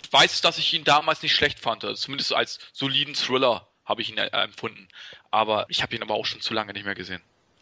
ich 0.04 0.14
weiß, 0.14 0.42
dass 0.42 0.60
ich 0.60 0.72
ihn 0.76 0.84
damals 0.84 1.24
nicht 1.24 1.34
schlecht 1.34 1.60
fand, 1.60 1.84
also 1.84 2.00
zumindest 2.00 2.32
als 2.32 2.60
soliden 2.74 3.16
Thriller 3.16 3.68
habe 3.84 4.04
ich 4.04 4.10
ihn 4.10 4.20
äh, 4.20 4.28
empfunden. 4.28 4.88
Aber 5.32 5.66
ich 5.70 5.82
habe 5.82 5.96
ihn 5.96 6.04
aber 6.04 6.14
auch 6.14 6.26
schon 6.26 6.42
zu 6.42 6.54
lange 6.54 6.74
nicht 6.74 6.86
mehr 6.86 6.96
gesehen. 6.96 7.22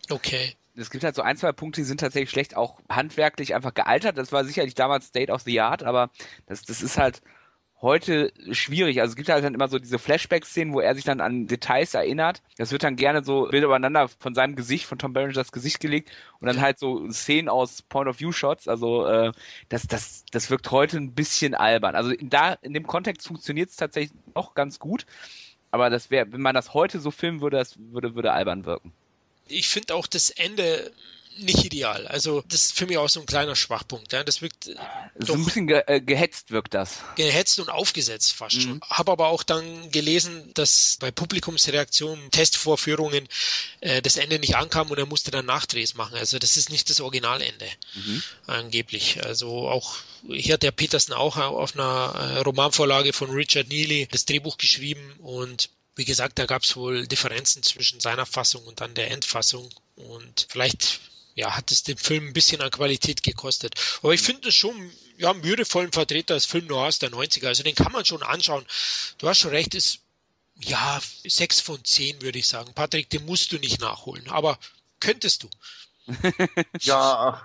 Okay. 0.10 0.56
Es 0.76 0.90
gibt 0.90 1.04
halt 1.04 1.16
so 1.16 1.22
ein, 1.22 1.38
zwei 1.38 1.52
Punkte, 1.52 1.82
die 1.82 1.86
sind 1.86 2.00
tatsächlich 2.00 2.30
schlecht 2.30 2.56
auch 2.56 2.80
handwerklich 2.90 3.54
einfach 3.54 3.74
gealtert. 3.74 4.18
Das 4.18 4.32
war 4.32 4.46
sicherlich 4.46 4.76
damals 4.76 5.08
State 5.08 5.32
of 5.32 5.42
the 5.42 5.60
Art, 5.60 5.84
aber 5.84 6.10
das, 6.48 6.62
das 6.64 6.82
ist 6.82 6.98
halt 6.98 7.22
heute 7.82 8.34
schwierig. 8.52 9.00
Also 9.00 9.12
es 9.12 9.16
gibt 9.16 9.30
halt 9.30 9.44
dann 9.44 9.54
immer 9.54 9.68
so 9.68 9.80
diese 9.80 10.00
Flashback-Szenen, 10.00 10.74
wo 10.74 10.82
er 10.82 10.96
sich 10.96 11.06
dann 11.06 11.22
an 11.22 11.48
Details 11.48 11.94
erinnert. 11.94 12.42
Das 12.58 12.72
wird 12.72 12.84
dann 12.84 12.98
gerne 12.98 13.24
so 13.24 13.48
Bilder 13.50 13.68
übereinander 13.68 14.10
von 14.20 14.36
seinem 14.36 14.56
Gesicht, 14.56 14.86
von 14.86 15.00
Tom 15.00 15.14
Berengers 15.14 15.52
Gesicht 15.52 15.80
gelegt 15.80 16.12
und 16.40 16.48
dann 16.48 16.60
halt 16.60 16.78
so 16.78 17.10
Szenen 17.10 17.48
aus 17.48 17.82
Point-of-View-Shots. 17.84 18.68
Also 18.68 19.06
äh, 19.06 19.32
das, 19.70 19.88
das, 19.88 20.26
das 20.32 20.50
wirkt 20.50 20.72
heute 20.72 20.98
ein 20.98 21.14
bisschen 21.14 21.56
albern. 21.56 21.96
Also 21.96 22.12
in, 22.12 22.30
da, 22.30 22.54
in 22.54 22.74
dem 22.74 22.86
Kontext 22.86 23.28
funktioniert 23.28 23.70
es 23.70 23.78
tatsächlich 23.78 24.18
auch 24.34 24.56
ganz 24.56 24.80
gut. 24.80 25.06
Aber 25.72 25.90
das 25.90 26.10
wäre, 26.10 26.32
wenn 26.32 26.42
man 26.42 26.56
das 26.56 26.74
heute 26.74 27.00
so 27.00 27.12
filmen 27.12 27.42
würde, 27.42 27.58
das 27.58 27.76
würde, 27.78 28.16
würde 28.16 28.32
albern 28.34 28.66
wirken. 28.66 28.92
Ich 29.48 29.68
finde 29.68 29.96
auch 29.96 30.08
das 30.08 30.30
Ende 30.30 30.92
nicht 31.40 31.64
ideal. 31.64 32.08
Also 32.08 32.44
das 32.48 32.66
ist 32.66 32.74
für 32.74 32.86
mich 32.86 32.98
auch 32.98 33.10
so 33.10 33.20
ein 33.20 33.26
kleiner 33.26 33.56
Schwachpunkt. 33.56 34.14
Ja. 34.14 34.24
Das 34.24 34.42
wirkt 34.42 34.70
so 35.18 35.34
ein 35.34 35.46
bisschen 35.46 35.68
ge 35.68 35.84
äh, 35.88 36.02
gehetzt 36.02 36.52
wirkt 36.52 36.74
das. 36.74 37.00
Gehetzt 37.16 37.60
und 37.60 37.70
aufgesetzt 37.70 38.34
fast 38.34 38.58
mhm. 38.58 38.62
schon. 38.62 38.82
Habe 38.90 39.12
aber 39.12 39.28
auch 39.28 39.44
dann 39.44 39.92
gelesen, 39.92 40.52
dass 40.54 40.98
bei 41.00 41.12
Publikumsreaktionen, 41.12 42.32
Testvorführungen 42.32 43.28
äh, 43.82 44.02
das 44.02 44.18
Ende 44.18 44.40
nicht 44.40 44.56
ankam 44.56 44.92
und 44.92 44.98
er 44.98 45.06
musste 45.06 45.32
dann 45.32 45.46
Nachdrehs 45.46 45.96
machen. 45.96 46.16
Also 46.16 46.40
das 46.40 46.58
ist 46.58 46.70
nicht 46.70 46.90
das 46.90 47.02
Originalende 47.02 47.68
mhm. 47.96 48.24
angeblich. 48.48 49.24
Also 49.24 49.68
auch 49.68 49.98
hier 50.28 50.56
hat 50.56 50.64
der 50.64 50.72
Peterson 50.72 51.16
auch 51.16 51.38
auf 51.38 51.76
einer 51.76 52.14
äh, 52.16 52.40
Romanvorlage 52.40 53.14
von 53.14 53.30
Richard 53.30 53.70
Neely 53.70 54.08
das 54.12 54.26
Drehbuch 54.26 54.58
geschrieben 54.58 55.14
und 55.20 55.70
wie 56.00 56.06
gesagt, 56.06 56.40
da 56.40 56.46
gab 56.46 56.64
es 56.64 56.78
wohl 56.78 57.08
Differenzen 57.08 57.62
zwischen 57.62 58.00
seiner 58.00 58.26
Fassung 58.26 58.64
und 58.64 58.80
dann 58.80 58.94
der 58.94 59.12
Endfassung. 59.12 59.70
Und 59.98 60.48
vielleicht 60.50 61.02
ja, 61.40 61.56
hat 61.56 61.72
es 61.72 61.84
dem 61.84 61.98
Film 61.98 62.28
ein 62.28 62.34
bisschen 62.34 62.62
an 62.62 62.70
Qualität 62.70 63.24
gekostet. 63.24 63.76
Aber 64.04 64.14
ich 64.14 64.22
finde 64.22 64.50
es 64.50 64.56
schon, 64.56 64.92
ja, 65.18 65.32
einen 65.32 65.44
würdevollen 65.44 65.94
Vertreter 65.94 66.34
des 66.34 66.46
Film 66.46 66.68
Noirs 66.68 67.00
der 67.00 67.12
90er. 67.12 67.48
Also 67.48 67.64
den 67.64 67.76
kann 67.76 67.94
man 67.94 68.04
schon 68.04 68.24
anschauen. 68.24 68.66
Du 69.20 69.28
hast 69.30 69.40
schon 69.40 69.52
recht, 69.52 69.74
ist, 69.74 70.00
ja, 70.62 71.00
sechs 71.26 71.62
von 71.62 71.84
zehn 71.86 72.22
würde 72.22 72.40
ich 72.40 72.48
sagen. 72.48 72.74
Patrick, 72.76 73.10
den 73.10 73.26
musst 73.26 73.54
du 73.54 73.58
nicht 73.58 73.80
nachholen. 73.80 74.28
Aber 74.30 74.60
könntest 75.00 75.44
du. 75.44 75.50
ja, 76.82 77.42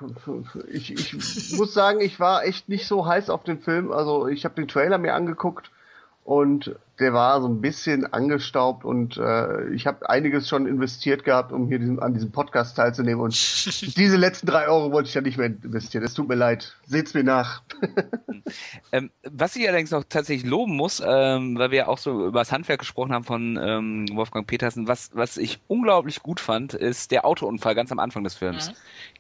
ich, 0.73 0.91
ich 0.91 1.53
muss 1.53 1.73
sagen, 1.73 2.01
ich 2.01 2.19
war 2.19 2.45
echt 2.45 2.69
nicht 2.69 2.89
so 2.89 3.07
heiß 3.07 3.31
auf 3.31 3.45
den 3.45 3.63
Film. 3.63 3.93
Also 3.93 4.27
ich 4.27 4.45
habe 4.45 4.57
den 4.57 4.67
Trailer 4.67 4.99
mir 4.99 5.15
angeguckt 5.15 5.71
und 6.25 6.75
der 7.01 7.13
war 7.13 7.41
so 7.41 7.49
ein 7.49 7.61
bisschen 7.61 8.13
angestaubt 8.13 8.85
und 8.85 9.17
äh, 9.17 9.69
ich 9.71 9.87
habe 9.87 10.09
einiges 10.09 10.49
schon 10.49 10.67
investiert 10.67 11.25
gehabt, 11.25 11.51
um 11.51 11.67
hier 11.67 11.81
diesen, 11.81 11.99
an 11.99 12.15
diesem 12.15 12.31
Podcast 12.31 12.77
teilzunehmen 12.77 13.21
und 13.21 13.33
diese 13.97 14.17
letzten 14.17 14.47
drei 14.47 14.69
Euro 14.69 14.93
wollte 14.93 15.09
ich 15.09 15.15
ja 15.15 15.21
nicht 15.21 15.37
mehr 15.37 15.47
investieren. 15.47 16.05
Es 16.05 16.15
tut 16.15 16.29
mir 16.29 16.37
leid. 16.37 16.77
Seht's 16.87 17.13
mir 17.13 17.25
nach. 17.25 17.63
ähm, 18.93 19.11
was 19.25 19.57
ich 19.57 19.69
allerdings 19.69 19.93
auch 19.93 20.05
tatsächlich 20.09 20.49
loben 20.49 20.77
muss, 20.77 21.03
ähm, 21.05 21.59
weil 21.59 21.73
wir 21.73 21.79
ja 21.79 21.89
auch 21.89 21.99
so 21.99 22.29
über 22.29 22.39
das 22.39 22.53
Handwerk 22.53 22.79
gesprochen 22.79 23.13
haben 23.13 23.25
von 23.25 23.59
ähm, 23.61 24.07
Wolfgang 24.13 24.47
Petersen, 24.47 24.87
was, 24.87 25.11
was 25.15 25.37
ich 25.37 25.61
unglaublich 25.67 26.23
gut 26.23 26.39
fand, 26.39 26.75
ist 26.75 27.11
der 27.11 27.25
Autounfall 27.25 27.75
ganz 27.75 27.91
am 27.91 27.99
Anfang 27.99 28.23
des 28.23 28.35
Films. 28.35 28.71
Mhm. 28.71 28.75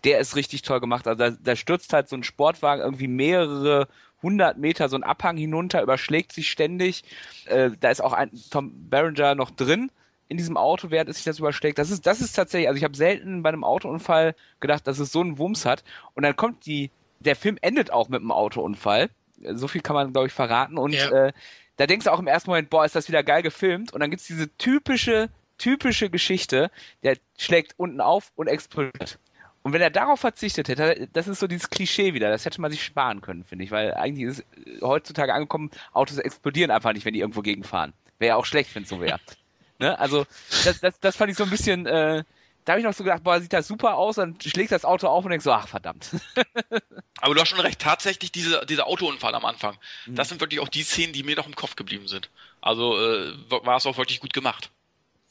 Der 0.04 0.20
ist 0.20 0.36
richtig 0.36 0.62
toll 0.62 0.80
gemacht. 0.80 1.08
Also 1.08 1.18
da, 1.18 1.30
da 1.30 1.56
stürzt 1.56 1.92
halt 1.92 2.08
so 2.08 2.14
ein 2.14 2.22
Sportwagen 2.22 2.82
irgendwie 2.82 3.08
mehrere 3.08 3.88
100 4.24 4.58
Meter 4.58 4.88
so 4.88 4.96
einen 4.96 5.04
Abhang 5.04 5.36
hinunter, 5.36 5.82
überschlägt 5.82 6.32
sich 6.32 6.50
ständig. 6.50 7.04
Äh, 7.46 7.70
da 7.78 7.90
ist 7.90 8.02
auch 8.02 8.12
ein 8.12 8.30
Tom 8.50 8.88
Berenger 8.88 9.34
noch 9.34 9.50
drin 9.50 9.90
in 10.28 10.38
diesem 10.38 10.56
Auto, 10.56 10.90
während 10.90 11.10
es 11.10 11.16
sich 11.16 11.24
das 11.24 11.38
überschlägt. 11.38 11.78
Das 11.78 11.90
ist, 11.90 12.06
das 12.06 12.20
ist 12.20 12.32
tatsächlich, 12.32 12.68
also 12.68 12.78
ich 12.78 12.84
habe 12.84 12.96
selten 12.96 13.42
bei 13.42 13.50
einem 13.50 13.64
Autounfall 13.64 14.34
gedacht, 14.60 14.86
dass 14.86 14.98
es 14.98 15.12
so 15.12 15.20
einen 15.20 15.38
Wumms 15.38 15.66
hat. 15.66 15.84
Und 16.14 16.22
dann 16.22 16.34
kommt 16.36 16.66
die, 16.66 16.90
der 17.20 17.36
Film 17.36 17.58
endet 17.60 17.92
auch 17.92 18.08
mit 18.08 18.20
einem 18.20 18.32
Autounfall. 18.32 19.10
So 19.52 19.68
viel 19.68 19.82
kann 19.82 19.94
man, 19.94 20.12
glaube 20.12 20.28
ich, 20.28 20.32
verraten. 20.32 20.78
Und 20.78 20.94
ja. 20.94 21.26
äh, 21.26 21.32
da 21.76 21.86
denkst 21.86 22.04
du 22.04 22.12
auch 22.12 22.18
im 22.18 22.26
ersten 22.26 22.50
Moment, 22.50 22.70
boah, 22.70 22.84
ist 22.84 22.96
das 22.96 23.08
wieder 23.08 23.22
geil 23.22 23.42
gefilmt. 23.42 23.92
Und 23.92 24.00
dann 24.00 24.10
gibt's 24.10 24.26
diese 24.26 24.48
typische, 24.56 25.28
typische 25.58 26.08
Geschichte, 26.08 26.70
der 27.02 27.16
schlägt 27.36 27.74
unten 27.76 28.00
auf 28.00 28.32
und 28.34 28.46
explodiert. 28.46 29.18
Und 29.64 29.72
wenn 29.72 29.80
er 29.80 29.88
darauf 29.88 30.20
verzichtet 30.20 30.68
hätte, 30.68 31.08
das 31.14 31.26
ist 31.26 31.40
so 31.40 31.46
dieses 31.46 31.70
Klischee 31.70 32.12
wieder, 32.12 32.28
das 32.28 32.44
hätte 32.44 32.60
man 32.60 32.70
sich 32.70 32.84
sparen 32.84 33.22
können, 33.22 33.44
finde 33.44 33.64
ich, 33.64 33.70
weil 33.70 33.94
eigentlich 33.94 34.26
ist 34.26 34.44
heutzutage 34.82 35.32
angekommen, 35.32 35.70
Autos 35.94 36.18
explodieren 36.18 36.70
einfach 36.70 36.92
nicht, 36.92 37.06
wenn 37.06 37.14
die 37.14 37.20
irgendwo 37.20 37.40
gegenfahren. 37.40 37.94
Wäre 38.18 38.28
ja 38.28 38.36
auch 38.36 38.44
schlecht, 38.44 38.74
wenn 38.74 38.82
es 38.82 38.90
so 38.90 39.00
wäre. 39.00 39.18
ne? 39.78 39.98
Also, 39.98 40.26
das, 40.64 40.80
das, 40.80 41.00
das 41.00 41.16
fand 41.16 41.30
ich 41.30 41.38
so 41.38 41.44
ein 41.44 41.50
bisschen, 41.50 41.86
äh, 41.86 42.24
da 42.66 42.72
habe 42.72 42.80
ich 42.80 42.84
noch 42.84 42.92
so 42.92 43.04
gedacht, 43.04 43.24
boah, 43.24 43.40
sieht 43.40 43.54
das 43.54 43.66
super 43.66 43.96
aus, 43.96 44.16
dann 44.16 44.36
schlägt 44.38 44.70
das 44.70 44.84
Auto 44.84 45.08
auf 45.08 45.24
und 45.24 45.30
denkst 45.30 45.44
so, 45.44 45.52
ach 45.52 45.66
verdammt. 45.66 46.10
Aber 47.22 47.34
du 47.34 47.40
hast 47.40 47.48
schon 47.48 47.60
recht, 47.60 47.80
tatsächlich 47.80 48.32
diese, 48.32 48.66
dieser 48.66 48.86
Autounfall 48.86 49.34
am 49.34 49.46
Anfang, 49.46 49.78
mhm. 50.04 50.14
das 50.14 50.28
sind 50.28 50.42
wirklich 50.42 50.60
auch 50.60 50.68
die 50.68 50.82
Szenen, 50.82 51.14
die 51.14 51.22
mir 51.22 51.36
noch 51.36 51.46
im 51.46 51.56
Kopf 51.56 51.74
geblieben 51.74 52.06
sind. 52.06 52.28
Also 52.60 52.98
äh, 52.98 53.32
war 53.48 53.78
es 53.78 53.86
auch 53.86 53.96
wirklich 53.96 54.20
gut 54.20 54.34
gemacht. 54.34 54.70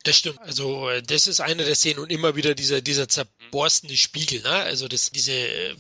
Das 0.04 0.18
stimmt. 0.18 0.40
Also 0.42 0.90
äh, 0.90 1.02
das 1.02 1.28
ist 1.28 1.40
eine 1.40 1.64
der 1.64 1.76
Szenen 1.76 2.00
und 2.00 2.12
immer 2.12 2.36
wieder 2.36 2.56
dieser 2.56 2.82
dieser 2.82 3.08
zerborstene 3.08 3.96
Spiegel, 3.96 4.42
ne? 4.42 4.50
Also 4.50 4.90
das 4.90 5.12
diese 5.12 5.34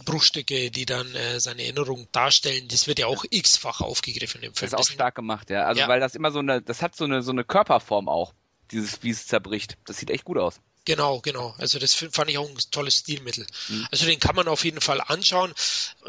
Bruchstücke, 0.06 0.72
die 0.72 0.86
dann 0.86 1.14
äh, 1.14 1.42
seine 1.42 1.64
Erinnerung 1.64 2.08
darstellen, 2.14 2.68
das 2.70 2.88
wird 2.88 3.00
ja 3.00 3.08
auch 3.08 3.26
x-fach 3.30 3.82
aufgegriffen 3.82 4.42
im 4.42 4.54
Film. 4.54 4.72
Das 4.72 4.80
ist 4.80 4.90
auch 4.90 4.94
stark 4.94 5.16
gemacht, 5.16 5.50
ja. 5.50 5.66
Also 5.66 5.82
ja. 5.82 5.88
weil 5.90 6.00
das 6.00 6.16
immer 6.16 6.32
so 6.32 6.40
eine, 6.40 6.62
das 6.62 6.82
hat 6.82 6.96
so 6.96 7.04
eine 7.04 7.22
so 7.22 7.32
eine 7.32 7.44
Körperform 7.44 8.08
auch, 8.08 8.34
dieses 8.72 9.04
wie 9.04 9.10
es 9.10 9.28
zerbricht. 9.28 9.78
Das 9.86 9.98
sieht 9.98 10.10
echt 10.10 10.24
gut 10.24 10.38
aus. 10.38 10.62
Genau, 10.86 11.22
genau. 11.22 11.56
Also 11.60 11.80
das 11.80 11.94
fand 11.94 12.30
ich 12.30 12.38
auch 12.38 12.50
ein 12.50 12.58
tolles 12.72 12.98
Stilmittel. 12.98 13.48
Mhm. 13.70 13.88
Also 13.90 14.06
den 14.06 14.20
kann 14.20 14.36
man 14.36 14.50
auf 14.50 14.66
jeden 14.66 14.82
Fall 14.82 15.00
anschauen. 15.00 15.54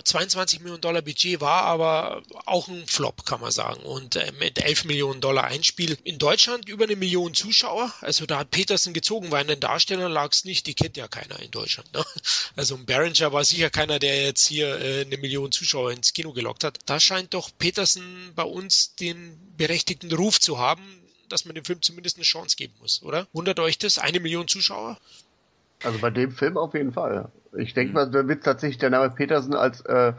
22 0.03 0.61
Millionen 0.61 0.81
Dollar 0.81 1.03
Budget 1.03 1.41
war 1.41 1.63
aber 1.63 2.23
auch 2.45 2.67
ein 2.67 2.85
Flop, 2.89 3.25
kann 3.25 3.41
man 3.41 3.53
sagen. 3.53 3.83
Und 3.83 4.17
äh, 4.17 4.33
mit 4.41 4.59
11 4.59 4.85
Millionen 4.85 5.21
Dollar 5.21 5.45
Einspiel 5.45 5.97
in 6.03 6.19
Deutschland 6.19 6.69
über 6.69 6.85
eine 6.85 6.97
Million 6.97 7.35
Zuschauer. 7.35 7.93
Also 8.01 8.27
da 8.27 8.39
hat 8.39 8.51
Petersen 8.51 8.95
gezogen, 8.95 9.31
weil 9.31 9.43
in 9.43 9.49
den 9.49 9.61
Darstellern 9.61 10.11
lag 10.11 10.33
es 10.33 10.45
nicht. 10.45 10.67
Die 10.67 10.75
kennt 10.75 10.97
ja 10.97 11.07
keiner 11.07 11.39
in 11.41 11.51
Deutschland. 11.51 11.93
Ne? 11.93 12.05
Also 12.57 12.77
ein 12.77 12.87
Berenger 12.87 13.33
war 13.33 13.45
sicher 13.45 13.71
keiner, 13.71 13.99
der 13.99 14.23
jetzt 14.23 14.47
hier 14.47 14.81
äh, 14.81 15.03
eine 15.03 15.17
Million 15.19 15.53
Zuschauer 15.53 15.93
ins 15.93 16.13
Kino 16.13 16.33
gelockt 16.33 16.65
hat. 16.65 16.79
Da 16.87 16.99
scheint 16.99 17.35
doch 17.35 17.51
Petersen 17.59 18.33
bei 18.35 18.43
uns 18.43 18.95
den 18.97 19.39
berechtigten 19.57 20.13
Ruf 20.13 20.41
zu 20.41 20.59
haben, 20.59 21.04
dass 21.29 21.45
man 21.45 21.55
dem 21.55 21.65
Film 21.65 21.83
zumindest 21.83 22.17
eine 22.17 22.25
Chance 22.25 22.57
geben 22.57 22.75
muss, 22.81 23.03
oder? 23.03 23.27
Wundert 23.33 23.61
euch 23.61 23.79
das? 23.79 23.99
Eine 23.99 24.21
Million 24.21 24.49
Zuschauer? 24.49 24.99
Also 25.83 25.99
bei 25.99 26.11
dem 26.11 26.33
Film 26.33 26.57
auf 26.57 26.75
jeden 26.75 26.93
Fall. 26.93 27.29
Ich 27.57 27.75
denke 27.75 27.91
mhm. 27.91 27.95
mal, 27.95 28.11
da 28.11 28.27
wird 28.27 28.45
tatsächlich 28.45 28.79
der 28.79 28.91
Name 28.91 29.11
Petersen 29.11 29.55
als 29.55 29.81
äh, 29.83 30.13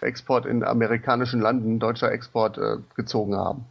Export 0.00 0.46
in 0.46 0.64
amerikanischen 0.64 1.40
Landen, 1.40 1.78
deutscher 1.78 2.10
Export, 2.10 2.58
äh, 2.58 2.76
gezogen 2.96 3.36
haben. 3.36 3.64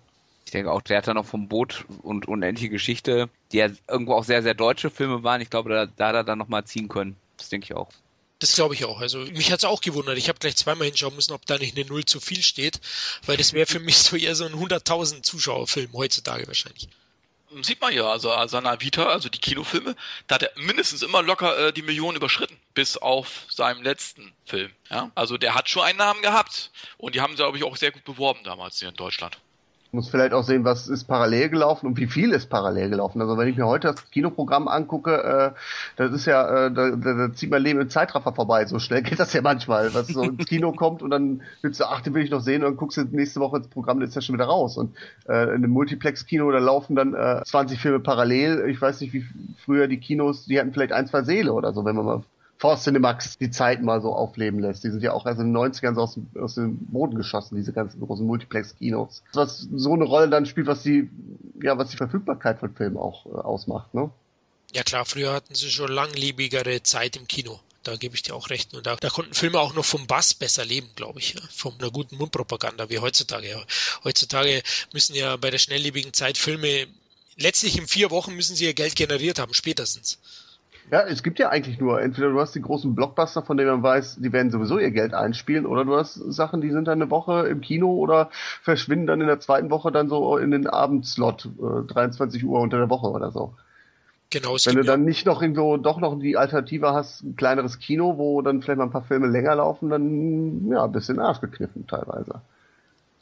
Ich 0.45 0.51
denke 0.51 0.71
auch, 0.71 0.81
der 0.81 0.97
hat 0.97 1.07
dann 1.07 1.15
noch 1.15 1.25
vom 1.25 1.47
Boot 1.47 1.85
und 2.01 2.27
unendliche 2.27 2.69
Geschichte, 2.69 3.29
die 3.51 3.57
ja 3.57 3.69
irgendwo 3.87 4.13
auch 4.13 4.23
sehr, 4.23 4.43
sehr 4.43 4.53
deutsche 4.53 4.89
Filme 4.89 5.23
waren. 5.23 5.41
Ich 5.41 5.49
glaube, 5.49 5.69
da, 5.69 5.85
da 5.85 6.07
hat 6.09 6.15
er 6.15 6.23
dann 6.23 6.39
nochmal 6.39 6.65
ziehen 6.65 6.87
können. 6.87 7.15
Das 7.37 7.49
denke 7.49 7.65
ich 7.65 7.73
auch. 7.73 7.89
Das 8.41 8.55
glaube 8.55 8.73
ich 8.73 8.85
auch. 8.85 8.99
Also 8.99 9.19
mich 9.19 9.51
hat's 9.51 9.63
auch 9.63 9.81
gewundert. 9.81 10.17
Ich 10.17 10.27
habe 10.27 10.39
gleich 10.39 10.55
zweimal 10.55 10.87
hinschauen 10.87 11.15
müssen, 11.15 11.31
ob 11.31 11.45
da 11.45 11.59
nicht 11.59 11.77
eine 11.77 11.85
Null 11.85 12.05
zu 12.05 12.19
viel 12.19 12.41
steht, 12.41 12.81
weil 13.27 13.37
das 13.37 13.53
wäre 13.53 13.67
für 13.67 13.79
mich 13.79 13.99
so 13.99 14.15
eher 14.15 14.33
so 14.33 14.45
ein 14.45 14.53
100.000 14.53 15.21
Zuschauerfilm 15.21 15.93
heutzutage 15.93 16.47
wahrscheinlich. 16.47 16.89
Sieht 17.61 17.81
man 17.81 17.93
ja, 17.93 18.09
also 18.09 18.33
seiner 18.47 18.81
Vita, 18.81 19.05
also 19.05 19.29
die 19.29 19.37
Kinofilme, 19.37 19.95
da 20.25 20.35
hat 20.35 20.43
er 20.43 20.51
mindestens 20.55 21.03
immer 21.03 21.21
locker 21.21 21.67
äh, 21.67 21.73
die 21.73 21.83
Millionen 21.83 22.17
überschritten, 22.17 22.57
bis 22.73 22.97
auf 22.97 23.45
seinem 23.49 23.83
letzten 23.83 24.33
Film. 24.45 24.71
Ja? 24.89 25.11
Also 25.13 25.37
der 25.37 25.53
hat 25.53 25.69
schon 25.69 25.83
einen 25.83 25.99
Namen 25.99 26.23
gehabt 26.23 26.71
und 26.97 27.13
die 27.13 27.21
haben, 27.21 27.35
glaube 27.35 27.57
ich, 27.57 27.63
auch 27.63 27.77
sehr 27.77 27.91
gut 27.91 28.05
beworben 28.05 28.43
damals 28.43 28.79
hier 28.79 28.89
in 28.89 28.95
Deutschland 28.95 29.37
muss 29.91 30.09
vielleicht 30.09 30.33
auch 30.33 30.43
sehen, 30.43 30.63
was 30.63 30.87
ist 30.87 31.03
parallel 31.05 31.49
gelaufen 31.49 31.87
und 31.87 31.97
wie 31.97 32.07
viel 32.07 32.31
ist 32.31 32.49
parallel 32.49 32.89
gelaufen. 32.89 33.21
Also 33.21 33.37
wenn 33.37 33.47
ich 33.47 33.57
mir 33.57 33.67
heute 33.67 33.87
das 33.87 34.09
Kinoprogramm 34.09 34.67
angucke, 34.67 35.23
äh, 35.23 35.51
das 35.97 36.13
ist 36.13 36.25
ja, 36.25 36.67
äh, 36.67 36.71
da, 36.71 36.91
da, 36.91 37.13
da 37.13 37.33
zieht 37.33 37.51
mein 37.51 37.61
Leben 37.61 37.81
im 37.81 37.89
Zeitraffer 37.89 38.33
vorbei. 38.33 38.65
So 38.65 38.79
schnell 38.79 39.01
geht 39.01 39.19
das 39.19 39.33
ja 39.33 39.41
manchmal, 39.41 39.93
was 39.93 40.07
so 40.07 40.23
ins 40.23 40.45
Kino 40.45 40.71
kommt 40.75 41.01
und 41.01 41.09
dann 41.09 41.41
willst 41.61 41.79
du, 41.79 41.85
ach, 41.85 42.01
den 42.01 42.13
will 42.13 42.23
ich 42.23 42.31
noch 42.31 42.41
sehen 42.41 42.63
und 42.63 42.71
dann 42.71 42.77
guckst 42.77 42.97
du 42.97 43.03
nächste 43.03 43.39
Woche 43.41 43.57
ins 43.57 43.67
Programm, 43.67 43.99
dann 43.99 44.07
ist 44.07 44.15
ja 44.15 44.21
schon 44.21 44.35
wieder 44.35 44.45
raus. 44.45 44.77
Und 44.77 44.95
äh, 45.27 45.43
in 45.43 45.55
einem 45.55 45.71
Multiplex-Kino, 45.71 46.49
da 46.51 46.59
laufen 46.59 46.95
dann 46.95 47.13
äh, 47.13 47.43
20 47.43 47.79
Filme 47.79 47.99
parallel. 47.99 48.69
Ich 48.69 48.81
weiß 48.81 49.01
nicht, 49.01 49.13
wie 49.13 49.25
früher 49.65 49.87
die 49.87 49.97
Kinos, 49.97 50.45
die 50.45 50.59
hatten 50.59 50.71
vielleicht 50.71 50.93
ein, 50.93 51.07
zwei 51.07 51.23
Seele 51.23 51.51
oder 51.53 51.73
so, 51.73 51.83
wenn 51.83 51.95
man 51.95 52.05
mal 52.05 52.23
vor 52.61 52.77
Cinemax 52.77 53.39
die 53.39 53.49
Zeit 53.49 53.81
mal 53.81 54.01
so 54.01 54.13
aufleben 54.13 54.59
lässt. 54.59 54.83
Die 54.83 54.91
sind 54.91 55.01
ja 55.01 55.13
auch 55.13 55.25
erst 55.25 55.39
in 55.39 55.51
den 55.51 55.57
90ern 55.57 55.95
so 55.95 56.01
aus 56.01 56.13
dem, 56.13 56.27
aus 56.39 56.53
dem 56.53 56.77
Boden 56.77 57.15
geschossen, 57.15 57.55
diese 57.55 57.73
ganzen 57.73 57.99
großen 57.99 58.23
Multiplex-Kinos. 58.23 59.23
Was 59.33 59.67
so 59.73 59.93
eine 59.93 60.03
Rolle 60.03 60.29
dann 60.29 60.45
spielt, 60.45 60.67
was 60.67 60.83
die, 60.83 61.09
ja, 61.63 61.79
was 61.79 61.89
die 61.89 61.97
Verfügbarkeit 61.97 62.59
von 62.59 62.75
Filmen 62.75 62.97
auch 62.97 63.25
äh, 63.25 63.29
ausmacht, 63.29 63.95
ne? 63.95 64.11
Ja 64.73 64.83
klar, 64.83 65.05
früher 65.05 65.33
hatten 65.33 65.55
sie 65.55 65.71
schon 65.71 65.91
langlebigere 65.91 66.83
Zeit 66.83 67.17
im 67.17 67.27
Kino. 67.27 67.59
Da 67.81 67.95
gebe 67.95 68.13
ich 68.13 68.21
dir 68.21 68.35
auch 68.35 68.51
recht. 68.51 68.75
Und 68.75 68.85
da, 68.85 68.95
da 68.95 69.09
konnten 69.09 69.33
Filme 69.33 69.59
auch 69.59 69.73
noch 69.73 69.83
vom 69.83 70.05
Bass 70.05 70.35
besser 70.35 70.63
leben, 70.63 70.89
glaube 70.95 71.17
ich. 71.17 71.33
Ja? 71.33 71.41
Von 71.49 71.73
einer 71.79 71.89
guten 71.89 72.17
Mundpropaganda 72.17 72.91
wie 72.91 72.99
heutzutage. 72.99 73.59
Heutzutage 74.03 74.61
müssen 74.93 75.15
ja 75.15 75.35
bei 75.35 75.49
der 75.49 75.57
schnelllebigen 75.57 76.13
Zeit 76.13 76.37
Filme 76.37 76.85
letztlich 77.37 77.77
in 77.77 77.87
vier 77.87 78.11
Wochen 78.11 78.35
müssen 78.35 78.55
sie 78.55 78.65
ihr 78.65 78.75
Geld 78.75 78.95
generiert 78.95 79.39
haben, 79.39 79.55
spätestens. 79.55 80.19
Ja, 80.91 81.03
es 81.03 81.23
gibt 81.23 81.39
ja 81.39 81.47
eigentlich 81.47 81.79
nur, 81.79 82.01
entweder 82.01 82.31
du 82.31 82.39
hast 82.41 82.53
die 82.53 82.61
großen 82.61 82.93
Blockbuster, 82.93 83.41
von 83.41 83.55
denen 83.55 83.69
man 83.69 83.83
weiß, 83.83 84.17
die 84.17 84.33
werden 84.33 84.51
sowieso 84.51 84.77
ihr 84.77 84.91
Geld 84.91 85.13
einspielen, 85.13 85.65
oder 85.65 85.85
du 85.85 85.95
hast 85.95 86.15
Sachen, 86.15 86.59
die 86.59 86.69
sind 86.69 86.85
dann 86.85 87.01
eine 87.01 87.09
Woche 87.09 87.47
im 87.47 87.61
Kino 87.61 87.93
oder 87.93 88.29
verschwinden 88.61 89.07
dann 89.07 89.21
in 89.21 89.27
der 89.27 89.39
zweiten 89.39 89.69
Woche 89.69 89.93
dann 89.93 90.09
so 90.09 90.35
in 90.37 90.51
den 90.51 90.67
Abendslot, 90.67 91.45
äh, 91.45 91.87
23 91.87 92.43
Uhr 92.43 92.59
unter 92.59 92.77
der 92.77 92.89
Woche 92.89 93.07
oder 93.07 93.31
so. 93.31 93.53
Genau, 94.31 94.55
Wenn 94.65 94.75
du 94.75 94.83
dann 94.83 95.05
nicht 95.05 95.25
noch 95.25 95.41
irgendwo 95.41 95.77
doch 95.77 95.99
noch 95.99 96.19
die 96.19 96.35
Alternative 96.35 96.93
hast, 96.93 97.23
ein 97.23 97.35
kleineres 97.37 97.79
Kino, 97.79 98.17
wo 98.17 98.41
dann 98.41 98.61
vielleicht 98.61 98.77
mal 98.77 98.85
ein 98.85 98.91
paar 98.91 99.03
Filme 99.03 99.27
länger 99.27 99.55
laufen, 99.55 99.89
dann 99.89 100.69
ja, 100.71 100.83
ein 100.83 100.91
bisschen 100.91 101.19
Arsch 101.19 101.39
gekniffen 101.39 101.87
teilweise. 101.87 102.41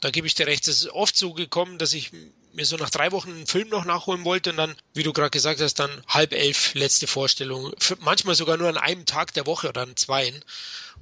Da 0.00 0.10
gebe 0.10 0.26
ich 0.26 0.34
dir 0.34 0.46
recht. 0.46 0.66
Es 0.66 0.82
ist 0.82 0.90
oft 0.90 1.16
so 1.16 1.34
gekommen, 1.34 1.78
dass 1.78 1.92
ich 1.92 2.10
mir 2.52 2.64
so 2.64 2.76
nach 2.76 2.90
drei 2.90 3.12
Wochen 3.12 3.30
einen 3.30 3.46
Film 3.46 3.68
noch 3.68 3.84
nachholen 3.84 4.24
wollte 4.24 4.50
und 4.50 4.56
dann, 4.56 4.74
wie 4.94 5.02
du 5.02 5.12
gerade 5.12 5.30
gesagt 5.30 5.60
hast, 5.60 5.74
dann 5.74 5.90
halb 6.08 6.32
elf 6.32 6.74
letzte 6.74 7.06
Vorstellung. 7.06 7.72
Manchmal 8.00 8.34
sogar 8.34 8.56
nur 8.56 8.68
an 8.68 8.78
einem 8.78 9.06
Tag 9.06 9.34
der 9.34 9.46
Woche 9.46 9.68
oder 9.68 9.82
an 9.82 9.96
zweien. 9.96 10.44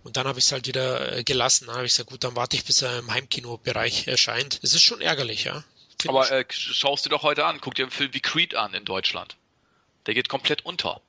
Und 0.05 0.17
dann 0.17 0.27
habe 0.27 0.39
ich 0.39 0.47
es 0.47 0.53
halt 0.53 0.67
wieder 0.67 1.19
äh, 1.19 1.25
gelassen. 1.25 1.67
Dann 1.67 1.77
habe 1.77 1.87
ich 1.87 1.93
gesagt, 1.93 2.11
gut, 2.11 2.25
dann 2.25 2.37
warte 2.37 2.57
ich, 2.57 2.65
bis 2.65 2.83
er 2.83 2.99
im 2.99 3.11
Heimkinobereich 3.11 4.09
erscheint. 4.09 4.61
Es 4.63 4.75
ist 4.75 4.83
schon 4.83 5.01
ärgerlich, 5.01 5.45
ja. 5.45 5.65
Find 6.01 6.15
Aber 6.15 6.31
äh, 6.31 6.45
schaust 6.49 7.05
dir 7.05 7.11
doch 7.11 7.23
heute 7.23 7.45
an, 7.45 7.61
guck 7.61 7.75
dir 7.75 7.85
einen 7.85 7.91
Film 7.91 8.15
wie 8.15 8.21
Creed 8.21 8.55
an 8.55 8.75
in 8.75 8.85
Deutschland. 8.85 9.37
Der 10.07 10.15
geht 10.15 10.29
komplett 10.29 10.65
unter. 10.65 11.01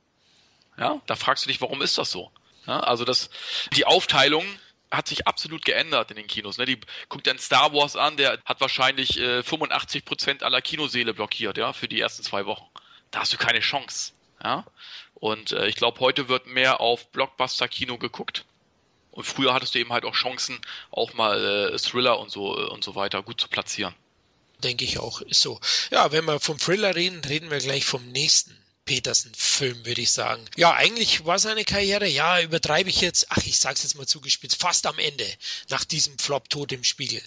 Ja, 0.78 1.00
da 1.06 1.16
fragst 1.16 1.44
du 1.44 1.48
dich, 1.48 1.60
warum 1.60 1.82
ist 1.82 1.98
das 1.98 2.10
so? 2.10 2.30
Ja, 2.66 2.80
also 2.80 3.04
das, 3.04 3.30
die 3.74 3.84
Aufteilung 3.84 4.44
hat 4.90 5.08
sich 5.08 5.26
absolut 5.26 5.64
geändert 5.64 6.10
in 6.10 6.16
den 6.16 6.26
Kinos. 6.26 6.58
Ne? 6.58 6.66
Die 6.66 6.80
guckt 7.08 7.26
dann 7.26 7.38
Star 7.38 7.72
Wars 7.72 7.96
an, 7.96 8.16
der 8.16 8.40
hat 8.44 8.60
wahrscheinlich 8.60 9.18
äh, 9.18 9.42
85 9.42 10.04
Prozent 10.04 10.42
aller 10.42 10.60
Kinoseele 10.60 11.14
blockiert, 11.14 11.58
ja, 11.58 11.72
für 11.72 11.88
die 11.88 12.00
ersten 12.00 12.22
zwei 12.22 12.46
Wochen. 12.46 12.66
Da 13.10 13.20
hast 13.20 13.32
du 13.32 13.36
keine 13.36 13.60
Chance, 13.60 14.12
ja. 14.42 14.64
Und 15.14 15.52
äh, 15.52 15.66
ich 15.68 15.76
glaube, 15.76 16.00
heute 16.00 16.28
wird 16.28 16.46
mehr 16.46 16.80
auf 16.80 17.10
Blockbuster-Kino 17.12 17.98
geguckt. 17.98 18.44
Und 19.10 19.24
früher 19.24 19.52
hattest 19.52 19.74
du 19.74 19.78
eben 19.78 19.92
halt 19.92 20.04
auch 20.04 20.14
Chancen, 20.14 20.60
auch 20.90 21.14
mal 21.14 21.72
äh, 21.72 21.78
Thriller 21.78 22.18
und 22.18 22.30
so 22.30 22.58
äh, 22.58 22.66
und 22.68 22.84
so 22.84 22.94
weiter 22.94 23.22
gut 23.22 23.40
zu 23.40 23.48
platzieren. 23.48 23.94
Denke 24.62 24.84
ich 24.84 24.98
auch, 24.98 25.20
ist 25.22 25.40
so. 25.40 25.60
Ja, 25.90 26.12
wenn 26.12 26.24
wir 26.24 26.38
vom 26.40 26.58
Thriller 26.58 26.94
reden, 26.94 27.22
reden 27.24 27.50
wir 27.50 27.58
gleich 27.58 27.84
vom 27.84 28.06
nächsten 28.12 28.59
Peterson-Film, 28.90 29.86
würde 29.86 30.00
ich 30.00 30.10
sagen. 30.10 30.44
Ja, 30.56 30.74
eigentlich 30.74 31.24
war 31.24 31.38
seine 31.38 31.62
Karriere, 31.62 32.08
ja, 32.08 32.40
übertreibe 32.40 32.90
ich 32.90 33.00
jetzt, 33.00 33.26
ach, 33.28 33.46
ich 33.46 33.56
sag's 33.56 33.84
jetzt 33.84 33.94
mal 33.94 34.04
zugespitzt, 34.04 34.60
fast 34.60 34.84
am 34.84 34.98
Ende, 34.98 35.24
nach 35.68 35.84
diesem 35.84 36.18
Flop 36.18 36.50
Tod 36.50 36.72
im 36.72 36.82
Spiegel. 36.82 37.22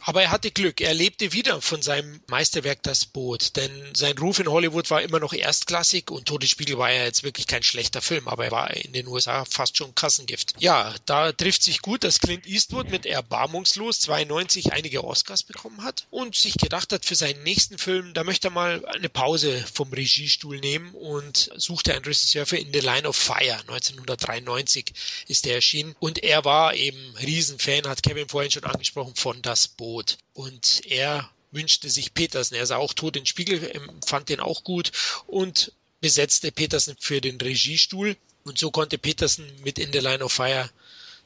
Aber 0.00 0.22
er 0.22 0.32
hatte 0.32 0.50
Glück, 0.50 0.80
er 0.80 0.92
lebte 0.92 1.32
wieder 1.32 1.62
von 1.62 1.80
seinem 1.80 2.20
Meisterwerk 2.26 2.82
Das 2.82 3.06
Boot, 3.06 3.54
denn 3.54 3.70
sein 3.94 4.18
Ruf 4.18 4.40
in 4.40 4.48
Hollywood 4.48 4.90
war 4.90 5.00
immer 5.00 5.20
noch 5.20 5.32
erstklassig 5.32 6.10
und 6.10 6.26
Todesspiegel 6.26 6.76
war 6.76 6.90
ja 6.90 7.04
jetzt 7.04 7.22
wirklich 7.22 7.46
kein 7.46 7.62
schlechter 7.62 8.02
Film, 8.02 8.26
aber 8.26 8.46
er 8.46 8.50
war 8.50 8.70
in 8.74 8.92
den 8.92 9.06
USA 9.06 9.44
fast 9.44 9.76
schon 9.76 9.94
Kassengift. 9.94 10.54
Ja, 10.58 10.92
da 11.06 11.30
trifft 11.30 11.62
sich 11.62 11.82
gut, 11.82 12.02
dass 12.02 12.18
Clint 12.18 12.48
Eastwood 12.48 12.90
mit 12.90 13.06
Erbarmungslos 13.06 14.00
92 14.00 14.72
einige 14.72 15.04
Oscars 15.04 15.44
bekommen 15.44 15.84
hat 15.84 16.08
und 16.10 16.34
sich 16.34 16.54
gedacht 16.54 16.92
hat, 16.92 17.04
für 17.04 17.14
seinen 17.14 17.44
nächsten 17.44 17.78
Film, 17.78 18.12
da 18.12 18.24
möchte 18.24 18.48
er 18.48 18.52
mal 18.52 18.84
eine 18.86 19.08
Pause 19.08 19.64
vom 19.72 19.92
Regiestuhl 19.92 20.58
nehmen 20.58 20.79
und 20.94 21.50
suchte 21.56 21.94
einen 21.94 22.04
Regisseur 22.04 22.46
für 22.46 22.56
In 22.56 22.72
the 22.72 22.80
Line 22.80 23.08
of 23.08 23.16
Fire. 23.16 23.60
1993 23.60 24.92
ist 25.28 25.46
er 25.46 25.56
erschienen 25.56 25.94
und 26.00 26.22
er 26.22 26.44
war 26.44 26.74
eben 26.74 27.14
Riesenfan, 27.16 27.86
hat 27.86 28.02
Kevin 28.02 28.28
vorhin 28.28 28.50
schon 28.50 28.64
angesprochen, 28.64 29.14
von 29.14 29.42
Das 29.42 29.68
Boot. 29.68 30.18
Und 30.34 30.82
er 30.86 31.30
wünschte 31.50 31.90
sich 31.90 32.14
Petersen. 32.14 32.54
Er 32.54 32.66
sah 32.66 32.76
auch 32.76 32.94
Tod 32.94 33.16
in 33.16 33.26
Spiegel, 33.26 33.72
fand 34.06 34.28
den 34.28 34.40
auch 34.40 34.64
gut 34.64 34.92
und 35.26 35.72
besetzte 36.00 36.52
Petersen 36.52 36.96
für 36.98 37.20
den 37.20 37.40
Regiestuhl. 37.40 38.16
Und 38.44 38.58
so 38.58 38.70
konnte 38.70 38.98
Petersen 38.98 39.46
mit 39.62 39.78
In 39.78 39.92
the 39.92 39.98
Line 39.98 40.24
of 40.24 40.32
Fire 40.32 40.70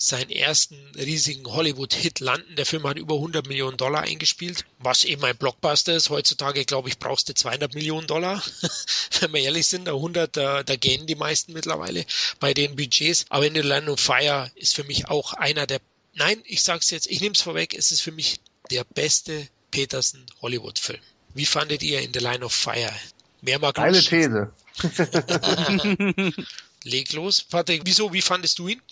seinen 0.07 0.31
ersten 0.31 0.77
riesigen 0.97 1.47
Hollywood-Hit 1.47 2.21
landen. 2.21 2.57
Der 2.57 2.67
Film 2.67 2.87
hat 2.87 2.99
über 2.99 3.15
100 3.15 3.47
Millionen 3.49 3.77
Dollar 3.77 4.03
eingespielt, 4.03 4.65
was 4.79 5.05
eben 5.05 5.25
ein 5.25 5.37
Blockbuster 5.37 5.97
ist. 5.97 6.11
Heutzutage, 6.11 6.65
glaube 6.65 6.91
ich, 6.91 6.99
brauchst 6.99 7.29
du 7.29 7.35
200 7.35 7.75
Millionen 7.75 8.07
Dollar. 8.07 8.43
Wenn 9.21 9.33
wir 9.33 9.41
ehrlich 9.41 9.67
sind, 9.67 9.89
100, 9.89 10.37
da, 10.37 10.63
da 10.63 10.77
gehen 10.77 11.07
die 11.07 11.15
meisten 11.15 11.55
mittlerweile 11.55 12.05
bei 12.39 12.53
den 12.53 12.77
Budgets. 12.77 13.25
Aber 13.31 13.47
In 13.47 13.55
the 13.55 13.61
Line 13.61 13.91
of 13.91 13.99
Fire 13.99 14.51
ist 14.57 14.75
für 14.75 14.85
mich 14.85 15.09
auch 15.09 15.33
einer 15.33 15.67
der, 15.67 15.81
nein, 16.15 16.43
ich 16.45 16.63
sag's 16.63 16.91
jetzt, 16.91 17.11
ich 17.11 17.21
nehme 17.21 17.35
es 17.35 17.41
vorweg, 17.41 17.75
es 17.75 17.91
ist 17.91 18.03
für 18.03 18.13
mich 18.13 18.41
der 18.71 18.85
beste 18.85 19.49
Peterson 19.71 20.25
Hollywood-Film. 20.43 21.01
Wie 21.33 21.47
fandet 21.47 21.83
ihr 21.83 22.01
In 22.03 22.13
the 22.13 22.21
Line 22.21 22.45
of 22.45 22.53
Fire? 22.53 22.93
Wer 23.41 23.59
mag 23.59 23.79
Eine 23.79 24.03
These. 24.03 24.53
Leg 26.85 27.13
los. 27.15 27.43
Patrick, 27.43 27.83
wieso, 27.85 28.13
wie 28.13 28.23
fandest 28.23 28.59
du 28.59 28.69
ihn? 28.69 28.83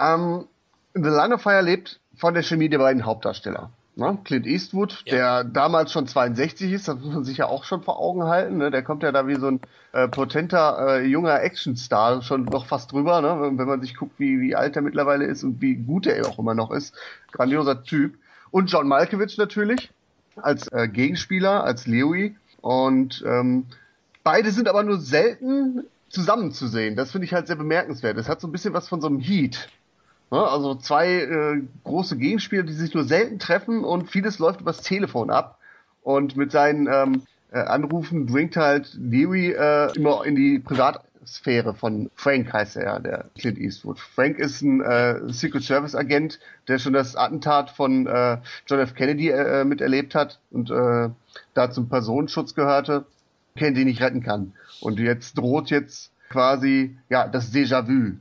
Ähm, 0.00 0.46
The 0.94 1.08
Line 1.08 1.34
of 1.34 1.42
Fire 1.42 1.62
lebt 1.62 2.00
von 2.16 2.34
der 2.34 2.42
Chemie 2.42 2.68
der 2.68 2.78
beiden 2.78 3.04
Hauptdarsteller. 3.04 3.70
Ne? 3.96 4.18
Clint 4.24 4.46
Eastwood, 4.46 5.02
ja. 5.04 5.42
der 5.42 5.44
damals 5.44 5.92
schon 5.92 6.06
62 6.06 6.72
ist, 6.72 6.88
das 6.88 6.98
muss 6.98 7.12
man 7.12 7.24
sich 7.24 7.38
ja 7.38 7.46
auch 7.46 7.64
schon 7.64 7.82
vor 7.82 7.98
Augen 7.98 8.24
halten. 8.24 8.56
Ne? 8.56 8.70
Der 8.70 8.82
kommt 8.82 9.02
ja 9.02 9.12
da 9.12 9.26
wie 9.26 9.34
so 9.34 9.48
ein 9.48 9.60
äh, 9.92 10.08
potenter 10.08 11.00
äh, 11.00 11.06
junger 11.06 11.42
Actionstar 11.42 12.22
schon 12.22 12.44
noch 12.44 12.66
fast 12.66 12.92
drüber, 12.92 13.20
ne? 13.20 13.58
wenn 13.58 13.66
man 13.66 13.80
sich 13.80 13.96
guckt, 13.96 14.18
wie, 14.18 14.40
wie 14.40 14.56
alt 14.56 14.76
er 14.76 14.82
mittlerweile 14.82 15.26
ist 15.26 15.44
und 15.44 15.60
wie 15.60 15.74
gut 15.74 16.06
er 16.06 16.26
auch 16.26 16.38
immer 16.38 16.54
noch 16.54 16.70
ist. 16.70 16.94
Grandioser 17.32 17.82
Typ. 17.82 18.14
Und 18.50 18.70
John 18.70 18.88
Malkovich 18.88 19.36
natürlich 19.38 19.90
als 20.36 20.68
äh, 20.68 20.88
Gegenspieler, 20.88 21.64
als 21.64 21.86
Lewy. 21.86 22.36
Und 22.60 23.22
ähm, 23.26 23.66
beide 24.22 24.50
sind 24.50 24.68
aber 24.68 24.82
nur 24.82 24.98
selten 24.98 25.84
zusammenzusehen. 26.08 26.96
Das 26.96 27.12
finde 27.12 27.26
ich 27.26 27.34
halt 27.34 27.46
sehr 27.46 27.56
bemerkenswert. 27.56 28.18
Es 28.18 28.28
hat 28.28 28.40
so 28.40 28.48
ein 28.48 28.52
bisschen 28.52 28.74
was 28.74 28.88
von 28.88 29.00
so 29.00 29.06
einem 29.06 29.20
Heat. 29.20 29.68
Ne? 30.30 30.38
Also 30.38 30.74
zwei 30.76 31.08
äh, 31.08 31.62
große 31.84 32.16
Gegenspieler, 32.16 32.62
die 32.62 32.72
sich 32.72 32.94
nur 32.94 33.04
selten 33.04 33.38
treffen 33.38 33.84
und 33.84 34.10
vieles 34.10 34.38
läuft 34.38 34.60
übers 34.60 34.82
Telefon 34.82 35.30
ab. 35.30 35.58
Und 36.02 36.36
mit 36.36 36.50
seinen 36.52 36.88
ähm, 36.90 37.22
äh, 37.52 37.58
Anrufen 37.58 38.26
bringt 38.26 38.56
halt 38.56 38.94
Leary 38.94 39.52
äh, 39.52 39.92
immer 39.96 40.24
in 40.24 40.34
die 40.34 40.58
Privatsphäre 40.58 41.74
von 41.74 42.10
Frank, 42.14 42.52
heißt 42.52 42.76
er, 42.76 43.00
der 43.00 43.26
Clint 43.38 43.58
Eastwood. 43.58 43.98
Frank 43.98 44.38
ist 44.38 44.62
ein 44.62 44.80
äh, 44.80 45.32
Secret 45.32 45.62
Service 45.62 45.94
Agent, 45.94 46.38
der 46.68 46.78
schon 46.78 46.92
das 46.92 47.16
Attentat 47.16 47.70
von 47.70 48.06
äh, 48.06 48.38
John 48.66 48.80
F. 48.80 48.94
Kennedy 48.94 49.28
äh, 49.30 49.64
miterlebt 49.64 50.14
hat 50.14 50.38
und 50.50 50.70
äh, 50.70 51.10
da 51.54 51.70
zum 51.70 51.88
Personenschutz 51.88 52.54
gehörte, 52.54 53.04
kennt 53.56 53.76
ihn 53.76 53.88
nicht 53.88 54.00
retten 54.00 54.22
kann. 54.22 54.52
Und 54.80 54.98
jetzt 54.98 55.36
droht 55.36 55.70
jetzt 55.70 56.12
quasi 56.30 56.96
ja 57.10 57.26
das 57.28 57.52
Déjà-vu. 57.52 58.16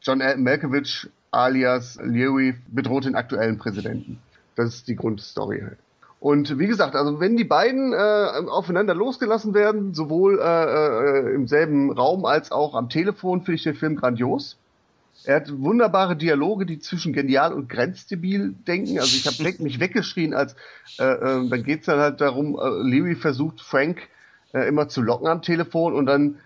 John 0.00 0.22
Malkovich 0.42 1.08
alias 1.30 1.98
Leary 2.02 2.54
bedroht 2.68 3.04
den 3.04 3.14
aktuellen 3.14 3.58
Präsidenten. 3.58 4.18
Das 4.54 4.74
ist 4.74 4.88
die 4.88 4.96
Grundstory 4.96 5.60
halt. 5.60 5.78
Und 6.18 6.58
wie 6.58 6.66
gesagt, 6.66 6.96
also 6.96 7.20
wenn 7.20 7.36
die 7.36 7.44
beiden 7.44 7.92
äh, 7.92 7.96
aufeinander 7.96 8.94
losgelassen 8.94 9.54
werden, 9.54 9.94
sowohl 9.94 10.40
äh, 10.40 11.28
äh, 11.28 11.34
im 11.34 11.46
selben 11.46 11.92
Raum 11.92 12.24
als 12.24 12.52
auch 12.52 12.74
am 12.74 12.88
Telefon, 12.88 13.42
finde 13.42 13.56
ich 13.56 13.62
den 13.62 13.74
Film 13.74 13.96
grandios. 13.96 14.56
Er 15.24 15.36
hat 15.36 15.60
wunderbare 15.60 16.16
Dialoge, 16.16 16.66
die 16.66 16.78
zwischen 16.78 17.12
genial 17.12 17.52
und 17.52 17.68
grenzdebil 17.68 18.54
denken. 18.66 18.98
Also 18.98 19.16
ich 19.16 19.26
habe 19.26 19.62
mich 19.62 19.78
weggeschrien, 19.78 20.34
als 20.34 20.54
äh, 20.98 21.04
äh, 21.04 21.48
dann 21.48 21.62
geht's 21.62 21.86
dann 21.86 22.00
halt 22.00 22.20
darum, 22.20 22.58
äh, 22.58 22.82
Leary 22.82 23.14
versucht 23.14 23.60
Frank 23.60 24.08
äh, 24.52 24.66
immer 24.68 24.88
zu 24.88 25.02
locken 25.02 25.28
am 25.28 25.42
Telefon 25.42 25.94
und 25.94 26.06
dann 26.06 26.38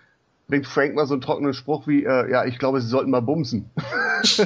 bringt 0.51 0.67
Frank 0.67 0.95
mal 0.95 1.07
so 1.07 1.13
einen 1.13 1.21
trockenen 1.21 1.53
Spruch 1.53 1.87
wie, 1.87 2.03
äh, 2.03 2.29
ja, 2.29 2.43
ich 2.43 2.59
glaube, 2.59 2.81
sie 2.81 2.87
sollten 2.87 3.09
mal 3.09 3.21
bumsen. 3.21 3.69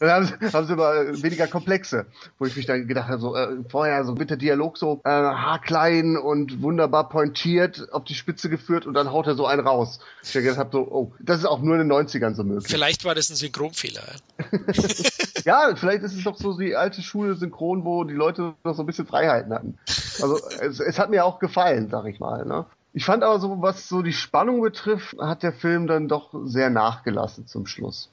dann 0.00 0.10
haben 0.10 0.24
sie, 0.24 0.52
haben 0.52 0.66
sie 0.66 0.74
mal 0.74 1.22
weniger 1.22 1.46
Komplexe, 1.46 2.06
wo 2.38 2.46
ich 2.46 2.56
mich 2.56 2.64
dann 2.64 2.88
gedacht 2.88 3.08
habe, 3.08 3.20
so 3.20 3.36
äh, 3.36 3.58
vorher 3.68 4.04
so 4.06 4.18
wird 4.18 4.30
der 4.30 4.38
Dialog 4.38 4.78
so 4.78 5.02
äh, 5.04 5.10
haarklein 5.10 6.16
und 6.16 6.62
wunderbar 6.62 7.10
pointiert 7.10 7.92
auf 7.92 8.04
die 8.04 8.14
Spitze 8.14 8.48
geführt 8.48 8.86
und 8.86 8.94
dann 8.94 9.12
haut 9.12 9.26
er 9.26 9.34
so 9.34 9.46
einen 9.46 9.66
raus. 9.66 10.00
Ich 10.22 10.32
gedacht 10.32 10.56
habe 10.56 10.70
so, 10.72 10.88
oh, 10.90 11.12
das 11.20 11.40
ist 11.40 11.44
auch 11.44 11.60
nur 11.60 11.78
in 11.78 11.88
den 11.88 11.92
90ern 11.92 12.34
so 12.34 12.42
möglich. 12.42 12.66
Vielleicht 12.66 13.04
war 13.04 13.14
das 13.14 13.28
ein 13.28 13.36
Synchronfehler. 13.36 14.02
ja, 15.44 15.76
vielleicht 15.76 16.04
ist 16.04 16.14
es 16.14 16.24
doch 16.24 16.38
so 16.38 16.56
die 16.56 16.74
alte 16.74 17.02
Schule 17.02 17.34
Synchron, 17.34 17.84
wo 17.84 18.04
die 18.04 18.14
Leute 18.14 18.54
noch 18.64 18.74
so 18.74 18.82
ein 18.82 18.86
bisschen 18.86 19.06
Freiheiten 19.06 19.52
hatten. 19.52 19.78
Also 20.22 20.38
es, 20.60 20.80
es 20.80 20.98
hat 20.98 21.10
mir 21.10 21.26
auch 21.26 21.38
gefallen, 21.38 21.90
sag 21.90 22.06
ich 22.06 22.18
mal. 22.18 22.46
Ne? 22.46 22.64
Ich 22.96 23.04
fand 23.04 23.24
aber 23.24 23.40
so, 23.40 23.60
was 23.60 23.88
so 23.88 24.02
die 24.02 24.12
Spannung 24.12 24.62
betrifft, 24.62 25.16
hat 25.18 25.42
der 25.42 25.52
Film 25.52 25.88
dann 25.88 26.06
doch 26.06 26.30
sehr 26.44 26.70
nachgelassen 26.70 27.46
zum 27.48 27.66
Schluss. 27.66 28.08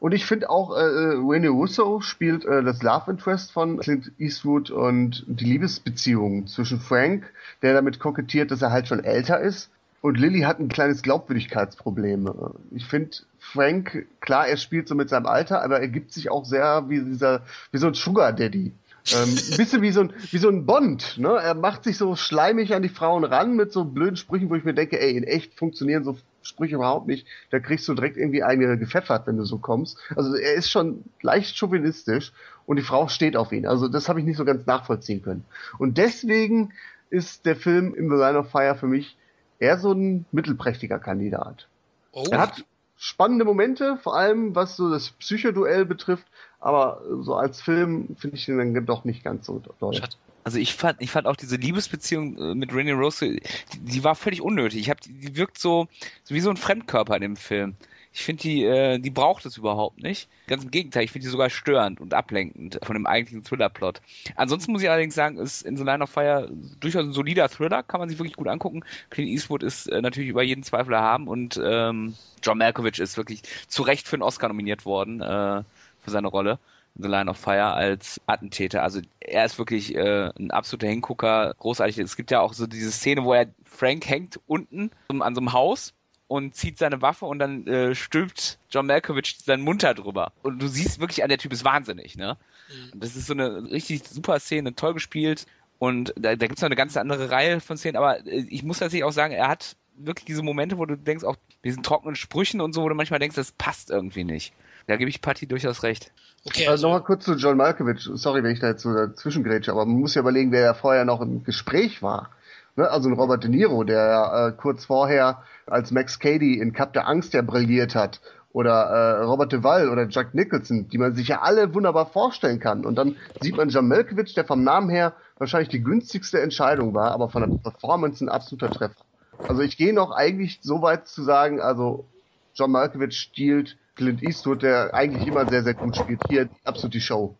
Und 0.00 0.12
ich 0.12 0.26
finde 0.26 0.50
auch, 0.50 0.76
äh, 0.76 0.80
Rene 0.80 1.48
Russo 1.48 2.00
spielt 2.00 2.44
äh, 2.44 2.62
das 2.62 2.82
Love 2.82 3.10
Interest 3.10 3.50
von 3.50 3.78
Clint 3.78 4.12
Eastwood 4.18 4.70
und 4.70 5.24
die 5.26 5.46
Liebesbeziehung 5.46 6.46
zwischen 6.46 6.78
Frank, 6.78 7.24
der 7.62 7.72
damit 7.72 7.98
kokettiert, 7.98 8.50
dass 8.50 8.62
er 8.62 8.70
halt 8.70 8.86
schon 8.86 9.02
älter 9.02 9.40
ist. 9.40 9.70
Und 10.02 10.18
Lily 10.18 10.42
hat 10.42 10.60
ein 10.60 10.68
kleines 10.68 11.02
Glaubwürdigkeitsproblem. 11.02 12.30
Ich 12.70 12.84
finde, 12.84 13.16
Frank, 13.40 14.06
klar, 14.20 14.46
er 14.46 14.58
spielt 14.58 14.86
so 14.86 14.94
mit 14.94 15.08
seinem 15.08 15.26
Alter, 15.26 15.62
aber 15.64 15.80
er 15.80 15.88
gibt 15.88 16.12
sich 16.12 16.30
auch 16.30 16.44
sehr 16.44 16.88
wie 16.88 17.00
dieser, 17.00 17.40
wie 17.72 17.78
so 17.78 17.88
ein 17.88 17.94
Sugar 17.94 18.32
Daddy. 18.32 18.72
Ähm, 19.14 19.30
ein 19.30 19.56
bisschen 19.56 19.82
wie 19.82 19.90
so 19.90 20.00
ein, 20.00 20.12
wie 20.30 20.38
so 20.38 20.48
ein 20.48 20.66
Bond, 20.66 21.18
ne? 21.18 21.30
Er 21.30 21.54
macht 21.54 21.84
sich 21.84 21.96
so 21.96 22.16
schleimig 22.16 22.74
an 22.74 22.82
die 22.82 22.88
Frauen 22.88 23.24
ran 23.24 23.56
mit 23.56 23.72
so 23.72 23.84
blöden 23.84 24.16
Sprüchen, 24.16 24.50
wo 24.50 24.54
ich 24.54 24.64
mir 24.64 24.74
denke, 24.74 25.00
ey, 25.00 25.16
in 25.16 25.24
echt 25.24 25.54
funktionieren 25.54 26.04
so 26.04 26.16
Sprüche 26.42 26.76
überhaupt 26.76 27.06
nicht. 27.06 27.26
Da 27.50 27.58
kriegst 27.58 27.86
du 27.88 27.94
direkt 27.94 28.16
irgendwie 28.16 28.42
eine 28.42 28.78
gepfeffert, 28.78 29.26
wenn 29.26 29.36
du 29.36 29.44
so 29.44 29.58
kommst. 29.58 29.98
Also 30.16 30.34
er 30.34 30.54
ist 30.54 30.70
schon 30.70 31.04
leicht 31.22 31.56
chauvinistisch 31.56 32.32
und 32.66 32.76
die 32.76 32.82
Frau 32.82 33.08
steht 33.08 33.36
auf 33.36 33.52
ihn. 33.52 33.66
Also 33.66 33.88
das 33.88 34.08
habe 34.08 34.20
ich 34.20 34.26
nicht 34.26 34.36
so 34.36 34.44
ganz 34.44 34.66
nachvollziehen 34.66 35.22
können. 35.22 35.44
Und 35.78 35.98
deswegen 35.98 36.72
ist 37.10 37.46
der 37.46 37.56
Film 37.56 37.94
In 37.94 38.08
the 38.08 38.16
Line 38.16 38.38
of 38.38 38.50
Fire 38.50 38.74
für 38.74 38.86
mich 38.86 39.16
eher 39.58 39.78
so 39.78 39.92
ein 39.92 40.24
mittelprächtiger 40.32 40.98
Kandidat. 40.98 41.68
Oh. 42.12 42.24
Er 42.30 42.40
hat 42.40 42.64
spannende 42.98 43.44
Momente, 43.44 43.96
vor 44.02 44.16
allem 44.16 44.54
was 44.54 44.76
so 44.76 44.90
das 44.90 45.10
Psychoduell 45.10 45.84
betrifft, 45.84 46.26
aber 46.58 47.00
so 47.20 47.34
als 47.34 47.62
Film 47.62 48.16
finde 48.18 48.36
ich 48.36 48.44
den 48.46 48.58
dann 48.58 48.86
doch 48.86 49.04
nicht 49.04 49.22
ganz 49.22 49.46
so 49.46 49.62
toll. 49.78 50.00
Also 50.44 50.58
ich 50.58 50.74
fand, 50.74 51.00
ich 51.00 51.10
fand 51.10 51.26
auch 51.26 51.36
diese 51.36 51.56
Liebesbeziehung 51.56 52.36
äh, 52.38 52.54
mit 52.54 52.74
Rennie 52.74 52.92
Rose, 52.92 53.28
die, 53.28 53.40
die 53.78 54.04
war 54.04 54.14
völlig 54.14 54.40
unnötig. 54.40 54.80
Ich 54.80 54.90
hab, 54.90 55.00
die, 55.00 55.12
die 55.12 55.36
wirkt 55.36 55.58
so, 55.58 55.88
so 56.24 56.34
wie 56.34 56.40
so 56.40 56.50
ein 56.50 56.56
Fremdkörper 56.56 57.14
in 57.16 57.22
dem 57.22 57.36
Film. 57.36 57.76
Ich 58.12 58.22
finde, 58.22 58.42
die, 58.42 58.64
äh, 58.64 58.98
die 58.98 59.10
braucht 59.10 59.46
es 59.46 59.56
überhaupt 59.56 60.02
nicht. 60.02 60.28
Ganz 60.46 60.64
im 60.64 60.70
Gegenteil, 60.70 61.04
ich 61.04 61.12
finde 61.12 61.26
die 61.26 61.30
sogar 61.30 61.50
störend 61.50 62.00
und 62.00 62.14
ablenkend 62.14 62.78
von 62.82 62.94
dem 62.94 63.06
eigentlichen 63.06 63.44
Thriller-Plot. 63.44 64.00
Ansonsten 64.36 64.72
muss 64.72 64.82
ich 64.82 64.88
allerdings 64.88 65.14
sagen, 65.14 65.38
ist 65.38 65.62
in 65.62 65.76
The 65.76 65.84
Line 65.84 66.02
of 66.02 66.10
Fire 66.10 66.50
durchaus 66.80 67.04
ein 67.04 67.12
solider 67.12 67.48
Thriller, 67.48 67.82
kann 67.82 68.00
man 68.00 68.08
sich 68.08 68.18
wirklich 68.18 68.36
gut 68.36 68.48
angucken. 68.48 68.84
Clint 69.10 69.28
Eastwood 69.28 69.62
ist 69.62 69.86
äh, 69.86 70.00
natürlich 70.00 70.30
über 70.30 70.42
jeden 70.42 70.62
Zweifel 70.62 70.94
erhaben 70.94 71.28
und 71.28 71.60
ähm, 71.62 72.14
John 72.42 72.58
Malkovich 72.58 72.98
ist 72.98 73.16
wirklich 73.16 73.42
zu 73.68 73.82
Recht 73.82 74.08
für 74.08 74.16
einen 74.16 74.22
Oscar 74.22 74.48
nominiert 74.48 74.84
worden 74.84 75.20
äh, 75.20 75.62
für 76.00 76.10
seine 76.10 76.28
Rolle. 76.28 76.58
in 76.96 77.04
The 77.04 77.08
Line 77.08 77.30
of 77.30 77.36
Fire 77.36 77.72
als 77.72 78.20
Attentäter. 78.26 78.82
Also 78.82 79.00
er 79.20 79.44
ist 79.44 79.58
wirklich 79.58 79.94
äh, 79.94 80.30
ein 80.38 80.50
absoluter 80.50 80.88
Hingucker, 80.88 81.54
großartig. 81.58 81.98
Es 81.98 82.16
gibt 82.16 82.30
ja 82.30 82.40
auch 82.40 82.52
so 82.52 82.66
diese 82.66 82.90
Szene, 82.90 83.24
wo 83.24 83.32
er 83.32 83.46
Frank 83.64 84.08
hängt 84.08 84.40
unten 84.46 84.90
an 85.08 85.34
so 85.34 85.40
einem 85.40 85.52
Haus 85.52 85.94
und 86.28 86.54
zieht 86.54 86.78
seine 86.78 87.02
Waffe 87.02 87.24
und 87.24 87.38
dann 87.38 87.66
äh, 87.66 87.94
stülpt 87.94 88.58
John 88.70 88.86
Malkovich 88.86 89.38
seinen 89.44 89.62
Mund 89.62 89.82
da 89.82 89.94
drüber. 89.94 90.32
Und 90.42 90.62
du 90.62 90.68
siehst 90.68 91.00
wirklich, 91.00 91.26
der 91.26 91.38
Typ 91.38 91.52
ist 91.52 91.64
wahnsinnig, 91.64 92.16
ne? 92.16 92.36
Mhm. 92.68 93.00
Das 93.00 93.16
ist 93.16 93.26
so 93.26 93.32
eine 93.32 93.70
richtig 93.70 94.06
super 94.06 94.38
Szene, 94.38 94.74
toll 94.74 94.94
gespielt. 94.94 95.46
Und 95.78 96.12
da, 96.16 96.36
da 96.36 96.46
gibt 96.46 96.58
es 96.58 96.62
noch 96.62 96.68
eine 96.68 96.76
ganz 96.76 96.96
andere 96.96 97.30
Reihe 97.30 97.60
von 97.60 97.76
Szenen, 97.76 97.96
aber 97.96 98.24
äh, 98.26 98.44
ich 98.48 98.62
muss 98.62 98.78
tatsächlich 98.78 99.04
auch 99.04 99.12
sagen, 99.12 99.32
er 99.32 99.48
hat 99.48 99.76
wirklich 99.96 100.26
diese 100.26 100.42
Momente, 100.42 100.78
wo 100.78 100.84
du 100.84 100.96
denkst, 100.96 101.24
auch 101.24 101.36
diesen 101.64 101.82
trockenen 101.82 102.14
Sprüchen 102.14 102.60
und 102.60 102.72
so, 102.72 102.82
wo 102.82 102.88
du 102.88 102.94
manchmal 102.94 103.18
denkst, 103.20 103.36
das 103.36 103.52
passt 103.52 103.90
irgendwie 103.90 104.24
nicht. 104.24 104.52
Da 104.86 104.96
gebe 104.96 105.10
ich 105.10 105.20
Patti 105.20 105.46
durchaus 105.46 105.82
recht. 105.82 106.12
Okay, 106.44 106.62
also, 106.62 106.70
also 106.70 106.86
nochmal 106.88 107.04
kurz 107.04 107.24
zu 107.24 107.34
John 107.34 107.56
Malkovich. 107.56 108.08
Sorry, 108.14 108.42
wenn 108.42 108.52
ich 108.52 108.60
da 108.60 108.68
jetzt 108.68 108.82
so 108.82 108.94
dazwischen 108.94 109.44
grätsche, 109.44 109.72
aber 109.72 109.84
man 109.84 110.00
muss 110.00 110.14
ja 110.14 110.20
überlegen, 110.20 110.52
wer 110.52 110.62
ja 110.62 110.74
vorher 110.74 111.04
noch 111.04 111.20
im 111.20 111.42
Gespräch 111.42 112.02
war. 112.02 112.30
Ne? 112.78 112.88
Also 112.88 113.08
ein 113.08 113.14
Robert 113.14 113.42
De 113.42 113.50
Niro, 113.50 113.82
der 113.82 114.52
äh, 114.54 114.56
kurz 114.56 114.84
vorher 114.84 115.42
als 115.66 115.90
Max 115.90 116.18
Cady 116.18 116.58
in 116.60 116.72
Cup 116.72 116.92
der 116.92 117.08
Angst 117.08 117.34
ja 117.34 117.42
brilliert 117.42 117.94
hat. 117.94 118.20
Oder 118.52 118.72
äh, 118.72 119.22
Robert 119.24 119.52
Duvall 119.52 119.90
oder 119.90 120.08
Jack 120.08 120.32
Nicholson, 120.32 120.88
die 120.88 120.96
man 120.96 121.14
sich 121.14 121.28
ja 121.28 121.42
alle 121.42 121.74
wunderbar 121.74 122.06
vorstellen 122.06 122.60
kann. 122.60 122.86
Und 122.86 122.94
dann 122.94 123.16
sieht 123.40 123.56
man 123.56 123.68
John 123.68 123.88
Malkovich, 123.88 124.32
der 124.34 124.44
vom 124.44 124.62
Namen 124.62 124.88
her 124.88 125.12
wahrscheinlich 125.38 125.68
die 125.68 125.82
günstigste 125.82 126.40
Entscheidung 126.40 126.94
war, 126.94 127.10
aber 127.10 127.28
von 127.28 127.42
der 127.42 127.58
Performance 127.70 128.24
ein 128.24 128.28
absoluter 128.28 128.70
Treffer. 128.70 129.02
Also 129.46 129.62
ich 129.62 129.76
gehe 129.76 129.92
noch 129.92 130.12
eigentlich 130.12 130.60
so 130.62 130.80
weit 130.80 131.08
zu 131.08 131.22
sagen, 131.22 131.60
also 131.60 132.06
John 132.54 132.70
Malkovich 132.70 133.18
stiehlt 133.18 133.76
Clint 133.96 134.22
Eastwood, 134.22 134.62
der 134.62 134.94
eigentlich 134.94 135.26
immer 135.26 135.48
sehr, 135.48 135.62
sehr 135.64 135.74
gut 135.74 135.96
spielt. 135.96 136.20
Hier 136.28 136.48
absolut 136.64 136.94
die 136.94 137.00
Show. 137.00 137.36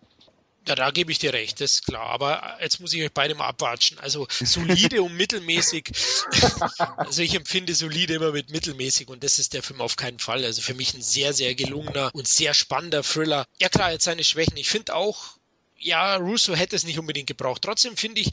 Ja, 0.66 0.74
da 0.74 0.90
gebe 0.90 1.10
ich 1.10 1.18
dir 1.18 1.32
recht, 1.32 1.60
das 1.60 1.74
ist 1.74 1.86
klar. 1.86 2.06
Aber 2.06 2.58
jetzt 2.60 2.80
muss 2.80 2.92
ich 2.92 3.02
euch 3.02 3.12
beide 3.12 3.34
mal 3.34 3.46
abwatschen. 3.46 3.98
Also 4.00 4.26
solide 4.30 5.02
und 5.02 5.14
mittelmäßig. 5.14 5.90
also 6.96 7.22
ich 7.22 7.34
empfinde 7.34 7.74
solide 7.74 8.14
immer 8.14 8.32
mit 8.32 8.50
mittelmäßig 8.50 9.08
und 9.08 9.24
das 9.24 9.38
ist 9.38 9.54
der 9.54 9.62
Film 9.62 9.80
auf 9.80 9.96
keinen 9.96 10.18
Fall. 10.18 10.44
Also 10.44 10.60
für 10.60 10.74
mich 10.74 10.92
ein 10.94 11.02
sehr, 11.02 11.32
sehr 11.32 11.54
gelungener 11.54 12.10
und 12.12 12.28
sehr 12.28 12.52
spannender 12.52 13.02
Thriller. 13.02 13.46
Ja 13.60 13.68
klar, 13.68 13.92
jetzt 13.92 14.04
seine 14.04 14.24
Schwächen. 14.24 14.56
Ich 14.56 14.68
finde 14.68 14.94
auch, 14.94 15.37
ja, 15.80 16.16
Russo 16.16 16.54
hätte 16.54 16.76
es 16.76 16.84
nicht 16.84 16.98
unbedingt 16.98 17.28
gebraucht. 17.28 17.62
Trotzdem 17.62 17.96
finde 17.96 18.20
ich, 18.20 18.30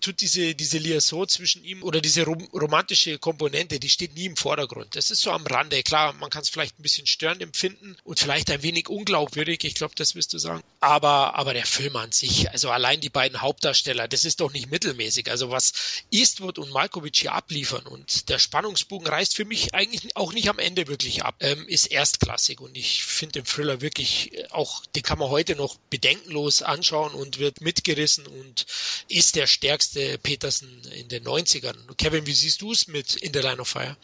tut 0.00 0.20
diese, 0.20 0.54
diese 0.54 0.78
Liaison 0.78 1.28
zwischen 1.28 1.64
ihm 1.64 1.82
oder 1.82 2.00
diese 2.00 2.24
rom 2.24 2.48
romantische 2.54 3.18
Komponente, 3.18 3.78
die 3.78 3.90
steht 3.90 4.14
nie 4.14 4.26
im 4.26 4.36
Vordergrund. 4.36 4.96
Das 4.96 5.10
ist 5.10 5.20
so 5.20 5.30
am 5.30 5.46
Rande. 5.46 5.82
Klar, 5.82 6.14
man 6.14 6.30
kann 6.30 6.42
es 6.42 6.48
vielleicht 6.48 6.78
ein 6.78 6.82
bisschen 6.82 7.06
störend 7.06 7.42
empfinden 7.42 7.96
und 8.04 8.18
vielleicht 8.18 8.50
ein 8.50 8.62
wenig 8.62 8.88
unglaubwürdig. 8.88 9.64
Ich 9.64 9.74
glaube, 9.74 9.94
das 9.96 10.14
wirst 10.14 10.32
du 10.32 10.38
sagen. 10.38 10.62
Aber, 10.80 11.34
aber 11.34 11.52
der 11.52 11.66
Film 11.66 11.96
an 11.96 12.12
sich, 12.12 12.50
also 12.50 12.70
allein 12.70 13.00
die 13.00 13.10
beiden 13.10 13.40
Hauptdarsteller, 13.40 14.08
das 14.08 14.24
ist 14.24 14.40
doch 14.40 14.52
nicht 14.52 14.70
mittelmäßig. 14.70 15.30
Also 15.30 15.50
was 15.50 15.72
Eastwood 16.10 16.58
und 16.58 16.70
Malkovich 16.70 17.20
hier 17.20 17.32
abliefern 17.32 17.86
und 17.86 18.28
der 18.28 18.38
Spannungsbogen 18.38 19.06
reißt 19.06 19.34
für 19.34 19.44
mich 19.44 19.74
eigentlich 19.74 20.16
auch 20.16 20.32
nicht 20.32 20.48
am 20.48 20.58
Ende 20.58 20.88
wirklich 20.88 21.22
ab, 21.22 21.36
ähm, 21.40 21.66
ist 21.68 21.86
erstklassig 21.86 22.60
und 22.60 22.76
ich 22.76 23.04
finde 23.04 23.40
den 23.40 23.44
Thriller 23.44 23.80
wirklich 23.80 24.32
auch, 24.50 24.86
den 24.86 25.02
kann 25.02 25.18
man 25.18 25.28
heute 25.28 25.54
noch 25.56 25.76
bedenkenlos 25.90 26.62
an 26.62 26.77
anschauen 26.78 27.12
und 27.12 27.38
wird 27.38 27.60
mitgerissen 27.60 28.26
und 28.26 28.66
ist 29.08 29.36
der 29.36 29.46
stärkste 29.46 30.18
Petersen 30.18 30.82
in 30.94 31.08
den 31.08 31.24
90ern. 31.24 31.76
Kevin, 31.96 32.26
wie 32.26 32.32
siehst 32.32 32.62
du 32.62 32.72
es 32.72 32.88
mit 32.88 33.16
In 33.16 33.32
the 33.32 33.40
Line 33.40 33.60
of 33.60 33.68
Fire? 33.68 33.96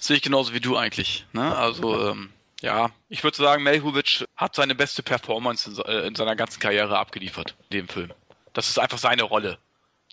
Sehe 0.00 0.16
ich 0.16 0.22
genauso 0.22 0.52
wie 0.54 0.60
du 0.60 0.76
eigentlich. 0.76 1.26
Ne? 1.32 1.56
Also, 1.56 2.10
ähm, 2.10 2.30
ja, 2.60 2.90
ich 3.08 3.24
würde 3.24 3.36
sagen, 3.36 3.62
Melhovic 3.62 4.24
hat 4.36 4.54
seine 4.54 4.74
beste 4.74 5.02
Performance 5.02 5.70
in, 5.70 5.78
äh, 5.78 6.06
in 6.06 6.14
seiner 6.14 6.36
ganzen 6.36 6.60
Karriere 6.60 6.98
abgeliefert, 6.98 7.56
in 7.70 7.78
dem 7.78 7.88
Film. 7.88 8.12
Das 8.52 8.68
ist 8.68 8.78
einfach 8.78 8.98
seine 8.98 9.24
Rolle. 9.24 9.58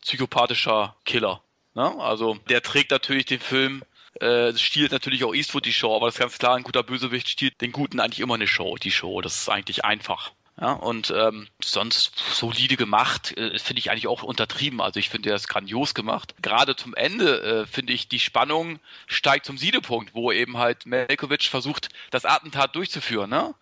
Psychopathischer 0.01 0.95
Killer. 1.05 1.41
Ne? 1.75 1.95
Also, 1.99 2.35
der 2.49 2.61
trägt 2.61 2.91
natürlich 2.91 3.25
den 3.25 3.39
Film 3.39 3.83
äh, 4.21 4.53
stiehlt 4.57 4.93
natürlich 4.93 5.25
auch 5.25 5.33
Eastwood 5.33 5.65
die 5.65 5.73
Show, 5.73 5.93
aber 5.93 6.05
das 6.05 6.15
ist 6.15 6.21
ganz 6.21 6.37
klar, 6.37 6.55
ein 6.55 6.63
guter 6.63 6.83
Bösewicht 6.83 7.27
stiehlt 7.27 7.59
den 7.59 7.73
Guten 7.73 7.99
eigentlich 7.99 8.21
immer 8.21 8.35
eine 8.35 8.47
Show, 8.47 8.77
die 8.77 8.91
Show. 8.91 9.19
Das 9.21 9.35
ist 9.35 9.49
eigentlich 9.49 9.83
einfach. 9.83 10.31
Ja, 10.60 10.72
und 10.72 11.11
ähm, 11.14 11.48
sonst 11.61 12.18
solide 12.18 12.77
gemacht, 12.77 13.38
äh, 13.38 13.60
finde 13.60 13.80
ich 13.80 13.91
eigentlich 13.91 14.07
auch 14.07 14.23
untertrieben. 14.23 14.80
Also 14.80 15.02
ich 15.02 15.10
finde, 15.10 15.30
er 15.30 15.36
ist 15.36 15.49
grandios 15.49 15.94
gemacht. 15.94 16.34
Gerade 16.41 16.77
zum 16.77 16.94
Ende 16.94 17.41
äh, 17.41 17.65
finde 17.65 17.91
ich, 17.91 18.07
die 18.07 18.22
Spannung 18.22 18.80
steigt 19.06 19.45
zum 19.45 19.57
Siedepunkt, 19.57 20.15
wo 20.15 20.32
eben 20.32 20.57
halt 20.57 20.86
Melkovic 20.86 21.44
versucht, 21.44 21.90
das 22.10 22.23
Attentat 22.23 22.73
durchzuführen. 22.73 23.30
Ne? 23.30 23.53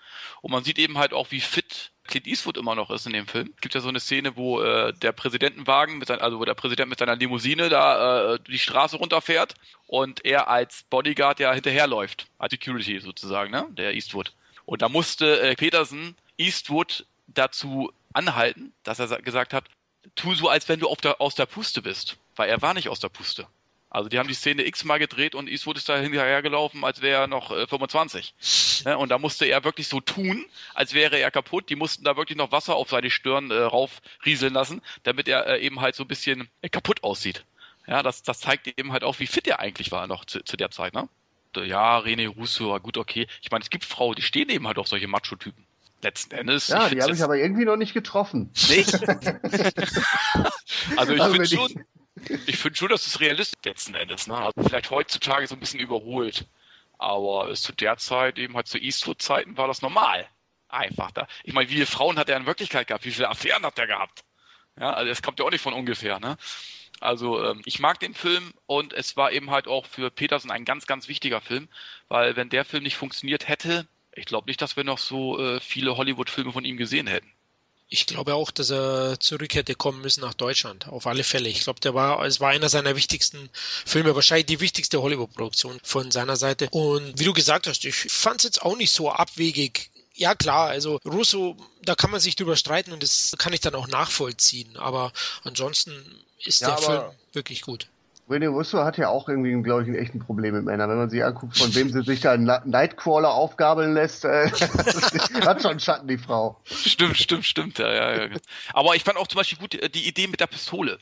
Und 0.41 0.51
man 0.51 0.63
sieht 0.63 0.77
eben 0.77 0.99
halt 0.99 1.13
auch, 1.13 1.31
wie 1.31 1.41
fit 1.41 1.91
Clint 2.05 2.27
Eastwood 2.27 2.57
immer 2.57 2.75
noch 2.75 2.91
ist 2.91 3.07
in 3.07 3.13
dem 3.13 3.27
Film. 3.27 3.51
Es 3.55 3.61
gibt 3.61 3.73
ja 3.73 3.81
so 3.81 3.89
eine 3.89 3.99
Szene, 3.99 4.35
wo 4.35 4.61
äh, 4.61 4.93
der 4.93 5.13
Präsidentenwagen, 5.13 5.97
mit 5.97 6.09
sein, 6.09 6.19
also 6.19 6.39
wo 6.39 6.45
der 6.45 6.53
Präsident 6.53 6.89
mit 6.89 6.99
seiner 6.99 7.15
Limousine 7.15 7.69
da 7.69 8.33
äh, 8.33 8.39
die 8.47 8.59
Straße 8.59 8.97
runterfährt 8.97 9.55
und 9.87 10.23
er 10.25 10.47
als 10.47 10.83
Bodyguard 10.89 11.39
ja 11.39 11.53
hinterherläuft, 11.53 12.27
als 12.37 12.51
Security 12.51 12.99
sozusagen, 12.99 13.51
ne? 13.51 13.65
Der 13.71 13.93
Eastwood. 13.93 14.33
Und 14.65 14.81
da 14.81 14.89
musste 14.89 15.41
äh, 15.41 15.55
Peterson 15.55 16.15
Eastwood 16.37 17.05
dazu 17.27 17.91
anhalten, 18.13 18.73
dass 18.83 18.99
er 18.99 19.21
gesagt 19.21 19.53
hat, 19.53 19.65
tu 20.15 20.33
so, 20.35 20.49
als 20.49 20.69
wenn 20.69 20.79
du 20.79 20.93
der, 21.01 21.21
aus 21.21 21.35
der 21.35 21.45
Puste 21.45 21.81
bist. 21.81 22.17
Weil 22.35 22.49
er 22.49 22.61
war 22.61 22.73
nicht 22.73 22.89
aus 22.89 22.99
der 22.99 23.09
Puste. 23.09 23.47
Also 23.89 24.09
die 24.09 24.17
haben 24.17 24.27
die 24.27 24.33
Szene 24.33 24.65
x-mal 24.65 24.97
gedreht 24.97 25.35
und 25.35 25.47
Eastwood 25.47 25.77
ist 25.77 25.87
da 25.87 25.97
hinterhergelaufen, 25.97 26.83
als 26.83 27.03
wäre 27.03 27.21
er 27.21 27.27
noch 27.27 27.51
äh, 27.51 27.67
25. 27.67 28.33
Ja, 28.85 28.95
und 28.95 29.09
da 29.09 29.19
musste 29.19 29.45
er 29.45 29.63
wirklich 29.63 29.87
so 29.87 30.01
tun, 30.01 30.45
als 30.73 30.95
wäre 30.95 31.19
er 31.19 31.29
kaputt. 31.29 31.69
Die 31.69 31.75
mussten 31.75 32.03
da 32.03 32.17
wirklich 32.17 32.37
noch 32.37 32.51
Wasser 32.51 32.75
auf 32.75 32.89
seine 32.89 33.11
Stirn 33.11 33.51
äh, 33.51 33.55
raufrieseln 33.55 34.53
lassen, 34.53 34.81
damit 35.03 35.27
er 35.27 35.45
äh, 35.45 35.61
eben 35.61 35.79
halt 35.79 35.93
so 35.93 36.03
ein 36.03 36.07
bisschen 36.07 36.49
äh, 36.61 36.69
kaputt 36.69 37.03
aussieht. 37.03 37.45
Ja, 37.85 38.01
das, 38.01 38.23
das 38.23 38.39
zeigt 38.39 38.67
eben 38.67 38.93
halt 38.93 39.03
auch, 39.03 39.19
wie 39.19 39.27
fit 39.27 39.47
er 39.47 39.59
eigentlich 39.59 39.91
war 39.91 40.07
noch 40.07 40.25
zu, 40.25 40.43
zu 40.43 40.57
der 40.57 40.71
Zeit, 40.71 40.93
ne? 40.93 41.07
Ja, 41.55 41.99
René 41.99 42.27
Russo, 42.27 42.79
gut, 42.79 42.97
okay. 42.97 43.27
Ich 43.43 43.51
meine, 43.51 43.61
es 43.61 43.69
gibt 43.69 43.85
Frauen, 43.85 44.15
die 44.15 44.23
stehen 44.23 44.49
eben 44.49 44.65
halt 44.65 44.79
auf 44.79 44.87
solche 44.87 45.07
Macho-Typen 45.07 45.67
letzten 46.03 46.35
Endes. 46.35 46.67
Ja, 46.67 46.89
die 46.89 47.01
habe 47.01 47.13
ich 47.13 47.23
aber 47.23 47.37
irgendwie 47.37 47.65
noch 47.65 47.77
nicht 47.77 47.93
getroffen. 47.93 48.51
Nicht? 48.69 48.93
also 50.97 51.13
ich 51.13 51.21
also 51.21 51.33
finde 51.33 51.47
schon, 51.47 51.85
ich 52.45 52.57
finde 52.57 52.77
schon, 52.77 52.89
dass 52.89 53.07
es 53.07 53.19
realistisch 53.19 53.59
letzten 53.65 53.95
Endes. 53.95 54.27
Ne? 54.27 54.35
Also 54.35 54.61
vielleicht 54.63 54.91
heutzutage 54.91 55.47
so 55.47 55.55
ein 55.55 55.59
bisschen 55.59 55.79
überholt. 55.79 56.47
Aber 56.97 57.53
zu 57.53 57.73
der 57.73 57.97
Zeit, 57.97 58.37
eben 58.37 58.55
halt 58.55 58.67
zu 58.67 58.77
Eastwood-Zeiten, 58.77 59.57
war 59.57 59.67
das 59.67 59.81
normal. 59.81 60.27
Einfach 60.69 61.11
da. 61.11 61.27
Ich 61.43 61.53
meine, 61.53 61.69
wie 61.69 61.73
viele 61.73 61.85
Frauen 61.85 62.17
hat 62.17 62.29
er 62.29 62.37
in 62.37 62.45
Wirklichkeit 62.45 62.87
gehabt? 62.87 63.05
Wie 63.05 63.11
viele 63.11 63.29
Affären 63.29 63.63
hat 63.63 63.77
er 63.77 63.87
gehabt? 63.87 64.23
Ja, 64.79 64.93
also 64.93 65.09
das 65.09 65.21
kommt 65.21 65.39
ja 65.39 65.45
auch 65.45 65.51
nicht 65.51 65.61
von 65.61 65.73
ungefähr, 65.73 66.19
ne? 66.19 66.37
Also 66.99 67.43
ähm, 67.43 67.61
ich 67.65 67.79
mag 67.79 67.99
den 67.99 68.13
Film 68.13 68.53
und 68.65 68.93
es 68.93 69.17
war 69.17 69.31
eben 69.31 69.51
halt 69.51 69.67
auch 69.67 69.85
für 69.85 70.09
Peterson 70.09 70.51
ein 70.51 70.63
ganz, 70.63 70.87
ganz 70.87 71.07
wichtiger 71.07 71.41
Film, 71.41 71.67
weil 72.07 72.35
wenn 72.37 72.49
der 72.49 72.63
Film 72.63 72.83
nicht 72.83 72.95
funktioniert 72.95 73.47
hätte, 73.47 73.87
ich 74.15 74.25
glaube 74.25 74.49
nicht, 74.49 74.61
dass 74.61 74.75
wir 74.75 74.83
noch 74.83 74.99
so 74.99 75.39
äh, 75.39 75.59
viele 75.59 75.97
Hollywood-Filme 75.97 76.51
von 76.51 76.65
ihm 76.65 76.77
gesehen 76.77 77.07
hätten. 77.07 77.31
Ich 77.89 78.07
glaube 78.07 78.33
auch, 78.33 78.49
dass 78.49 78.71
er 78.71 79.19
zurück 79.19 79.53
hätte 79.53 79.75
kommen 79.75 80.01
müssen 80.01 80.21
nach 80.21 80.33
Deutschland. 80.33 80.87
Auf 80.87 81.05
alle 81.05 81.23
Fälle. 81.23 81.47
Ich 81.49 81.61
glaube, 81.61 81.79
der 81.79 81.93
war, 81.93 82.25
es 82.25 82.39
war 82.39 82.49
einer 82.49 82.69
seiner 82.69 82.95
wichtigsten 82.95 83.49
Filme, 83.85 84.15
wahrscheinlich 84.15 84.47
die 84.47 84.59
wichtigste 84.59 85.01
Hollywood-Produktion 85.01 85.79
von 85.83 86.09
seiner 86.09 86.35
Seite. 86.35 86.69
Und 86.71 87.19
wie 87.19 87.25
du 87.25 87.33
gesagt 87.33 87.67
hast, 87.67 87.85
ich 87.85 87.95
fand 87.95 88.37
es 88.37 88.43
jetzt 88.45 88.61
auch 88.63 88.75
nicht 88.77 88.91
so 88.91 89.11
abwegig. 89.11 89.91
Ja 90.15 90.33
klar, 90.33 90.69
also 90.69 90.99
Russo, 91.05 91.55
da 91.83 91.93
kann 91.95 92.09
man 92.09 92.19
sich 92.19 92.35
drüber 92.35 92.55
streiten 92.55 92.93
und 92.93 93.03
das 93.03 93.35
kann 93.37 93.53
ich 93.53 93.61
dann 93.61 93.75
auch 93.75 93.87
nachvollziehen. 93.87 94.75
Aber 94.77 95.11
ansonsten 95.43 95.93
ist 96.39 96.61
ja, 96.61 96.69
der 96.69 96.77
Film 96.77 97.03
wirklich 97.33 97.61
gut. 97.61 97.87
René 98.29 98.47
Russo 98.47 98.83
hat 98.83 98.97
ja 98.97 99.09
auch 99.09 99.27
irgendwie, 99.27 99.61
glaube 99.61 99.83
ich, 99.83 99.89
ein 99.89 99.95
echtes 99.95 100.23
Problem 100.23 100.55
mit 100.55 100.63
Männern. 100.63 100.89
Wenn 100.89 100.97
man 100.97 101.09
sich 101.09 101.23
anguckt, 101.23 101.57
von 101.57 101.75
wem 101.75 101.89
sie 101.89 102.03
sich 102.03 102.21
da 102.21 102.31
einen 102.31 102.45
Nightcrawler 102.45 103.33
aufgabeln 103.33 103.93
lässt, 103.93 104.23
äh, 104.23 104.49
hat 105.45 105.61
schon 105.61 105.79
Schatten, 105.79 106.07
die 106.07 106.17
Frau. 106.17 106.59
Stimmt, 106.63 107.17
stimmt, 107.17 107.45
stimmt. 107.45 107.79
Ja, 107.79 107.91
ja, 107.91 108.25
ja. 108.25 108.37
Aber 108.73 108.95
ich 108.95 109.03
fand 109.03 109.17
auch 109.17 109.27
zum 109.27 109.39
Beispiel 109.39 109.57
gut 109.57 109.75
äh, 109.75 109.89
die 109.89 110.07
Idee 110.07 110.27
mit 110.27 110.39
der 110.39 110.47
Pistole. 110.47 110.99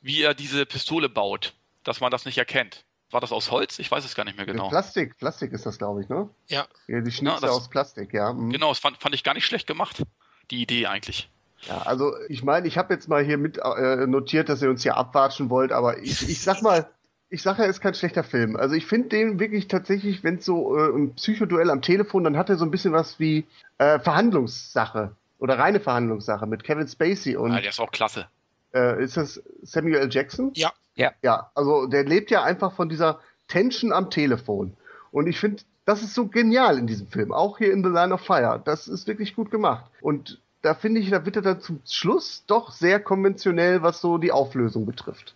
Wie 0.00 0.22
er 0.22 0.34
diese 0.34 0.64
Pistole 0.64 1.08
baut, 1.08 1.54
dass 1.84 2.00
man 2.00 2.10
das 2.10 2.24
nicht 2.24 2.38
erkennt. 2.38 2.84
War 3.10 3.20
das 3.20 3.32
aus 3.32 3.50
Holz? 3.50 3.78
Ich 3.78 3.90
weiß 3.90 4.04
es 4.04 4.14
gar 4.14 4.24
nicht 4.24 4.36
mehr 4.36 4.46
genau. 4.46 4.68
Plastik, 4.68 5.16
Plastik 5.18 5.52
ist 5.52 5.64
das, 5.64 5.78
glaube 5.78 6.02
ich, 6.02 6.08
ne? 6.08 6.28
Ja. 6.46 6.66
ja 6.86 7.00
die 7.00 7.10
Schnitze 7.10 7.46
ja, 7.46 7.52
aus 7.52 7.68
Plastik, 7.68 8.12
ja. 8.12 8.32
Mhm. 8.32 8.50
Genau, 8.50 8.68
das 8.68 8.78
fand, 8.78 8.98
fand 8.98 9.14
ich 9.14 9.24
gar 9.24 9.34
nicht 9.34 9.46
schlecht 9.46 9.66
gemacht. 9.66 10.02
Die 10.50 10.62
Idee 10.62 10.86
eigentlich. 10.86 11.30
Ja, 11.66 11.82
also 11.82 12.14
ich 12.28 12.44
meine, 12.44 12.68
ich 12.68 12.78
habe 12.78 12.94
jetzt 12.94 13.08
mal 13.08 13.24
hier 13.24 13.38
mit 13.38 13.58
äh, 13.58 14.06
notiert, 14.06 14.48
dass 14.48 14.62
ihr 14.62 14.70
uns 14.70 14.82
hier 14.82 14.96
abwatschen 14.96 15.50
wollt, 15.50 15.72
aber 15.72 15.98
ich, 15.98 16.28
ich 16.28 16.40
sag 16.40 16.62
mal, 16.62 16.88
ich 17.30 17.42
sage 17.42 17.62
er 17.62 17.68
ist 17.68 17.80
kein 17.80 17.94
schlechter 17.94 18.24
Film. 18.24 18.56
Also 18.56 18.74
ich 18.74 18.86
finde 18.86 19.08
den 19.08 19.40
wirklich 19.40 19.68
tatsächlich, 19.68 20.24
wenn 20.24 20.36
es 20.36 20.44
so 20.44 20.76
äh, 20.76 20.88
ein 20.90 21.14
Psychoduell 21.14 21.70
am 21.70 21.82
Telefon, 21.82 22.24
dann 22.24 22.36
hat 22.36 22.48
er 22.48 22.56
so 22.56 22.64
ein 22.64 22.70
bisschen 22.70 22.92
was 22.92 23.18
wie 23.18 23.46
äh, 23.78 23.98
Verhandlungssache 23.98 25.12
oder 25.38 25.58
reine 25.58 25.80
Verhandlungssache 25.80 26.46
mit 26.46 26.64
Kevin 26.64 26.88
Spacey 26.88 27.36
und. 27.36 27.52
Ja, 27.52 27.60
der 27.60 27.70
ist 27.70 27.80
auch 27.80 27.90
klasse. 27.90 28.26
Äh, 28.72 29.02
ist 29.02 29.16
das 29.16 29.42
Samuel 29.62 29.96
L. 29.96 30.08
Jackson? 30.10 30.52
Ja. 30.54 30.72
Ja. 30.94 31.12
Ja, 31.22 31.50
also 31.54 31.86
der 31.86 32.04
lebt 32.04 32.30
ja 32.30 32.42
einfach 32.42 32.72
von 32.72 32.88
dieser 32.88 33.20
Tension 33.46 33.92
am 33.92 34.10
Telefon. 34.10 34.76
Und 35.10 35.26
ich 35.26 35.38
finde, 35.38 35.62
das 35.84 36.02
ist 36.02 36.14
so 36.14 36.26
genial 36.26 36.76
in 36.76 36.86
diesem 36.86 37.06
Film. 37.06 37.32
Auch 37.32 37.58
hier 37.58 37.72
in 37.72 37.82
The 37.82 37.90
Line 37.90 38.12
of 38.12 38.20
Fire. 38.20 38.60
Das 38.62 38.88
ist 38.88 39.06
wirklich 39.06 39.34
gut 39.34 39.50
gemacht. 39.50 39.86
Und 40.00 40.40
da 40.62 40.74
finde 40.74 41.00
ich, 41.00 41.10
da 41.10 41.24
wird 41.24 41.36
er 41.36 41.42
dann 41.42 41.60
zum 41.60 41.80
Schluss 41.86 42.44
doch 42.46 42.72
sehr 42.72 43.00
konventionell, 43.00 43.82
was 43.82 44.00
so 44.00 44.18
die 44.18 44.32
Auflösung 44.32 44.86
betrifft. 44.86 45.34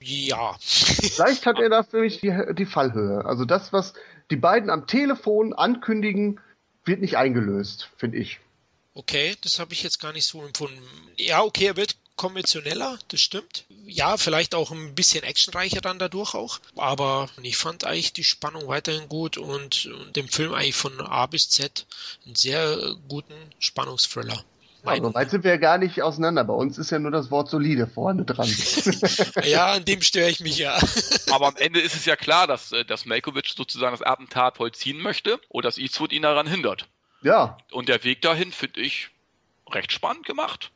Ja. 0.00 0.56
Vielleicht 0.60 1.46
hat 1.46 1.58
er 1.60 1.70
da 1.70 1.82
für 1.82 2.00
mich 2.00 2.20
die, 2.20 2.32
die 2.52 2.66
Fallhöhe. 2.66 3.24
Also 3.24 3.44
das, 3.44 3.72
was 3.72 3.94
die 4.30 4.36
beiden 4.36 4.70
am 4.70 4.86
Telefon 4.86 5.52
ankündigen, 5.54 6.40
wird 6.84 7.00
nicht 7.00 7.16
eingelöst, 7.16 7.90
finde 7.96 8.18
ich. 8.18 8.40
Okay, 8.94 9.36
das 9.42 9.58
habe 9.58 9.72
ich 9.72 9.82
jetzt 9.82 10.00
gar 10.00 10.12
nicht 10.12 10.26
so 10.26 10.44
empfunden. 10.44 10.82
Ja, 11.16 11.42
okay, 11.42 11.66
er 11.66 11.76
wird 11.76 11.96
konventioneller, 12.16 12.98
das 13.08 13.20
stimmt. 13.20 13.64
Ja, 13.86 14.16
vielleicht 14.16 14.54
auch 14.54 14.72
ein 14.72 14.94
bisschen 14.94 15.22
actionreicher 15.22 15.80
dann 15.80 15.98
dadurch 15.98 16.34
auch. 16.34 16.58
Aber 16.76 17.30
ich 17.42 17.56
fand 17.56 17.84
eigentlich 17.84 18.12
die 18.12 18.24
Spannung 18.24 18.66
weiterhin 18.66 19.08
gut 19.08 19.38
und, 19.38 19.86
und 19.86 20.16
dem 20.16 20.28
Film 20.28 20.52
eigentlich 20.52 20.74
von 20.74 21.00
A 21.00 21.26
bis 21.26 21.48
Z 21.48 21.86
einen 22.26 22.34
sehr 22.34 22.96
guten 23.08 23.34
Spannungsthriller. 23.60 24.44
Ja, 24.96 25.02
so 25.02 25.14
weit 25.14 25.30
sind 25.30 25.44
wir 25.44 25.52
ja 25.52 25.56
gar 25.56 25.78
nicht 25.78 26.02
auseinander. 26.02 26.44
Bei 26.44 26.54
uns 26.54 26.78
ist 26.78 26.90
ja 26.90 26.98
nur 26.98 27.10
das 27.10 27.30
Wort 27.30 27.48
solide 27.48 27.86
vorne 27.86 28.24
dran. 28.24 28.48
ja, 29.44 29.72
an 29.72 29.84
dem 29.84 30.02
störe 30.02 30.30
ich 30.30 30.40
mich 30.40 30.58
ja. 30.58 30.78
Aber 31.30 31.48
am 31.48 31.56
Ende 31.56 31.80
ist 31.80 31.94
es 31.94 32.04
ja 32.04 32.16
klar, 32.16 32.46
dass, 32.46 32.72
äh, 32.72 32.84
dass 32.84 33.06
Malkovich 33.06 33.54
sozusagen 33.56 33.92
das 33.92 34.02
Attentat 34.02 34.56
vollziehen 34.56 35.00
möchte 35.00 35.40
und 35.48 35.64
dass 35.64 35.78
Eastwood 35.78 36.12
ihn 36.12 36.22
daran 36.22 36.46
hindert. 36.46 36.88
Ja. 37.22 37.58
Und 37.72 37.88
der 37.88 38.04
Weg 38.04 38.22
dahin 38.22 38.52
finde 38.52 38.80
ich 38.80 39.10
recht 39.70 39.92
spannend 39.92 40.24
gemacht. 40.26 40.70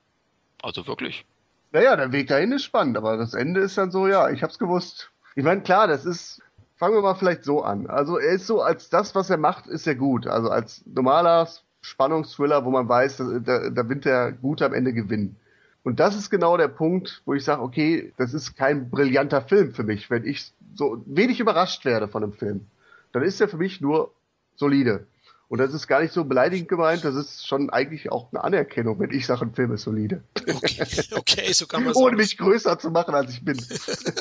Also 0.62 0.86
wirklich. 0.86 1.24
Naja, 1.72 1.97
der 1.97 2.12
Weg 2.12 2.28
dahin 2.28 2.52
ist 2.52 2.64
spannend, 2.64 2.97
aber 2.97 3.16
das 3.16 3.34
Ende 3.34 3.60
ist 3.60 3.78
dann 3.78 3.90
so, 3.90 4.06
ja, 4.06 4.30
ich 4.30 4.43
hab's 4.43 4.59
gewusst. 4.59 5.10
Ich 5.34 5.44
meine, 5.44 5.62
klar, 5.62 5.86
das 5.89 6.05
ist, 6.05 6.43
fangen 6.76 6.94
wir 6.94 7.02
mal 7.02 7.14
vielleicht 7.14 7.44
so 7.44 7.62
an. 7.62 7.86
Also 7.86 8.18
er 8.18 8.32
ist 8.32 8.47
so, 8.47 8.60
als 8.60 8.90
das, 8.90 9.14
was 9.14 9.30
er 9.30 9.39
macht, 9.39 9.66
ist 9.66 9.86
er 9.86 9.94
gut. 9.94 10.26
Also 10.26 10.51
als 10.51 10.82
normaler 10.84 11.48
Spannungsthriller, 11.82 12.64
wo 12.64 12.70
man 12.70 12.88
weiß, 12.88 13.18
da, 13.44 13.70
da, 13.70 13.88
wird 13.88 14.04
der 14.04 14.32
Gute 14.32 14.64
am 14.64 14.72
Ende 14.72 14.92
gewinnen. 14.92 15.36
Und 15.82 15.98
das 15.98 16.16
ist 16.16 16.30
genau 16.30 16.56
der 16.56 16.68
Punkt, 16.68 17.22
wo 17.24 17.34
ich 17.34 17.44
sage, 17.44 17.60
okay, 17.60 18.12
das 18.16 18.34
ist 18.34 18.56
kein 18.56 18.88
brillanter 18.88 19.42
Film 19.42 19.72
für 19.72 19.82
mich. 19.82 20.09
Wenn 20.09 20.24
ich 20.24 20.52
so 20.74 21.02
wenig 21.06 21.40
überrascht 21.40 21.84
werde 21.84 22.06
von 22.06 22.22
einem 22.22 22.32
Film, 22.32 22.66
dann 23.12 23.24
ist 23.24 23.40
er 23.40 23.48
für 23.48 23.56
mich 23.56 23.80
nur 23.80 24.12
solide. 24.54 25.06
Und 25.53 25.59
das 25.59 25.74
ist 25.74 25.87
gar 25.87 26.01
nicht 26.01 26.15
so 26.15 26.24
beleidigend 26.24 26.66
gemeint, 26.66 27.05
das 27.05 27.15
ist 27.15 27.47
schon 27.47 27.69
eigentlich 27.69 28.11
auch 28.11 28.33
eine 28.33 28.43
Anerkennung, 28.43 28.99
wenn 29.01 29.11
ich 29.11 29.27
sage, 29.27 29.43
ein 29.43 29.55
Film 29.55 29.74
ist 29.74 29.83
solide. 29.83 30.24
Okay, 30.49 30.87
okay 31.11 31.53
so 31.53 31.66
kann 31.66 31.85
man 31.85 31.93
sagen. 31.93 32.07
Ohne 32.07 32.16
mich 32.16 32.39
größer 32.39 32.79
zu 32.79 32.91
machen, 32.91 33.15
als 33.15 33.35
ich 33.35 33.45
bin. 33.45 33.62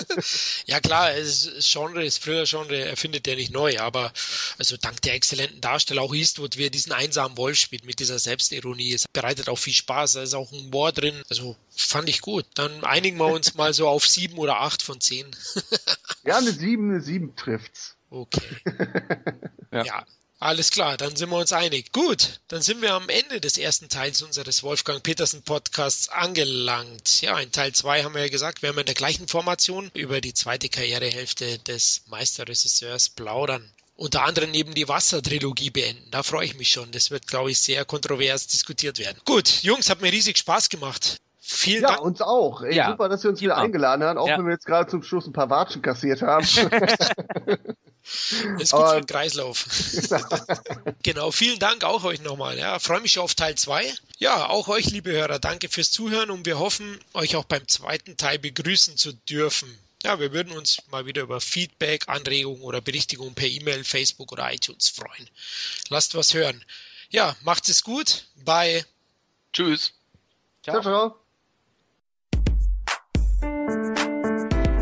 ja 0.66 0.82
klar, 0.82 1.14
es 1.14 1.46
ist 1.46 1.72
Genre, 1.72 2.04
das 2.04 2.20
Thriller-Genre 2.20 2.78
erfindet 2.80 3.28
der 3.28 3.38
nicht 3.38 3.54
neu, 3.54 3.80
aber 3.80 4.12
also 4.58 4.76
dank 4.76 5.02
der 5.04 5.14
exzellenten 5.14 5.62
Darsteller, 5.62 6.02
auch 6.02 6.14
Eastwood, 6.14 6.58
wie 6.58 6.66
er 6.66 6.70
diesen 6.70 6.92
einsamen 6.92 7.38
Wolf 7.38 7.56
spielt 7.56 7.86
mit 7.86 8.02
dieser 8.02 8.20
Selbstironie, 8.20 8.94
es 8.94 9.08
bereitet 9.08 9.48
auch 9.48 9.58
viel 9.58 9.72
Spaß, 9.72 10.12
da 10.12 10.24
ist 10.24 10.34
auch 10.34 10.52
ein 10.52 10.66
Humor 10.66 10.92
drin, 10.92 11.16
also 11.30 11.56
fand 11.70 12.10
ich 12.10 12.20
gut. 12.20 12.46
Dann 12.56 12.84
einigen 12.84 13.18
wir 13.18 13.28
uns 13.28 13.56
mal 13.56 13.74
so 13.74 13.88
auf 13.88 14.06
sieben 14.06 14.38
oder 14.38 14.60
acht 14.60 14.82
von 14.84 15.00
zehn. 15.00 15.28
ja, 16.26 16.40
eine 16.40 16.52
sieben, 16.52 16.90
eine 16.90 17.00
sieben 17.00 17.38
trifft's. 17.38 17.96
Okay. 18.10 18.42
ja. 19.72 19.86
ja. 19.86 20.06
Alles 20.42 20.72
klar, 20.72 20.98
dann 20.98 21.16
sind 21.16 21.30
wir 21.30 21.38
uns 21.38 21.54
einig. 21.54 21.92
Gut, 21.92 22.40
dann 22.48 22.64
sind 22.64 22.82
wir 22.82 22.96
am 22.96 23.10
Ende 23.10 23.40
des 23.40 23.60
ersten 23.60 23.90
Teils 23.90 24.24
unseres 24.24 24.64
Wolfgang 24.64 25.04
Petersen 25.04 25.44
Podcasts 25.44 26.10
angelangt. 26.10 27.22
Ja, 27.22 27.40
in 27.40 27.52
Teil 27.52 27.74
2 27.74 28.04
haben 28.04 28.16
wir 28.16 28.24
ja 28.24 28.28
gesagt, 28.28 28.64
wir 28.64 28.70
haben 28.70 28.80
in 28.80 28.88
der 28.88 28.96
gleichen 28.96 29.28
Formation 29.28 29.92
über 29.94 30.20
die 30.20 30.34
zweite 30.34 30.68
Karrierehälfte 30.68 31.60
des 31.60 32.02
Meisterregisseurs 32.08 33.10
plaudern. 33.10 33.72
Unter 33.96 34.24
anderem 34.24 34.50
neben 34.50 34.74
die 34.74 34.88
Wassertrilogie 34.88 35.70
beenden. 35.70 36.10
Da 36.10 36.24
freue 36.24 36.48
ich 36.48 36.56
mich 36.56 36.70
schon. 36.70 36.92
Das 36.92 37.12
wird, 37.12 37.28
glaube 37.28 37.52
ich, 37.52 37.60
sehr 37.60 37.86
kontrovers 37.86 38.48
diskutiert 38.48 38.98
werden. 38.98 39.22
Gut, 39.26 39.62
Jungs, 39.62 39.92
hat 39.92 40.02
mir 40.02 40.12
riesig 40.12 40.40
Spaß 40.40 40.70
gemacht. 40.70 41.18
Vielen 41.44 41.82
ja, 41.82 41.90
Dank. 41.90 42.02
uns 42.02 42.22
auch. 42.22 42.62
Ey, 42.62 42.76
ja. 42.76 42.92
Super, 42.92 43.10
dass 43.10 43.24
wir 43.24 43.32
uns 43.32 43.42
wieder 43.42 43.58
eingeladen 43.58 44.04
haben, 44.04 44.20
auch 44.20 44.28
ja. 44.28 44.38
wenn 44.38 44.46
wir 44.46 44.54
jetzt 44.54 44.68
gerade 44.68 44.90
zum 44.90 45.02
Schluss 45.02 45.26
ein 45.26 45.34
paar 45.34 45.50
Watschen 45.50 45.82
kassiert 45.82 46.22
haben. 46.22 46.46
Das 48.04 48.64
ist 48.64 48.72
gut 48.72 48.80
Aber, 48.80 48.90
für 48.90 49.02
den 49.02 49.08
Kreislauf. 49.08 49.66
genau, 51.04 51.32
vielen 51.32 51.60
Dank 51.60 51.84
auch 51.84 52.04
euch 52.04 52.22
nochmal. 52.22 52.58
Ja, 52.58 52.80
freue 52.80 53.02
mich 53.02 53.20
auf 53.20 53.36
Teil 53.36 53.56
2. 53.56 53.92
Ja, 54.18 54.50
auch 54.50 54.68
euch, 54.68 54.88
liebe 54.88 55.12
Hörer, 55.12 55.40
danke 55.40 55.70
fürs 55.70 55.92
Zuhören 55.92 56.30
und 56.32 56.46
wir 56.46 56.60
hoffen, 56.60 57.00
euch 57.14 57.36
auch 57.36 57.46
beim 57.46 57.68
zweiten 57.68 58.18
Teil 58.18 58.40
begrüßen 58.40 58.98
zu 58.98 59.14
dürfen. 59.14 59.70
Ja, 60.04 60.20
wir 60.20 60.34
würden 60.34 60.58
uns 60.58 60.80
mal 60.90 61.06
wieder 61.06 61.22
über 61.22 61.40
Feedback, 61.42 62.08
Anregungen 62.08 62.64
oder 62.64 62.82
Berichtigungen 62.82 63.36
per 63.36 63.48
E-Mail, 63.48 63.84
Facebook 63.84 64.32
oder 64.32 64.52
iTunes 64.52 64.90
freuen. 64.90 65.30
Lasst 65.90 66.16
was 66.16 66.34
hören. 66.34 66.64
Ja, 67.10 67.36
macht 67.42 67.70
es 67.70 67.84
gut. 67.84 68.26
Bye. 68.44 68.84
Tschüss. 69.54 69.94
Ciao, 70.64 70.82
ciao. 70.82 71.21